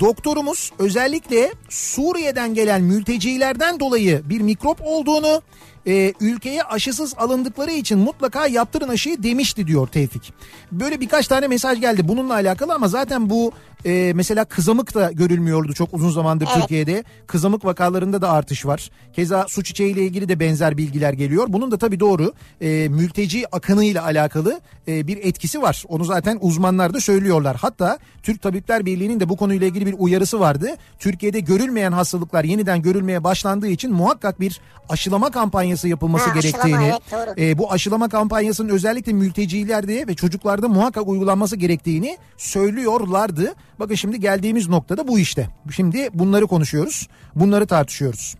Doktorumuz 0.00 0.72
özellikle 0.78 1.52
Suriye'den 1.68 2.54
gelen 2.54 2.82
mültecilerden 2.82 3.80
dolayı 3.80 4.22
bir 4.24 4.40
mikrop 4.40 4.78
olduğunu 4.82 5.42
e, 5.86 6.12
ülkeye 6.20 6.62
aşısız 6.62 7.14
alındıkları 7.16 7.70
için 7.70 7.98
mutlaka 7.98 8.46
yaptırın 8.46 8.88
aşıyı 8.88 9.22
demişti 9.22 9.66
diyor 9.66 9.88
Tevfik. 9.88 10.32
Böyle 10.72 11.00
birkaç 11.00 11.28
tane 11.28 11.48
mesaj 11.48 11.80
geldi 11.80 12.08
bununla 12.08 12.34
alakalı 12.34 12.74
ama 12.74 12.88
zaten 12.88 13.30
bu 13.30 13.52
e, 13.84 14.12
mesela 14.14 14.44
kızamık 14.44 14.94
da 14.94 15.12
görülmüyordu 15.12 15.72
çok 15.72 15.94
uzun 15.94 16.10
zamandır 16.10 16.48
Evet. 16.50 16.60
Türkiye'de. 16.60 17.04
Kızamık 17.26 17.64
vakalarında 17.64 18.22
da 18.22 18.30
artış 18.30 18.66
var. 18.66 18.90
Keza 19.12 19.46
su 19.48 19.62
çiçeği 19.62 19.92
ile 19.92 20.02
ilgili 20.02 20.28
de 20.28 20.40
benzer 20.40 20.76
bilgiler 20.76 21.12
geliyor. 21.12 21.46
Bunun 21.48 21.70
da 21.70 21.78
tabii 21.78 22.00
doğru 22.00 22.32
e, 22.60 22.88
mülteci 22.88 23.54
akınıyla 23.56 24.04
alakalı 24.04 24.60
e, 24.88 25.06
bir 25.06 25.16
etkisi 25.16 25.62
var. 25.62 25.84
Onu 25.88 26.04
zaten 26.04 26.38
uzmanlar 26.40 26.94
da 26.94 27.00
söylüyorlar. 27.00 27.56
Hatta 27.56 27.98
Türk 28.22 28.42
Tabipler 28.42 28.86
Birliği'nin 28.86 29.20
de 29.20 29.28
bu 29.28 29.36
konuyla 29.36 29.66
ilgili 29.66 29.86
bir 29.86 29.94
uyarısı 29.98 30.40
vardı. 30.40 30.76
Türkiye'de 30.98 31.40
görülmeyen 31.40 31.92
hastalıklar 31.92 32.44
yeniden 32.44 32.82
görülmeye 32.82 33.24
başlandığı 33.24 33.68
için 33.68 33.92
muhakkak 33.92 34.40
bir 34.40 34.60
aşılama 34.88 35.30
kampanyası 35.30 35.69
yapılması 35.88 36.30
Ha, 36.30 36.38
aşılama, 36.38 36.68
gerektiğini, 36.68 36.84
evet, 36.84 37.36
doğru. 37.36 37.44
e, 37.44 37.58
bu 37.58 37.72
aşılama 37.72 38.08
kampanyasının 38.08 38.68
özellikle 38.68 39.12
mültecilerde 39.12 40.06
ve 40.06 40.14
çocuklarda 40.14 40.68
muhakkak 40.68 41.08
uygulanması 41.08 41.56
gerektiğini 41.56 42.18
söylüyorlardı. 42.36 43.54
Bakın 43.78 43.94
şimdi 43.94 44.20
geldiğimiz 44.20 44.68
noktada 44.68 45.08
bu 45.08 45.18
işte. 45.18 45.48
Şimdi 45.76 46.08
bunları 46.14 46.46
konuşuyoruz, 46.46 47.08
bunları 47.34 47.66
tartışıyoruz. 47.66 48.34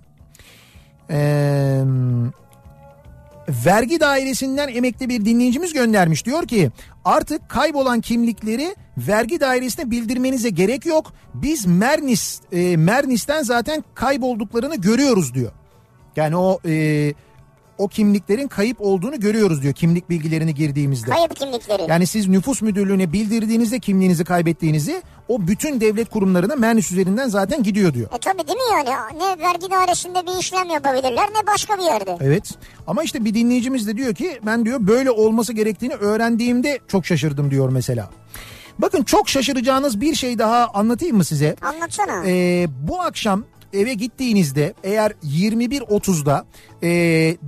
Eee... 1.11 1.85
Vergi 3.67 4.01
dairesinden 4.01 4.69
emekli 4.69 5.09
bir 5.09 5.25
dinleyicimiz 5.25 5.73
göndermiş. 5.73 6.27
Diyor 6.27 6.47
ki 6.47 6.71
artık 7.05 7.49
kaybolan 7.49 8.01
kimlikleri 8.01 8.77
vergi 8.99 9.41
dairesine 9.41 9.91
bildirmenize 9.91 10.51
gerek 10.51 10.87
yok. 10.87 11.13
Biz 11.35 11.67
Mernis 11.67 12.41
e, 12.53 12.77
Mernis'ten 12.77 13.43
zaten 13.43 13.85
kaybolduklarını 13.95 14.77
görüyoruz 14.77 15.35
diyor. 15.35 15.53
Yani 16.17 16.37
o 16.37 16.59
e, 16.67 17.15
o 17.81 17.89
kimliklerin 17.89 18.49
kayıp 18.49 18.81
olduğunu 18.81 19.21
görüyoruz 19.21 19.63
diyor 19.63 19.75
kimlik 19.75 20.11
bilgilerini 20.11 20.55
girdiğimizde. 20.55 21.11
Kayıp 21.11 21.37
kimlikleri. 21.37 21.83
Yani 21.89 22.07
siz 22.07 22.29
nüfus 22.29 22.63
müdürlüğüne 22.63 23.13
bildirdiğinizde 23.13 23.79
kimliğinizi 23.79 24.25
kaybettiğinizi 24.25 25.03
o 25.29 25.47
bütün 25.47 25.81
devlet 25.81 26.11
kurumlarına 26.11 26.57
Mernis 26.57 26.93
üzerinden 26.93 27.29
zaten 27.29 27.63
gidiyor 27.63 27.95
diyor. 27.95 28.09
E 28.15 28.19
tabi 28.19 28.49
değil 28.49 28.59
mi 28.59 28.91
yani? 28.91 29.19
Ne 29.19 29.45
vergi 29.45 29.71
dairesinde 29.71 30.27
bir 30.27 30.41
işlem 30.41 30.69
yapabilirler 30.71 31.29
ne 31.31 31.47
başka 31.47 31.79
bir 31.79 31.83
yerde. 31.83 32.17
Evet 32.21 32.51
ama 32.87 33.03
işte 33.03 33.25
bir 33.25 33.35
dinleyicimiz 33.35 33.87
de 33.87 33.97
diyor 33.97 34.15
ki 34.15 34.41
ben 34.47 34.65
diyor 34.65 34.87
böyle 34.87 35.11
olması 35.11 35.53
gerektiğini 35.53 35.95
öğrendiğimde 35.95 36.79
çok 36.89 37.07
şaşırdım 37.07 37.51
diyor 37.51 37.69
mesela. 37.69 38.11
Bakın 38.79 39.03
çok 39.03 39.29
şaşıracağınız 39.29 40.01
bir 40.01 40.15
şey 40.15 40.39
daha 40.39 40.67
anlatayım 40.75 41.17
mı 41.17 41.25
size? 41.25 41.57
Anlatsana. 41.63 42.23
Ee, 42.27 42.67
bu 42.89 43.01
akşam 43.01 43.45
eve 43.73 43.95
gittiğinizde 43.95 44.75
eğer 44.85 45.13
21.30'da 45.25 46.45
e, 46.83 46.89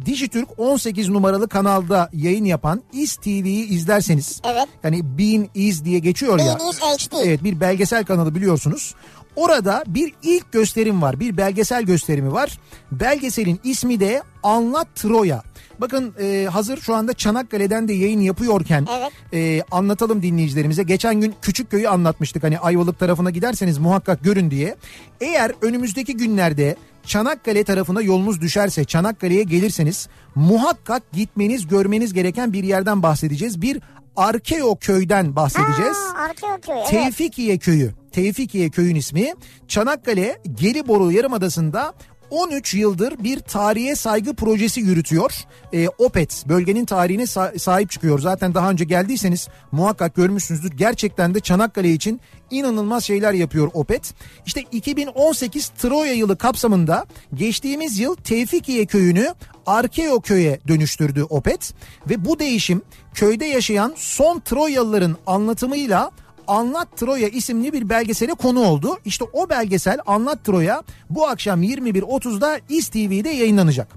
Dijitürk 0.07 0.49
18 0.59 1.09
numaralı 1.09 1.49
kanalda 1.49 2.11
yayın 2.12 2.44
yapan 2.44 2.82
İz 2.93 3.16
TV'yi 3.16 3.69
izlerseniz 3.69 4.40
Evet. 4.44 4.69
yani 4.85 5.19
Bean 5.19 5.49
Is 5.55 5.85
diye 5.85 5.99
geçiyor 5.99 6.39
ya. 6.39 6.59
Bean 6.59 6.70
Is 6.70 6.81
HD. 6.81 7.12
Evet 7.24 7.44
bir 7.44 7.61
belgesel 7.61 8.05
kanalı 8.05 8.35
biliyorsunuz. 8.35 8.94
Orada 9.36 9.85
bir 9.86 10.15
ilk 10.23 10.53
gösterim 10.53 11.03
var. 11.03 11.20
Bir 11.20 11.36
belgesel 11.36 11.82
gösterimi 11.82 12.32
var. 12.32 12.59
Belgeselin 12.93 13.61
ismi 13.65 14.01
de 14.01 14.23
Anlat 14.43 14.89
Troya. 14.94 15.43
Bakın 15.78 16.15
e, 16.20 16.49
hazır 16.53 16.81
şu 16.81 16.94
anda 16.94 17.15
Çanakkale'den 17.15 17.89
de 17.89 17.93
yayın 17.93 18.20
yapıyorken 18.20 18.86
Evet. 18.99 19.12
e, 19.35 19.62
anlatalım 19.70 20.23
dinleyicilerimize. 20.23 20.82
Geçen 20.82 21.20
gün 21.20 21.35
Küçükköy'ü 21.43 21.89
anlatmıştık. 21.89 22.43
Hani 22.43 22.59
Ayvalık 22.59 22.99
tarafına 22.99 23.31
giderseniz 23.31 23.78
muhakkak 23.78 24.24
görün 24.24 24.51
diye. 24.51 24.77
Eğer 25.20 25.53
önümüzdeki 25.62 26.16
günlerde 26.16 26.77
Çanakkale 27.07 27.65
tarafına 27.65 28.03
yolunuz 28.03 28.40
düşerse 28.40 28.85
Çanakkale'ye 28.85 29.43
gelirseniz 29.43 30.09
muhakkak 30.35 31.12
gitmeniz 31.12 31.66
görmeniz 31.69 32.12
gereken 32.12 32.53
bir 32.53 32.65
yerden 32.65 33.03
bahsedeceğiz. 33.03 33.62
Bir 33.62 33.81
Arkeo 34.16 34.77
köyden 34.77 35.36
bahsedeceğiz. 35.36 35.97
Aa, 35.97 36.19
Arkeoköy 36.19 36.74
evet. 36.78 36.89
Tevfikiye 36.89 37.59
köyü. 37.59 37.93
Tevfikiye 38.12 38.70
köyün 38.70 38.94
ismi. 38.94 39.35
Çanakkale 39.69 40.39
Gelibolu 40.55 41.12
Yarımadası'nda 41.12 41.94
13 42.32 42.74
yıldır 42.74 43.24
bir 43.24 43.40
tarihe 43.40 43.96
saygı 43.96 44.34
projesi 44.34 44.80
yürütüyor. 44.80 45.32
Ee, 45.72 45.88
OPET 45.88 46.44
bölgenin 46.48 46.84
tarihine 46.84 47.22
sa- 47.22 47.59
sahip 47.59 47.90
çıkıyor. 47.90 48.18
Zaten 48.18 48.54
daha 48.54 48.70
önce 48.70 48.84
geldiyseniz 48.84 49.48
muhakkak 49.72 50.14
görmüşsünüzdür. 50.14 50.70
Gerçekten 50.70 51.34
de 51.34 51.40
Çanakkale 51.40 51.90
için 51.92 52.20
inanılmaz 52.50 53.04
şeyler 53.04 53.32
yapıyor 53.32 53.70
OPET. 53.74 54.14
İşte 54.46 54.60
2018 54.72 55.68
Troya 55.68 56.12
yılı 56.12 56.38
kapsamında 56.38 57.06
geçtiğimiz 57.34 57.98
yıl 57.98 58.14
Tevfikiye 58.16 58.86
köyünü 58.86 59.34
Arkeo 59.66 60.20
köye 60.20 60.60
dönüştürdü 60.68 61.22
OPET 61.22 61.74
ve 62.10 62.24
bu 62.24 62.38
değişim 62.38 62.82
köyde 63.14 63.44
yaşayan 63.44 63.92
son 63.96 64.40
Troyalıların 64.40 65.16
anlatımıyla 65.26 66.10
Anlat 66.47 66.97
Troya 66.97 67.28
isimli 67.28 67.73
bir 67.73 67.89
belgesele 67.89 68.35
konu 68.35 68.60
oldu. 68.60 68.98
İşte 69.05 69.24
o 69.32 69.48
belgesel 69.51 69.98
Anlat 70.06 70.44
Troya 70.44 70.82
bu 71.10 71.27
akşam 71.27 71.62
21.30'da 71.62 72.60
İz 72.69 72.89
TV'de 72.89 73.28
yayınlanacak. 73.28 73.89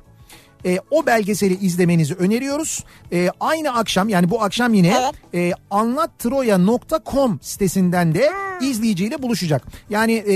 E, 0.65 0.79
o 0.91 1.05
belgeseli 1.05 1.57
izlemenizi 1.65 2.13
öneriyoruz. 2.13 2.83
E, 3.11 3.29
aynı 3.39 3.73
akşam 3.73 4.09
yani 4.09 4.29
bu 4.29 4.43
akşam 4.43 4.73
yine 4.73 5.11
e, 5.33 5.51
anlattroya.com 5.69 7.39
sitesinden 7.41 8.15
de 8.15 8.31
izleyiciyle 8.61 9.21
buluşacak. 9.21 9.63
Yani 9.89 10.13
e, 10.13 10.35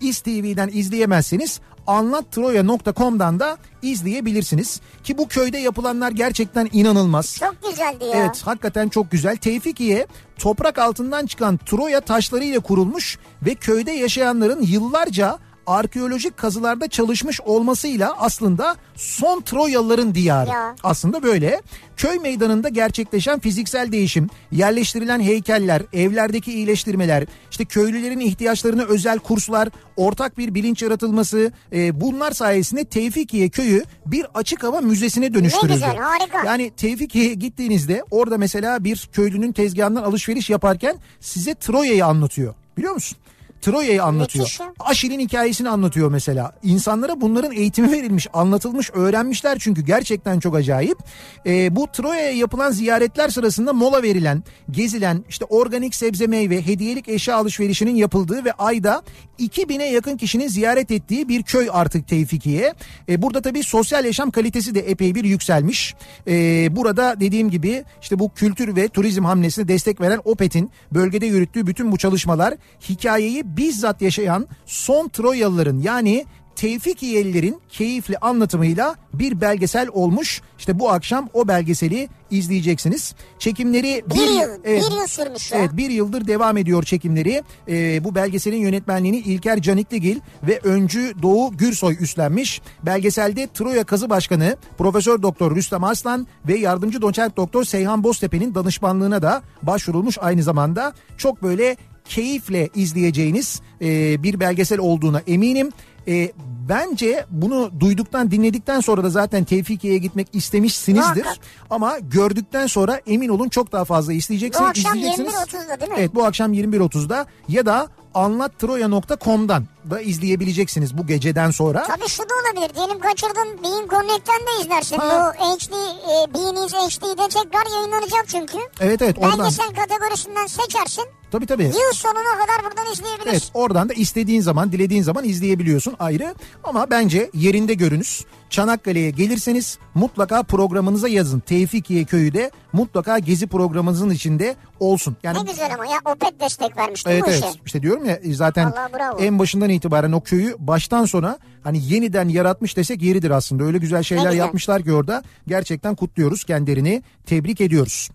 İz 0.00 0.20
TV'den 0.20 0.70
izleyemezseniz 0.72 1.60
anlattroya.com'dan 1.86 3.40
da 3.40 3.58
izleyebilirsiniz. 3.82 4.80
Ki 5.04 5.18
bu 5.18 5.28
köyde 5.28 5.58
yapılanlar 5.58 6.10
gerçekten 6.10 6.68
inanılmaz. 6.72 7.36
Çok 7.36 7.56
güzeldi 7.70 8.04
ya. 8.04 8.10
Evet 8.14 8.42
hakikaten 8.44 8.88
çok 8.88 9.10
güzel. 9.10 9.36
Tevfikiye 9.36 10.06
toprak 10.38 10.78
altından 10.78 11.26
çıkan 11.26 11.56
Troya 11.56 12.00
taşlarıyla 12.00 12.60
kurulmuş 12.60 13.18
ve 13.42 13.54
köyde 13.54 13.92
yaşayanların 13.92 14.62
yıllarca 14.62 15.38
arkeolojik 15.66 16.36
kazılarda 16.36 16.88
çalışmış 16.88 17.40
olmasıyla 17.40 18.14
aslında 18.18 18.76
son 18.96 19.40
Troyalıların 19.40 20.14
diyarı. 20.14 20.50
Ya. 20.50 20.74
Aslında 20.82 21.22
böyle. 21.22 21.60
Köy 21.96 22.18
meydanında 22.18 22.68
gerçekleşen 22.68 23.38
fiziksel 23.38 23.92
değişim, 23.92 24.30
yerleştirilen 24.52 25.20
heykeller, 25.20 25.82
evlerdeki 25.92 26.52
iyileştirmeler, 26.52 27.24
işte 27.50 27.64
köylülerin 27.64 28.20
ihtiyaçlarına 28.20 28.82
özel 28.82 29.18
kurslar, 29.18 29.68
ortak 29.96 30.38
bir 30.38 30.54
bilinç 30.54 30.82
yaratılması 30.82 31.52
e, 31.72 32.00
bunlar 32.00 32.32
sayesinde 32.32 32.84
Tevfikiye 32.84 33.48
köyü 33.48 33.84
bir 34.06 34.26
açık 34.34 34.62
hava 34.62 34.80
müzesine 34.80 35.34
dönüştürüldü. 35.34 35.72
güzel, 35.72 35.96
harika. 35.96 36.44
Yani 36.46 36.70
Tevfikiye'ye 36.76 37.34
gittiğinizde 37.34 38.04
orada 38.10 38.38
mesela 38.38 38.84
bir 38.84 39.08
köylünün 39.12 39.52
tezgahından 39.52 40.02
alışveriş 40.02 40.50
yaparken 40.50 40.96
size 41.20 41.54
Troya'yı 41.54 42.06
anlatıyor. 42.06 42.54
Biliyor 42.76 42.92
musun? 42.92 43.18
Troya'yı 43.60 44.04
anlatıyor. 44.04 44.58
Aşil'in 44.80 45.20
hikayesini 45.20 45.68
anlatıyor 45.68 46.10
mesela. 46.10 46.52
İnsanlara 46.62 47.20
bunların 47.20 47.52
eğitimi 47.52 47.92
verilmiş, 47.92 48.26
anlatılmış, 48.32 48.90
öğrenmişler 48.90 49.58
çünkü 49.58 49.82
gerçekten 49.82 50.40
çok 50.40 50.56
acayip. 50.56 50.98
Ee, 51.46 51.76
bu 51.76 51.86
Troya'ya 51.92 52.30
yapılan 52.30 52.70
ziyaretler 52.70 53.28
sırasında 53.28 53.72
mola 53.72 54.02
verilen, 54.02 54.44
gezilen, 54.70 55.24
işte 55.28 55.44
organik 55.44 55.94
sebze 55.94 56.26
meyve, 56.26 56.66
hediyelik 56.66 57.08
eşya 57.08 57.36
alışverişinin 57.36 57.96
yapıldığı 57.96 58.44
ve 58.44 58.52
ayda 58.52 59.02
2000'e 59.38 59.86
yakın 59.86 60.16
kişinin 60.16 60.48
ziyaret 60.48 60.90
ettiği 60.90 61.28
bir 61.28 61.42
köy 61.42 61.68
artık 61.72 62.08
Tevfikiye. 62.08 62.74
Ee, 63.08 63.22
burada 63.22 63.40
tabii 63.40 63.62
sosyal 63.62 64.04
yaşam 64.04 64.30
kalitesi 64.30 64.74
de 64.74 64.80
epey 64.80 65.14
bir 65.14 65.24
yükselmiş. 65.24 65.94
Ee, 66.28 66.76
burada 66.76 67.20
dediğim 67.20 67.50
gibi 67.50 67.84
işte 68.02 68.18
bu 68.18 68.32
kültür 68.34 68.76
ve 68.76 68.88
turizm 68.88 69.24
hamlesine 69.24 69.68
destek 69.68 70.00
veren 70.00 70.20
OPET'in 70.24 70.70
bölgede 70.94 71.26
yürüttüğü 71.26 71.66
bütün 71.66 71.92
bu 71.92 71.96
çalışmalar 71.96 72.54
hikayeyi 72.88 73.56
bizzat 73.56 74.02
yaşayan 74.02 74.46
son 74.66 75.08
Troyalıların 75.08 75.78
yani 75.78 76.24
Tevfikiyelilerin 76.56 77.60
keyifli 77.68 78.18
anlatımıyla 78.18 78.94
bir 79.14 79.40
belgesel 79.40 79.88
olmuş. 79.92 80.42
İşte 80.58 80.78
bu 80.78 80.90
akşam 80.90 81.28
o 81.32 81.48
belgeseli 81.48 82.08
izleyeceksiniz. 82.30 83.14
Çekimleri 83.38 84.04
Bir 84.14 84.20
yıl, 84.20 84.64
bir 84.64 84.96
yıl 84.96 85.06
sürmüş 85.06 85.52
ya. 85.52 85.58
Evet 85.58 85.70
bir 85.72 85.90
yıldır 85.90 86.26
devam 86.26 86.56
ediyor 86.56 86.82
çekimleri. 86.82 87.42
Ee, 87.68 88.04
bu 88.04 88.14
belgeselin 88.14 88.56
yönetmenliğini 88.56 89.18
İlker 89.18 89.62
Canikligil 89.62 90.20
ve 90.42 90.60
öncü 90.64 91.12
Doğu 91.22 91.56
Gürsoy 91.56 91.96
üstlenmiş. 92.00 92.62
Belgeselde 92.82 93.48
Troya 93.54 93.84
Kazı 93.84 94.10
Başkanı 94.10 94.56
Profesör 94.78 95.22
Doktor 95.22 95.56
Rüstem 95.56 95.84
Arslan 95.84 96.26
ve 96.48 96.58
yardımcı 96.58 97.02
doçent 97.02 97.36
doktor 97.36 97.64
Seyhan 97.64 98.04
Boztepe'nin 98.04 98.54
danışmanlığına 98.54 99.22
da 99.22 99.42
başvurulmuş 99.62 100.18
aynı 100.20 100.42
zamanda. 100.42 100.92
Çok 101.18 101.42
böyle 101.42 101.76
keyifle 102.08 102.68
izleyeceğiniz 102.74 103.60
e, 103.82 104.22
bir 104.22 104.40
belgesel 104.40 104.78
olduğuna 104.78 105.22
eminim. 105.26 105.70
E, 106.08 106.32
bence 106.68 107.26
bunu 107.30 107.70
duyduktan 107.80 108.30
dinledikten 108.30 108.80
sonra 108.80 109.04
da 109.04 109.10
zaten 109.10 109.44
Tevfikiye'ye 109.44 109.98
gitmek 109.98 110.28
istemişsinizdir. 110.32 111.24
Muhakkak. 111.24 111.44
Ama 111.70 111.98
gördükten 111.98 112.66
sonra 112.66 113.00
emin 113.06 113.28
olun 113.28 113.48
çok 113.48 113.72
daha 113.72 113.84
fazla 113.84 114.12
Bu 114.12 114.16
isteyeceksiniz. 114.16 114.68
akşam 114.68 114.94
izleyeceksiniz. 114.96 115.34
21.30'da 115.34 115.80
değil 115.80 115.90
mi? 115.90 115.96
Evet 115.98 116.14
bu 116.14 116.24
akşam 116.24 116.54
21.30'da 116.54 117.26
ya 117.48 117.66
da 117.66 117.88
anlattroya.com'dan 118.14 119.64
da 119.90 120.00
izleyebileceksiniz 120.00 120.98
bu 120.98 121.06
geceden 121.06 121.50
sonra. 121.50 121.82
Tabii 121.82 122.08
şu 122.08 122.22
da 122.22 122.34
olabilir. 122.34 122.74
Diyelim 122.74 122.98
kaçırdın 123.00 123.62
Bean 123.64 123.88
Connect'ten 123.88 124.40
de 124.40 124.62
izlersin. 124.62 124.96
Ha. 124.98 125.32
Bu 125.38 125.44
HD, 125.44 125.72
e, 125.72 126.34
Bean'iz 126.34 126.72
HD'de 126.72 127.28
tekrar 127.28 127.72
yayınlanacak 127.76 128.24
çünkü. 128.28 128.58
Evet 128.80 129.02
evet 129.02 129.18
oradan. 129.18 129.38
Belgesel 129.38 129.74
kategorisinden 129.74 130.46
seçersin. 130.46 131.04
Tabii 131.36 131.46
tabii. 131.46 131.64
Yıl 131.64 131.92
sonuna 131.92 132.32
kadar 132.46 132.64
buradan 132.64 132.92
izleyebilirsin. 132.92 133.30
Evet 133.30 133.50
oradan 133.54 133.88
da 133.88 133.92
istediğin 133.92 134.40
zaman 134.40 134.72
dilediğin 134.72 135.02
zaman 135.02 135.24
izleyebiliyorsun 135.24 135.94
ayrı. 135.98 136.34
Ama 136.64 136.90
bence 136.90 137.30
yerinde 137.34 137.74
görünüz. 137.74 138.24
Çanakkale'ye 138.50 139.10
gelirseniz 139.10 139.78
mutlaka 139.94 140.42
programınıza 140.42 141.08
yazın. 141.08 141.40
Tevfikiye 141.40 142.04
köyü 142.04 142.34
de 142.34 142.50
mutlaka 142.72 143.18
gezi 143.18 143.46
programınızın 143.46 144.10
içinde 144.10 144.56
olsun. 144.80 145.16
Yani 145.22 145.38
Ne 145.38 145.50
güzel 145.50 145.74
ama 145.74 145.86
ya 145.86 145.98
Opet 146.04 146.40
destek 146.40 146.76
vermiş 146.76 147.06
değil 147.06 147.16
Evet 147.16 147.26
mi 147.28 147.32
evet 147.32 147.44
işe? 147.54 147.60
işte 147.66 147.82
diyorum 147.82 148.04
ya 148.04 148.16
e, 148.16 148.34
zaten 148.34 148.72
en 149.18 149.38
başından 149.38 149.70
itibaren 149.70 150.12
o 150.12 150.20
köyü 150.20 150.56
baştan 150.58 151.04
sona 151.04 151.38
hani 151.64 151.92
yeniden 151.92 152.28
yaratmış 152.28 152.76
desek 152.76 153.02
yeridir 153.02 153.30
aslında. 153.30 153.64
Öyle 153.64 153.78
güzel 153.78 154.02
şeyler 154.02 154.24
güzel. 154.24 154.38
yapmışlar 154.38 154.82
ki 154.82 154.92
orada 154.92 155.22
gerçekten 155.46 155.94
kutluyoruz 155.94 156.44
kendilerini 156.44 157.02
tebrik 157.26 157.60
ediyoruz. 157.60 158.10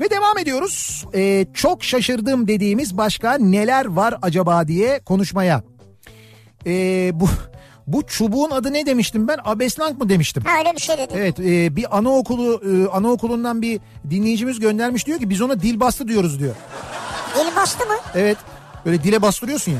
Ve 0.00 0.10
devam 0.10 0.38
ediyoruz. 0.38 1.04
Ee, 1.14 1.46
çok 1.54 1.84
şaşırdım 1.84 2.48
dediğimiz 2.48 2.96
başka 2.96 3.38
neler 3.38 3.84
var 3.86 4.14
acaba 4.22 4.68
diye 4.68 5.00
konuşmaya. 5.00 5.62
Ee, 6.66 7.10
bu 7.14 7.28
bu 7.86 8.06
çubuğun 8.06 8.50
adı 8.50 8.72
ne 8.72 8.86
demiştim 8.86 9.28
ben? 9.28 9.38
Abeslank 9.44 9.98
mı 10.00 10.08
demiştim? 10.08 10.42
Ha 10.46 10.58
öyle 10.58 10.72
bir 10.76 10.80
şey 10.80 10.98
dedin. 10.98 11.16
Evet 11.18 11.40
e, 11.40 11.76
bir 11.76 11.96
anaokulu 11.98 12.62
e, 12.64 12.90
anaokulundan 12.96 13.62
bir 13.62 13.80
dinleyicimiz 14.10 14.60
göndermiş 14.60 15.06
diyor 15.06 15.18
ki 15.18 15.30
biz 15.30 15.42
ona 15.42 15.60
dil 15.62 15.80
bastı 15.80 16.08
diyoruz 16.08 16.40
diyor. 16.40 16.54
Dil 17.34 17.56
bastı 17.56 17.86
mı? 17.86 17.94
Evet 18.14 18.36
böyle 18.86 19.02
dile 19.02 19.22
bastırıyorsun 19.22 19.72
ya. 19.72 19.78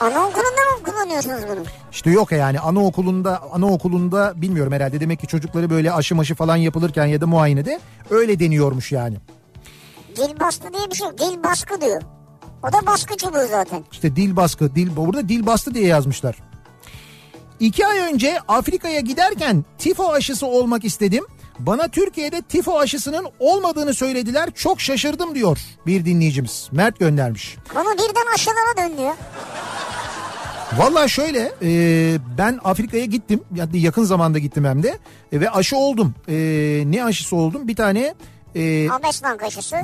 Anaokulunda 0.00 0.60
mı 0.78 0.84
kullanıyorsunuz 0.84 1.42
bunu? 1.48 1.64
İşte 1.92 2.10
yok 2.10 2.32
yani 2.32 2.60
anaokulunda 2.60 3.42
anaokulunda 3.52 4.32
bilmiyorum 4.36 4.72
herhalde 4.72 5.00
demek 5.00 5.20
ki 5.20 5.26
çocukları 5.26 5.70
böyle 5.70 5.92
aşı 5.92 6.14
maşı 6.14 6.34
falan 6.34 6.56
yapılırken 6.56 7.06
ya 7.06 7.20
da 7.20 7.26
muayenede 7.26 7.80
öyle 8.10 8.40
deniyormuş 8.40 8.92
yani. 8.92 9.16
Dil 10.16 10.40
bastı 10.40 10.72
diye 10.72 10.90
bir 10.90 10.94
şey 10.96 11.06
yok. 11.08 11.18
Dil 11.18 11.42
baskı 11.42 11.80
diyor. 11.80 12.02
O 12.62 12.72
da 12.72 12.86
baskı 12.86 13.16
çubuğu 13.16 13.46
zaten. 13.50 13.84
İşte 13.92 14.16
dil 14.16 14.36
baskı 14.36 14.74
dil 14.74 14.96
burada 14.96 15.28
dil 15.28 15.46
bastı 15.46 15.74
diye 15.74 15.86
yazmışlar. 15.86 16.36
İki 17.60 17.86
ay 17.86 17.98
önce 17.98 18.38
Afrika'ya 18.48 19.00
giderken 19.00 19.64
tifo 19.78 20.12
aşısı 20.12 20.46
olmak 20.46 20.84
istedim. 20.84 21.24
Bana 21.58 21.88
Türkiye'de 21.88 22.42
tifo 22.42 22.78
aşısının 22.78 23.26
olmadığını 23.38 23.94
söylediler. 23.94 24.50
Çok 24.54 24.80
şaşırdım 24.80 25.34
diyor 25.34 25.58
bir 25.86 26.04
dinleyicimiz. 26.04 26.68
Mert 26.72 26.98
göndermiş. 26.98 27.56
Konu 27.74 27.92
birden 27.94 28.34
aşılara 28.34 28.88
döndü 28.88 29.00
ya. 29.02 29.16
Valla 30.76 31.08
şöyle 31.08 31.52
e, 31.62 31.70
ben 32.38 32.60
Afrika'ya 32.64 33.04
gittim. 33.04 33.40
Yani 33.54 33.80
yakın 33.80 34.04
zamanda 34.04 34.38
gittim 34.38 34.64
hem 34.64 34.82
de. 34.82 34.98
E, 35.32 35.40
ve 35.40 35.50
aşı 35.50 35.76
oldum. 35.76 36.14
E, 36.28 36.34
ne 36.86 37.04
aşısı 37.04 37.36
oldum? 37.36 37.68
Bir 37.68 37.76
tane 37.76 38.14
e, 38.54 38.90
Abeslank 38.90 39.42
aşısı. 39.42 39.76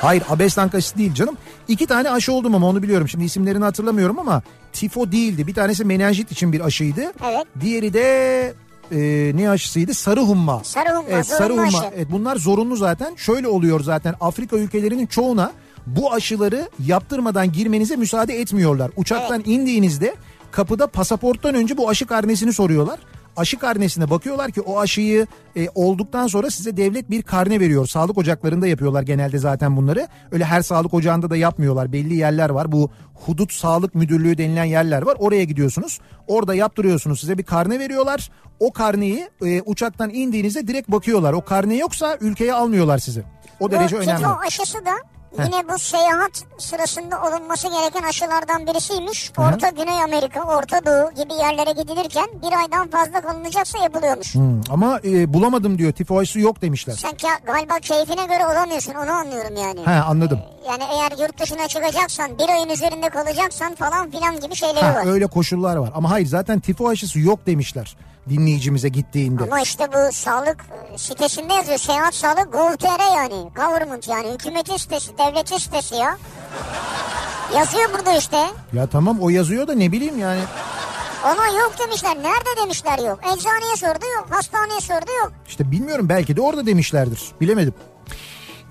Hayır 0.00 0.22
Abeslank 0.28 0.74
aşısı 0.74 0.98
değil 0.98 1.14
canım. 1.14 1.36
İki 1.68 1.86
tane 1.86 2.10
aşı 2.10 2.32
oldum 2.32 2.54
ama 2.54 2.66
onu 2.66 2.82
biliyorum. 2.82 3.08
Şimdi 3.08 3.24
isimlerini 3.24 3.64
hatırlamıyorum 3.64 4.18
ama 4.18 4.42
tifo 4.72 5.12
değildi. 5.12 5.46
Bir 5.46 5.54
tanesi 5.54 5.84
menenjit 5.84 6.32
için 6.32 6.52
bir 6.52 6.60
aşıydı. 6.60 7.12
Evet. 7.24 7.46
Diğeri 7.60 7.92
de 7.92 8.54
e, 8.92 9.32
ne 9.34 9.50
aşısıydı? 9.50 9.94
Sarı 9.94 10.20
humma. 10.20 10.60
Sarı 10.64 10.88
humma, 10.88 11.08
Evet, 11.10 11.26
sarı 11.26 11.52
humma. 11.52 11.62
aşı. 11.62 11.78
Evet, 11.96 12.06
bunlar 12.10 12.36
zorunlu 12.36 12.76
zaten. 12.76 13.14
Şöyle 13.16 13.48
oluyor 13.48 13.80
zaten 13.80 14.14
Afrika 14.20 14.56
ülkelerinin 14.56 15.06
çoğuna 15.06 15.52
bu 15.86 16.12
aşıları 16.12 16.68
yaptırmadan 16.86 17.52
girmenize 17.52 17.96
müsaade 17.96 18.40
etmiyorlar. 18.40 18.90
Uçaktan 18.96 19.42
indiğinizde 19.46 20.14
kapıda 20.50 20.86
pasaporttan 20.86 21.54
önce 21.54 21.76
bu 21.76 21.88
aşı 21.88 22.06
karnesini 22.06 22.52
soruyorlar. 22.52 22.98
Aşı 23.36 23.58
karnesine 23.58 24.10
bakıyorlar 24.10 24.50
ki 24.50 24.60
o 24.60 24.80
aşıyı 24.80 25.26
e, 25.56 25.68
olduktan 25.74 26.26
sonra 26.26 26.50
size 26.50 26.76
devlet 26.76 27.10
bir 27.10 27.22
karne 27.22 27.60
veriyor. 27.60 27.86
Sağlık 27.86 28.18
ocaklarında 28.18 28.66
yapıyorlar 28.66 29.02
genelde 29.02 29.38
zaten 29.38 29.76
bunları. 29.76 30.08
Öyle 30.32 30.44
her 30.44 30.62
sağlık 30.62 30.94
ocağında 30.94 31.30
da 31.30 31.36
yapmıyorlar. 31.36 31.92
Belli 31.92 32.14
yerler 32.14 32.50
var. 32.50 32.72
Bu 32.72 32.90
hudut 33.14 33.52
sağlık 33.52 33.94
müdürlüğü 33.94 34.38
denilen 34.38 34.64
yerler 34.64 35.02
var. 35.02 35.16
Oraya 35.18 35.44
gidiyorsunuz. 35.44 36.00
Orada 36.26 36.54
yaptırıyorsunuz. 36.54 37.20
Size 37.20 37.38
bir 37.38 37.42
karne 37.42 37.78
veriyorlar. 37.78 38.30
O 38.60 38.72
karneyi 38.72 39.28
e, 39.44 39.62
uçaktan 39.62 40.10
indiğinizde 40.10 40.68
direkt 40.68 40.88
bakıyorlar. 40.88 41.32
O 41.32 41.44
karne 41.44 41.76
yoksa 41.76 42.18
ülkeye 42.20 42.54
almıyorlar 42.54 42.98
sizi. 42.98 43.22
O 43.60 43.70
derece 43.70 43.96
bu 43.96 44.00
önemli. 44.00 44.18
tifo 44.18 44.36
aşısı 44.46 44.78
da 44.84 44.92
yine 45.38 45.68
bu 45.68 45.78
seyahat 45.78 46.44
sırasında 46.58 47.22
olunması 47.22 47.68
gereken 47.68 48.08
aşılardan 48.08 48.66
birisiymiş. 48.66 49.32
Orta 49.38 49.68
Güney 49.68 50.02
Amerika, 50.02 50.42
Orta 50.42 50.86
Doğu 50.86 51.10
gibi 51.24 51.32
yerlere 51.32 51.72
gidilirken 51.72 52.26
bir 52.42 52.58
aydan 52.58 52.90
fazla 52.90 53.20
kalınacaksa 53.20 53.78
yapılıyormuş. 53.78 54.34
Hmm, 54.34 54.60
ama 54.70 55.00
e, 55.04 55.32
bulamadım 55.34 55.78
diyor. 55.78 55.92
Tifo 55.92 56.18
aşısı 56.18 56.40
yok 56.40 56.62
demişler. 56.62 56.94
Sen 56.94 57.10
ka- 57.12 57.44
galiba 57.46 57.78
keyfine 57.78 58.24
göre 58.26 58.46
olamıyorsun 58.46 58.94
onu 58.94 59.10
anlıyorum 59.10 59.56
yani. 59.56 59.80
He 59.86 59.90
anladım. 60.02 60.40
Yani 60.68 60.82
eğer 60.92 61.24
yurt 61.26 61.40
dışına 61.40 61.68
çıkacaksan 61.68 62.38
bir 62.38 62.48
ayın 62.48 62.68
üzerinde 62.68 63.08
kalacaksan 63.08 63.74
falan 63.74 64.10
filan 64.10 64.40
gibi 64.40 64.54
şeyleri 64.54 64.84
Ha, 64.84 64.94
var. 64.94 65.06
öyle 65.12 65.26
koşullar 65.26 65.76
var. 65.76 65.90
Ama 65.94 66.10
hayır 66.10 66.26
zaten 66.26 66.60
tifo 66.60 66.88
aşısı 66.88 67.18
yok 67.20 67.46
demişler 67.46 67.96
dinleyicimize 68.30 68.88
gittiğinde. 68.88 69.42
Ama 69.42 69.60
işte 69.60 69.88
bu 69.92 70.12
sağlık 70.12 70.64
sitesinde 70.96 71.54
yazıyor. 71.54 71.78
Seyahat 71.78 72.14
sağlık 72.14 72.52
gov.tr 72.52 73.16
yani. 73.16 73.50
Government 73.56 74.08
yani. 74.08 74.32
Hükümetin 74.32 74.76
sitesi, 74.76 75.18
devletin 75.18 75.58
sitesi 75.58 75.94
ya. 75.94 76.18
Yazıyor 77.56 77.90
burada 77.98 78.12
işte. 78.16 78.46
Ya 78.72 78.86
tamam 78.86 79.20
o 79.20 79.30
yazıyor 79.30 79.66
da 79.68 79.74
ne 79.74 79.92
bileyim 79.92 80.18
yani. 80.18 80.40
Ona 81.24 81.46
yok 81.46 81.74
demişler. 81.78 82.16
Nerede 82.16 82.62
demişler 82.62 82.98
yok. 82.98 83.20
Eczaneye 83.24 83.76
sordu 83.76 84.04
yok. 84.16 84.26
Hastaneye 84.30 84.80
sordu 84.80 85.10
yok. 85.22 85.32
İşte 85.48 85.70
bilmiyorum 85.70 86.08
belki 86.08 86.36
de 86.36 86.40
orada 86.40 86.66
demişlerdir. 86.66 87.22
Bilemedim. 87.40 87.74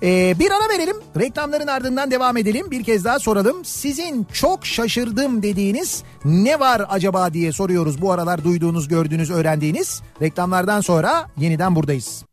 Ee, 0.02 0.34
bir 0.38 0.50
ara 0.50 0.68
verelim. 0.68 0.96
Reklamların 1.20 1.66
ardından 1.66 2.10
devam 2.10 2.36
edelim. 2.36 2.70
Bir 2.70 2.84
kez 2.84 3.04
daha 3.04 3.18
soralım. 3.18 3.64
Sizin 3.64 4.26
çok 4.32 4.66
şaşırdım 4.66 5.42
dediğiniz 5.42 6.02
ne 6.24 6.60
var 6.60 6.82
acaba 6.88 7.34
diye 7.34 7.52
soruyoruz. 7.52 8.02
Bu 8.02 8.12
aralar 8.12 8.44
duyduğunuz, 8.44 8.88
gördüğünüz, 8.88 9.30
öğrendiğiniz. 9.30 10.02
Reklamlardan 10.22 10.80
sonra 10.80 11.26
yeniden 11.36 11.76
buradayız. 11.76 12.24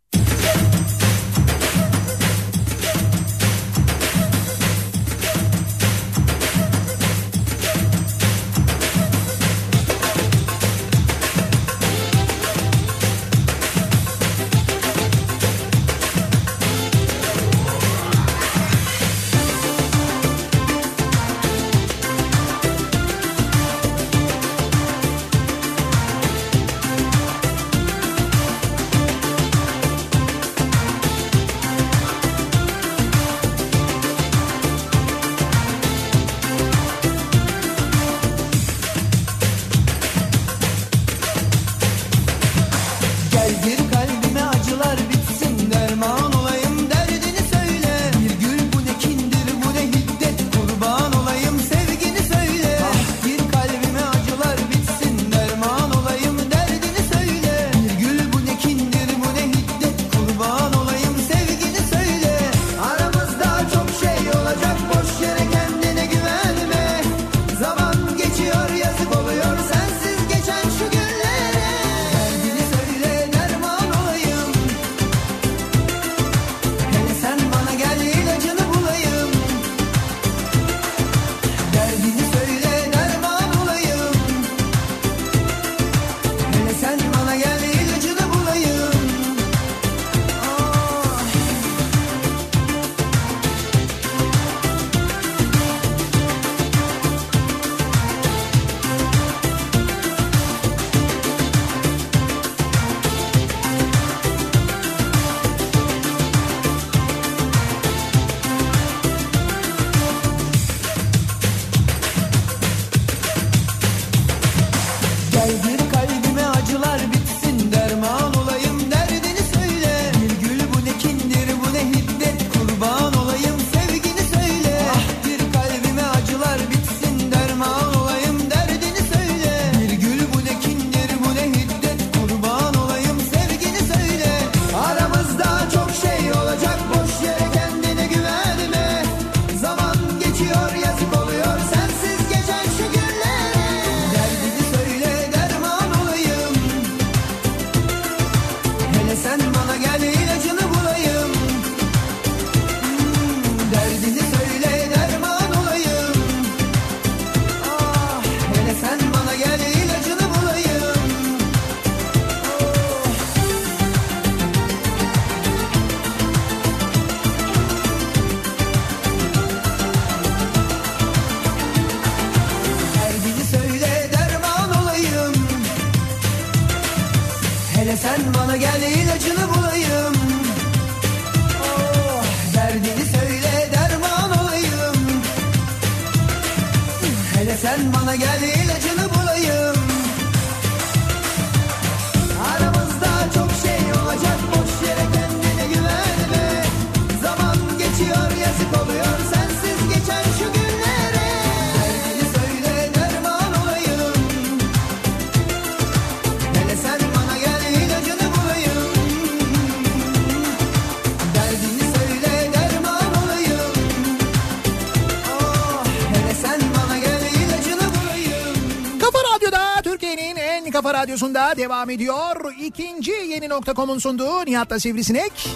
Radyosunda 221.09 221.57
devam 221.57 221.89
ediyor. 221.89 222.53
İkinci 222.61 223.11
yeni 223.11 223.49
nokta.com'un 223.49 223.99
sunduğu 223.99 224.45
Nihat'la 224.45 224.79
Sivrisinek. 224.79 225.49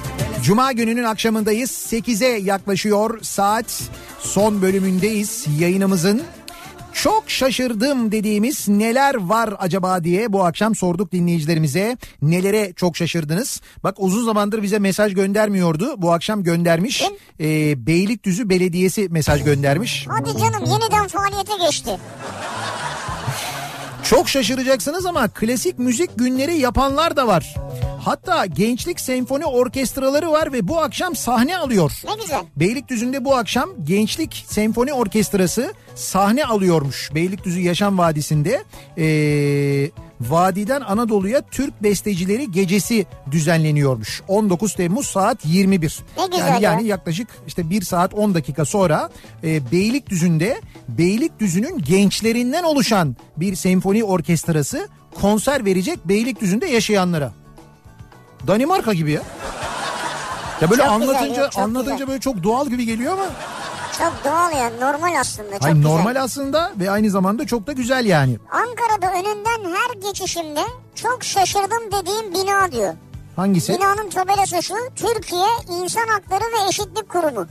Cuma 0.43 0.71
gününün 0.71 1.03
akşamındayız. 1.03 1.71
8'e 1.71 2.27
yaklaşıyor 2.27 3.19
saat. 3.21 3.81
Son 4.19 4.61
bölümündeyiz 4.61 5.45
yayınımızın. 5.59 6.21
Çok 6.93 7.23
şaşırdım 7.27 8.11
dediğimiz 8.11 8.67
neler 8.67 9.15
var 9.15 9.53
acaba 9.59 10.03
diye 10.03 10.34
bu 10.34 10.45
akşam 10.45 10.75
sorduk 10.75 11.11
dinleyicilerimize. 11.11 11.97
Nelere 12.21 12.73
çok 12.75 12.97
şaşırdınız? 12.97 13.61
Bak 13.84 13.95
uzun 13.97 14.25
zamandır 14.25 14.63
bize 14.63 14.80
mesaj 14.80 15.13
göndermiyordu. 15.13 16.01
Bu 16.01 16.13
akşam 16.13 16.43
göndermiş. 16.43 17.03
Ee, 17.39 17.88
Beylikdüzü 17.88 18.49
Belediyesi 18.49 19.07
mesaj 19.09 19.43
göndermiş. 19.43 20.07
Hadi 20.09 20.38
canım 20.38 20.65
yeniden 20.65 21.07
faaliyete 21.07 21.53
geçti. 21.65 21.99
Çok 24.03 24.30
şaşıracaksınız 24.30 25.05
ama 25.05 25.27
klasik 25.27 25.80
müzik 25.80 26.09
günleri 26.15 26.57
yapanlar 26.57 27.15
da 27.15 27.27
var. 27.27 27.55
Hatta 28.01 28.45
gençlik 28.45 28.99
senfoni 28.99 29.45
orkestraları 29.45 30.31
var 30.31 30.53
ve 30.53 30.67
bu 30.67 30.80
akşam 30.80 31.15
sahne 31.15 31.57
alıyor. 31.57 31.91
Ne 32.05 32.21
güzel. 32.21 32.41
Beylikdüzü'nde 32.55 33.25
bu 33.25 33.35
akşam 33.35 33.69
Gençlik 33.84 34.45
Senfoni 34.47 34.93
Orkestrası 34.93 35.73
sahne 35.95 36.45
alıyormuş. 36.45 37.11
Beylikdüzü 37.15 37.59
Yaşam 37.59 37.97
Vadisi'nde. 37.97 38.63
Ee, 38.97 39.91
Vadiden 40.30 40.82
Anadolu'ya 40.82 41.41
Türk 41.52 41.84
Bestecileri 41.84 42.52
Gecesi 42.52 43.06
düzenleniyormuş. 43.32 44.22
19 44.28 44.74
Temmuz 44.74 45.08
saat 45.08 45.45
21. 45.45 46.00
Ne 46.18 46.26
güzel 46.26 46.40
yani, 46.48 46.64
ya. 46.64 46.72
yani 46.72 46.88
yaklaşık 46.88 47.28
işte 47.48 47.70
1 47.70 47.82
saat 47.82 48.14
10 48.14 48.34
dakika 48.36 48.66
sonra 48.66 49.10
e, 49.44 49.72
Beylikdüzü'nde 49.72 50.62
Beylikdüzü'nün 50.88 51.80
gençlerinden 51.82 52.64
oluşan 52.64 53.16
bir 53.38 53.56
senfoni 53.56 54.04
orkestrası 54.04 54.88
konser 55.22 55.66
verecek 55.66 56.00
Beylikdüzü'nde 56.06 56.66
yaşayanlara. 56.66 57.34
Danimarka 58.48 58.94
gibi 58.94 59.12
ya. 59.12 59.22
Ya 60.62 60.70
böyle 60.70 60.84
Çok 60.84 61.00
güzel 61.00 61.16
anlatınca 61.16 61.50
çok 61.50 61.64
anlatınca 61.64 61.94
güzel. 61.94 62.08
böyle 62.08 62.20
çok 62.20 62.44
doğal 62.44 62.70
gibi 62.70 62.86
geliyor 62.86 63.14
ama 63.14 63.26
Çok 63.98 64.14
doğal 64.26 64.52
yani 64.57 64.80
normal 64.80 65.20
aslında. 65.20 65.52
Çok 65.52 65.64
hayır, 65.64 65.76
güzel. 65.76 65.90
normal 65.90 66.15
aslında 66.15 66.72
ve 66.80 66.91
aynı 66.91 67.10
zamanda 67.10 67.48
çok 67.48 67.68
da 67.68 67.72
güzel 67.72 68.06
yani. 68.06 68.38
Ankara'da 68.52 69.11
önünden 69.20 69.76
her 69.76 70.02
geçişimde 70.10 70.61
çok 70.95 71.24
şaşırdım 71.24 71.91
dediğim 71.91 72.34
bina 72.34 72.72
diyor. 72.72 72.94
Hangisi? 73.36 73.74
Binanın 73.74 74.10
tabelası 74.10 74.64
şu 74.64 74.74
Türkiye 74.95 75.48
İnsan 75.70 76.07
Hakları 76.07 76.44
ve 76.44 76.70
Eşitlik 76.70 77.10
Kurumu. 77.10 77.48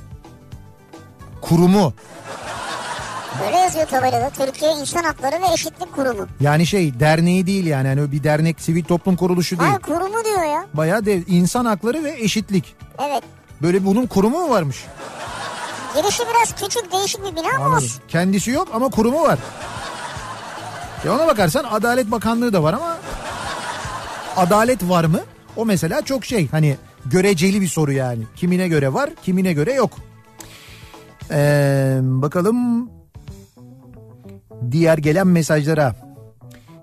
Kurumu. 1.40 1.92
Böyle 3.40 3.56
yazıyor 3.56 3.86
tabelada 3.86 4.30
Türkiye 4.30 4.72
İnsan 4.72 5.02
Hakları 5.02 5.42
ve 5.42 5.52
Eşitlik 5.54 5.94
Kurumu. 5.94 6.26
Yani 6.40 6.66
şey 6.66 7.00
derneği 7.00 7.46
değil 7.46 7.66
yani. 7.66 7.88
yani 7.88 8.12
bir 8.12 8.24
dernek 8.24 8.60
sivil 8.60 8.84
toplum 8.84 9.16
kuruluşu 9.16 9.58
değil. 9.58 9.70
Hayır 9.70 9.82
kurumu 9.82 10.24
diyor 10.24 10.44
ya. 10.44 10.66
Bayağı 10.74 11.06
dev 11.06 11.22
insan 11.26 11.64
hakları 11.64 12.04
ve 12.04 12.16
eşitlik. 12.18 12.74
Evet. 12.98 13.22
Böyle 13.62 13.86
bunun 13.86 14.06
kurumu 14.06 14.40
mu 14.40 14.50
varmış? 14.50 14.84
Girişi 15.96 16.22
biraz 16.22 16.54
küçük 16.54 16.92
değişik 16.92 17.20
bir 17.20 17.36
bina 17.36 17.46
ama 17.56 17.64
Anladım. 17.64 17.84
olsun. 17.84 18.02
Kendisi 18.08 18.50
yok 18.50 18.68
ama 18.72 18.88
kurumu 18.90 19.22
var. 19.22 19.38
Ya 21.06 21.14
ona 21.14 21.26
bakarsan 21.26 21.64
Adalet 21.70 22.10
Bakanlığı 22.10 22.52
da 22.52 22.62
var 22.62 22.72
ama 22.72 22.98
adalet 24.36 24.82
var 24.88 25.04
mı? 25.04 25.20
O 25.56 25.64
mesela 25.66 26.02
çok 26.02 26.24
şey 26.24 26.48
hani 26.48 26.76
göreceli 27.06 27.60
bir 27.60 27.68
soru 27.68 27.92
yani. 27.92 28.22
Kimine 28.36 28.68
göre 28.68 28.92
var, 28.94 29.10
kimine 29.22 29.52
göre 29.52 29.72
yok. 29.72 29.90
Ee, 31.30 31.98
bakalım 32.02 32.90
diğer 34.70 34.98
gelen 34.98 35.26
mesajlara. 35.26 35.94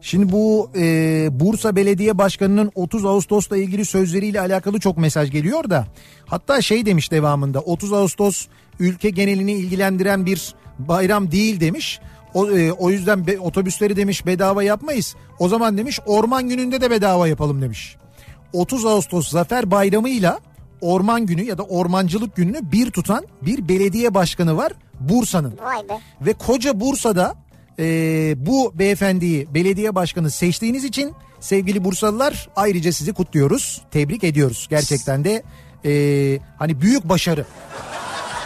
Şimdi 0.01 0.31
bu 0.31 0.69
e, 0.75 1.27
Bursa 1.31 1.75
Belediye 1.75 2.17
Başkanı'nın 2.17 2.71
30 2.75 3.05
Ağustos'la 3.05 3.57
ilgili 3.57 3.85
sözleriyle 3.85 4.39
alakalı 4.41 4.79
çok 4.79 4.97
mesaj 4.97 5.31
geliyor 5.31 5.69
da. 5.69 5.87
Hatta 6.25 6.61
şey 6.61 6.85
demiş 6.85 7.11
devamında 7.11 7.59
30 7.59 7.93
Ağustos 7.93 8.47
ülke 8.79 9.09
genelini 9.09 9.51
ilgilendiren 9.51 10.25
bir 10.25 10.55
bayram 10.79 11.31
değil 11.31 11.59
demiş. 11.59 11.99
O, 12.33 12.49
e, 12.49 12.71
o 12.71 12.89
yüzden 12.89 13.27
be- 13.27 13.39
otobüsleri 13.39 13.95
demiş 13.95 14.25
bedava 14.25 14.63
yapmayız. 14.63 15.15
O 15.39 15.47
zaman 15.49 15.77
demiş 15.77 15.99
orman 16.05 16.49
gününde 16.49 16.81
de 16.81 16.91
bedava 16.91 17.27
yapalım 17.27 17.61
demiş. 17.61 17.95
30 18.53 18.85
Ağustos 18.85 19.29
Zafer 19.29 19.71
Bayramı'yla 19.71 20.39
Orman 20.81 21.25
Günü 21.25 21.43
ya 21.43 21.57
da 21.57 21.63
Ormancılık 21.63 22.35
Günü'nü 22.35 22.71
bir 22.71 22.91
tutan 22.91 23.25
bir 23.41 23.67
belediye 23.67 24.13
başkanı 24.13 24.57
var 24.57 24.71
Bursa'nın. 24.99 25.53
Vay 25.63 25.89
be. 25.89 25.99
Ve 26.21 26.33
koca 26.33 26.79
Bursa'da 26.79 27.35
e, 27.79 27.85
bu 28.45 28.71
beyefendiyi 28.75 29.53
belediye 29.53 29.95
başkanı 29.95 30.31
seçtiğiniz 30.31 30.83
için 30.83 31.11
sevgili 31.39 31.83
Bursalılar 31.83 32.49
ayrıca 32.55 32.91
sizi 32.93 33.13
kutluyoruz. 33.13 33.81
Tebrik 33.91 34.23
ediyoruz. 34.23 34.67
Gerçekten 34.69 35.23
de 35.23 35.43
e, 35.85 35.91
hani 36.57 36.81
büyük 36.81 37.09
başarı. 37.09 37.45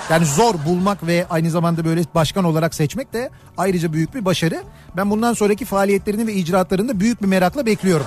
Yani 0.10 0.26
zor 0.26 0.56
bulmak 0.66 1.08
ve 1.08 1.26
aynı 1.30 1.52
zamanda 1.52 1.86
böyle 1.86 2.02
başkan 2.16 2.44
olarak 2.44 2.76
seçmek 2.76 3.14
de 3.14 3.30
ayrıca 3.58 3.94
büyük 3.94 4.16
bir 4.16 4.26
başarı. 4.26 4.64
Ben 4.98 5.10
bundan 5.10 5.34
sonraki 5.34 5.66
faaliyetlerini 5.66 6.28
ve 6.28 6.34
icraatlarını 6.34 6.90
da 6.90 7.00
büyük 7.00 7.22
bir 7.22 7.28
merakla 7.28 7.66
bekliyorum. 7.66 8.06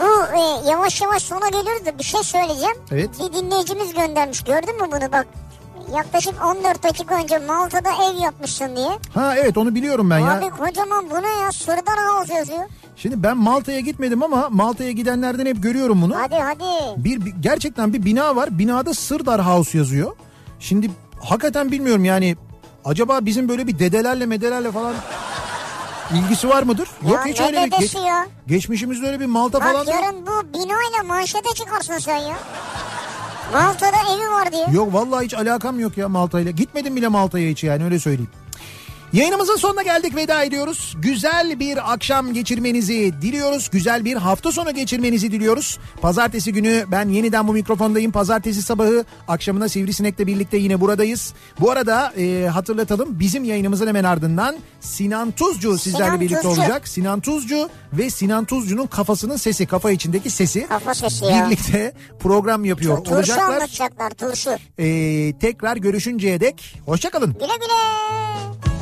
Bu 0.00 0.36
e, 0.36 0.70
yavaş 0.70 1.00
yavaş 1.00 1.22
sona 1.22 1.48
geliyoruz 1.48 1.86
da 1.86 1.98
bir 1.98 2.04
şey 2.04 2.22
söyleyeceğim. 2.22 2.76
Evet. 2.92 3.10
Bir 3.20 3.32
dinleyicimiz 3.38 3.94
göndermiş 3.94 4.44
gördün 4.44 4.82
mü 4.82 4.88
bunu 4.92 5.12
bak. 5.12 5.26
Yaklaşık 5.96 6.34
14 6.44 6.82
dakika 6.82 7.14
önce 7.14 7.38
Malta'da 7.38 7.88
ev 7.90 8.16
yapmışsın 8.22 8.76
diye. 8.76 8.88
Ha 9.14 9.34
evet 9.36 9.56
onu 9.58 9.74
biliyorum 9.74 10.10
ben 10.10 10.18
ya. 10.18 10.32
Abi 10.38 10.50
kocaman 10.50 11.10
bu 11.10 11.22
ne 11.22 11.28
ya 11.42 11.52
Sırdar 11.52 11.98
House 12.06 12.34
yazıyor. 12.34 12.64
Şimdi 12.96 13.22
ben 13.22 13.36
Malta'ya 13.36 13.80
gitmedim 13.80 14.22
ama 14.22 14.48
Malta'ya 14.50 14.90
gidenlerden 14.92 15.46
hep 15.46 15.62
görüyorum 15.62 16.02
bunu. 16.02 16.16
Hadi 16.18 16.34
hadi. 16.34 16.64
Bir, 17.04 17.24
bir- 17.24 17.34
gerçekten 17.40 17.92
bir 17.92 18.04
bina 18.04 18.36
var. 18.36 18.58
Binada 18.58 18.94
Sırdar 18.94 19.46
House 19.46 19.78
yazıyor. 19.78 20.16
Şimdi 20.60 20.90
hakikaten 21.20 21.72
bilmiyorum 21.72 22.04
yani 22.04 22.36
acaba 22.84 23.18
bizim 23.26 23.48
böyle 23.48 23.66
bir 23.66 23.78
dedelerle 23.78 24.26
medelerle 24.26 24.72
falan 24.72 24.94
ilgisi 26.14 26.48
var 26.48 26.62
mıdır? 26.62 26.88
Yok 27.02 27.12
ya 27.14 27.24
hiç 27.24 27.40
ne 27.40 27.46
öyle 27.46 27.66
bir 27.66 27.70
geç- 27.78 27.94
ya? 27.94 28.26
geçmişimizde 28.46 29.06
öyle 29.06 29.20
bir 29.20 29.26
Malta 29.26 29.58
falan 29.60 29.74
Bak 29.74 29.86
yok. 29.86 29.94
yarın 30.02 30.26
bu 30.26 30.54
binoyla 30.54 31.02
manşete 31.06 31.54
çıkarsın 31.54 31.98
sen 31.98 32.16
ya. 32.16 32.36
Malta'da 33.52 33.96
evi 34.16 34.30
var 34.30 34.52
diye. 34.52 34.66
Yok 34.72 34.94
vallahi 34.94 35.24
hiç 35.24 35.34
alakam 35.34 35.80
yok 35.80 35.96
ya 35.96 36.08
Malta'yla. 36.08 36.50
Gitmedim 36.50 36.96
bile 36.96 37.08
Malta'ya 37.08 37.48
hiç 37.50 37.64
yani 37.64 37.84
öyle 37.84 37.98
söyleyeyim. 37.98 38.30
Yayınımızın 39.12 39.56
sonuna 39.56 39.82
geldik 39.82 40.16
veda 40.16 40.42
ediyoruz. 40.44 40.96
Güzel 40.98 41.60
bir 41.60 41.92
akşam 41.92 42.32
geçirmenizi 42.34 43.12
diliyoruz. 43.22 43.70
Güzel 43.72 44.04
bir 44.04 44.16
hafta 44.16 44.52
sonu 44.52 44.74
geçirmenizi 44.74 45.32
diliyoruz. 45.32 45.78
Pazartesi 46.02 46.52
günü 46.52 46.84
ben 46.90 47.08
yeniden 47.08 47.48
bu 47.48 47.52
mikrofondayım. 47.52 48.12
Pazartesi 48.12 48.62
sabahı 48.62 49.04
akşamına 49.28 49.68
Sivrisinek'le 49.68 50.18
birlikte 50.26 50.56
yine 50.56 50.80
buradayız. 50.80 51.34
Bu 51.60 51.70
arada 51.70 52.12
e, 52.18 52.46
hatırlatalım 52.48 53.20
bizim 53.20 53.44
yayınımızın 53.44 53.86
hemen 53.86 54.04
ardından 54.04 54.56
Sinan 54.80 55.30
Tuzcu 55.30 55.78
sizlerle 55.78 56.04
Sinan 56.04 56.20
birlikte 56.20 56.42
Tuzcu. 56.42 56.60
olacak. 56.62 56.88
Sinan 56.88 57.20
Tuzcu 57.20 57.68
ve 57.92 58.10
Sinan 58.10 58.44
Tuzcu'nun 58.44 58.86
kafasının 58.86 59.36
sesi, 59.36 59.66
kafa 59.66 59.90
içindeki 59.90 60.30
sesi 60.30 60.66
Kafa 60.68 60.94
sesi 60.94 61.24
ya. 61.24 61.46
birlikte 61.46 61.92
program 62.20 62.64
yapıyor 62.64 62.96
Turşu 62.98 63.14
olacaklar. 63.14 63.44
anlatacaklar 63.54 64.10
turşu. 64.10 64.50
Ee, 64.78 65.32
tekrar 65.40 65.76
görüşünceye 65.76 66.40
dek 66.40 66.78
hoşçakalın. 66.86 67.32
Güle 67.32 67.46
güle. 67.60 68.81